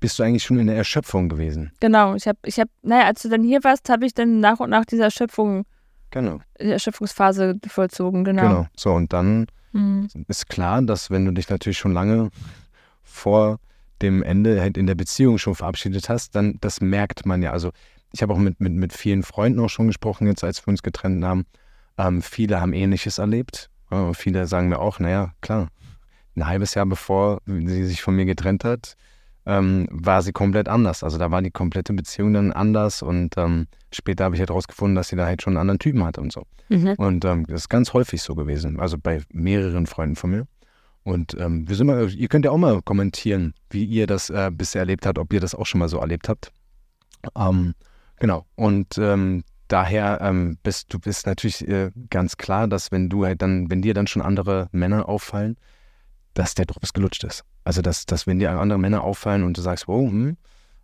bist 0.00 0.18
du 0.18 0.22
eigentlich 0.22 0.44
schon 0.44 0.58
in 0.58 0.68
der 0.68 0.76
Erschöpfung 0.76 1.28
gewesen. 1.28 1.72
Genau, 1.80 2.14
ich 2.14 2.26
habe, 2.28 2.38
ich 2.44 2.58
habe, 2.58 2.70
naja, 2.82 3.06
als 3.06 3.22
du 3.22 3.28
dann 3.28 3.42
hier 3.42 3.62
warst, 3.64 3.88
habe 3.88 4.06
ich 4.06 4.14
dann 4.14 4.40
nach 4.40 4.60
und 4.60 4.70
nach 4.70 4.84
diese 4.84 5.02
Erschöpfung, 5.02 5.64
genau. 6.10 6.40
die 6.60 6.70
Erschöpfungsphase 6.70 7.58
vollzogen, 7.66 8.24
genau. 8.24 8.42
Genau, 8.42 8.66
so 8.76 8.92
und 8.92 9.12
dann 9.12 9.46
mhm. 9.72 10.08
ist 10.28 10.48
klar, 10.48 10.82
dass 10.82 11.10
wenn 11.10 11.24
du 11.24 11.32
dich 11.32 11.48
natürlich 11.48 11.78
schon 11.78 11.92
lange 11.92 12.30
vor 13.02 13.58
dem 14.02 14.22
Ende 14.22 14.60
halt 14.60 14.78
in 14.78 14.86
der 14.86 14.94
Beziehung 14.94 15.38
schon 15.38 15.56
verabschiedet 15.56 16.08
hast, 16.08 16.36
dann 16.36 16.58
das 16.60 16.80
merkt 16.80 17.26
man 17.26 17.42
ja. 17.42 17.50
Also 17.50 17.70
ich 18.12 18.22
habe 18.22 18.32
auch 18.32 18.38
mit, 18.38 18.60
mit, 18.60 18.72
mit 18.72 18.92
vielen 18.92 19.22
Freunden 19.22 19.60
auch 19.60 19.68
schon 19.68 19.88
gesprochen, 19.88 20.26
jetzt 20.28 20.44
als 20.44 20.64
wir 20.64 20.70
uns 20.70 20.82
getrennt 20.82 21.24
haben. 21.24 21.46
Ähm, 21.98 22.22
viele 22.22 22.60
haben 22.60 22.72
Ähnliches 22.72 23.18
erlebt. 23.18 23.70
Ja, 23.90 24.12
viele 24.12 24.46
sagen 24.46 24.68
mir 24.68 24.78
auch, 24.78 24.98
naja, 24.98 25.32
klar, 25.40 25.68
ein 26.36 26.46
halbes 26.46 26.74
Jahr 26.74 26.86
bevor 26.86 27.40
sie 27.46 27.84
sich 27.84 28.02
von 28.02 28.14
mir 28.14 28.24
getrennt 28.24 28.64
hat, 28.64 28.96
ähm, 29.46 29.88
war 29.90 30.22
sie 30.22 30.32
komplett 30.32 30.68
anders. 30.68 31.02
Also 31.02 31.18
da 31.18 31.30
war 31.30 31.40
die 31.42 31.50
komplette 31.50 31.92
Beziehung 31.94 32.34
dann 32.34 32.52
anders 32.52 33.02
und 33.02 33.36
ähm, 33.36 33.66
später 33.92 34.24
habe 34.24 34.34
ich 34.34 34.40
halt 34.40 34.50
rausgefunden, 34.50 34.94
dass 34.94 35.08
sie 35.08 35.16
da 35.16 35.26
halt 35.26 35.42
schon 35.42 35.54
einen 35.54 35.62
anderen 35.62 35.78
Typen 35.78 36.04
hatte 36.04 36.20
und 36.20 36.32
so. 36.32 36.44
Mhm. 36.68 36.94
Und 36.98 37.24
ähm, 37.24 37.46
das 37.46 37.62
ist 37.62 37.68
ganz 37.68 37.92
häufig 37.94 38.22
so 38.22 38.34
gewesen, 38.34 38.78
also 38.78 38.98
bei 38.98 39.22
mehreren 39.32 39.86
Freunden 39.86 40.16
von 40.16 40.30
mir. 40.30 40.46
Und 41.02 41.34
ähm, 41.40 41.66
wir 41.66 41.74
sind 41.74 41.86
mal, 41.86 42.10
ihr 42.10 42.28
könnt 42.28 42.44
ja 42.44 42.50
auch 42.50 42.58
mal 42.58 42.82
kommentieren, 42.82 43.54
wie 43.70 43.84
ihr 43.84 44.06
das 44.06 44.28
äh, 44.28 44.50
bisher 44.52 44.80
erlebt 44.80 45.06
habt, 45.06 45.18
ob 45.18 45.32
ihr 45.32 45.40
das 45.40 45.54
auch 45.54 45.64
schon 45.64 45.78
mal 45.78 45.88
so 45.88 45.98
erlebt 45.98 46.28
habt. 46.28 46.52
Ähm, 47.34 47.74
genau. 48.18 48.44
Und 48.56 48.98
ähm, 48.98 49.42
daher 49.68 50.20
ähm, 50.22 50.58
bist 50.62 50.92
du 50.92 50.98
bist 50.98 51.26
natürlich 51.26 51.66
äh, 51.66 51.90
ganz 52.10 52.36
klar, 52.36 52.68
dass 52.68 52.90
wenn 52.90 53.08
du 53.08 53.24
halt 53.24 53.42
dann, 53.42 53.70
wenn 53.70 53.82
dir 53.82 53.94
dann 53.94 54.06
schon 54.06 54.22
andere 54.22 54.68
Männer 54.72 55.08
auffallen, 55.08 55.56
dass 56.34 56.54
der 56.54 56.66
Drops 56.66 56.92
gelutscht 56.92 57.24
ist. 57.24 57.44
Also 57.64 57.82
dass, 57.82 58.06
dass 58.06 58.26
wenn 58.26 58.38
dir 58.38 58.50
andere 58.50 58.78
Männer 58.78 59.04
auffallen 59.04 59.42
und 59.44 59.56
du 59.56 59.62
sagst, 59.62 59.88
oh, 59.88 60.08
hm, 60.08 60.36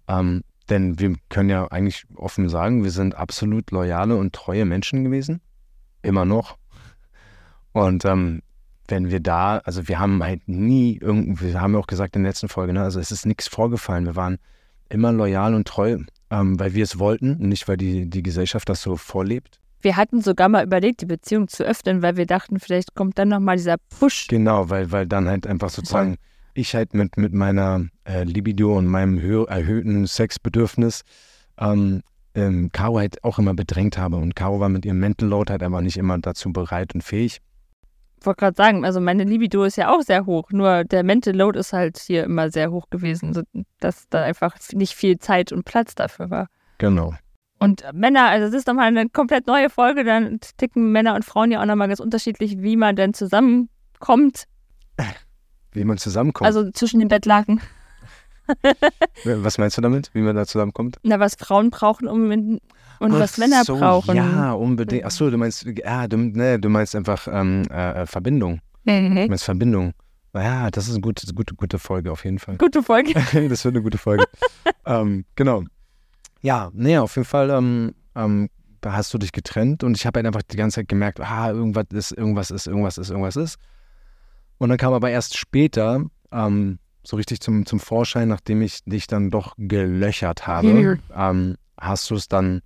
ähm, 0.08 0.42
denn 0.68 0.98
wir 0.98 1.14
können 1.28 1.50
ja 1.50 1.66
eigentlich 1.68 2.04
offen 2.16 2.48
sagen, 2.48 2.84
wir 2.84 2.90
sind 2.90 3.14
absolut 3.14 3.70
loyale 3.70 4.16
und 4.16 4.34
treue 4.34 4.64
Menschen 4.64 5.04
gewesen. 5.04 5.40
Immer 6.02 6.24
noch. 6.24 6.56
Und 7.72 8.04
ähm, 8.04 8.42
wenn 8.88 9.10
wir 9.10 9.20
da, 9.20 9.58
also 9.58 9.88
wir 9.88 9.98
haben 9.98 10.22
halt 10.22 10.46
nie 10.48 10.98
irgendwie, 11.00 11.52
wir 11.52 11.60
haben 11.60 11.74
ja 11.74 11.80
auch 11.80 11.86
gesagt 11.86 12.16
in 12.16 12.22
der 12.22 12.30
letzten 12.30 12.48
Folge, 12.48 12.72
ne, 12.72 12.82
also 12.82 13.00
es 13.00 13.10
ist 13.10 13.26
nichts 13.26 13.48
vorgefallen. 13.48 14.06
Wir 14.06 14.16
waren 14.16 14.38
immer 14.88 15.12
loyal 15.12 15.54
und 15.54 15.66
treu, 15.66 15.98
ähm, 16.34 16.58
weil 16.58 16.74
wir 16.74 16.84
es 16.84 16.98
wollten, 16.98 17.36
nicht 17.48 17.68
weil 17.68 17.76
die, 17.76 18.08
die 18.08 18.22
Gesellschaft 18.22 18.68
das 18.68 18.82
so 18.82 18.96
vorlebt. 18.96 19.60
Wir 19.80 19.96
hatten 19.96 20.22
sogar 20.22 20.48
mal 20.48 20.64
überlegt, 20.64 21.02
die 21.02 21.06
Beziehung 21.06 21.46
zu 21.48 21.62
öffnen, 21.62 22.02
weil 22.02 22.16
wir 22.16 22.26
dachten, 22.26 22.58
vielleicht 22.58 22.94
kommt 22.94 23.18
dann 23.18 23.28
nochmal 23.28 23.56
dieser 23.56 23.76
Push. 23.98 24.28
Genau, 24.28 24.70
weil, 24.70 24.90
weil 24.90 25.06
dann 25.06 25.28
halt 25.28 25.46
einfach 25.46 25.68
sozusagen 25.68 26.14
Voll. 26.14 26.18
ich 26.54 26.74
halt 26.74 26.94
mit, 26.94 27.16
mit 27.18 27.34
meiner 27.34 27.86
äh, 28.04 28.24
Libido 28.24 28.76
und 28.76 28.86
meinem 28.86 29.18
erhöhten 29.18 30.06
Sexbedürfnis 30.06 31.02
ähm, 31.58 32.02
ähm, 32.34 32.70
Caro 32.72 32.98
halt 32.98 33.22
auch 33.22 33.38
immer 33.38 33.54
bedrängt 33.54 33.98
habe. 33.98 34.16
Und 34.16 34.34
Caro 34.34 34.58
war 34.58 34.70
mit 34.70 34.86
ihrem 34.86 34.98
Mental 34.98 35.28
Load 35.28 35.52
halt 35.52 35.62
einfach 35.62 35.82
nicht 35.82 35.98
immer 35.98 36.18
dazu 36.18 36.52
bereit 36.52 36.94
und 36.94 37.02
fähig 37.02 37.40
wollte 38.26 38.40
gerade 38.40 38.56
sagen, 38.56 38.84
also 38.84 39.00
meine 39.00 39.24
Libido 39.24 39.64
ist 39.64 39.76
ja 39.76 39.90
auch 39.90 40.02
sehr 40.02 40.26
hoch, 40.26 40.50
nur 40.50 40.84
der 40.84 41.02
Mental 41.02 41.34
Load 41.34 41.58
ist 41.58 41.72
halt 41.72 41.98
hier 41.98 42.24
immer 42.24 42.50
sehr 42.50 42.70
hoch 42.70 42.90
gewesen, 42.90 43.44
dass 43.80 44.08
da 44.08 44.22
einfach 44.22 44.56
nicht 44.72 44.94
viel 44.94 45.18
Zeit 45.18 45.52
und 45.52 45.64
Platz 45.64 45.94
dafür 45.94 46.30
war. 46.30 46.48
Genau. 46.78 47.14
Und 47.58 47.84
Männer, 47.92 48.28
also 48.28 48.46
das 48.46 48.54
ist 48.54 48.66
nochmal 48.66 48.86
eine 48.88 49.08
komplett 49.08 49.46
neue 49.46 49.70
Folge, 49.70 50.04
dann 50.04 50.38
ticken 50.56 50.92
Männer 50.92 51.14
und 51.14 51.24
Frauen 51.24 51.50
ja 51.50 51.62
auch 51.62 51.66
nochmal 51.66 51.88
ganz 51.88 52.00
unterschiedlich, 52.00 52.60
wie 52.60 52.76
man 52.76 52.96
denn 52.96 53.14
zusammenkommt. 53.14 54.44
Wie 55.72 55.84
man 55.84 55.98
zusammenkommt? 55.98 56.46
Also 56.46 56.70
zwischen 56.70 57.00
den 57.00 57.08
Bettlaken. 57.08 57.60
was 59.24 59.58
meinst 59.58 59.78
du 59.78 59.82
damit, 59.82 60.10
wie 60.12 60.20
man 60.20 60.36
da 60.36 60.46
zusammenkommt? 60.46 60.98
Na, 61.02 61.18
was 61.18 61.34
Frauen 61.36 61.70
brauchen, 61.70 62.06
um 62.06 62.30
in, 62.30 62.60
und 63.04 63.14
Ach 63.14 63.20
was 63.20 63.38
Männer 63.38 63.64
so, 63.64 63.76
brauchen. 63.76 64.16
Ja, 64.16 64.52
unbedingt. 64.52 65.04
Achso, 65.04 65.30
du 65.30 65.36
meinst, 65.36 65.64
ja, 65.64 66.08
du, 66.08 66.16
nee, 66.16 66.58
du 66.58 66.68
meinst 66.68 66.96
einfach 66.96 67.28
ähm, 67.30 67.64
äh, 67.70 68.02
äh 68.02 68.06
Verbindung. 68.06 68.60
Mhm. 68.84 69.14
Du 69.14 69.28
meinst 69.28 69.44
Verbindung. 69.44 69.92
Ja, 70.34 70.70
das 70.70 70.88
ist 70.88 70.94
eine 70.94 71.00
gute, 71.00 71.32
gute, 71.32 71.54
gute 71.54 71.78
Folge 71.78 72.10
auf 72.10 72.24
jeden 72.24 72.38
Fall. 72.38 72.56
Gute 72.56 72.82
Folge. 72.82 73.12
das 73.48 73.64
wird 73.64 73.74
eine 73.74 73.82
gute 73.82 73.98
Folge. 73.98 74.24
ähm, 74.86 75.24
genau. 75.36 75.62
Ja, 76.40 76.70
nee, 76.72 76.98
auf 76.98 77.14
jeden 77.16 77.26
Fall 77.26 77.50
ähm, 77.50 77.94
ähm, 78.16 78.48
hast 78.84 79.14
du 79.14 79.18
dich 79.18 79.32
getrennt 79.32 79.84
und 79.84 79.96
ich 79.96 80.06
habe 80.06 80.18
halt 80.18 80.26
einfach 80.26 80.42
die 80.42 80.56
ganze 80.56 80.76
Zeit 80.76 80.88
gemerkt, 80.88 81.20
ah, 81.20 81.50
irgendwas 81.50 81.86
ist, 81.92 82.12
irgendwas 82.12 82.50
ist, 82.50 82.66
irgendwas 82.66 82.98
ist, 82.98 83.10
irgendwas 83.10 83.36
ist. 83.36 83.58
Und 84.58 84.68
dann 84.68 84.78
kam 84.78 84.92
aber 84.92 85.10
erst 85.10 85.36
später 85.36 86.04
ähm, 86.32 86.78
so 87.02 87.16
richtig 87.16 87.40
zum, 87.40 87.66
zum 87.66 87.80
Vorschein, 87.80 88.28
nachdem 88.28 88.62
ich 88.62 88.82
dich 88.84 89.06
dann 89.06 89.30
doch 89.30 89.54
gelöchert 89.56 90.46
habe, 90.46 90.98
ähm, 91.14 91.56
hast 91.78 92.10
du 92.10 92.14
es 92.14 92.28
dann 92.28 92.62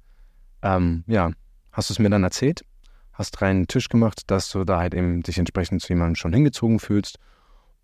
ähm, 0.62 1.04
ja, 1.06 1.30
hast 1.72 1.90
du 1.90 1.94
es 1.94 1.98
mir 1.98 2.10
dann 2.10 2.24
erzählt, 2.24 2.62
hast 3.12 3.40
reinen 3.42 3.66
Tisch 3.66 3.88
gemacht, 3.88 4.22
dass 4.28 4.50
du 4.50 4.64
da 4.64 4.78
halt 4.78 4.94
eben 4.94 5.22
dich 5.22 5.38
entsprechend 5.38 5.82
zu 5.82 5.88
jemandem 5.88 6.14
schon 6.16 6.32
hingezogen 6.32 6.78
fühlst. 6.78 7.18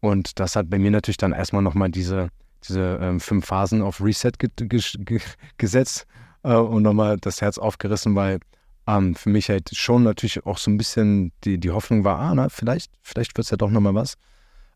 Und 0.01 0.39
das 0.39 0.57
hat 0.57 0.71
bei 0.71 0.79
mir 0.79 0.91
natürlich 0.91 1.17
dann 1.17 1.33
erstmal 1.33 1.63
nochmal 1.63 1.91
diese, 1.91 2.29
diese 2.67 2.99
ähm, 3.01 3.21
fünf 3.21 3.47
Phasen 3.47 3.83
auf 3.83 4.01
Reset 4.01 4.33
ge 4.39 4.51
ge 4.57 4.81
ge 4.99 5.21
gesetzt 5.59 6.07
äh, 6.43 6.55
und 6.55 6.83
nochmal 6.83 7.17
das 7.19 7.41
Herz 7.41 7.59
aufgerissen, 7.59 8.15
weil 8.15 8.39
ähm, 8.87 9.15
für 9.15 9.31
mich 9.31 9.49
halt 9.49 9.71
schon 9.75 10.03
natürlich 10.03 10.45
auch 10.47 10.59
so 10.59 10.71
ein 10.71 10.77
bisschen 10.77 11.33
die, 11.45 11.59
die 11.59 11.71
Hoffnung 11.71 12.05
war, 12.05 12.19
ah, 12.19 12.35
na, 12.35 12.49
vielleicht, 12.49 12.93
vielleicht 13.03 13.37
wird 13.37 13.47
es 13.47 13.51
ja 13.51 13.57
doch 13.57 13.71
nochmal 13.71 13.95
was. 13.95 14.15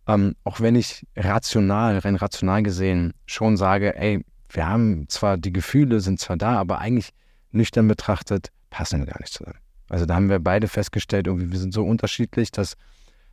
Ähm, 0.06 0.34
auch 0.44 0.60
wenn 0.60 0.74
ich 0.74 1.06
rational, 1.14 1.98
rein 1.98 2.16
rational 2.16 2.62
gesehen 2.62 3.12
schon 3.26 3.56
sage, 3.56 3.94
ey, 3.96 4.24
wir 4.48 4.66
haben 4.66 5.06
zwar 5.08 5.36
die 5.36 5.52
Gefühle, 5.52 6.00
sind 6.00 6.18
zwar 6.18 6.38
da, 6.38 6.58
aber 6.58 6.78
eigentlich 6.78 7.10
nüchtern 7.50 7.88
betrachtet, 7.88 8.50
passen 8.70 9.00
wir 9.00 9.06
gar 9.06 9.20
nicht 9.20 9.32
zusammen. 9.32 9.58
Also 9.88 10.06
da 10.06 10.14
haben 10.14 10.28
wir 10.28 10.38
beide 10.38 10.68
festgestellt, 10.68 11.26
irgendwie 11.26 11.50
wir 11.50 11.58
sind 11.58 11.72
so 11.72 11.84
unterschiedlich, 11.84 12.52
dass 12.52 12.76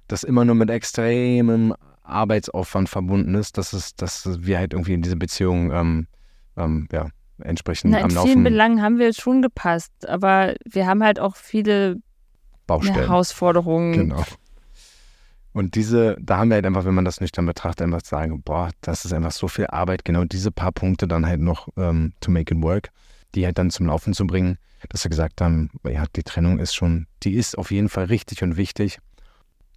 das 0.08 0.24
immer 0.24 0.46
nur 0.46 0.56
mit 0.56 0.70
extremem 0.70 1.74
Arbeitsaufwand 2.04 2.88
verbunden 2.88 3.36
ist, 3.36 3.58
dass 3.58 3.74
es, 3.74 3.96
dass 3.96 4.46
wir 4.46 4.60
halt 4.60 4.74
irgendwie 4.74 4.94
in 4.94 5.02
diese 5.02 5.18
Beziehung 5.18 5.72
ähm, 5.72 6.08
ähm, 6.56 6.88
ja, 6.92 7.08
entsprechend 7.40 7.92
Na, 7.92 8.02
am 8.02 8.10
in 8.10 8.16
Laufen 8.16 8.28
vielen 8.30 8.44
Belangen 8.44 8.82
haben 8.82 9.00
wir 9.00 9.14
schon 9.14 9.42
gepasst, 9.42 9.92
aber 10.08 10.56
wir 10.66 10.88
haben 10.88 11.04
halt 11.04 11.20
auch 11.20 11.36
viele 11.36 11.98
Baustellen. 12.68 12.96
Herausforderungen. 12.96 13.94
Genau. 13.94 14.24
Und 15.54 15.76
diese, 15.76 16.18
da 16.20 16.38
haben 16.38 16.50
wir 16.50 16.56
halt 16.56 16.66
einfach, 16.66 16.84
wenn 16.84 16.94
man 16.94 17.06
das 17.06 17.22
nüchtern 17.22 17.46
betrachtet, 17.46 17.84
einfach 17.84 18.04
sagen, 18.04 18.42
boah, 18.42 18.72
das 18.82 19.06
ist 19.06 19.14
einfach 19.14 19.32
so 19.32 19.48
viel 19.48 19.68
Arbeit, 19.68 20.04
genau 20.04 20.26
diese 20.26 20.52
paar 20.52 20.72
Punkte 20.72 21.08
dann 21.08 21.26
halt 21.26 21.40
noch 21.40 21.70
ähm, 21.78 22.14
to 22.20 22.30
make 22.30 22.54
it 22.54 22.62
work, 22.62 22.90
die 23.36 23.46
halt 23.46 23.58
dann 23.58 23.70
zum 23.70 23.88
Laufen 23.88 24.14
zu 24.14 24.26
bringen, 24.26 24.58
dass 24.90 25.04
wir 25.04 25.10
gesagt 25.10 25.42
haben, 25.42 25.70
ja, 25.84 26.06
die 26.16 26.24
Trennung 26.24 26.60
ist 26.60 26.74
schon, 26.74 27.08
die 27.24 27.34
ist 27.34 27.58
auf 27.58 27.72
jeden 27.72 27.90
Fall 27.90 28.06
richtig 28.06 28.44
und 28.44 28.58
wichtig. 28.58 29.00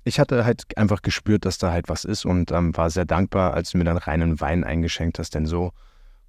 Ich 0.04 0.20
hatte 0.20 0.44
halt 0.44 0.76
einfach 0.78 1.02
gespürt, 1.02 1.44
dass 1.44 1.58
da 1.58 1.72
halt 1.72 1.88
was 1.88 2.04
ist 2.04 2.24
und 2.24 2.50
ähm, 2.52 2.76
war 2.76 2.90
sehr 2.90 3.04
dankbar, 3.04 3.54
als 3.54 3.70
du 3.70 3.78
mir 3.78 3.84
dann 3.84 3.98
reinen 3.98 4.40
Wein 4.40 4.64
eingeschenkt 4.64 5.18
hast, 5.18 5.34
denn 5.34 5.46
so 5.46 5.72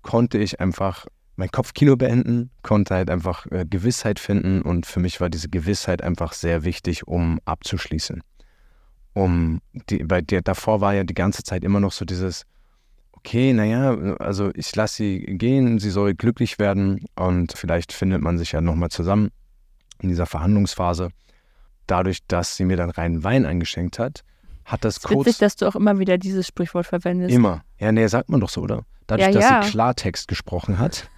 konnte 0.01 0.37
ich 0.37 0.59
einfach 0.59 1.05
mein 1.35 1.51
Kopfkino 1.51 1.95
beenden, 1.95 2.51
konnte 2.63 2.95
halt 2.95 3.09
einfach 3.09 3.45
äh, 3.47 3.65
Gewissheit 3.65 4.19
finden 4.19 4.61
und 4.61 4.85
für 4.85 4.99
mich 4.99 5.21
war 5.21 5.29
diese 5.29 5.47
Gewissheit 5.47 6.01
einfach 6.01 6.33
sehr 6.33 6.65
wichtig, 6.65 7.07
um 7.07 7.39
abzuschließen. 7.45 8.21
Um 9.13 9.61
die, 9.89 10.03
weil 10.09 10.23
der, 10.23 10.41
davor 10.41 10.81
war 10.81 10.93
ja 10.93 11.03
die 11.03 11.13
ganze 11.13 11.43
Zeit 11.43 11.63
immer 11.63 11.79
noch 11.79 11.93
so 11.93 12.03
dieses, 12.03 12.45
okay, 13.19 13.53
naja, 13.53 13.93
also 14.19 14.51
ich 14.55 14.75
lasse 14.75 14.95
sie 14.95 15.19
gehen, 15.19 15.79
sie 15.79 15.89
soll 15.89 16.15
glücklich 16.15 16.59
werden 16.59 17.05
und 17.15 17.53
vielleicht 17.53 17.93
findet 17.93 18.21
man 18.21 18.37
sich 18.37 18.51
ja 18.51 18.61
nochmal 18.61 18.89
zusammen 18.89 19.29
in 20.01 20.09
dieser 20.09 20.25
Verhandlungsphase. 20.25 21.09
Dadurch, 21.87 22.25
dass 22.27 22.55
sie 22.55 22.65
mir 22.65 22.77
dann 22.77 22.89
reinen 22.89 23.23
Wein 23.23 23.45
eingeschenkt 23.45 23.99
hat, 23.99 24.23
hat 24.63 24.85
das 24.85 24.97
Es 24.97 25.03
ist 25.03 25.07
kurz 25.07 25.25
witzig, 25.25 25.39
dass 25.39 25.55
du 25.55 25.67
auch 25.67 25.75
immer 25.75 25.99
wieder 25.99 26.17
dieses 26.17 26.47
Sprichwort 26.47 26.85
verwendest. 26.85 27.33
immer. 27.33 27.63
Ja, 27.79 27.91
nee, 27.91 28.05
sagt 28.07 28.29
man 28.29 28.39
doch 28.39 28.49
so, 28.49 28.61
oder? 28.61 28.85
Dadurch, 29.07 29.27
Ja, 29.27 29.33
dass 29.33 29.43
ja. 29.43 29.63
sie 29.63 29.71
Klartext 29.71 30.27
gesprochen 30.27 30.77
hat. 30.77 31.09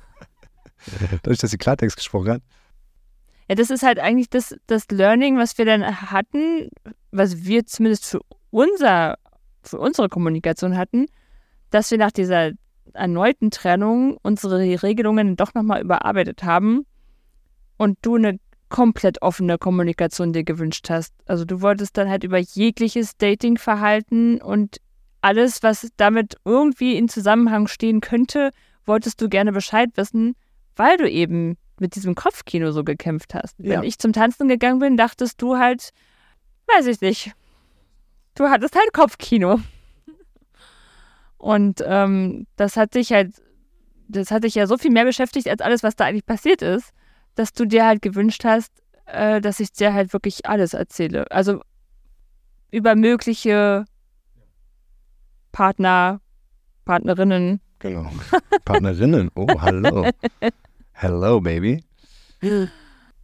Dadurch, 1.24 1.40
dass 1.40 1.52
sie 1.52 1.58
Klartext 1.58 1.98
gesprochen 1.98 2.32
hat. 2.32 2.42
Ja, 3.50 3.56
das 3.56 3.70
ist 3.70 3.84
halt 3.84 4.00
eigentlich 4.00 4.30
das, 4.30 4.56
das 4.68 4.88
Learning, 4.90 5.38
was 5.38 5.58
wir 5.58 5.66
dann 5.66 6.02
hatten, 6.10 6.70
was 7.12 7.44
wir 7.44 7.66
zumindest 7.66 8.06
für 8.06 8.22
unser, 8.50 9.18
für 9.62 9.78
unsere 9.78 10.08
Kommunikation 10.08 10.78
hatten, 10.78 11.08
dass 11.72 11.90
wir 11.92 11.98
nach 11.98 12.12
dieser 12.12 12.52
erneuten 12.94 13.52
Trennung 13.52 14.18
unsere 14.22 14.60
Regelungen 14.84 15.36
doch 15.36 15.54
nochmal 15.54 15.82
überarbeitet 15.82 16.44
haben 16.44 16.86
und 17.78 17.98
du 18.02 18.16
eine 18.16 18.38
komplett 18.70 19.22
offene 19.22 19.58
Kommunikation 19.58 20.34
dir 20.34 20.44
gewünscht 20.44 20.90
hast. 20.90 21.14
Also 21.26 21.46
du 21.46 21.62
wolltest 21.62 21.98
dann 21.98 22.10
halt 22.10 22.24
über 22.24 22.38
jegliches 22.38 23.18
Datingverhalten 23.18 24.42
und 24.42 24.78
alles, 25.22 25.62
was 25.62 25.88
damit 25.98 26.36
irgendwie 26.46 26.98
in 26.98 27.10
Zusammenhang 27.10 27.68
stehen 27.68 28.02
könnte, 28.02 28.52
wolltest 28.86 29.22
du 29.22 29.30
gerne 29.30 29.52
Bescheid 29.52 29.90
wissen, 29.96 30.36
weil 30.76 30.98
du 30.98 31.10
eben 31.10 31.58
mit 31.80 31.96
diesem 31.96 32.16
Kopfkino 32.16 32.72
so 32.72 32.84
gekämpft 32.84 33.34
hast. 33.34 33.60
Ja. 33.60 33.72
Wenn 33.72 33.84
ich 33.84 34.00
zum 34.00 34.14
Tanzen 34.14 34.48
gegangen 34.48 34.80
bin, 34.80 34.98
dachtest 34.98 35.42
du 35.42 35.58
halt, 35.58 35.92
weiß 36.76 36.88
ich 36.88 37.02
nicht, 37.02 37.34
du 38.36 38.46
hattest 38.46 38.76
halt 38.76 38.94
Kopfkino. 38.94 39.60
Und 41.42 41.84
ähm, 41.88 42.46
das 42.56 42.78
hat 42.78 42.94
dich 42.94 43.12
halt, 43.12 43.42
das 44.08 44.30
hat 44.30 44.44
dich 44.44 44.54
ja 44.54 44.68
so 44.68 44.78
viel 44.78 44.92
mehr 44.92 45.06
beschäftigt 45.06 45.50
als 45.50 45.60
alles, 45.60 45.82
was 45.82 45.96
da 45.96 46.06
eigentlich 46.06 46.28
passiert 46.28 46.62
ist, 46.62 46.92
dass 47.34 47.52
du 47.52 47.66
dir 47.66 47.84
halt 47.84 48.04
gewünscht 48.04 48.46
hast, 48.46 48.72
äh, 49.08 49.42
dass 49.42 49.60
ich 49.60 49.74
dir 49.74 49.92
halt 49.92 50.14
wirklich 50.14 50.46
alles 50.46 50.76
erzähle. 50.76 51.26
Also 51.32 51.62
über 52.70 52.94
mögliche 52.94 53.86
Partner, 55.52 56.22
Partnerinnen. 56.86 57.60
Genau. 57.80 58.12
Partnerinnen. 58.64 59.32
Oh, 59.34 59.48
hallo. 59.60 60.08
Hello, 60.92 61.42
baby. 61.42 61.84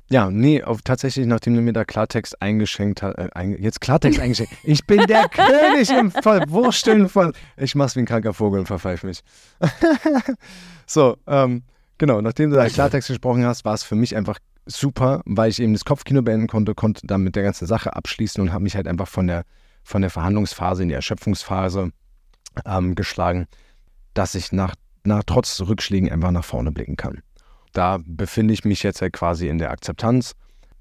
Ja, 0.09 0.31
nee, 0.31 0.63
auf, 0.63 0.81
tatsächlich, 0.83 1.25
nachdem 1.25 1.55
du 1.55 1.61
mir 1.61 1.73
da 1.73 1.83
Klartext 1.83 2.41
eingeschenkt 2.41 3.01
hast, 3.01 3.17
äh, 3.17 3.29
ein, 3.33 3.61
jetzt 3.61 3.81
Klartext 3.81 4.19
eingeschenkt. 4.19 4.53
Ich 4.63 4.85
bin 4.85 5.05
der 5.05 5.27
König 5.29 5.89
im 5.89 6.11
Verwursteln 6.11 7.09
von. 7.09 7.33
Ich 7.57 7.75
mach's 7.75 7.95
wie 7.97 7.99
ein 7.99 8.05
kranker 8.05 8.33
Vogel 8.33 8.61
und 8.61 8.67
verpfeif 8.67 9.03
mich. 9.03 9.21
so, 10.85 11.17
ähm, 11.27 11.63
genau, 11.97 12.21
nachdem 12.21 12.51
du 12.51 12.55
da 12.55 12.69
Klartext 12.69 13.09
gesprochen 13.09 13.45
hast, 13.45 13.65
war 13.65 13.73
es 13.73 13.83
für 13.83 13.95
mich 13.95 14.15
einfach 14.15 14.39
super, 14.65 15.21
weil 15.25 15.49
ich 15.49 15.61
eben 15.61 15.73
das 15.73 15.83
Kopfkino 15.83 16.21
beenden 16.21 16.47
konnte, 16.47 16.73
konnte 16.73 17.05
dann 17.05 17.21
mit 17.21 17.35
der 17.35 17.43
ganzen 17.43 17.67
Sache 17.67 17.93
abschließen 17.93 18.41
und 18.41 18.53
habe 18.53 18.63
mich 18.63 18.77
halt 18.77 18.87
einfach 18.87 19.07
von 19.09 19.27
der, 19.27 19.43
von 19.83 20.01
der 20.01 20.11
Verhandlungsphase 20.11 20.83
in 20.83 20.89
die 20.89 20.95
Erschöpfungsphase 20.95 21.91
ähm, 22.65 22.95
geschlagen, 22.95 23.47
dass 24.13 24.35
ich 24.35 24.53
nach, 24.53 24.75
nach 25.03 25.23
trotz 25.25 25.59
Rückschlägen 25.61 26.09
einfach 26.09 26.31
nach 26.31 26.45
vorne 26.45 26.71
blicken 26.71 26.95
kann 26.95 27.21
da 27.77 27.99
befinde 28.05 28.53
ich 28.53 28.65
mich 28.65 28.83
jetzt 28.83 29.01
halt 29.01 29.13
quasi 29.13 29.47
in 29.47 29.59
der 29.59 29.71
Akzeptanz, 29.71 30.33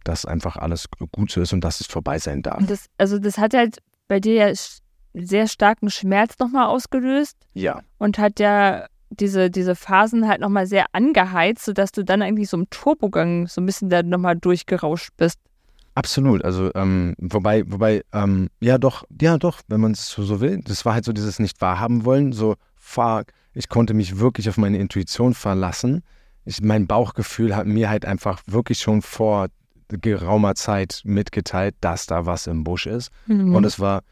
dass 0.05 0.24
einfach 0.24 0.57
alles 0.57 0.86
gut 1.12 1.30
so 1.30 1.40
ist 1.40 1.53
und 1.53 1.62
dass 1.62 1.80
es 1.80 1.86
vorbei 1.86 2.18
sein 2.18 2.42
darf. 2.42 2.59
Und 2.59 2.70
das, 2.70 2.86
also 2.97 3.18
das 3.18 3.38
hat 3.38 3.55
halt 3.55 3.78
bei 4.09 4.20
dir 4.20 4.34
ja 4.34 4.53
sehr 5.14 5.49
starken 5.49 5.90
Schmerz 5.90 6.38
nochmal 6.38 6.66
ausgelöst 6.66 7.36
Ja, 7.55 7.80
und 7.99 8.18
hat 8.18 8.38
ja 8.40 8.86
diese, 9.11 9.51
diese 9.51 9.74
Phasen 9.74 10.28
halt 10.28 10.40
nochmal 10.40 10.66
sehr 10.66 10.86
angeheizt, 10.92 11.64
sodass 11.64 11.92
du 11.92 12.05
dann 12.05 12.22
eigentlich 12.22 12.49
so 12.49 12.57
im 12.57 12.68
Turbogang 12.70 13.47
so 13.47 13.61
ein 13.61 13.66
bisschen 13.66 13.88
da 13.88 14.03
nochmal 14.03 14.36
durchgerauscht 14.36 15.11
bist. 15.16 15.38
absolut. 15.94 16.44
Also, 16.44 16.70
ähm, 16.74 17.14
wobei, 17.18 17.64
wobei, 17.66 18.03
ähm, 18.12 18.49
ja 18.61 18.78
doch, 18.78 19.05
ja 19.20 19.38
doch, 19.38 19.62
wenn 19.68 19.80
man 19.80 19.92
es 19.92 20.09
so, 20.11 20.22
so 20.22 20.40
will. 20.40 20.61
Das 20.64 20.84
war 20.84 20.94
halt 20.94 21.05
so 21.05 21.12
dieses 21.12 21.38
nicht 21.38 21.61
wahrhaben 21.61 22.05
wollen, 22.05 22.32
so 22.32 22.57
fuck, 22.74 23.26
ich 23.55 23.68
konnte 23.68 23.94
mich 23.94 24.18
wirklich 24.18 24.49
auf 24.49 24.59
meine 24.59 24.78
Intuition 24.78 25.34
verlassen. 25.34 26.03
Ich, 26.47 26.62
mein 26.62 26.86
Bauchgefühl 26.86 27.55
hat 27.55 27.66
mir 27.66 27.90
halt 27.90 28.07
einfach 28.07 28.40
wirklich 28.47 28.78
schon 28.78 29.03
vor 29.03 29.49
geraumer 29.88 30.55
Zeit 30.55 31.03
mitgeteilt, 31.05 31.74
dass 31.80 32.07
da 32.07 32.26
was 32.26 32.47
im 32.47 32.64
Busch 32.64 32.86
ist. 32.86 33.11
Mhm. 33.26 33.55
Und 33.55 33.64
es 33.64 33.78
war 33.78 34.03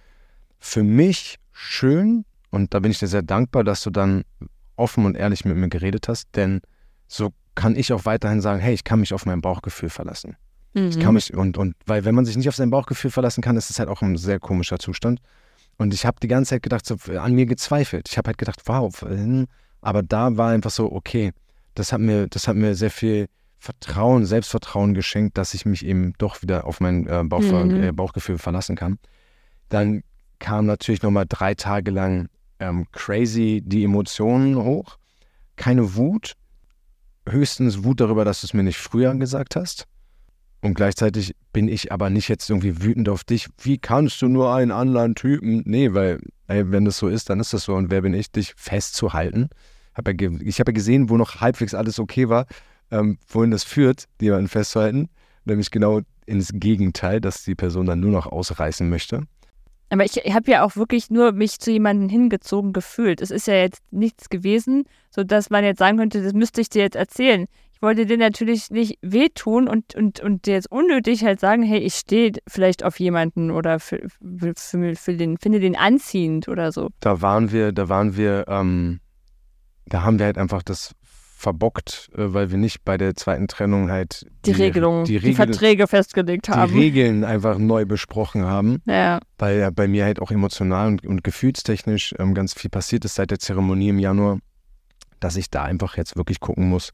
für 0.58 0.82
mich 0.82 1.38
schön 1.52 2.24
und 2.50 2.74
da 2.74 2.80
bin 2.80 2.90
ich 2.90 2.98
dir 2.98 3.06
sehr 3.06 3.22
dankbar, 3.22 3.64
dass 3.64 3.82
du 3.82 3.90
dann 3.90 4.24
offen 4.76 5.06
und 5.06 5.16
ehrlich 5.16 5.44
mit 5.44 5.56
mir 5.56 5.68
geredet 5.68 6.08
hast, 6.08 6.28
denn 6.36 6.60
so 7.06 7.32
kann 7.54 7.76
ich 7.76 7.92
auch 7.92 8.04
weiterhin 8.04 8.40
sagen, 8.40 8.60
hey, 8.60 8.74
ich 8.74 8.84
kann 8.84 9.00
mich 9.00 9.14
auf 9.14 9.26
mein 9.26 9.40
Bauchgefühl 9.40 9.90
verlassen. 9.90 10.36
Ich 10.88 10.98
kann 10.98 11.14
mich 11.14 11.32
und 11.32 11.56
und 11.56 11.76
weil 11.86 12.04
wenn 12.04 12.16
man 12.16 12.24
sich 12.24 12.36
nicht 12.36 12.48
auf 12.48 12.56
sein 12.56 12.70
Bauchgefühl 12.70 13.12
verlassen 13.12 13.42
kann, 13.42 13.56
ist 13.56 13.70
es 13.70 13.78
halt 13.78 13.88
auch 13.88 14.02
ein 14.02 14.16
sehr 14.16 14.40
komischer 14.40 14.80
Zustand. 14.80 15.20
Und 15.76 15.94
ich 15.94 16.04
habe 16.04 16.18
die 16.20 16.26
ganze 16.26 16.50
Zeit 16.50 16.64
gedacht, 16.64 16.84
so, 16.84 16.96
an 17.16 17.32
mir 17.34 17.46
gezweifelt. 17.46 18.08
Ich 18.10 18.18
habe 18.18 18.28
halt 18.28 18.38
gedacht, 18.38 18.60
wow, 18.66 18.92
hm, 19.02 19.46
aber 19.80 20.02
da 20.02 20.36
war 20.36 20.50
einfach 20.50 20.70
so, 20.70 20.90
okay, 20.90 21.32
das 21.74 21.92
hat 21.92 22.00
mir, 22.00 22.26
das 22.28 22.48
hat 22.48 22.56
mir 22.56 22.74
sehr 22.74 22.90
viel 22.90 23.26
Vertrauen, 23.58 24.26
Selbstvertrauen 24.26 24.94
geschenkt, 24.94 25.38
dass 25.38 25.54
ich 25.54 25.64
mich 25.64 25.84
eben 25.84 26.12
doch 26.18 26.42
wieder 26.42 26.66
auf 26.66 26.80
mein 26.80 27.06
äh, 27.06 27.22
Bauch, 27.24 27.40
Mhm. 27.40 27.82
äh, 27.82 27.92
Bauchgefühl 27.92 28.38
verlassen 28.38 28.76
kann. 28.76 28.98
Dann 29.70 30.02
kam 30.38 30.66
natürlich 30.66 31.02
nochmal 31.02 31.24
drei 31.28 31.54
Tage 31.54 31.90
lang 31.90 32.28
ähm, 32.60 32.86
crazy 32.92 33.62
die 33.64 33.84
Emotionen 33.84 34.56
hoch. 34.56 34.98
Keine 35.56 35.94
Wut, 35.96 36.34
höchstens 37.28 37.84
Wut 37.84 38.00
darüber, 38.00 38.24
dass 38.24 38.42
du 38.42 38.46
es 38.46 38.54
mir 38.54 38.62
nicht 38.62 38.76
früher 38.78 39.14
gesagt 39.14 39.56
hast. 39.56 39.86
Und 40.60 40.74
gleichzeitig 40.74 41.34
bin 41.52 41.68
ich 41.68 41.92
aber 41.92 42.10
nicht 42.10 42.28
jetzt 42.28 42.48
irgendwie 42.48 42.82
wütend 42.82 43.08
auf 43.08 43.24
dich. 43.24 43.48
Wie 43.62 43.78
kannst 43.78 44.20
du 44.22 44.28
nur 44.28 44.54
einen 44.54 44.70
anderen 44.70 45.14
Typen? 45.14 45.62
Nee, 45.66 45.92
weil, 45.92 46.20
ey, 46.46 46.70
wenn 46.70 46.84
das 46.86 46.98
so 46.98 47.08
ist, 47.08 47.28
dann 47.28 47.40
ist 47.40 47.52
das 47.52 47.64
so. 47.64 47.74
Und 47.74 47.90
wer 47.90 48.00
bin 48.02 48.14
ich, 48.14 48.30
dich 48.30 48.54
festzuhalten? 48.56 49.50
Hab 49.94 50.08
ja 50.08 50.14
ich 50.40 50.60
habe 50.60 50.72
ja 50.72 50.74
gesehen, 50.74 51.08
wo 51.10 51.16
noch 51.16 51.40
halbwegs 51.40 51.74
alles 51.74 51.98
okay 51.98 52.28
war, 52.28 52.46
ähm, 52.90 53.18
wohin 53.28 53.50
das 53.50 53.64
führt, 53.64 54.04
jemanden 54.20 54.48
festzuhalten. 54.48 55.08
Nämlich 55.44 55.70
genau 55.70 56.00
ins 56.26 56.50
Gegenteil, 56.54 57.20
dass 57.20 57.44
die 57.44 57.54
Person 57.54 57.86
dann 57.86 58.00
nur 58.00 58.10
noch 58.10 58.26
ausreißen 58.26 58.88
möchte. 58.88 59.22
Aber 59.90 60.04
ich 60.04 60.16
habe 60.16 60.50
ja 60.50 60.64
auch 60.64 60.76
wirklich 60.76 61.10
nur 61.10 61.32
mich 61.32 61.58
zu 61.60 61.70
jemandem 61.70 62.08
hingezogen 62.08 62.72
gefühlt. 62.72 63.20
Es 63.20 63.30
ist 63.30 63.46
ja 63.46 63.54
jetzt 63.54 63.82
nichts 63.90 64.28
gewesen, 64.28 64.84
sodass 65.10 65.50
man 65.50 65.62
jetzt 65.62 65.78
sagen 65.78 65.98
könnte, 65.98 66.22
das 66.22 66.32
müsste 66.32 66.60
ich 66.60 66.68
dir 66.68 66.82
jetzt 66.82 66.96
erzählen. 66.96 67.46
Ich 67.72 67.82
wollte 67.82 68.06
dir 68.06 68.16
natürlich 68.16 68.70
nicht 68.70 68.98
wehtun 69.02 69.68
und, 69.68 69.94
und, 69.94 70.20
und 70.20 70.46
dir 70.46 70.54
jetzt 70.54 70.70
unnötig 70.72 71.24
halt 71.24 71.38
sagen, 71.38 71.62
hey, 71.62 71.78
ich 71.78 71.94
stehe 71.94 72.32
vielleicht 72.48 72.82
auf 72.82 72.98
jemanden 72.98 73.50
oder 73.50 73.78
für, 73.78 74.00
für, 74.56 74.96
für 74.96 75.14
den, 75.14 75.36
finde 75.36 75.60
den 75.60 75.76
anziehend 75.76 76.48
oder 76.48 76.72
so. 76.72 76.88
Da 77.00 77.20
waren 77.20 77.52
wir, 77.52 77.72
da 77.72 77.88
waren 77.88 78.16
wir, 78.16 78.46
ähm, 78.48 79.00
da 79.86 80.02
haben 80.02 80.18
wir 80.18 80.26
halt 80.26 80.38
einfach 80.38 80.62
das 80.62 80.94
verbockt, 81.36 82.10
äh, 82.14 82.32
weil 82.32 82.50
wir 82.50 82.58
nicht 82.58 82.84
bei 82.84 82.96
der 82.96 83.14
zweiten 83.14 83.48
Trennung 83.48 83.90
halt 83.90 84.26
Die, 84.46 84.52
Regelungen, 84.52 85.04
die, 85.04 85.12
die, 85.12 85.18
Regel, 85.18 85.34
Verträge 85.34 85.86
festgelegt 85.86 86.48
die 86.48 86.52
haben. 86.52 86.72
Regeln 86.72 87.24
einfach 87.24 87.58
neu 87.58 87.84
besprochen 87.84 88.44
haben, 88.44 88.80
ja. 88.86 89.20
weil 89.38 89.58
ja 89.58 89.70
bei 89.70 89.86
mir 89.86 90.04
halt 90.04 90.20
auch 90.20 90.30
emotional 90.30 90.88
und, 90.88 91.06
und 91.06 91.22
gefühlstechnisch 91.22 92.14
ähm, 92.18 92.34
ganz 92.34 92.54
viel 92.54 92.70
passiert 92.70 93.04
ist 93.04 93.16
seit 93.16 93.30
der 93.30 93.38
Zeremonie 93.38 93.90
im 93.90 93.98
Januar, 93.98 94.38
dass 95.20 95.36
ich 95.36 95.50
da 95.50 95.62
einfach 95.62 95.96
jetzt 95.96 96.16
wirklich 96.16 96.40
gucken 96.40 96.68
muss, 96.68 96.92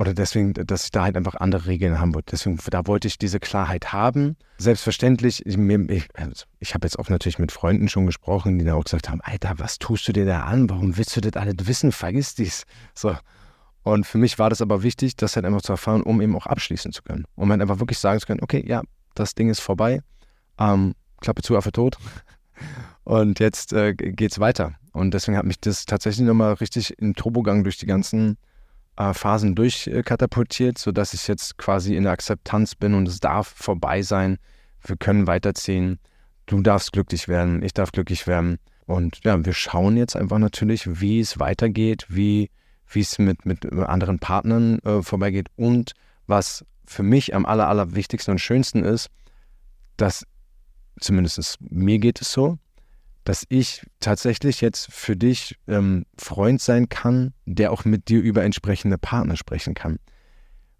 oder 0.00 0.14
deswegen, 0.14 0.54
dass 0.54 0.84
ich 0.84 0.92
da 0.92 1.02
halt 1.02 1.14
einfach 1.18 1.34
andere 1.34 1.66
Regeln 1.66 2.00
haben 2.00 2.14
wollte. 2.14 2.30
Deswegen, 2.30 2.58
da 2.70 2.86
wollte 2.86 3.06
ich 3.06 3.18
diese 3.18 3.38
Klarheit 3.38 3.92
haben. 3.92 4.34
Selbstverständlich, 4.56 5.44
ich, 5.44 5.58
ich, 5.58 6.08
also 6.14 6.46
ich 6.58 6.72
habe 6.72 6.86
jetzt 6.86 6.98
auch 6.98 7.10
natürlich 7.10 7.38
mit 7.38 7.52
Freunden 7.52 7.86
schon 7.86 8.06
gesprochen, 8.06 8.58
die 8.58 8.64
da 8.64 8.76
auch 8.76 8.84
gesagt 8.84 9.10
haben, 9.10 9.20
Alter, 9.20 9.58
was 9.58 9.78
tust 9.78 10.08
du 10.08 10.12
dir 10.14 10.24
da 10.24 10.44
an? 10.44 10.70
Warum 10.70 10.96
willst 10.96 11.14
du 11.16 11.20
das 11.20 11.34
alles 11.34 11.54
wissen? 11.64 11.92
Vergiss 11.92 12.34
dies. 12.34 12.64
So. 12.94 13.14
Und 13.82 14.06
für 14.06 14.16
mich 14.16 14.38
war 14.38 14.48
das 14.48 14.62
aber 14.62 14.82
wichtig, 14.82 15.16
das 15.16 15.36
halt 15.36 15.44
einfach 15.44 15.60
zu 15.60 15.72
erfahren, 15.72 16.02
um 16.02 16.22
eben 16.22 16.34
auch 16.34 16.46
abschließen 16.46 16.92
zu 16.92 17.02
können. 17.02 17.26
Um 17.34 17.50
halt 17.50 17.60
einfach 17.60 17.78
wirklich 17.78 17.98
sagen 17.98 18.20
zu 18.20 18.26
können, 18.26 18.40
okay, 18.42 18.64
ja, 18.66 18.80
das 19.14 19.34
Ding 19.34 19.50
ist 19.50 19.60
vorbei. 19.60 20.00
Ähm, 20.58 20.94
Klappe 21.20 21.42
zu, 21.42 21.58
Affe 21.58 21.72
tot. 21.72 21.98
Und 23.04 23.38
jetzt 23.38 23.74
äh, 23.74 23.92
geht's 23.92 24.40
weiter. 24.40 24.76
Und 24.92 25.12
deswegen 25.12 25.36
hat 25.36 25.44
mich 25.44 25.60
das 25.60 25.84
tatsächlich 25.84 26.26
nochmal 26.26 26.54
richtig 26.54 26.98
im 26.98 27.14
Turbogang 27.14 27.64
durch 27.64 27.76
die 27.76 27.86
ganzen 27.86 28.38
äh, 29.00 29.14
Phasen 29.14 29.54
durchkatapultiert, 29.54 30.76
sodass 30.76 31.14
ich 31.14 31.26
jetzt 31.26 31.56
quasi 31.56 31.96
in 31.96 32.02
der 32.02 32.12
Akzeptanz 32.12 32.74
bin 32.74 32.94
und 32.94 33.08
es 33.08 33.18
darf 33.18 33.48
vorbei 33.48 34.02
sein. 34.02 34.38
Wir 34.84 34.96
können 34.96 35.26
weiterziehen. 35.26 35.98
Du 36.44 36.60
darfst 36.60 36.92
glücklich 36.92 37.26
werden, 37.26 37.62
ich 37.62 37.72
darf 37.72 37.92
glücklich 37.92 38.26
werden. 38.26 38.58
Und 38.84 39.20
ja, 39.24 39.42
wir 39.42 39.52
schauen 39.54 39.96
jetzt 39.96 40.16
einfach 40.16 40.38
natürlich, 40.38 41.00
wie 41.00 41.20
es 41.20 41.38
weitergeht, 41.38 42.06
wie 42.08 42.50
es 42.94 43.18
mit, 43.18 43.46
mit 43.46 43.64
anderen 43.72 44.18
Partnern 44.18 44.80
äh, 44.80 45.00
vorbeigeht 45.02 45.46
und 45.56 45.92
was 46.26 46.64
für 46.84 47.02
mich 47.02 47.34
am 47.34 47.46
aller, 47.46 47.68
allerwichtigsten 47.68 48.32
und 48.32 48.38
schönsten 48.38 48.84
ist, 48.84 49.08
dass 49.96 50.26
zumindest 51.00 51.56
mir 51.60 51.98
geht 51.98 52.20
es 52.20 52.32
so, 52.32 52.58
dass 53.30 53.46
ich 53.48 53.86
tatsächlich 54.00 54.60
jetzt 54.60 54.92
für 54.92 55.14
dich 55.14 55.56
ähm, 55.68 56.04
Freund 56.18 56.60
sein 56.60 56.88
kann, 56.88 57.32
der 57.46 57.70
auch 57.70 57.84
mit 57.84 58.08
dir 58.08 58.20
über 58.20 58.42
entsprechende 58.42 58.98
Partner 58.98 59.36
sprechen 59.36 59.74
kann. 59.74 60.00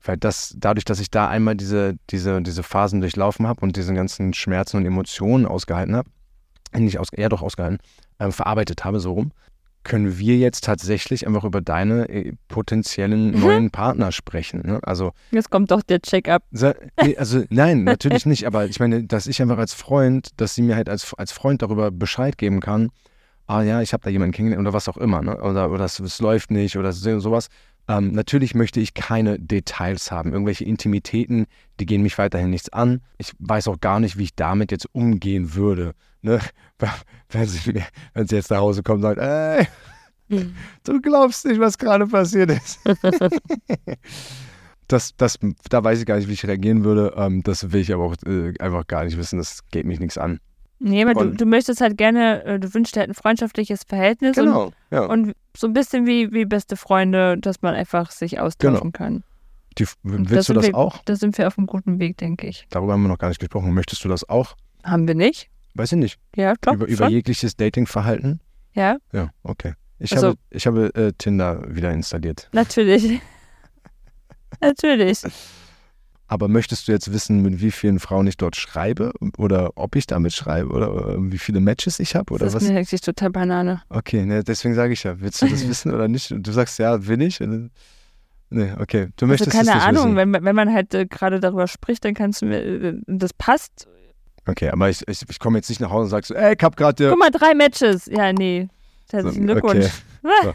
Weil 0.02 0.16
das, 0.16 0.56
dadurch, 0.58 0.84
dass 0.84 0.98
ich 0.98 1.12
da 1.12 1.28
einmal 1.28 1.54
diese, 1.54 1.94
diese, 2.10 2.42
diese 2.42 2.64
Phasen 2.64 3.02
durchlaufen 3.02 3.46
habe 3.46 3.60
und 3.60 3.76
diese 3.76 3.94
ganzen 3.94 4.34
Schmerzen 4.34 4.78
und 4.78 4.84
Emotionen 4.84 5.46
ausgehalten 5.46 5.94
habe, 5.94 6.10
nicht 6.72 6.98
aus, 6.98 7.12
eher 7.12 7.28
doch 7.28 7.42
ausgehalten, 7.42 7.78
äh, 8.18 8.32
verarbeitet 8.32 8.84
habe, 8.84 8.98
so 8.98 9.12
rum, 9.12 9.30
können 9.82 10.18
wir 10.18 10.36
jetzt 10.36 10.64
tatsächlich 10.64 11.26
einfach 11.26 11.44
über 11.44 11.60
deine 11.60 12.08
äh, 12.08 12.32
potenziellen 12.48 13.32
mhm. 13.32 13.40
neuen 13.40 13.70
Partner 13.70 14.12
sprechen. 14.12 14.62
Ne? 14.64 14.80
Also 14.82 15.12
jetzt 15.30 15.50
kommt 15.50 15.70
doch 15.70 15.82
der 15.82 16.00
Check-up. 16.00 16.42
Also 17.16 17.44
nein, 17.48 17.84
natürlich 17.84 18.26
nicht. 18.26 18.46
Aber 18.46 18.66
ich 18.66 18.78
meine, 18.78 19.04
dass 19.04 19.26
ich 19.26 19.40
einfach 19.40 19.58
als 19.58 19.74
Freund, 19.74 20.28
dass 20.36 20.54
sie 20.54 20.62
mir 20.62 20.76
halt 20.76 20.88
als, 20.88 21.14
als 21.14 21.32
Freund 21.32 21.62
darüber 21.62 21.90
Bescheid 21.90 22.36
geben 22.36 22.60
kann. 22.60 22.90
Ah 23.46 23.62
ja, 23.62 23.80
ich 23.80 23.92
habe 23.92 24.04
da 24.04 24.10
jemanden 24.10 24.32
kennengelernt 24.32 24.66
oder 24.66 24.74
was 24.74 24.88
auch 24.88 24.96
immer. 24.96 25.22
Ne? 25.22 25.40
Oder, 25.40 25.70
oder 25.70 25.84
es, 25.84 25.98
es 25.98 26.20
läuft 26.20 26.50
nicht 26.50 26.76
oder 26.76 26.92
sowas. 26.92 27.48
Ähm, 27.88 28.12
natürlich 28.12 28.54
möchte 28.54 28.78
ich 28.78 28.94
keine 28.94 29.40
Details 29.40 30.12
haben, 30.12 30.32
irgendwelche 30.32 30.64
Intimitäten, 30.64 31.46
die 31.80 31.86
gehen 31.86 32.02
mich 32.02 32.18
weiterhin 32.18 32.50
nichts 32.50 32.68
an. 32.68 33.00
Ich 33.18 33.32
weiß 33.40 33.66
auch 33.66 33.80
gar 33.80 33.98
nicht, 33.98 34.16
wie 34.16 34.24
ich 34.24 34.34
damit 34.36 34.70
jetzt 34.70 34.86
umgehen 34.92 35.54
würde. 35.54 35.94
Ne? 36.22 36.38
Wenn, 37.32 37.46
sie, 37.46 37.80
wenn 38.12 38.26
sie 38.26 38.34
jetzt 38.34 38.50
nach 38.50 38.58
Hause 38.58 38.82
kommt 38.82 38.96
und 38.96 39.02
sagt, 39.02 39.20
ey, 39.20 39.68
hm. 40.30 40.52
du 40.82 41.00
glaubst 41.00 41.46
nicht, 41.46 41.60
was 41.60 41.78
gerade 41.78 42.06
passiert 42.06 42.50
ist. 42.50 42.80
das, 44.88 45.14
das, 45.16 45.38
da 45.68 45.84
weiß 45.84 46.00
ich 46.00 46.06
gar 46.06 46.16
nicht, 46.16 46.28
wie 46.28 46.32
ich 46.32 46.44
reagieren 46.44 46.82
würde. 46.82 47.14
Ähm, 47.16 47.44
das 47.44 47.70
will 47.70 47.80
ich 47.80 47.94
aber 47.94 48.04
auch 48.04 48.16
äh, 48.26 48.52
einfach 48.58 48.84
gar 48.88 49.04
nicht 49.04 49.16
wissen. 49.16 49.38
Das 49.38 49.60
geht 49.70 49.86
mich 49.86 50.00
nichts 50.00 50.18
an. 50.18 50.40
Nee, 50.80 51.04
aber 51.04 51.14
du, 51.14 51.36
du, 51.36 51.44
möchtest 51.44 51.82
halt 51.82 51.98
gerne, 51.98 52.42
äh, 52.44 52.58
du 52.58 52.72
wünschst 52.72 52.96
halt 52.96 53.10
ein 53.10 53.14
freundschaftliches 53.14 53.84
Verhältnis. 53.84 54.34
Genau, 54.34 54.66
und, 54.66 54.74
ja. 54.90 55.04
Und 55.04 55.34
so 55.56 55.66
ein 55.66 55.72
bisschen 55.72 56.06
wie, 56.06 56.32
wie 56.32 56.46
beste 56.46 56.76
Freunde, 56.76 57.36
dass 57.38 57.60
man 57.60 57.74
einfach 57.74 58.10
sich 58.10 58.40
austauschen 58.40 58.80
genau. 58.80 58.90
kann. 58.90 59.22
Die, 59.78 59.86
willst 60.02 60.48
du 60.48 60.54
das 60.54 60.66
wir, 60.66 60.74
auch? 60.74 60.98
Da 61.04 61.16
sind 61.16 61.36
wir 61.38 61.46
auf 61.46 61.58
einem 61.58 61.66
guten 61.66 62.00
Weg, 62.00 62.16
denke 62.16 62.46
ich. 62.46 62.66
Darüber 62.70 62.94
haben 62.94 63.02
wir 63.02 63.08
noch 63.08 63.18
gar 63.18 63.28
nicht 63.28 63.40
gesprochen. 63.40 63.72
Möchtest 63.74 64.02
du 64.04 64.08
das 64.08 64.28
auch? 64.28 64.56
Haben 64.82 65.06
wir 65.06 65.14
nicht? 65.14 65.50
Weiß 65.74 65.92
ich 65.92 65.98
nicht. 65.98 66.18
Ja, 66.36 66.54
doch. 66.60 66.74
Über, 66.74 66.86
über 66.86 67.08
jegliches 67.08 67.56
Datingverhalten? 67.56 68.40
Ja. 68.74 68.96
Ja, 69.12 69.30
okay. 69.42 69.74
Ich 69.98 70.12
also, 70.12 70.28
habe, 70.28 70.38
ich 70.50 70.66
habe 70.66 70.94
äh, 70.94 71.12
Tinder 71.16 71.62
wieder 71.68 71.92
installiert. 71.92 72.48
Natürlich. 72.52 73.20
Natürlich. 74.60 75.22
Aber 76.26 76.46
möchtest 76.48 76.86
du 76.86 76.92
jetzt 76.92 77.12
wissen, 77.12 77.42
mit 77.42 77.60
wie 77.60 77.72
vielen 77.72 77.98
Frauen 77.98 78.26
ich 78.28 78.36
dort 78.36 78.54
schreibe 78.54 79.12
oder 79.36 79.72
ob 79.74 79.96
ich 79.96 80.06
damit 80.06 80.32
schreibe 80.32 80.70
oder 80.70 81.16
wie 81.18 81.38
viele 81.38 81.60
Matches 81.60 81.98
ich 81.98 82.14
habe 82.14 82.32
oder 82.32 82.44
das 82.44 82.54
was? 82.54 82.60
Das 82.60 82.68
ist 82.68 82.72
mir 82.72 82.78
eigentlich 82.78 83.00
total 83.00 83.30
Banane. 83.30 83.82
Okay, 83.88 84.24
ne, 84.24 84.44
deswegen 84.44 84.74
sage 84.74 84.92
ich 84.92 85.02
ja, 85.02 85.20
willst 85.20 85.42
du 85.42 85.48
das 85.48 85.66
wissen 85.68 85.92
oder 85.92 86.06
nicht? 86.06 86.30
Und 86.30 86.46
du 86.46 86.52
sagst 86.52 86.78
ja, 86.78 87.06
will 87.06 87.20
ich. 87.20 87.40
Nee, 87.40 88.72
okay. 88.78 89.08
Du 89.16 89.24
also 89.24 89.26
möchtest 89.26 89.50
keine 89.50 89.82
Ahnung, 89.82 90.16
wissen. 90.16 90.34
wenn, 90.34 90.44
wenn 90.44 90.54
man 90.56 90.72
halt 90.72 90.94
äh, 90.94 91.06
gerade 91.06 91.40
darüber 91.40 91.66
spricht, 91.66 92.04
dann 92.04 92.14
kannst 92.14 92.42
du 92.42 92.46
mir, 92.46 92.62
äh, 92.62 92.94
das 93.06 93.32
passt. 93.32 93.88
Okay, 94.46 94.70
aber 94.70 94.88
ich, 94.88 95.06
ich, 95.06 95.22
ich 95.28 95.38
komme 95.38 95.58
jetzt 95.58 95.68
nicht 95.68 95.80
nach 95.80 95.90
Hause 95.90 96.04
und 96.04 96.10
sage 96.10 96.26
so, 96.26 96.34
ey, 96.34 96.54
ich 96.56 96.62
hab 96.62 96.76
gerade. 96.76 97.10
Guck 97.10 97.18
mal, 97.18 97.30
drei 97.30 97.54
Matches. 97.54 98.06
Ja, 98.06 98.32
nee. 98.32 98.68
Herzlichen 99.10 99.46
so, 99.46 99.52
Glückwunsch. 99.52 99.86
Okay. 100.22 100.32
so. 100.44 100.54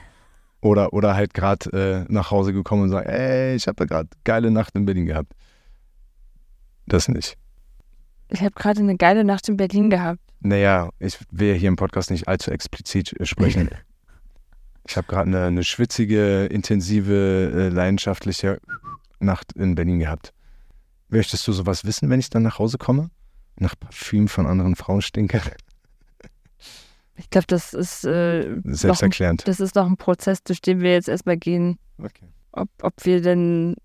Oder, 0.61 0.93
oder 0.93 1.15
halt 1.15 1.33
gerade 1.33 2.05
äh, 2.07 2.11
nach 2.11 2.31
Hause 2.31 2.51
gekommen 2.51 2.83
und 2.83 2.89
sagen, 2.89 3.07
ey, 3.07 3.55
ich 3.55 3.67
habe 3.67 3.85
gerade 3.85 4.09
geile 4.23 4.49
Nacht 4.49 4.75
in 4.75 4.85
Berlin 4.85 5.05
gehabt. 5.05 5.31
Das 6.87 7.07
nicht. 7.07 7.37
Ich 8.29 8.41
habe 8.41 8.51
gerade 8.51 8.79
eine 8.79 8.97
geile 8.97 9.23
Nacht 9.23 9.47
in 9.47 9.57
Berlin 9.57 9.89
gehabt. 9.89 10.19
Naja, 10.39 10.89
ich 10.99 11.17
will 11.31 11.55
hier 11.55 11.69
im 11.69 11.75
Podcast 11.75 12.11
nicht 12.11 12.27
allzu 12.27 12.51
explizit 12.51 13.13
äh, 13.19 13.25
sprechen. 13.25 13.69
ich 14.87 14.97
habe 14.97 15.07
gerade 15.07 15.27
eine, 15.27 15.43
eine, 15.45 15.63
schwitzige, 15.63 16.45
intensive, 16.45 17.51
äh, 17.53 17.69
leidenschaftliche 17.69 18.59
Nacht 19.19 19.53
in 19.53 19.75
Berlin 19.75 19.99
gehabt. 19.99 20.33
Möchtest 21.09 21.47
du 21.47 21.51
sowas 21.51 21.85
wissen, 21.85 22.09
wenn 22.09 22.19
ich 22.19 22.29
dann 22.29 22.43
nach 22.43 22.59
Hause 22.59 22.77
komme? 22.77 23.09
Nach 23.57 23.75
Parfüm 23.79 24.27
von 24.27 24.47
anderen 24.47 24.75
Frauen 24.75 25.01
stinke? 25.01 25.41
Ich 27.17 27.29
glaube, 27.29 27.47
das 27.47 27.73
ist 27.73 28.03
äh, 28.03 28.57
selbsterklärend. 28.65 29.43
Ein, 29.43 29.45
das 29.45 29.59
ist 29.61 29.75
noch 29.75 29.85
ein 29.85 29.95
Prozess, 29.95 30.43
durch 30.43 30.61
den 30.61 30.81
wir 30.81 30.91
jetzt 30.91 31.07
erstmal 31.07 31.37
gehen. 31.37 31.77
Okay. 31.97 32.27
Ob, 32.51 32.69
ob 32.81 32.93
wir 33.05 33.21
denn 33.21 33.75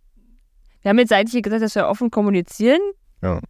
wir 0.82 0.88
haben 0.88 0.98
jetzt 0.98 1.12
eigentlich 1.12 1.42
gesagt, 1.42 1.62
dass 1.62 1.74
wir 1.74 1.86
offen 1.86 2.10
kommunizieren. 2.10 2.80
Ja. 3.22 3.40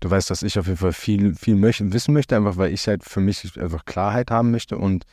Du 0.00 0.10
weißt, 0.10 0.30
dass 0.30 0.42
ich 0.42 0.58
auf 0.58 0.66
jeden 0.66 0.78
Fall 0.78 0.92
viel, 0.92 1.34
viel 1.34 1.54
möchte, 1.54 1.92
wissen 1.92 2.12
möchte, 2.12 2.36
einfach 2.36 2.56
weil 2.56 2.72
ich 2.72 2.86
halt 2.86 3.04
für 3.04 3.20
mich 3.20 3.58
einfach 3.58 3.84
Klarheit 3.84 4.30
haben 4.30 4.50
möchte 4.50 4.76
und 4.76 5.04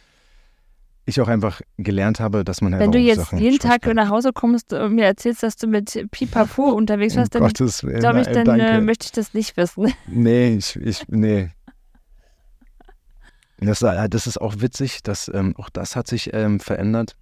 ich 1.11 1.21
auch 1.21 1.27
einfach 1.27 1.61
gelernt 1.77 2.19
habe, 2.19 2.43
dass 2.43 2.61
man 2.61 2.73
halt 2.73 2.83
Wenn 2.83 2.91
du 2.91 2.99
jetzt 2.99 3.17
Sachen 3.17 3.39
jeden 3.39 3.59
Tag 3.59 3.83
kann. 3.83 3.95
nach 3.95 4.09
Hause 4.09 4.31
kommst 4.33 4.73
und 4.73 4.95
mir 4.95 5.05
erzählst, 5.05 5.43
dass 5.43 5.55
du 5.55 5.67
mit 5.67 6.07
Pipapo 6.11 6.63
unterwegs 6.71 7.15
warst, 7.15 7.35
dann 7.35 7.47
glaube 7.47 8.21
ich, 8.21 8.27
dann 8.27 8.59
äh, 8.59 8.81
möchte 8.81 9.05
ich 9.05 9.11
das 9.11 9.33
nicht 9.33 9.55
wissen. 9.57 9.93
Nee, 10.07 10.55
ich, 10.55 10.75
ich 10.77 11.07
nee. 11.07 11.49
Das, 13.59 13.79
das 13.79 14.27
ist 14.27 14.41
auch 14.41 14.55
witzig, 14.57 15.03
dass 15.03 15.29
ähm, 15.33 15.55
auch 15.57 15.69
das 15.69 15.95
hat 15.95 16.07
sich 16.07 16.33
ähm, 16.33 16.59
verändert, 16.59 17.15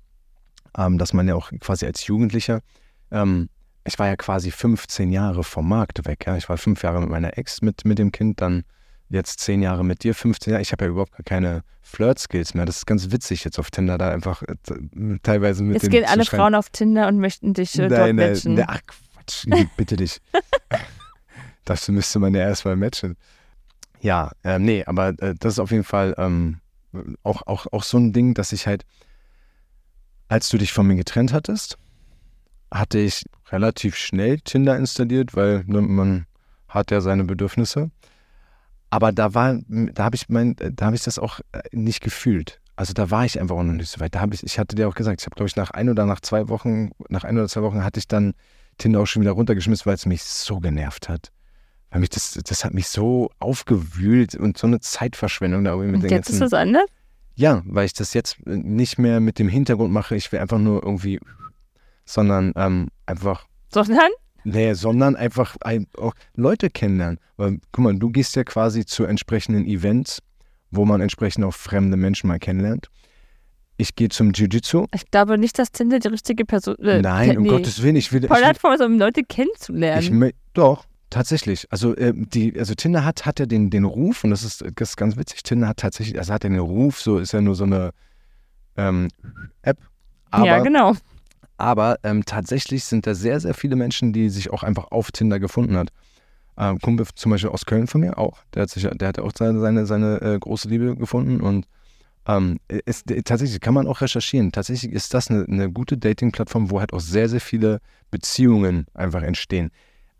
ähm, 0.78 0.98
dass 0.98 1.12
man 1.12 1.28
ja 1.28 1.36
auch 1.36 1.52
quasi 1.60 1.86
als 1.86 2.08
Jugendlicher 2.08 2.62
ähm, 3.12 3.50
ich 3.86 3.98
war 4.00 4.08
ja 4.08 4.16
quasi 4.16 4.52
15 4.52 5.12
Jahre 5.12 5.44
vom 5.44 5.68
Markt 5.68 6.06
weg. 6.06 6.26
Ja. 6.26 6.38
Ich 6.38 6.48
war 6.50 6.58
fünf 6.58 6.84
Jahre 6.84 7.02
mit 7.02 7.10
meiner 7.10 7.38
Ex, 7.38 7.62
mit, 7.62 7.86
mit 7.86 8.00
dem 8.00 8.12
Kind, 8.12 8.42
dann 8.42 8.64
jetzt 9.10 9.40
zehn 9.40 9.62
Jahre 9.62 9.84
mit 9.84 10.04
dir, 10.04 10.14
15 10.14 10.52
Jahre. 10.52 10.62
Ich 10.62 10.72
habe 10.72 10.86
ja 10.86 10.92
überhaupt 10.92 11.14
gar 11.14 11.24
keine 11.24 11.64
Flirt-Skills 11.82 12.54
mehr. 12.54 12.66
Das 12.66 12.78
ist 12.78 12.86
ganz 12.86 13.12
witzig 13.12 13.44
jetzt 13.44 13.60
auf 13.60 13.72
Tinder, 13.72 13.98
da 13.98 14.10
einfach 14.12 14.44
äh, 14.44 14.56
teilweise 15.24 15.64
mit 15.64 15.82
Jetzt 15.82 15.92
gehen 15.92 16.06
alle 16.06 16.26
Frauen 16.26 16.56
auf 16.56 16.70
Tinder 16.70 17.08
und 17.08 17.20
möchten 17.20 17.54
dich 17.54 17.78
äh, 17.78 17.88
dort 17.88 18.00
nein, 18.02 18.16
matchen. 18.16 18.54
Nein, 18.54 18.66
ach 18.68 18.82
Quatsch, 18.86 19.46
bitte 19.78 19.96
dich. 19.96 20.22
Dafür 21.66 21.94
müsste 21.94 22.20
man 22.20 22.34
ja 22.34 22.42
erstmal 22.42 22.76
matchen. 22.76 23.18
Ja, 24.02 24.32
ähm, 24.44 24.64
nee, 24.64 24.84
aber 24.86 25.10
äh, 25.20 25.36
das 25.40 25.54
ist 25.54 25.60
auf 25.60 25.72
jeden 25.72 25.84
Fall 25.84 26.16
ähm, 26.18 26.60
auch, 27.24 27.46
auch, 27.48 27.68
auch 27.72 27.84
so 27.84 27.98
ein 27.98 28.14
Ding, 28.14 28.34
dass 28.34 28.54
ich 28.54 28.66
halt, 28.66 28.86
als 30.28 30.50
du 30.50 30.58
dich 30.58 30.72
von 30.72 30.88
mir 30.88 30.96
getrennt 30.96 31.34
hattest, 31.34 31.78
hatte 32.72 33.00
ich 33.00 33.26
relativ 33.52 33.96
schnell 33.96 34.40
Tinder 34.40 34.78
installiert, 34.78 35.36
weil 35.36 35.64
ne, 35.66 35.82
man 35.82 36.26
hat 36.68 36.92
ja 36.92 37.02
seine 37.02 37.24
Bedürfnisse. 37.24 37.90
Aber 38.90 39.12
da 39.12 39.34
war, 39.34 39.60
da 39.68 40.04
habe 40.04 40.16
ich 40.16 40.30
mein, 40.30 40.56
da 40.58 40.86
habe 40.86 40.96
ich 40.96 41.04
das 41.04 41.20
auch 41.20 41.40
äh, 41.52 41.62
nicht 41.72 42.02
gefühlt. 42.02 42.60
Also 42.76 42.94
da 42.94 43.12
war 43.12 43.26
ich 43.26 43.40
einfach 43.40 43.56
auch 43.56 43.64
noch 43.64 43.74
nicht 43.74 43.90
so 43.90 44.00
weit. 44.00 44.16
Da 44.16 44.22
habe 44.22 44.34
ich, 44.34 44.44
ich 44.44 44.58
hatte 44.58 44.76
dir 44.76 44.88
auch 44.88 44.96
gesagt, 44.96 45.22
ich 45.22 45.26
habe 45.26 45.36
glaube 45.36 45.50
ich 45.50 45.56
nach 45.56 45.72
ein 45.72 45.90
oder 45.90 46.06
nach 46.06 46.22
zwei 46.22 46.48
Wochen, 46.50 46.92
nach 47.10 47.24
ein 47.24 47.38
oder 47.38 47.48
zwei 47.48 47.62
Wochen 47.62 47.84
hatte 47.84 48.00
ich 48.00 48.08
dann 48.08 48.34
Tinder 48.78 49.02
auch 49.02 49.06
schon 49.06 49.22
wieder 49.22 49.32
runtergeschmissen, 49.32 49.86
weil 49.86 49.96
es 49.96 50.06
mich 50.06 50.24
so 50.24 50.60
genervt 50.60 51.10
hat. 51.10 51.32
Weil 51.92 52.02
mich 52.02 52.10
das, 52.10 52.40
das 52.44 52.64
hat 52.64 52.74
mich 52.74 52.88
so 52.88 53.32
aufgewühlt 53.40 54.36
und 54.36 54.58
so 54.58 54.68
eine 54.68 54.80
Zeitverschwendung 54.80 55.64
da 55.64 55.72
irgendwie 55.72 55.92
mit 55.92 56.04
und 56.04 56.12
Jetzt 56.12 56.30
ist 56.30 56.42
das 56.42 56.54
anders? 56.54 56.86
Ja, 57.36 57.62
weil 57.66 57.86
ich 57.86 57.94
das 57.94 58.14
jetzt 58.14 58.46
nicht 58.46 58.98
mehr 58.98 59.20
mit 59.20 59.40
dem 59.40 59.50
Hintergrund 59.50 59.92
mache, 59.92 60.16
ich 60.16 60.32
will 60.32 60.40
einfach 60.40 60.60
nur 60.60 60.84
irgendwie 60.84 61.20
sondern 62.10 62.54
ähm, 62.56 62.88
einfach. 63.06 63.46
Sondern? 63.72 64.10
Nee, 64.44 64.74
sondern 64.74 65.16
einfach 65.16 65.56
ein, 65.62 65.88
auch 65.98 66.14
Leute 66.36 66.70
kennenlernen. 66.70 67.20
Weil, 67.38 67.60
guck 67.72 67.84
mal, 67.84 67.96
du 67.98 68.10
gehst 68.10 68.36
ja 68.36 68.44
quasi 68.44 68.86
zu 68.86 69.06
entsprechenden 69.06 69.66
Events, 69.66 70.22
wo 70.72 70.86
man 70.86 71.02
entsprechend 71.02 71.46
auch 71.46 71.54
fremde 71.54 71.98
Menschen 71.98 72.28
mal 72.28 72.40
kennenlernt. 72.40 72.90
ich 73.80 73.96
gehe 73.96 74.10
zum 74.10 74.32
Jiu-Jitsu. 74.32 74.88
Ich 74.94 75.10
glaube 75.10 75.38
nicht, 75.38 75.58
dass 75.58 75.72
Tinder 75.72 76.00
die 76.00 76.10
richtige 76.10 76.46
Person 76.46 76.76
äh, 76.80 77.02
Nein, 77.02 77.38
um 77.38 77.44
nee. 77.44 77.50
Gottes 77.50 77.82
Willen, 77.82 77.96
ich 77.96 78.12
will. 78.12 78.22
Plattform 78.22 78.80
um 78.82 79.00
Leute 79.00 79.24
kennenzulernen. 79.24 80.24
ich, 80.24 80.36
doch, 80.54 80.86
tatsächlich. 81.10 81.66
Also, 81.72 81.96
äh, 81.96 82.14
die, 82.14 82.60
also 82.60 82.76
Tinder 82.76 83.06
hat, 83.06 83.26
hat 83.26 83.40
ja 83.40 83.46
den, 83.46 83.70
den 83.70 83.86
Ruf, 83.86 84.24
und 84.24 84.32
das 84.32 84.44
ist, 84.44 84.64
das 84.76 84.90
ist 84.90 84.98
ganz 84.98 85.16
witzig, 85.16 85.44
Tinder 85.44 85.70
hat 85.70 85.78
tatsächlich, 85.78 86.18
also 86.20 86.34
hat 86.34 86.44
ja 86.44 86.50
den 86.50 86.60
Ruf, 86.60 87.00
so 87.00 87.20
ist 87.20 87.32
ja 87.32 87.42
nur 87.42 87.56
so 87.56 87.64
eine 87.64 87.92
ähm, 88.76 89.08
App. 89.62 89.78
Aber, 90.30 90.46
ja, 90.46 90.60
genau. 90.60 90.94
Aber 91.60 92.00
ähm, 92.04 92.24
tatsächlich 92.26 92.86
sind 92.86 93.06
da 93.06 93.14
sehr, 93.14 93.40
sehr 93.40 93.54
viele 93.54 93.76
Menschen, 93.76 94.14
die 94.14 94.30
sich 94.30 94.52
auch 94.52 94.64
einfach 94.64 94.92
auf 94.92 95.12
Tinder 95.12 95.40
gefunden 95.40 95.78
hat. 95.78 95.90
Ähm, 96.58 96.80
Kumpel 96.80 97.06
zum 97.16 97.32
Beispiel 97.32 97.50
aus 97.50 97.66
Köln 97.66 97.88
von 97.88 98.02
mir 98.02 98.18
auch. 98.18 98.40
Der 98.54 98.64
hat 98.64 98.70
sich, 98.70 98.88
der 98.88 99.08
hat 99.08 99.20
auch 99.20 99.32
seine, 99.38 99.60
seine, 99.60 99.86
seine 99.86 100.22
äh, 100.22 100.40
große 100.40 100.70
Liebe 100.70 100.96
gefunden 100.96 101.42
und 101.42 101.68
ähm, 102.28 102.60
ist, 102.68 103.08
tatsächlich 103.26 103.60
kann 103.60 103.74
man 103.74 103.88
auch 103.88 104.02
recherchieren. 104.02 104.52
Tatsächlich 104.52 104.92
ist 104.92 105.14
das 105.14 105.30
eine, 105.30 105.46
eine 105.46 105.72
gute 105.72 105.98
Dating-Plattform, 105.98 106.70
wo 106.70 106.80
halt 106.80 106.94
auch 106.94 107.00
sehr, 107.00 107.28
sehr 107.28 107.42
viele 107.42 107.80
Beziehungen 108.12 108.86
einfach 108.94 109.24
entstehen. 109.24 109.72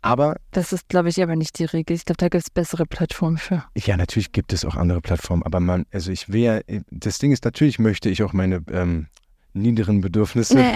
Aber 0.02 0.36
Das 0.50 0.72
ist, 0.72 0.88
glaube 0.88 1.10
ich, 1.10 1.22
aber 1.22 1.36
nicht 1.36 1.58
die 1.58 1.66
Regel. 1.66 1.94
Ich 1.94 2.06
glaube, 2.06 2.16
da 2.16 2.28
gibt 2.28 2.42
es 2.42 2.50
bessere 2.50 2.86
Plattformen 2.86 3.36
für. 3.36 3.64
ja, 3.76 3.96
natürlich 3.96 4.32
gibt 4.32 4.52
es 4.52 4.64
auch 4.64 4.76
andere 4.76 5.00
Plattformen, 5.00 5.42
aber 5.42 5.60
man, 5.60 5.84
also 5.92 6.10
ich 6.10 6.30
will 6.30 6.40
ja, 6.40 6.60
das 6.90 7.18
Ding 7.18 7.32
ist, 7.32 7.44
natürlich 7.44 7.78
möchte 7.78 8.08
ich 8.08 8.22
auch 8.22 8.32
meine 8.32 8.62
ähm, 8.72 9.08
niederen 9.52 10.00
Bedürfnisse 10.00 10.72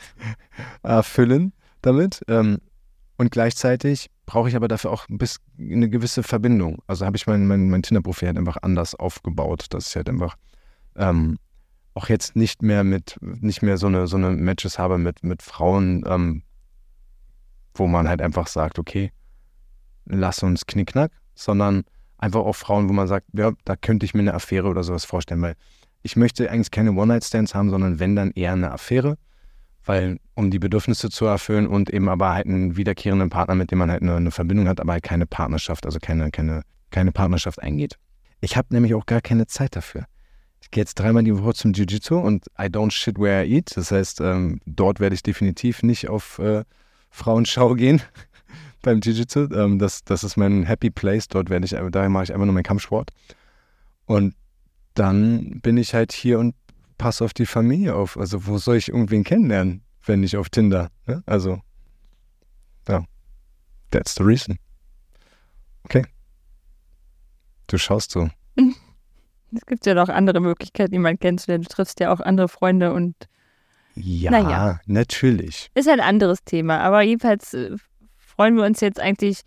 erfüllen 0.82 1.52
damit. 1.82 2.22
Ähm, 2.28 2.58
und 3.18 3.30
gleichzeitig 3.30 4.10
brauche 4.26 4.48
ich 4.48 4.56
aber 4.56 4.68
dafür 4.68 4.90
auch 4.90 5.08
ein 5.08 5.18
bisschen 5.18 5.42
eine 5.58 5.88
gewisse 5.88 6.22
Verbindung. 6.22 6.82
Also 6.86 7.06
habe 7.06 7.16
ich 7.16 7.26
mein, 7.26 7.46
mein, 7.46 7.70
mein 7.70 7.82
Tinder-Profil 7.82 8.28
halt 8.28 8.38
einfach 8.38 8.58
anders 8.62 8.94
aufgebaut, 8.94 9.66
dass 9.70 9.88
ich 9.88 9.96
halt 9.96 10.08
einfach 10.08 10.36
ähm, 10.96 11.38
auch 11.94 12.08
jetzt 12.08 12.36
nicht 12.36 12.62
mehr 12.62 12.84
mit, 12.84 13.16
nicht 13.22 13.62
mehr 13.62 13.78
so 13.78 13.86
eine, 13.86 14.06
so 14.06 14.16
eine 14.16 14.30
Matches 14.30 14.78
habe 14.78 14.98
mit, 14.98 15.24
mit 15.24 15.42
Frauen, 15.42 16.04
ähm, 16.06 16.42
wo 17.74 17.86
man 17.86 18.08
halt 18.08 18.20
einfach 18.20 18.48
sagt, 18.48 18.78
okay, 18.78 19.12
lass 20.04 20.42
uns 20.42 20.66
knickknack, 20.66 21.12
sondern 21.34 21.84
einfach 22.18 22.40
auch 22.40 22.56
Frauen, 22.56 22.88
wo 22.88 22.92
man 22.92 23.08
sagt, 23.08 23.26
ja, 23.32 23.52
da 23.64 23.76
könnte 23.76 24.04
ich 24.04 24.14
mir 24.14 24.20
eine 24.20 24.34
Affäre 24.34 24.68
oder 24.68 24.82
sowas 24.82 25.04
vorstellen, 25.04 25.42
weil 25.42 25.56
ich 26.06 26.14
möchte 26.14 26.48
eigentlich 26.48 26.70
keine 26.70 26.92
One-Night-Stands 26.92 27.52
haben, 27.52 27.68
sondern 27.68 27.98
wenn 27.98 28.14
dann 28.14 28.30
eher 28.30 28.52
eine 28.52 28.70
Affäre, 28.70 29.18
weil 29.84 30.18
um 30.34 30.52
die 30.52 30.60
Bedürfnisse 30.60 31.10
zu 31.10 31.26
erfüllen 31.26 31.66
und 31.66 31.90
eben 31.90 32.08
aber 32.08 32.32
halt 32.32 32.46
einen 32.46 32.76
wiederkehrenden 32.76 33.28
Partner, 33.28 33.56
mit 33.56 33.72
dem 33.72 33.78
man 33.78 33.90
halt 33.90 34.02
eine, 34.02 34.14
eine 34.14 34.30
Verbindung 34.30 34.68
hat, 34.68 34.80
aber 34.80 34.92
halt 34.92 35.02
keine 35.02 35.26
Partnerschaft, 35.26 35.84
also 35.84 35.98
keine, 36.00 36.30
keine, 36.30 36.62
keine 36.92 37.10
Partnerschaft 37.10 37.60
eingeht. 37.60 37.98
Ich 38.40 38.56
habe 38.56 38.68
nämlich 38.70 38.94
auch 38.94 39.04
gar 39.04 39.20
keine 39.20 39.48
Zeit 39.48 39.74
dafür. 39.74 40.06
Ich 40.62 40.70
gehe 40.70 40.82
jetzt 40.82 40.94
dreimal 40.94 41.24
die 41.24 41.36
Woche 41.36 41.54
zum 41.54 41.72
Jiu-Jitsu 41.72 42.16
und 42.16 42.46
I 42.56 42.66
don't 42.66 42.92
shit 42.92 43.18
where 43.18 43.44
I 43.44 43.56
eat. 43.56 43.76
Das 43.76 43.90
heißt, 43.90 44.20
ähm, 44.20 44.60
dort 44.64 45.00
werde 45.00 45.14
ich 45.14 45.24
definitiv 45.24 45.82
nicht 45.82 46.08
auf 46.08 46.38
äh, 46.38 46.62
Frauenschau 47.10 47.74
gehen 47.74 48.00
beim 48.82 49.00
Jiu-Jitsu. 49.00 49.48
Ähm, 49.52 49.80
das, 49.80 50.04
das 50.04 50.22
ist 50.22 50.36
mein 50.36 50.62
Happy 50.62 50.90
Place. 50.90 51.26
Dort 51.26 51.50
werde 51.50 51.66
ich, 51.66 51.74
daher 51.90 52.08
mache 52.08 52.24
ich 52.24 52.32
einfach 52.32 52.46
nur 52.46 52.54
meinen 52.54 52.62
Kampfsport. 52.62 53.10
Und 54.06 54.34
dann 54.96 55.60
bin 55.60 55.76
ich 55.76 55.94
halt 55.94 56.12
hier 56.12 56.38
und 56.38 56.54
passe 56.98 57.24
auf 57.24 57.32
die 57.34 57.46
Familie 57.46 57.94
auf. 57.94 58.16
Also 58.18 58.46
wo 58.46 58.58
soll 58.58 58.76
ich 58.76 58.88
irgendwen 58.88 59.22
kennenlernen, 59.24 59.82
wenn 60.04 60.20
nicht 60.20 60.36
auf 60.36 60.48
Tinder? 60.48 60.90
Ne? 61.06 61.22
Also, 61.26 61.60
ja, 62.88 63.04
that's 63.90 64.14
the 64.16 64.22
reason. 64.24 64.58
Okay. 65.84 66.04
Du 67.68 67.78
schaust 67.78 68.10
so. 68.10 68.28
Es 69.54 69.64
gibt 69.64 69.86
ja 69.86 69.94
noch 69.94 70.08
andere 70.08 70.40
Möglichkeiten, 70.40 70.92
jemanden 70.92 71.20
kennenzulernen. 71.20 71.62
Du 71.62 71.68
triffst 71.68 72.00
ja 72.00 72.12
auch 72.12 72.18
andere 72.20 72.48
Freunde 72.48 72.92
und 72.92 73.14
Ja, 73.94 74.32
Naja. 74.32 74.80
natürlich. 74.86 75.70
ist 75.74 75.88
ein 75.88 76.00
anderes 76.00 76.42
Thema. 76.44 76.80
Aber 76.80 77.02
jedenfalls 77.02 77.54
äh, 77.54 77.76
freuen 78.18 78.56
wir 78.56 78.64
uns 78.64 78.80
jetzt 78.80 78.98
eigentlich, 78.98 79.42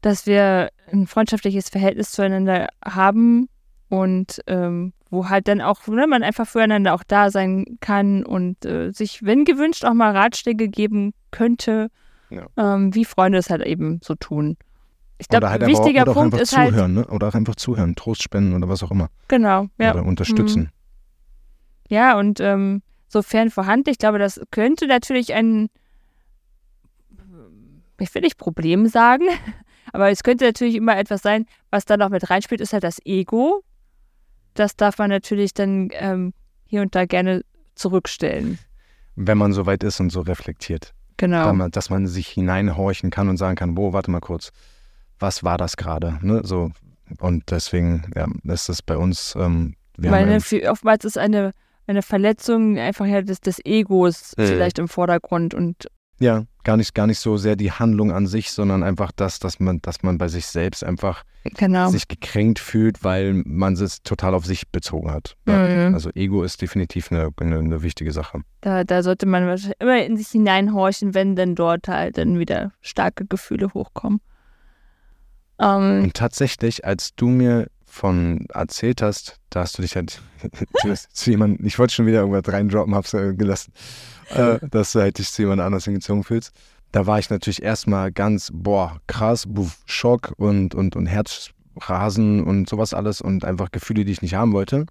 dass 0.00 0.24
wir 0.26 0.70
ein 0.90 1.06
freundschaftliches 1.06 1.68
Verhältnis 1.68 2.12
zueinander 2.12 2.68
haben 2.82 3.49
und 3.90 4.40
ähm, 4.46 4.92
wo 5.10 5.28
halt 5.28 5.48
dann 5.48 5.60
auch 5.60 5.86
ne, 5.88 6.06
man 6.06 6.22
einfach 6.22 6.46
füreinander 6.46 6.94
auch 6.94 7.02
da 7.02 7.30
sein 7.30 7.76
kann 7.80 8.24
und 8.24 8.64
äh, 8.64 8.92
sich, 8.92 9.24
wenn 9.24 9.44
gewünscht, 9.44 9.84
auch 9.84 9.92
mal 9.92 10.16
Ratschläge 10.16 10.68
geben 10.68 11.12
könnte, 11.32 11.90
Ja. 12.30 12.46
ähm, 12.56 12.94
wie 12.94 13.04
Freunde 13.04 13.38
es 13.38 13.50
halt 13.50 13.62
eben 13.66 13.98
so 14.02 14.14
tun. 14.14 14.56
Ich 15.18 15.28
glaube, 15.28 15.50
halt 15.50 15.66
wichtiger 15.66 16.08
auch 16.08 16.14
Punkt 16.14 16.40
ist 16.40 16.56
halt, 16.56 16.70
zuhören, 16.70 16.94
ne? 16.94 17.06
Oder 17.08 17.28
auch 17.28 17.34
einfach 17.34 17.56
zuhören, 17.56 17.94
Trost 17.96 18.22
spenden 18.22 18.54
oder 18.54 18.68
was 18.68 18.82
auch 18.82 18.92
immer. 18.92 19.10
genau, 19.28 19.66
ja. 19.78 19.92
Oder 19.92 20.04
unterstützen. 20.06 20.70
Ja, 21.88 22.16
und 22.16 22.38
ähm, 22.38 22.82
sofern 23.08 23.50
vorhanden, 23.50 23.90
ich 23.90 23.98
glaube, 23.98 24.20
das 24.20 24.40
könnte 24.52 24.86
natürlich 24.86 25.34
ein, 25.34 25.68
ich 27.98 28.14
will 28.14 28.22
nicht 28.22 28.38
Problem 28.38 28.86
sagen, 28.86 29.24
aber 29.92 30.10
es 30.10 30.22
könnte 30.22 30.44
natürlich 30.44 30.76
immer 30.76 30.96
etwas 30.96 31.22
sein, 31.22 31.46
was 31.70 31.84
da 31.84 31.96
noch 31.96 32.08
mit 32.08 32.30
reinspielt, 32.30 32.60
ist 32.60 32.72
halt 32.72 32.84
das 32.84 32.98
Ego. 33.04 33.64
Das 34.54 34.76
darf 34.76 34.98
man 34.98 35.10
natürlich 35.10 35.54
dann 35.54 35.88
ähm, 35.92 36.32
hier 36.66 36.82
und 36.82 36.94
da 36.94 37.06
gerne 37.06 37.42
zurückstellen. 37.74 38.58
Wenn 39.16 39.38
man 39.38 39.52
so 39.52 39.66
weit 39.66 39.82
ist 39.84 40.00
und 40.00 40.10
so 40.10 40.20
reflektiert. 40.20 40.94
Genau. 41.16 41.52
Man- 41.52 41.70
Dass 41.70 41.90
man 41.90 42.06
sich 42.06 42.28
hineinhorchen 42.28 43.10
kann 43.10 43.28
und 43.28 43.36
sagen 43.36 43.56
kann, 43.56 43.74
boah, 43.74 43.92
warte 43.92 44.10
mal 44.10 44.20
kurz, 44.20 44.52
was 45.18 45.44
war 45.44 45.58
das 45.58 45.76
gerade? 45.76 46.18
Ne? 46.22 46.40
So, 46.44 46.70
und 47.18 47.50
deswegen 47.50 48.10
ja, 48.14 48.26
ist 48.44 48.68
es 48.68 48.82
bei 48.82 48.96
uns, 48.96 49.34
ähm, 49.36 49.74
wir 49.96 50.10
Weil 50.10 50.22
haben 50.30 50.42
ne, 50.50 50.58
ja- 50.62 50.70
oftmals 50.70 51.04
ist 51.04 51.18
eine, 51.18 51.52
eine 51.86 52.02
Verletzung 52.02 52.78
einfach 52.78 53.06
ja 53.06 53.20
des, 53.20 53.40
des 53.40 53.58
Egos 53.64 54.34
Mhm. 54.38 54.46
vielleicht 54.46 54.78
im 54.78 54.88
Vordergrund 54.88 55.52
und 55.54 55.88
Ja, 56.18 56.44
gar 56.64 56.76
nicht, 56.76 56.94
gar 56.94 57.06
nicht 57.06 57.18
so 57.18 57.36
sehr 57.36 57.56
die 57.56 57.72
Handlung 57.72 58.12
an 58.12 58.26
sich, 58.26 58.50
sondern 58.50 58.82
einfach 58.82 59.12
das, 59.12 59.38
dass 59.38 59.60
man, 59.60 59.80
dass 59.82 60.02
man 60.02 60.18
bei 60.18 60.28
sich 60.28 60.46
selbst 60.46 60.84
einfach 60.84 61.24
genau. 61.44 61.88
sich 61.88 62.08
gekränkt 62.08 62.58
fühlt, 62.58 63.02
weil 63.04 63.42
man 63.44 63.74
es 63.74 64.02
total 64.02 64.34
auf 64.34 64.46
sich 64.46 64.68
bezogen 64.68 65.10
hat. 65.10 65.36
Mhm. 65.46 65.94
Also 65.94 66.10
Ego 66.14 66.42
ist 66.42 66.60
definitiv 66.60 67.10
eine, 67.10 67.30
eine, 67.40 67.58
eine 67.58 67.82
wichtige 67.82 68.12
Sache. 68.12 68.40
Da, 68.60 68.84
da 68.84 69.02
sollte 69.02 69.26
man 69.26 69.46
wahrscheinlich 69.46 69.80
immer 69.80 70.04
in 70.04 70.16
sich 70.16 70.28
hineinhorchen, 70.28 71.14
wenn 71.14 71.36
denn 71.36 71.54
dort 71.54 71.88
halt 71.88 72.18
dann 72.18 72.38
wieder 72.38 72.72
starke 72.80 73.26
Gefühle 73.26 73.72
hochkommen. 73.74 74.20
Ähm, 75.60 76.04
Und 76.04 76.14
tatsächlich, 76.14 76.84
als 76.84 77.14
du 77.14 77.28
mir 77.28 77.68
von 77.90 78.46
erzählt 78.54 79.02
hast, 79.02 79.38
da 79.50 79.60
hast 79.60 79.76
du 79.76 79.82
dich 79.82 79.96
halt 79.96 80.22
zu 81.12 81.30
jemandem, 81.30 81.66
ich 81.66 81.78
wollte 81.78 81.94
schon 81.94 82.06
wieder 82.06 82.20
irgendwas 82.20 82.52
reindroppen, 82.52 82.94
hab's 82.94 83.12
äh, 83.14 83.34
gelassen, 83.34 83.72
äh, 84.30 84.58
dass 84.70 84.92
du 84.92 85.00
halt 85.00 85.18
dich 85.18 85.30
zu 85.30 85.42
jemand 85.42 85.60
anders 85.60 85.84
hingezogen 85.84 86.24
fühlst. 86.24 86.52
Da 86.92 87.06
war 87.06 87.18
ich 87.18 87.30
natürlich 87.30 87.62
erstmal 87.62 88.10
ganz, 88.10 88.50
boah, 88.52 89.00
krass, 89.06 89.44
buff, 89.46 89.78
Schock 89.86 90.32
und, 90.36 90.74
und, 90.74 90.96
und 90.96 91.06
Herzrasen 91.06 92.42
und 92.42 92.68
sowas 92.68 92.94
alles 92.94 93.20
und 93.20 93.44
einfach 93.44 93.70
Gefühle, 93.70 94.04
die 94.04 94.12
ich 94.12 94.22
nicht 94.22 94.34
haben 94.34 94.52
wollte. 94.52 94.86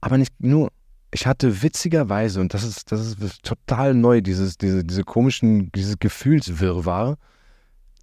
Aber 0.00 0.18
nicht 0.18 0.32
nur. 0.40 0.70
Ich 1.12 1.28
hatte 1.28 1.62
witzigerweise, 1.62 2.40
und 2.40 2.54
das 2.54 2.64
ist, 2.64 2.90
das 2.90 3.00
ist 3.00 3.44
total 3.44 3.94
neu, 3.94 4.20
dieses, 4.20 4.58
diese, 4.58 4.82
diese 4.82 5.04
komischen, 5.04 5.70
dieses 5.70 6.00
Gefühlswirrwarr, 6.00 7.16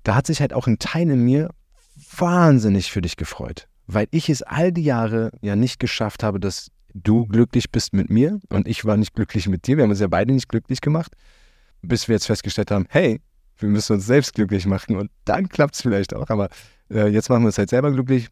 da 0.03 0.15
hat 0.15 0.27
sich 0.27 0.39
halt 0.39 0.53
auch 0.53 0.65
ein 0.65 0.79
Teil 0.79 1.09
in 1.09 1.21
mir 1.21 1.49
wahnsinnig 2.17 2.91
für 2.91 3.01
dich 3.01 3.17
gefreut, 3.17 3.67
weil 3.93 4.07
ich 4.11 4.29
es 4.29 4.41
all 4.41 4.71
die 4.71 4.83
Jahre 4.83 5.31
ja 5.41 5.55
nicht 5.55 5.79
geschafft 5.79 6.23
habe, 6.23 6.39
dass 6.39 6.71
du 6.93 7.25
glücklich 7.25 7.71
bist 7.71 7.93
mit 7.93 8.09
mir 8.09 8.39
und 8.49 8.67
ich 8.67 8.85
war 8.85 8.97
nicht 8.97 9.13
glücklich 9.13 9.47
mit 9.47 9.67
dir. 9.67 9.77
Wir 9.77 9.83
haben 9.83 9.91
uns 9.91 9.99
ja 9.99 10.07
beide 10.07 10.33
nicht 10.33 10.49
glücklich 10.49 10.81
gemacht, 10.81 11.13
bis 11.81 12.07
wir 12.07 12.15
jetzt 12.15 12.27
festgestellt 12.27 12.71
haben, 12.71 12.85
hey, 12.89 13.21
wir 13.57 13.69
müssen 13.69 13.93
uns 13.93 14.05
selbst 14.05 14.33
glücklich 14.33 14.65
machen 14.65 14.95
und 14.95 15.11
dann 15.25 15.49
klappt 15.49 15.75
es 15.75 15.81
vielleicht 15.81 16.15
auch. 16.15 16.29
Aber 16.29 16.49
äh, 16.89 17.07
jetzt 17.07 17.29
machen 17.29 17.43
wir 17.43 17.47
uns 17.47 17.57
halt 17.57 17.69
selber 17.69 17.91
glücklich. 17.91 18.29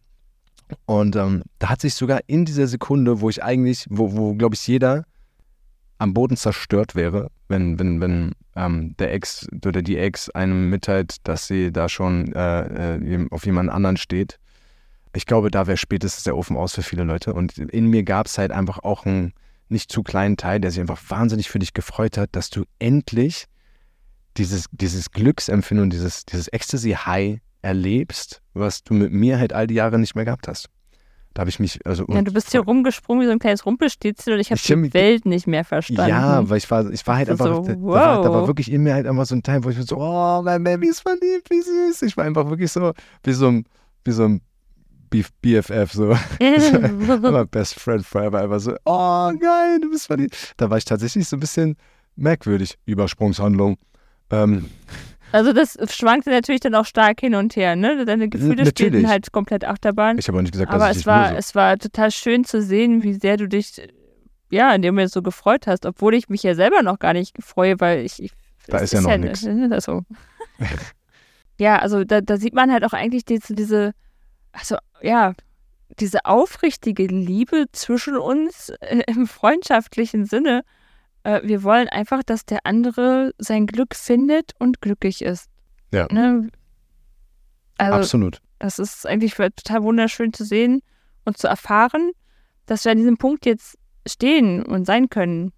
Und 0.85 1.15
ähm, 1.15 1.43
da 1.57 1.69
hat 1.69 1.81
sich 1.81 1.95
sogar 1.95 2.21
in 2.27 2.45
dieser 2.45 2.67
Sekunde, 2.67 3.21
wo 3.21 3.29
ich 3.29 3.43
eigentlich, 3.43 3.85
wo, 3.89 4.15
wo 4.15 4.35
glaube 4.35 4.55
ich, 4.55 4.67
jeder 4.67 5.05
am 5.97 6.13
Boden 6.13 6.37
zerstört 6.37 6.95
wäre, 6.95 7.29
wenn, 7.47 7.79
wenn, 7.79 7.99
wenn 7.99 8.31
ähm, 8.55 8.95
der 8.97 9.13
Ex 9.13 9.47
oder 9.65 9.81
die 9.81 9.97
Ex 9.97 10.29
einem 10.29 10.69
mitteilt, 10.69 11.17
dass 11.23 11.47
sie 11.47 11.71
da 11.71 11.89
schon 11.89 12.33
äh, 12.33 12.95
äh, 12.95 13.27
auf 13.31 13.45
jemand 13.45 13.69
anderen 13.69 13.97
steht. 13.97 14.39
Ich 15.13 15.25
glaube, 15.25 15.51
da 15.51 15.67
wäre 15.67 15.77
spätestens 15.77 16.23
der 16.23 16.37
Ofen 16.37 16.55
aus 16.55 16.75
für 16.75 16.83
viele 16.83 17.03
Leute. 17.03 17.33
Und 17.33 17.57
in 17.57 17.87
mir 17.87 18.03
gab 18.03 18.27
es 18.27 18.37
halt 18.37 18.51
einfach 18.51 18.79
auch 18.79 19.05
einen 19.05 19.33
nicht 19.69 19.91
zu 19.91 20.03
kleinen 20.03 20.37
Teil, 20.37 20.59
der 20.59 20.71
sich 20.71 20.79
einfach 20.79 21.01
wahnsinnig 21.09 21.49
für 21.49 21.59
dich 21.59 21.73
gefreut 21.73 22.17
hat, 22.17 22.29
dass 22.33 22.49
du 22.49 22.63
endlich 22.79 23.45
dieses, 24.37 24.65
dieses 24.71 25.11
Glücksempfinden 25.11 25.83
und 25.83 25.93
dieses, 25.93 26.25
dieses 26.25 26.47
Ecstasy-High 26.47 27.39
erlebst, 27.61 28.41
was 28.53 28.83
du 28.83 28.93
mit 28.93 29.11
mir 29.11 29.37
halt 29.39 29.53
all 29.53 29.67
die 29.67 29.75
Jahre 29.75 29.99
nicht 29.99 30.15
mehr 30.15 30.25
gehabt 30.25 30.47
hast. 30.47 30.69
Da 31.33 31.41
habe 31.41 31.49
ich 31.49 31.59
mich, 31.59 31.85
also. 31.85 32.05
ja, 32.09 32.21
du 32.21 32.33
bist 32.33 32.51
hier 32.51 32.61
rumgesprungen 32.61 33.21
wie 33.21 33.27
so 33.27 33.31
ein 33.31 33.39
kleines 33.39 33.65
Rumpelstilzchen 33.65 34.33
und 34.33 34.39
ich 34.39 34.51
habe 34.51 34.59
die 34.59 34.93
Welt 34.93 35.25
nicht 35.25 35.45
mehr 35.45 35.63
verstanden. 35.63 36.09
Ja, 36.09 36.49
weil 36.49 36.57
ich 36.57 36.69
war, 36.71 36.89
ich 36.89 37.05
war 37.05 37.17
halt 37.17 37.27
So, 37.27 37.33
einfach, 37.33 37.65
da, 37.65 37.81
war, 37.81 38.23
da 38.23 38.29
war 38.29 38.41
wow. 38.41 38.47
wirklich 38.47 38.71
in 38.71 38.81
mir 38.81 38.95
halt 38.95 39.05
einfach 39.05 39.25
so 39.25 39.35
ein 39.35 39.43
Teil, 39.43 39.63
wo 39.63 39.69
ich 39.69 39.77
mir 39.77 39.83
so, 39.83 39.97
oh, 39.97 40.41
mein 40.41 40.63
Baby 40.63 40.87
ist 40.87 41.01
verliebt, 41.01 41.49
wie 41.49 41.61
süß. 41.61 42.01
Ich 42.01 42.17
war 42.17 42.25
einfach 42.25 42.49
wirklich 42.49 42.71
so, 42.71 42.93
wie 43.23 43.33
so 43.33 43.47
ein, 43.47 43.65
wie 44.05 44.11
so 44.11 44.25
ein 44.25 44.41
BFF, 45.09 45.91
so. 45.91 46.17
immer 46.39 47.45
Best 47.45 47.79
Friend 47.79 48.05
Forever, 48.05 48.41
einfach 48.41 48.59
so, 48.59 48.75
oh 48.85 49.31
geil, 49.39 49.79
du 49.81 49.89
bist 49.89 50.07
verliebt. 50.07 50.53
Da 50.57 50.69
war 50.69 50.77
ich 50.77 50.85
tatsächlich 50.85 51.27
so 51.27 51.37
ein 51.37 51.39
bisschen 51.39 51.77
merkwürdig. 52.15 52.77
Übersprungshandlung. 52.85 53.77
Ähm, 54.31 54.65
also 55.31 55.53
das 55.53 55.77
schwankte 55.95 56.31
natürlich 56.31 56.61
dann 56.61 56.75
auch 56.75 56.85
stark 56.85 57.19
hin 57.19 57.35
und 57.35 57.55
her, 57.55 57.75
ne? 57.75 58.03
Deine 58.05 58.29
Gefühle 58.29 58.65
spielten 58.65 59.07
halt 59.07 59.31
komplett 59.31 59.63
Achterbahn. 59.63 60.17
ich 60.17 60.27
habe 60.27 60.37
auch 60.37 60.41
nicht 60.41 60.51
gesagt, 60.51 60.71
Aber 60.71 60.87
dass 60.87 60.97
ich 60.97 61.01
es 61.01 61.07
war, 61.07 61.29
so 61.29 61.35
es 61.35 61.55
war 61.55 61.77
total 61.77 62.11
schön 62.11 62.45
zu 62.45 62.61
sehen, 62.61 63.03
wie 63.03 63.13
sehr 63.13 63.37
du 63.37 63.47
dich, 63.47 63.81
ja, 64.49 64.73
in 64.73 64.81
dem 64.81 64.95
Moment 64.95 65.11
so 65.11 65.21
gefreut 65.21 65.67
hast, 65.67 65.85
obwohl 65.85 66.15
ich 66.15 66.29
mich 66.29 66.43
ja 66.43 66.55
selber 66.55 66.81
noch 66.81 66.99
gar 66.99 67.13
nicht 67.13 67.35
freue, 67.43 67.79
weil 67.79 68.05
ich. 68.05 68.21
ich 68.21 68.31
Da 68.67 68.79
ist 68.79 68.93
ja 68.93 69.01
noch 69.01 69.17
nix. 69.17 69.43
ne, 69.43 69.69
das 69.69 69.85
so. 69.85 70.01
ja, 71.59 71.77
also 71.77 72.03
da, 72.03 72.21
da 72.21 72.37
sieht 72.37 72.55
man 72.55 72.71
halt 72.71 72.83
auch 72.83 72.93
eigentlich 72.93 73.25
diese, 73.25 73.53
diese, 73.53 73.93
also 74.51 74.77
ja, 75.01 75.33
diese 75.99 76.25
aufrichtige 76.25 77.07
Liebe 77.07 77.65
zwischen 77.71 78.17
uns 78.17 78.69
äh, 78.81 79.01
im 79.07 79.27
freundschaftlichen 79.27 80.25
Sinne. 80.25 80.63
Äh, 81.23 81.41
wir 81.43 81.63
wollen 81.63 81.89
einfach, 81.89 82.23
dass 82.23 82.45
der 82.45 82.59
andere 82.63 83.33
sein 83.37 83.65
Glück 83.67 83.95
findet 83.95 84.53
und 84.59 84.81
glücklich 84.81 85.21
ist. 85.21 85.49
Ja. 85.91 86.07
Ne? 86.11 86.49
Also, 87.77 87.97
Absolut. 87.97 88.41
das 88.59 88.79
ist 88.79 89.05
eigentlich 89.05 89.35
total 89.35 89.83
wunderschön 89.83 90.33
zu 90.33 90.43
sehen 90.43 90.81
und 91.25 91.37
zu 91.37 91.47
erfahren, 91.47 92.11
dass 92.65 92.85
wir 92.85 92.91
an 92.91 92.97
diesem 92.97 93.17
Punkt 93.17 93.45
jetzt 93.45 93.77
stehen 94.07 94.63
und 94.63 94.85
sein 94.85 95.09
können. 95.09 95.51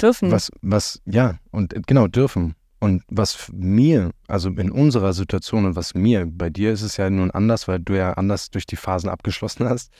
Dürfen. 0.00 0.30
Was, 0.30 0.50
was, 0.62 1.00
ja, 1.06 1.38
und 1.50 1.74
äh, 1.74 1.80
genau, 1.86 2.06
dürfen. 2.06 2.54
Und 2.80 3.02
was 3.08 3.50
mir, 3.52 4.10
also 4.28 4.50
in 4.50 4.70
unserer 4.70 5.12
Situation 5.12 5.64
und 5.66 5.76
was 5.76 5.94
mir, 5.94 6.26
bei 6.26 6.48
dir 6.48 6.72
ist 6.72 6.82
es 6.82 6.96
ja 6.96 7.10
nun 7.10 7.30
anders, 7.30 7.66
weil 7.66 7.80
du 7.80 7.96
ja 7.96 8.12
anders 8.12 8.50
durch 8.50 8.66
die 8.66 8.76
Phasen 8.76 9.08
abgeschlossen 9.08 9.68
hast, 9.68 9.92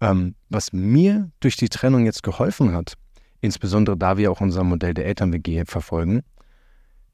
ähm, 0.00 0.34
was 0.48 0.72
mir 0.72 1.30
durch 1.40 1.56
die 1.56 1.68
Trennung 1.68 2.04
jetzt 2.04 2.22
geholfen 2.22 2.72
hat, 2.72 2.94
insbesondere 3.40 3.96
da 3.96 4.16
wir 4.16 4.30
auch 4.30 4.40
unser 4.40 4.62
Modell 4.62 4.94
der 4.94 5.06
Eltern-WG 5.06 5.64
verfolgen, 5.66 6.22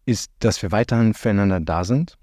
ist, 0.05 0.31
dass 0.41 0.63
wir 0.63 0.73
weiterhin 0.73 1.15
füreinander 1.15 1.61
da 1.61 1.85
sind, 1.85 2.17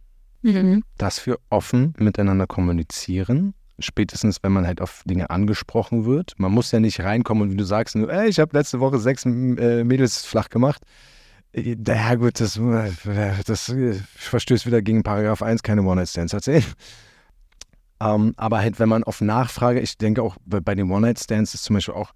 Mhm. 0.43 0.83
dass 0.99 1.25
wir 1.25 1.39
offen 1.49 1.95
miteinander 1.97 2.45
kommunizieren. 2.45 3.55
Spätestens, 3.79 4.37
wenn 4.43 4.51
man 4.51 4.67
halt 4.67 4.79
auf 4.79 5.01
Dinge 5.05 5.31
angesprochen 5.31 6.05
wird. 6.05 6.33
Man 6.37 6.51
muss 6.51 6.71
ja 6.71 6.79
nicht 6.79 6.99
reinkommen 7.01 7.43
und 7.43 7.51
wie 7.51 7.57
du 7.57 7.65
sagst, 7.65 7.95
nur, 7.95 8.11
ey, 8.13 8.29
ich 8.29 8.39
habe 8.39 8.55
letzte 8.55 8.79
Woche 8.79 8.99
sechs 8.99 9.25
äh, 9.25 9.83
Mädels 9.83 10.23
flach 10.23 10.49
gemacht. 10.49 10.83
Ja 11.55 12.15
gut, 12.15 12.39
das, 12.41 12.57
äh, 12.57 12.91
das 13.45 13.69
äh, 13.69 13.93
verstößt 14.15 14.65
wieder 14.65 14.81
gegen 14.81 15.03
Paragraph 15.03 15.41
1, 15.41 15.63
keine 15.63 15.83
One-Night-Stands 15.83 16.33
erzählen. 16.33 16.63
Ähm, 18.01 18.33
aber 18.35 18.59
halt, 18.59 18.77
wenn 18.79 18.89
man 18.89 19.05
auf 19.05 19.21
Nachfrage, 19.21 19.79
ich 19.79 19.97
denke 19.97 20.21
auch 20.21 20.35
bei, 20.45 20.75
den 20.75 20.91
One-Night-Stands 20.91 21.53
ist 21.53 21.63
zum 21.63 21.75
Beispiel 21.75 21.93
auch, 21.93 22.11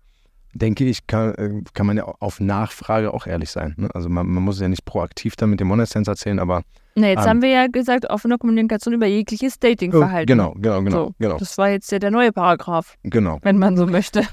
denke 0.53 0.83
ich, 0.83 1.07
kann, 1.07 1.33
äh, 1.35 1.61
kann 1.73 1.85
man 1.85 1.95
ja 1.95 2.03
auf 2.03 2.41
Nachfrage 2.41 3.13
auch 3.13 3.27
ehrlich 3.27 3.49
sein. 3.49 3.75
Ne? 3.77 3.89
Also 3.93 4.09
man, 4.09 4.27
man 4.27 4.43
muss 4.43 4.59
ja 4.59 4.67
nicht 4.67 4.83
proaktiv 4.83 5.37
dann 5.37 5.51
mit 5.51 5.61
den 5.61 5.71
One-Night-Stands 5.71 6.09
erzählen, 6.09 6.39
aber 6.39 6.63
Na, 6.95 7.07
jetzt 7.07 7.23
Ähm. 7.23 7.29
haben 7.29 7.41
wir 7.41 7.49
ja 7.49 7.67
gesagt, 7.67 8.09
offene 8.09 8.37
Kommunikation 8.37 8.93
über 8.93 9.05
jegliches 9.07 9.57
Datingverhalten. 9.57 10.27
genau, 10.27 10.53
genau, 10.57 10.83
genau, 10.83 11.05
So, 11.05 11.13
genau, 11.17 11.37
Das 11.37 11.57
war 11.57 11.69
jetzt 11.69 11.89
ja 11.93 11.99
der 11.99 12.11
neue 12.11 12.33
Paragraph, 12.33 12.97
genau. 13.03 13.39
wenn 13.43 13.57
man 13.57 13.77
so 13.77 13.85
möchte. 13.87 14.23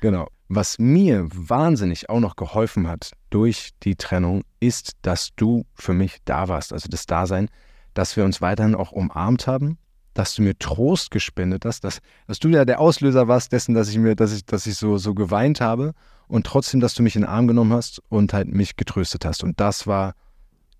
Genau. 0.00 0.26
Was 0.54 0.78
mir 0.78 1.28
wahnsinnig 1.32 2.10
auch 2.10 2.20
noch 2.20 2.36
geholfen 2.36 2.86
hat 2.86 3.12
durch 3.30 3.70
die 3.84 3.96
Trennung, 3.96 4.42
ist, 4.60 4.92
dass 5.00 5.30
du 5.34 5.64
für 5.72 5.94
mich 5.94 6.18
da 6.26 6.46
warst. 6.46 6.74
Also 6.74 6.90
das 6.90 7.06
Dasein, 7.06 7.48
dass 7.94 8.18
wir 8.18 8.24
uns 8.26 8.42
weiterhin 8.42 8.74
auch 8.74 8.92
umarmt 8.92 9.46
haben, 9.46 9.78
dass 10.12 10.34
du 10.34 10.42
mir 10.42 10.58
Trost 10.58 11.10
gespendet 11.10 11.64
hast, 11.64 11.84
dass, 11.84 12.00
dass 12.26 12.38
du 12.38 12.50
ja 12.50 12.66
der 12.66 12.80
Auslöser 12.80 13.28
warst 13.28 13.52
dessen, 13.52 13.74
dass 13.74 13.88
ich 13.88 13.96
mir, 13.96 14.14
dass 14.14 14.34
ich, 14.34 14.44
dass 14.44 14.66
ich 14.66 14.74
so, 14.74 14.98
so 14.98 15.14
geweint 15.14 15.62
habe 15.62 15.94
und 16.28 16.44
trotzdem, 16.44 16.80
dass 16.80 16.92
du 16.92 17.02
mich 17.02 17.16
in 17.16 17.22
den 17.22 17.30
Arm 17.30 17.48
genommen 17.48 17.72
hast 17.72 18.02
und 18.10 18.34
halt 18.34 18.48
mich 18.48 18.76
getröstet 18.76 19.24
hast. 19.24 19.42
Und 19.42 19.58
das 19.58 19.86
war 19.86 20.12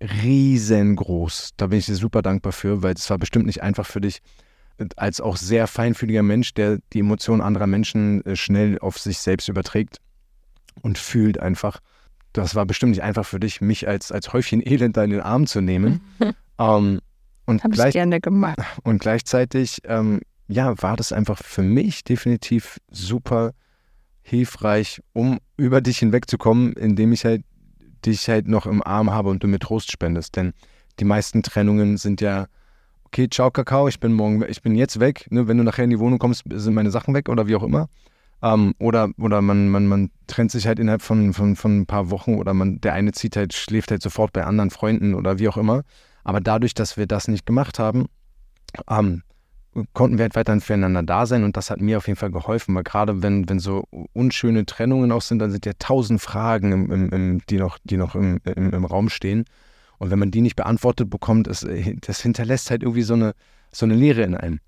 riesengroß. 0.03 1.53
Da 1.57 1.69
bin 1.69 1.79
ich 1.79 1.87
dir 1.87 1.97
super 1.97 2.21
dankbar 2.21 2.53
für, 2.53 2.83
weil 2.83 2.93
es 2.93 3.09
war 3.09 3.17
bestimmt 3.17 3.47
nicht 3.47 3.63
einfach 3.63 3.87
für 3.87 4.03
dich, 4.03 4.21
als 4.97 5.21
auch 5.21 5.37
sehr 5.37 5.67
feinfühliger 5.67 6.23
Mensch, 6.23 6.55
der 6.55 6.79
die 6.93 7.01
Emotionen 7.01 7.41
anderer 7.41 7.67
Menschen 7.67 8.25
äh, 8.25 8.37
schnell 8.37 8.79
auf 8.79 8.99
sich 8.99 9.19
selbst 9.19 9.49
überträgt 9.49 9.99
und 10.83 10.99
fühlt 10.99 11.39
einfach. 11.39 11.81
Das 12.33 12.55
war 12.55 12.65
bestimmt 12.65 12.91
nicht 12.91 13.03
einfach 13.03 13.27
für 13.27 13.41
dich, 13.41 13.61
mich 13.61 13.87
als, 13.87 14.11
als 14.11 14.33
Häufchen 14.33 14.67
Elend 14.67 14.97
da 14.97 15.05
in 15.05 15.11
den 15.11 15.21
Arm 15.21 15.47
zu 15.47 15.61
nehmen. 15.61 16.01
ähm, 16.59 17.01
und, 17.45 17.63
Habe 17.65 17.75
ich 17.75 17.79
gleich, 17.79 17.93
gerne 17.93 18.21
gemacht. 18.21 18.59
und 18.83 19.01
gleichzeitig, 19.01 19.81
ähm, 19.85 20.21
ja, 20.49 20.81
war 20.81 20.97
das 20.97 21.13
einfach 21.13 21.43
für 21.43 21.63
mich 21.63 22.05
definitiv 22.05 22.79
super 22.91 23.53
hilfreich, 24.23 25.03
um 25.13 25.39
über 25.57 25.81
dich 25.81 25.99
hinwegzukommen, 25.99 26.73
indem 26.75 27.13
ich 27.13 27.25
halt 27.25 27.43
dich 28.05 28.29
halt 28.29 28.49
noch 28.49 28.67
im 28.67 28.83
Arm 28.83 29.11
habe 29.11 29.29
und 29.31 29.43
du 29.43 29.49
mir 29.49 29.59
Trost 29.59 29.93
spendest. 29.93 30.37
Denn 30.37 30.53
die 30.99 31.05
meisten 31.05 31.43
Trennungen 31.43 31.97
sind 31.97 32.21
ja, 32.21 32.47
okay, 33.13 33.29
ciao 33.29 33.51
Kakao, 33.51 33.89
ich 33.89 34.01
bin 34.01 34.15
morgen, 34.15 34.43
ich 34.49 34.63
bin 34.63 34.75
jetzt 34.75 34.99
weg. 34.99 35.27
Ne? 35.31 35.47
Wenn 35.47 35.59
du 35.59 35.65
nachher 35.65 35.85
in 35.85 35.91
die 35.91 35.99
Wohnung 35.99 36.19
kommst, 36.19 36.45
sind 36.49 36.73
meine 36.73 36.91
Sachen 36.91 37.13
weg 37.13 37.29
oder 37.29 37.47
wie 37.47 37.55
auch 37.57 37.63
immer. 37.63 37.89
Ähm, 38.43 38.75
oder 38.79 39.11
oder 39.19 39.43
man, 39.43 39.69
man, 39.69 39.87
man 39.87 40.11
trennt 40.27 40.51
sich 40.51 40.67
halt 40.67 40.79
innerhalb 40.79 41.03
von, 41.03 41.35
von, 41.35 41.55
von 41.55 41.81
ein 41.81 41.87
paar 41.87 42.11
Wochen 42.11 42.37
oder 42.37 42.55
man, 42.55 42.81
der 42.81 42.95
eine 42.95 43.13
zieht 43.13 43.37
halt, 43.37 43.53
schläft 43.53 43.91
halt 43.91 44.01
sofort 44.01 44.33
bei 44.33 44.45
anderen 44.45 44.71
Freunden 44.71 45.15
oder 45.15 45.39
wie 45.39 45.49
auch 45.49 45.59
immer. 45.59 45.83
Aber 46.25 46.41
dadurch, 46.41 46.73
dass 46.73 46.97
wir 46.97 47.07
das 47.07 47.29
nicht 47.29 47.45
gemacht 47.45 47.79
haben, 47.79 48.07
ähm, 48.89 49.23
konnten 49.93 50.17
wir 50.17 50.23
halt 50.23 50.35
weiterhin 50.35 50.63
füreinander 50.63 51.03
da 51.03 51.27
sein 51.27 51.45
und 51.45 51.57
das 51.59 51.71
hat 51.71 51.83
mir 51.83 51.99
auf 51.99 52.07
jeden 52.07 52.19
Fall 52.19 52.31
geholfen, 52.31 52.75
weil 52.75 52.83
gerade 52.83 53.23
wenn, 53.23 53.47
wenn 53.47 53.59
so 53.59 53.85
unschöne 54.15 54.65
Trennungen 54.65 55.13
auch 55.13 55.23
sind, 55.23 55.39
dann 55.39 55.51
sind 55.51 55.67
ja 55.67 55.73
tausend 55.79 56.23
Fragen, 56.23 56.73
im, 56.73 56.91
im, 56.91 57.09
im, 57.11 57.41
die 57.51 57.59
noch, 57.59 57.79
die 57.85 57.99
noch 57.99 58.15
im, 58.15 58.41
im, 58.45 58.73
im 58.73 58.85
Raum 58.87 59.11
stehen. 59.11 59.45
Und 60.03 60.11
wenn 60.11 60.19
man 60.19 60.33
die 60.33 60.41
nicht 60.41 60.57
beantwortet 60.57 61.11
bekommt, 61.11 61.47
es, 61.47 61.65
das 62.01 62.21
hinterlässt 62.21 62.73
halt 62.73 62.83
irgendwie 62.83 63.03
so 63.03 63.15
eine, 63.15 63.35
so 63.71 63.87
eine 63.87 63.95
Leere 63.95 64.23
in 64.23 64.35
einem. 64.35 64.59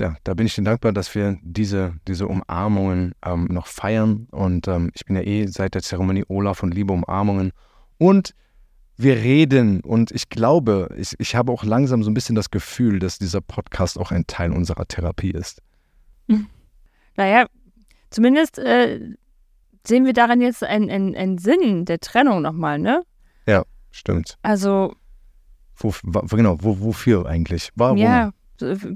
Ja, 0.00 0.16
da 0.24 0.34
bin 0.34 0.44
ich 0.44 0.56
dir 0.56 0.64
dankbar, 0.64 0.92
dass 0.92 1.14
wir 1.14 1.38
diese, 1.40 1.94
diese 2.08 2.26
Umarmungen 2.26 3.14
ähm, 3.24 3.44
noch 3.44 3.68
feiern. 3.68 4.26
Und 4.32 4.66
ähm, 4.66 4.90
ich 4.92 5.04
bin 5.04 5.14
ja 5.14 5.22
eh 5.22 5.46
seit 5.46 5.76
der 5.76 5.82
Zeremonie 5.82 6.24
Olaf 6.26 6.64
und 6.64 6.74
liebe 6.74 6.92
Umarmungen. 6.92 7.52
Und 7.98 8.34
wir 8.96 9.14
reden 9.14 9.82
und 9.82 10.10
ich 10.10 10.30
glaube, 10.30 10.92
ich, 10.98 11.14
ich 11.20 11.36
habe 11.36 11.52
auch 11.52 11.62
langsam 11.62 12.02
so 12.02 12.10
ein 12.10 12.14
bisschen 12.14 12.34
das 12.34 12.50
Gefühl, 12.50 12.98
dass 12.98 13.20
dieser 13.20 13.42
Podcast 13.42 13.96
auch 13.96 14.10
ein 14.10 14.26
Teil 14.26 14.50
unserer 14.50 14.88
Therapie 14.88 15.30
ist. 15.30 15.62
Naja, 17.16 17.46
zumindest 18.10 18.58
äh, 18.58 18.98
sehen 19.86 20.06
wir 20.06 20.12
daran 20.12 20.40
jetzt 20.40 20.64
einen, 20.64 20.90
einen, 20.90 21.14
einen 21.14 21.38
Sinn 21.38 21.84
der 21.84 22.00
Trennung 22.00 22.42
nochmal, 22.42 22.80
ne? 22.80 23.04
Stimmt. 23.96 24.36
Also, 24.42 24.94
Wo, 25.76 25.92
genau, 26.36 26.58
wo, 26.60 26.80
wofür 26.80 27.24
eigentlich? 27.26 27.70
Warum? 27.76 27.96
ja, 27.96 28.30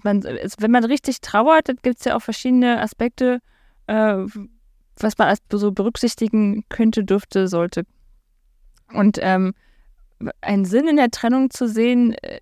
man, 0.02 0.22
wenn 0.24 0.70
man 0.70 0.84
richtig 0.84 1.22
trauert, 1.22 1.68
dann 1.70 1.76
gibt 1.82 2.00
es 2.00 2.04
ja 2.04 2.16
auch 2.16 2.20
verschiedene 2.22 2.80
Aspekte, 2.82 3.40
äh, 3.86 4.24
was 4.96 5.16
man 5.16 5.34
so 5.52 5.72
berücksichtigen 5.72 6.64
könnte, 6.68 7.02
dürfte, 7.04 7.48
sollte. 7.48 7.84
Und 8.92 9.18
ähm, 9.22 9.54
einen 10.42 10.66
Sinn 10.66 10.86
in 10.86 10.96
der 10.96 11.10
Trennung 11.10 11.48
zu 11.48 11.66
sehen, 11.66 12.12
äh, 12.22 12.40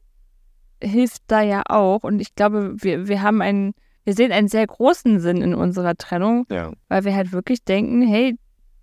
hilft 0.82 1.22
da 1.28 1.43
ja 1.43 1.62
auch. 1.68 2.02
Und 2.02 2.18
ich 2.20 2.35
glaube, 2.35 2.74
wir, 2.82 3.06
wir 3.06 3.22
haben 3.22 3.40
einen, 3.40 3.72
wir 4.05 4.14
sehen 4.14 4.32
einen 4.32 4.48
sehr 4.48 4.66
großen 4.66 5.20
Sinn 5.20 5.43
in 5.43 5.55
unserer 5.55 5.94
Trennung, 5.97 6.47
Ja. 6.51 6.72
weil 6.89 7.05
wir 7.05 7.14
halt 7.14 7.30
wirklich 7.32 7.62
denken, 7.64 8.02
hey, 8.02 8.36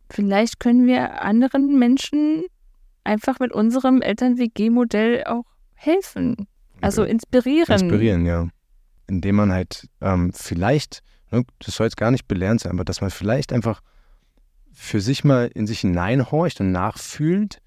vielleicht 0.09 0.59
können 0.61 0.85
wir 0.85 1.21
anderen 1.23 1.77
Menschen 1.77 2.45
einfach 3.05 3.39
mit 3.39 3.51
unserem 3.51 4.01
Eltern-WG-Modell 4.01 5.23
auch 5.25 5.45
helfen. 5.73 6.47
Also 6.81 7.03
inspirieren. 7.03 7.79
Inspirieren, 7.79 8.25
ja. 8.25 8.47
Indem 9.07 9.35
man 9.35 9.51
halt 9.51 9.87
ähm, 10.01 10.33
vielleicht, 10.33 11.01
ne, 11.31 11.43
das 11.59 11.75
soll 11.75 11.87
jetzt 11.87 11.97
gar 11.97 12.11
nicht 12.11 12.27
belehrend 12.27 12.61
sein, 12.61 12.73
aber 12.73 12.83
dass 12.83 13.01
man 13.01 13.11
vielleicht 13.11 13.53
einfach 13.53 13.81
für 14.73 14.99
sich 14.99 15.23
mal 15.23 15.49
in 15.53 15.67
sich 15.67 15.81
hineinhorcht 15.81 16.59
und 16.59 16.71
nachfühlt, 16.71 17.61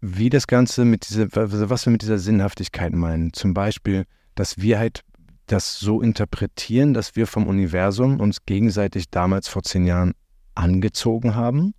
wie 0.00 0.28
das 0.28 0.46
Ganze 0.46 0.84
mit 0.84 1.08
dieser, 1.08 1.28
was 1.32 1.86
wir 1.86 1.90
mit 1.90 2.02
dieser 2.02 2.18
Sinnhaftigkeit 2.18 2.92
meinen. 2.92 3.32
Zum 3.32 3.54
Beispiel, 3.54 4.04
dass 4.34 4.58
wir 4.58 4.78
halt 4.78 5.02
das 5.46 5.78
so 5.78 6.02
interpretieren, 6.02 6.92
dass 6.92 7.16
wir 7.16 7.26
vom 7.26 7.46
Universum 7.46 8.20
uns 8.20 8.44
gegenseitig 8.44 9.10
damals 9.10 9.48
vor 9.48 9.62
zehn 9.62 9.86
Jahren 9.86 10.12
angezogen 10.54 11.34
haben. 11.34 11.74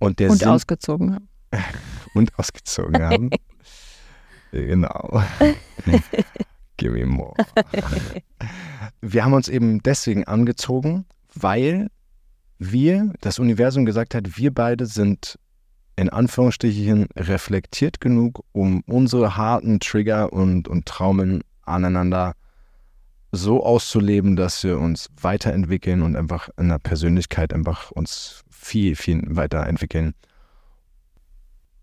Und 0.00 0.18
der 0.18 0.30
und 0.30 0.38
Sinn, 0.38 0.48
ausgezogen 0.48 1.14
haben. 1.14 1.28
und 2.14 2.36
ausgezogen 2.38 3.00
haben. 3.00 3.30
genau. 4.50 5.22
Give 6.76 6.92
me 6.92 7.06
more. 7.06 7.34
Wir 9.02 9.24
haben 9.24 9.34
uns 9.34 9.48
eben 9.48 9.82
deswegen 9.82 10.24
angezogen, 10.24 11.04
weil 11.34 11.88
wir, 12.58 13.12
das 13.20 13.38
Universum 13.38 13.84
gesagt 13.84 14.14
hat, 14.14 14.36
wir 14.36 14.52
beide 14.52 14.86
sind 14.86 15.38
in 15.96 16.08
Anführungsstrichen 16.08 17.08
reflektiert 17.16 18.00
genug, 18.00 18.44
um 18.52 18.82
unsere 18.86 19.36
harten 19.36 19.80
Trigger 19.80 20.32
und, 20.32 20.66
und 20.66 20.86
Traumen 20.86 21.42
aneinander 21.62 22.34
so 23.32 23.64
auszuleben, 23.64 24.34
dass 24.34 24.64
wir 24.64 24.78
uns 24.78 25.08
weiterentwickeln 25.20 26.02
und 26.02 26.16
einfach 26.16 26.48
in 26.58 26.68
der 26.68 26.78
Persönlichkeit 26.78 27.52
einfach 27.52 27.90
uns 27.90 28.42
viel, 28.60 28.94
viel 28.96 29.22
weiterentwickeln 29.24 30.14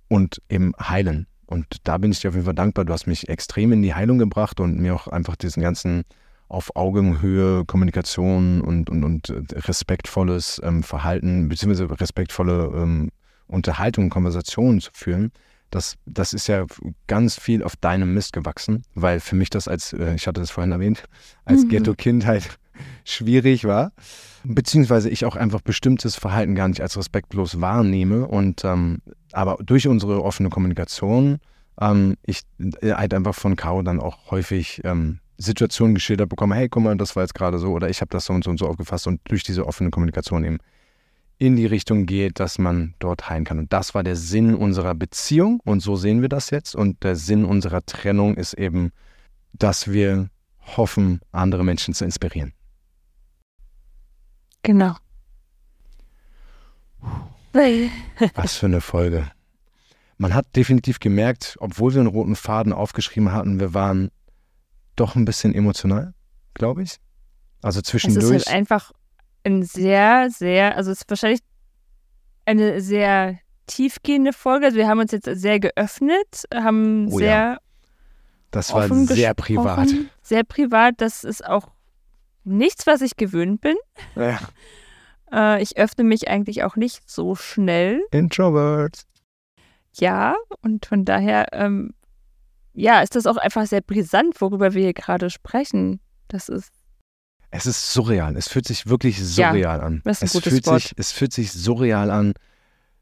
und 0.08 0.42
eben 0.50 0.74
heilen. 0.80 1.28
Und 1.46 1.78
da 1.84 1.98
bin 1.98 2.12
ich 2.12 2.20
dir 2.20 2.30
auf 2.30 2.36
jeden 2.36 2.46
Fall 2.46 2.56
dankbar. 2.56 2.86
Du 2.86 2.94
hast 2.94 3.08
mich 3.08 3.30
extrem 3.30 3.72
in 3.72 3.82
die 3.82 3.94
Heilung 3.94 4.18
gebracht 4.18 4.60
und 4.60 4.80
mir 4.80 4.94
auch 4.94 5.08
einfach 5.08 5.36
diesen 5.36 5.64
ganzen 5.64 6.04
auf 6.50 6.76
Augenhöhe 6.76 7.66
Kommunikation 7.66 8.62
und, 8.62 8.90
und, 8.90 9.04
und 9.04 9.34
respektvolles 9.68 10.62
ähm, 10.64 10.84
Verhalten, 10.84 11.50
beziehungsweise 11.50 12.00
respektvolle 12.00 12.72
ähm, 12.76 13.10
Unterhaltung 13.48 14.10
Konversationen 14.10 14.80
zu 14.80 14.92
führen. 14.94 15.32
Das, 15.72 15.98
das 16.06 16.32
ist 16.32 16.48
ja 16.48 16.66
ganz 17.08 17.38
viel 17.38 17.64
auf 17.64 17.76
deinem 17.76 18.14
Mist 18.14 18.32
gewachsen, 18.32 18.84
weil 18.94 19.20
für 19.20 19.36
mich 19.36 19.50
das 19.50 19.68
als, 19.68 19.92
äh, 19.92 20.16
ich 20.16 20.28
hatte 20.28 20.40
das 20.40 20.52
vorhin 20.52 20.72
erwähnt, 20.72 21.04
als 21.44 21.64
mhm. 21.64 21.70
Ghetto-Kind 21.70 22.26
halt 22.26 22.58
schwierig 23.06 23.66
war, 23.66 23.92
beziehungsweise 24.44 25.10
ich 25.10 25.26
auch 25.26 25.36
einfach 25.36 25.62
bestimmtes 25.62 26.16
Verhalten 26.16 26.56
gar 26.56 26.68
nicht 26.68 26.82
als 26.82 26.98
respektlos 26.98 27.62
wahrnehme 27.62 28.28
und 28.28 28.64
ähm, 28.64 29.00
aber 29.32 29.58
durch 29.64 29.88
unsere 29.88 30.24
offene 30.24 30.50
Kommunikation 30.50 31.40
ähm, 31.80 32.16
ich 32.24 32.42
äh, 32.82 32.94
halt 32.94 33.14
einfach 33.14 33.36
von 33.36 33.56
Caro 33.56 33.82
dann 33.82 34.00
auch 34.00 34.32
häufig 34.32 34.82
ähm, 34.84 35.20
Situationen 35.38 35.94
geschildert 35.94 36.30
bekomme, 36.30 36.56
hey, 36.56 36.68
guck 36.70 36.84
mal, 36.84 36.98
das 36.98 37.16
war 37.16 37.24
jetzt 37.24 37.36
gerade 37.36 37.60
so 37.60 37.72
oder 37.72 37.90
ich 37.90 38.02
habe 38.02 38.10
das 38.10 38.26
so 38.26 38.34
und 38.34 38.44
so 38.44 38.50
und 38.50 38.58
so 38.58 38.68
aufgefasst 38.68 39.08
und 39.08 39.22
durch 39.26 39.44
diese 39.44 39.68
offene 39.68 39.92
Kommunikation 39.92 40.44
eben 40.44 40.58
in 41.40 41.56
die 41.56 41.68
Richtung 41.68 42.06
geht, 42.08 42.40
dass 42.40 42.58
man 42.58 42.96
dort 42.98 43.30
heilen 43.30 43.44
kann. 43.44 43.60
Und 43.60 43.72
das 43.72 43.94
war 43.94 44.04
der 44.04 44.16
Sinn 44.16 44.56
unserer 44.56 44.96
Beziehung 44.96 45.60
und 45.64 45.82
so 45.82 45.96
sehen 45.96 46.22
wir 46.22 46.30
das 46.30 46.50
jetzt. 46.50 46.76
Und 46.76 47.04
der 47.04 47.16
Sinn 47.16 47.46
unserer 47.46 47.86
Trennung 47.86 48.36
ist 48.36 48.54
eben, 48.54 48.92
dass 49.54 49.92
wir 49.92 50.30
hoffen, 50.76 51.22
andere 51.32 51.64
Menschen 51.64 51.94
zu 51.94 52.06
inspirieren. 52.06 52.54
Genau. 54.68 54.98
Was 58.36 58.58
für 58.58 58.66
eine 58.66 58.82
Folge. 58.82 59.32
Man 60.18 60.34
hat 60.34 60.58
definitiv 60.58 61.00
gemerkt, 61.00 61.56
obwohl 61.62 61.94
wir 61.94 62.02
einen 62.02 62.10
roten 62.10 62.36
Faden 62.36 62.74
aufgeschrieben 62.74 63.32
hatten, 63.32 63.62
wir 63.62 63.74
waren 63.74 64.12
doch 64.98 65.16
ein 65.16 65.24
bisschen 65.24 65.56
emotional, 65.56 66.14
glaube 66.54 66.84
ich. 66.84 66.98
Also 67.62 67.80
zwischendurch. 67.80 68.26
Es 68.26 68.42
ist 68.42 68.48
halt 68.48 68.58
einfach 68.58 68.92
ein 69.46 69.64
sehr, 69.64 70.30
sehr, 70.32 70.76
also 70.76 70.92
es 70.92 71.00
ist 71.00 71.10
wahrscheinlich 71.10 71.40
eine 72.44 72.82
sehr 72.82 73.40
tiefgehende 73.68 74.34
Folge. 74.34 74.66
Also 74.66 74.78
wir 74.78 74.90
haben 74.90 75.00
uns 75.00 75.14
jetzt 75.14 75.30
sehr 75.34 75.62
geöffnet, 75.62 76.44
haben 76.54 77.08
oh, 77.08 77.20
sehr. 77.20 77.30
Ja. 77.30 77.58
Das 78.52 78.74
war 78.74 78.94
sehr 79.06 79.34
privat. 79.34 79.88
Sehr 80.22 80.44
privat. 80.44 80.96
Das 80.98 81.24
ist 81.24 81.48
auch 81.48 81.70
nichts, 82.48 82.88
was 82.88 83.02
ich 83.02 83.18
gewöhnt 83.18 83.62
bin. 83.62 83.76
Ja. 84.16 84.40
Äh, 85.32 85.62
ich 85.62 85.78
öffne 85.78 86.04
mich 86.04 86.28
eigentlich 86.30 86.64
auch 86.64 86.76
nicht 86.76 87.10
so 87.10 87.36
schnell. 87.36 88.02
Introvert. 88.12 89.04
Ja, 89.94 90.36
und 90.62 90.86
von 90.86 91.06
daher, 91.06 91.48
ähm, 91.54 91.94
ja, 92.74 93.02
ist 93.02 93.16
das 93.16 93.26
auch 93.26 93.38
einfach 93.38 93.66
sehr 93.66 93.82
brisant, 93.82 94.40
worüber 94.40 94.74
wir 94.74 94.84
hier 94.84 94.94
gerade 94.94 95.30
sprechen. 95.30 96.00
Das 96.28 96.50
ist 96.50 96.72
es 97.50 97.66
ist 97.66 97.94
surreal. 97.94 98.36
Es 98.36 98.48
fühlt 98.48 98.68
sich 98.68 98.88
wirklich 98.88 99.24
surreal 99.24 99.80
ja, 99.80 99.80
an. 99.80 100.02
Das 100.04 100.18
ist 100.18 100.24
ein 100.24 100.26
es 100.26 100.34
gutes 100.34 100.54
fühlt 100.54 100.68
Wort. 100.68 100.82
Sich, 100.82 100.94
es 100.98 101.12
fühlt 101.12 101.34
sich 101.34 101.52
surreal 101.52 102.12
an, 102.12 102.34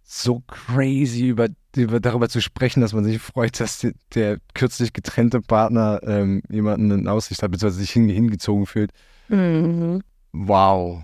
so 0.03 0.43
crazy 0.47 1.27
über, 1.27 1.47
über, 1.75 1.99
darüber 1.99 2.29
zu 2.29 2.41
sprechen, 2.41 2.81
dass 2.81 2.93
man 2.93 3.03
sich 3.03 3.19
freut, 3.19 3.59
dass 3.59 3.79
die, 3.79 3.93
der 4.13 4.37
kürzlich 4.53 4.93
getrennte 4.93 5.41
Partner 5.41 5.99
ähm, 6.03 6.43
jemanden 6.47 6.91
in 6.91 7.07
Aussicht 7.07 7.41
hat, 7.41 7.51
beziehungsweise 7.51 7.79
sich 7.79 7.91
hingezogen 7.91 8.67
fühlt. 8.67 8.91
Mhm. 9.27 10.01
Wow. 10.33 11.03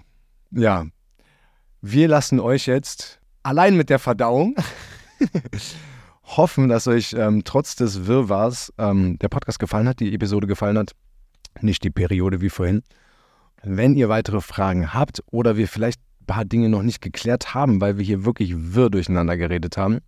Ja. 0.52 0.86
Wir 1.82 2.08
lassen 2.08 2.40
euch 2.40 2.68
jetzt 2.68 3.20
allein 3.44 3.76
mit 3.76 3.90
der 3.90 4.00
Verdauung 4.00 4.56
hoffen, 6.24 6.70
dass 6.70 6.88
euch 6.88 7.14
ähm, 7.14 7.44
trotz 7.44 7.76
des 7.76 8.06
Wirrwarrs 8.06 8.72
ähm, 8.78 9.18
der 9.20 9.30
Podcast 9.30 9.60
gefallen 9.60 9.88
hat, 9.88 10.00
die 10.00 10.14
Episode 10.14 10.48
gefallen 10.48 10.78
hat. 10.78 10.92
Nicht 11.62 11.84
die 11.84 11.90
Periode 11.90 12.42
wie 12.42 12.50
vorhin. 12.50 12.84
Wenn 13.64 13.96
ihr 13.96 14.10
weitere 14.10 14.42
Fragen 14.42 14.94
habt 14.94 15.24
oder 15.28 15.58
wir 15.58 15.68
vielleicht 15.68 16.00
ein 16.22 16.26
paar 16.26 16.46
Dinge 16.46 16.70
noch 16.70 16.84
nicht 16.84 17.02
geklärt 17.02 17.54
haben, 17.54 17.82
weil 17.82 17.98
wir 17.98 18.06
hier 18.06 18.26
wirklich 18.26 18.54
wirr 18.56 18.90
durcheinander 18.90 19.38
geredet 19.38 19.78
haben, 19.78 20.00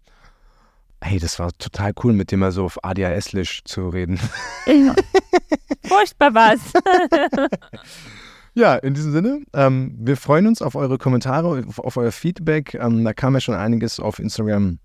hey, 1.04 1.20
das 1.20 1.40
war 1.40 1.52
total 1.54 1.94
cool, 2.04 2.14
mit 2.14 2.32
dem 2.32 2.40
mal 2.40 2.52
so 2.52 2.66
auf 2.66 2.84
ADHS-Lisch 2.84 3.64
zu 3.66 3.90
reden. 3.90 4.20
Furchtbar 5.86 6.34
was. 6.34 6.60
ja, 8.54 8.76
in 8.76 8.94
diesem 8.94 9.12
Sinne, 9.12 9.42
ähm, 9.54 9.96
wir 10.00 10.18
freuen 10.18 10.48
uns 10.48 10.62
auf 10.62 10.76
eure 10.76 10.98
Kommentare, 10.98 11.66
auf, 11.68 11.80
auf 11.80 11.98
euer 11.98 12.12
Feedback. 12.12 12.74
Ähm, 12.76 13.04
da 13.04 13.14
kam 13.14 13.34
ja 13.34 13.42
schon 13.42 13.56
einiges 13.56 14.00
auf 14.00 14.20
Instagram. 14.20 14.80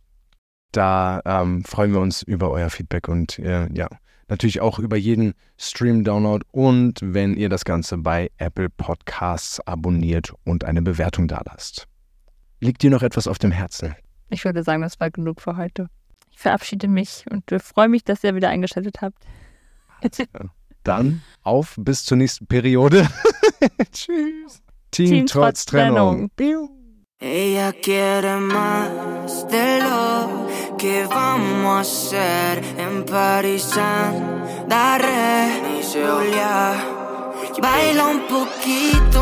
Da 0.73 1.23
ähm, 1.25 1.65
freuen 1.65 1.93
wir 1.93 2.01
uns 2.01 2.23
über 2.23 2.51
euer 2.51 2.69
Feedback 2.69 3.09
und 3.09 3.39
äh, 3.39 3.69
ja, 3.73 3.89
natürlich 4.29 4.61
auch 4.61 4.79
über 4.79 4.97
jeden 4.97 5.35
Stream-Download 5.57 6.45
und 6.53 7.01
wenn 7.03 7.35
ihr 7.35 7.49
das 7.49 7.65
Ganze 7.65 7.97
bei 7.97 8.31
Apple 8.37 8.69
Podcasts 8.69 9.61
abonniert 9.67 10.35
und 10.45 10.65
eine 10.65 10.83
Bewertung 10.83 11.27
da 11.29 11.41
lasst. 11.47 11.87
Liegt 12.61 12.83
dir 12.83 12.91
noch 12.91 13.03
etwas 13.03 13.27
auf 13.27 13.39
dem 13.39 13.53
Herzen? 13.53 13.95
Ich 14.29 14.45
würde 14.45 14.63
sagen, 14.63 14.83
das 14.83 15.01
war 15.01 15.11
genug 15.11 15.41
für 15.41 15.57
heute. 15.57 15.89
Ich 16.39 16.43
verabschiede 16.43 16.87
mich 16.87 17.25
und 17.33 17.51
freue 17.61 17.89
mich, 17.89 18.05
dass 18.05 18.23
ihr 18.23 18.33
wieder 18.33 18.49
eingeschaltet 18.49 19.03
habt. 19.03 19.25
Dann 20.85 21.21
auf 21.43 21.75
bis 21.77 22.05
zur 22.05 22.17
nächsten 22.17 22.47
Periode. 22.47 23.09
Tschüss. 23.93 24.63
Team, 24.93 25.11
Team 25.11 25.27
trotz, 25.27 25.33
trotz 25.33 25.65
Trennung. 25.65 26.31
Trennung. 26.37 26.71
Ella 27.19 27.73
quiere 27.73 28.39
más 28.39 29.49
de 29.49 29.81
lo 29.81 30.77
que 30.77 31.07
vamos 31.07 31.67
a 31.67 31.81
hacer 31.81 32.63
en 32.79 33.05
París. 33.05 33.71
Daré 34.69 35.83
Julia. 35.93 36.77
Baila 37.61 38.07
un 38.07 38.21
poquito 38.29 39.18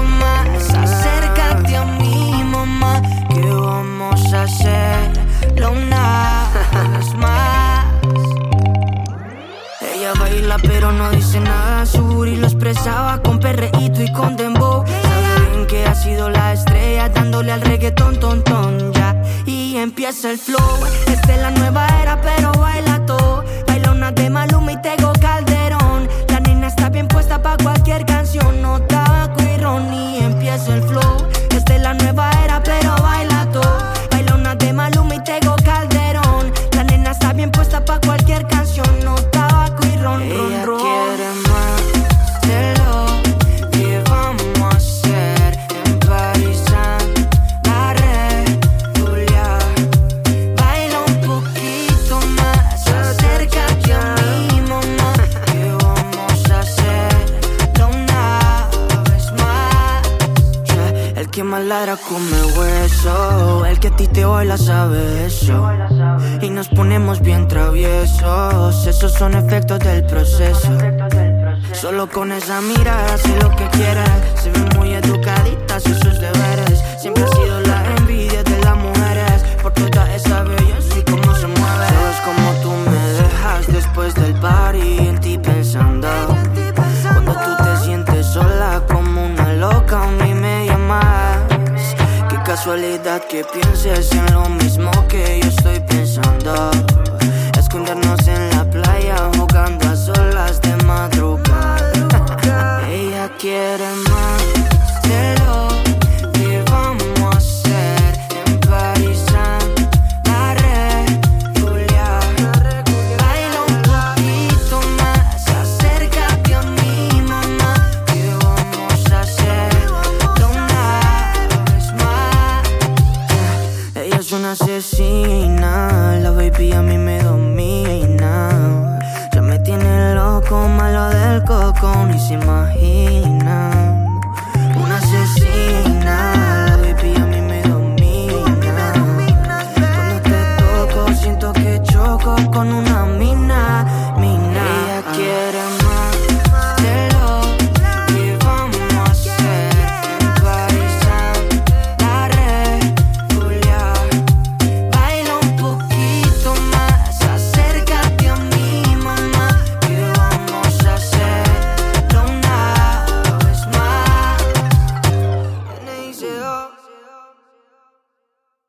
pero 10.86 10.98
no 10.98 11.10
dice 11.10 11.40
nada, 11.40 11.84
su 11.84 12.26
y 12.26 12.36
lo 12.36 12.46
expresaba 12.46 13.20
con 13.20 13.40
perreíto 13.40 14.02
y 14.02 14.12
con 14.12 14.36
dembow 14.36 14.84
que 15.66 15.84
ha 15.84 15.94
sido 15.96 16.30
la 16.30 16.52
estrella 16.52 17.08
dándole 17.08 17.50
al 17.50 17.60
reggaetón, 17.60 18.20
ton, 18.20 18.44
ton, 18.44 18.92
ya. 18.92 19.20
Y 19.46 19.76
empieza 19.78 20.30
el 20.30 20.38
flow. 20.38 20.60
Esta 21.08 21.34
es 21.34 21.40
la 21.40 21.50
nueva 21.50 21.88
era, 22.00 22.20
pero 22.20 22.52
baila 22.52 23.04
todo. 23.04 23.44
Baila 23.66 23.90
una 23.90 24.12
de 24.12 24.30
Maluma 24.30 24.65
son 69.18 69.34
efectos 69.34 69.78
del 69.80 70.04
proceso. 70.04 70.68
Solo 71.72 72.08
con 72.08 72.32
esa 72.32 72.60
mirada 72.60 73.14
hace 73.14 73.34
lo 73.40 73.50
que 73.50 73.66
quiere. 73.70 74.04
Se 74.34 74.50
ve 74.50 74.76
muy 74.76 74.94
educadita, 74.94 75.76
hace 75.76 75.94
sus 75.94 76.20
deberes. 76.20 76.82
Siempre 76.98 77.24
ha 77.24 77.28
sido 77.28 77.60
la 77.62 77.84
envidia 77.96 78.42
de 78.42 78.58
las 78.60 78.76
mujeres. 78.76 79.42
Por 79.62 79.72
toda 79.72 80.14
esa 80.14 80.42
belleza 80.42 80.98
y 80.98 81.02
cómo 81.02 81.34
se 81.34 81.46
mueve. 81.46 81.86
Sabes 81.88 82.20
como 82.24 82.52
tú 82.62 82.70
me 82.90 82.98
dejas 83.22 83.66
después 83.68 84.14
del 84.14 84.34
party. 84.34 84.98
En 84.98 85.20
ti 85.20 85.38
pensando. 85.38 86.08
Cuando 87.12 87.32
tú 87.32 87.64
te 87.64 87.84
sientes 87.84 88.26
sola 88.26 88.82
como 88.86 89.26
una 89.26 89.52
loca, 89.54 90.02
una 90.02 90.28
y 90.28 90.34
media 90.34 90.76
más 90.76 91.56
casualidad 92.46 93.22
que 93.24 93.44
pienses 93.44 94.12
en 94.12 94.32
lo 94.32 94.48
mismo 94.48 94.65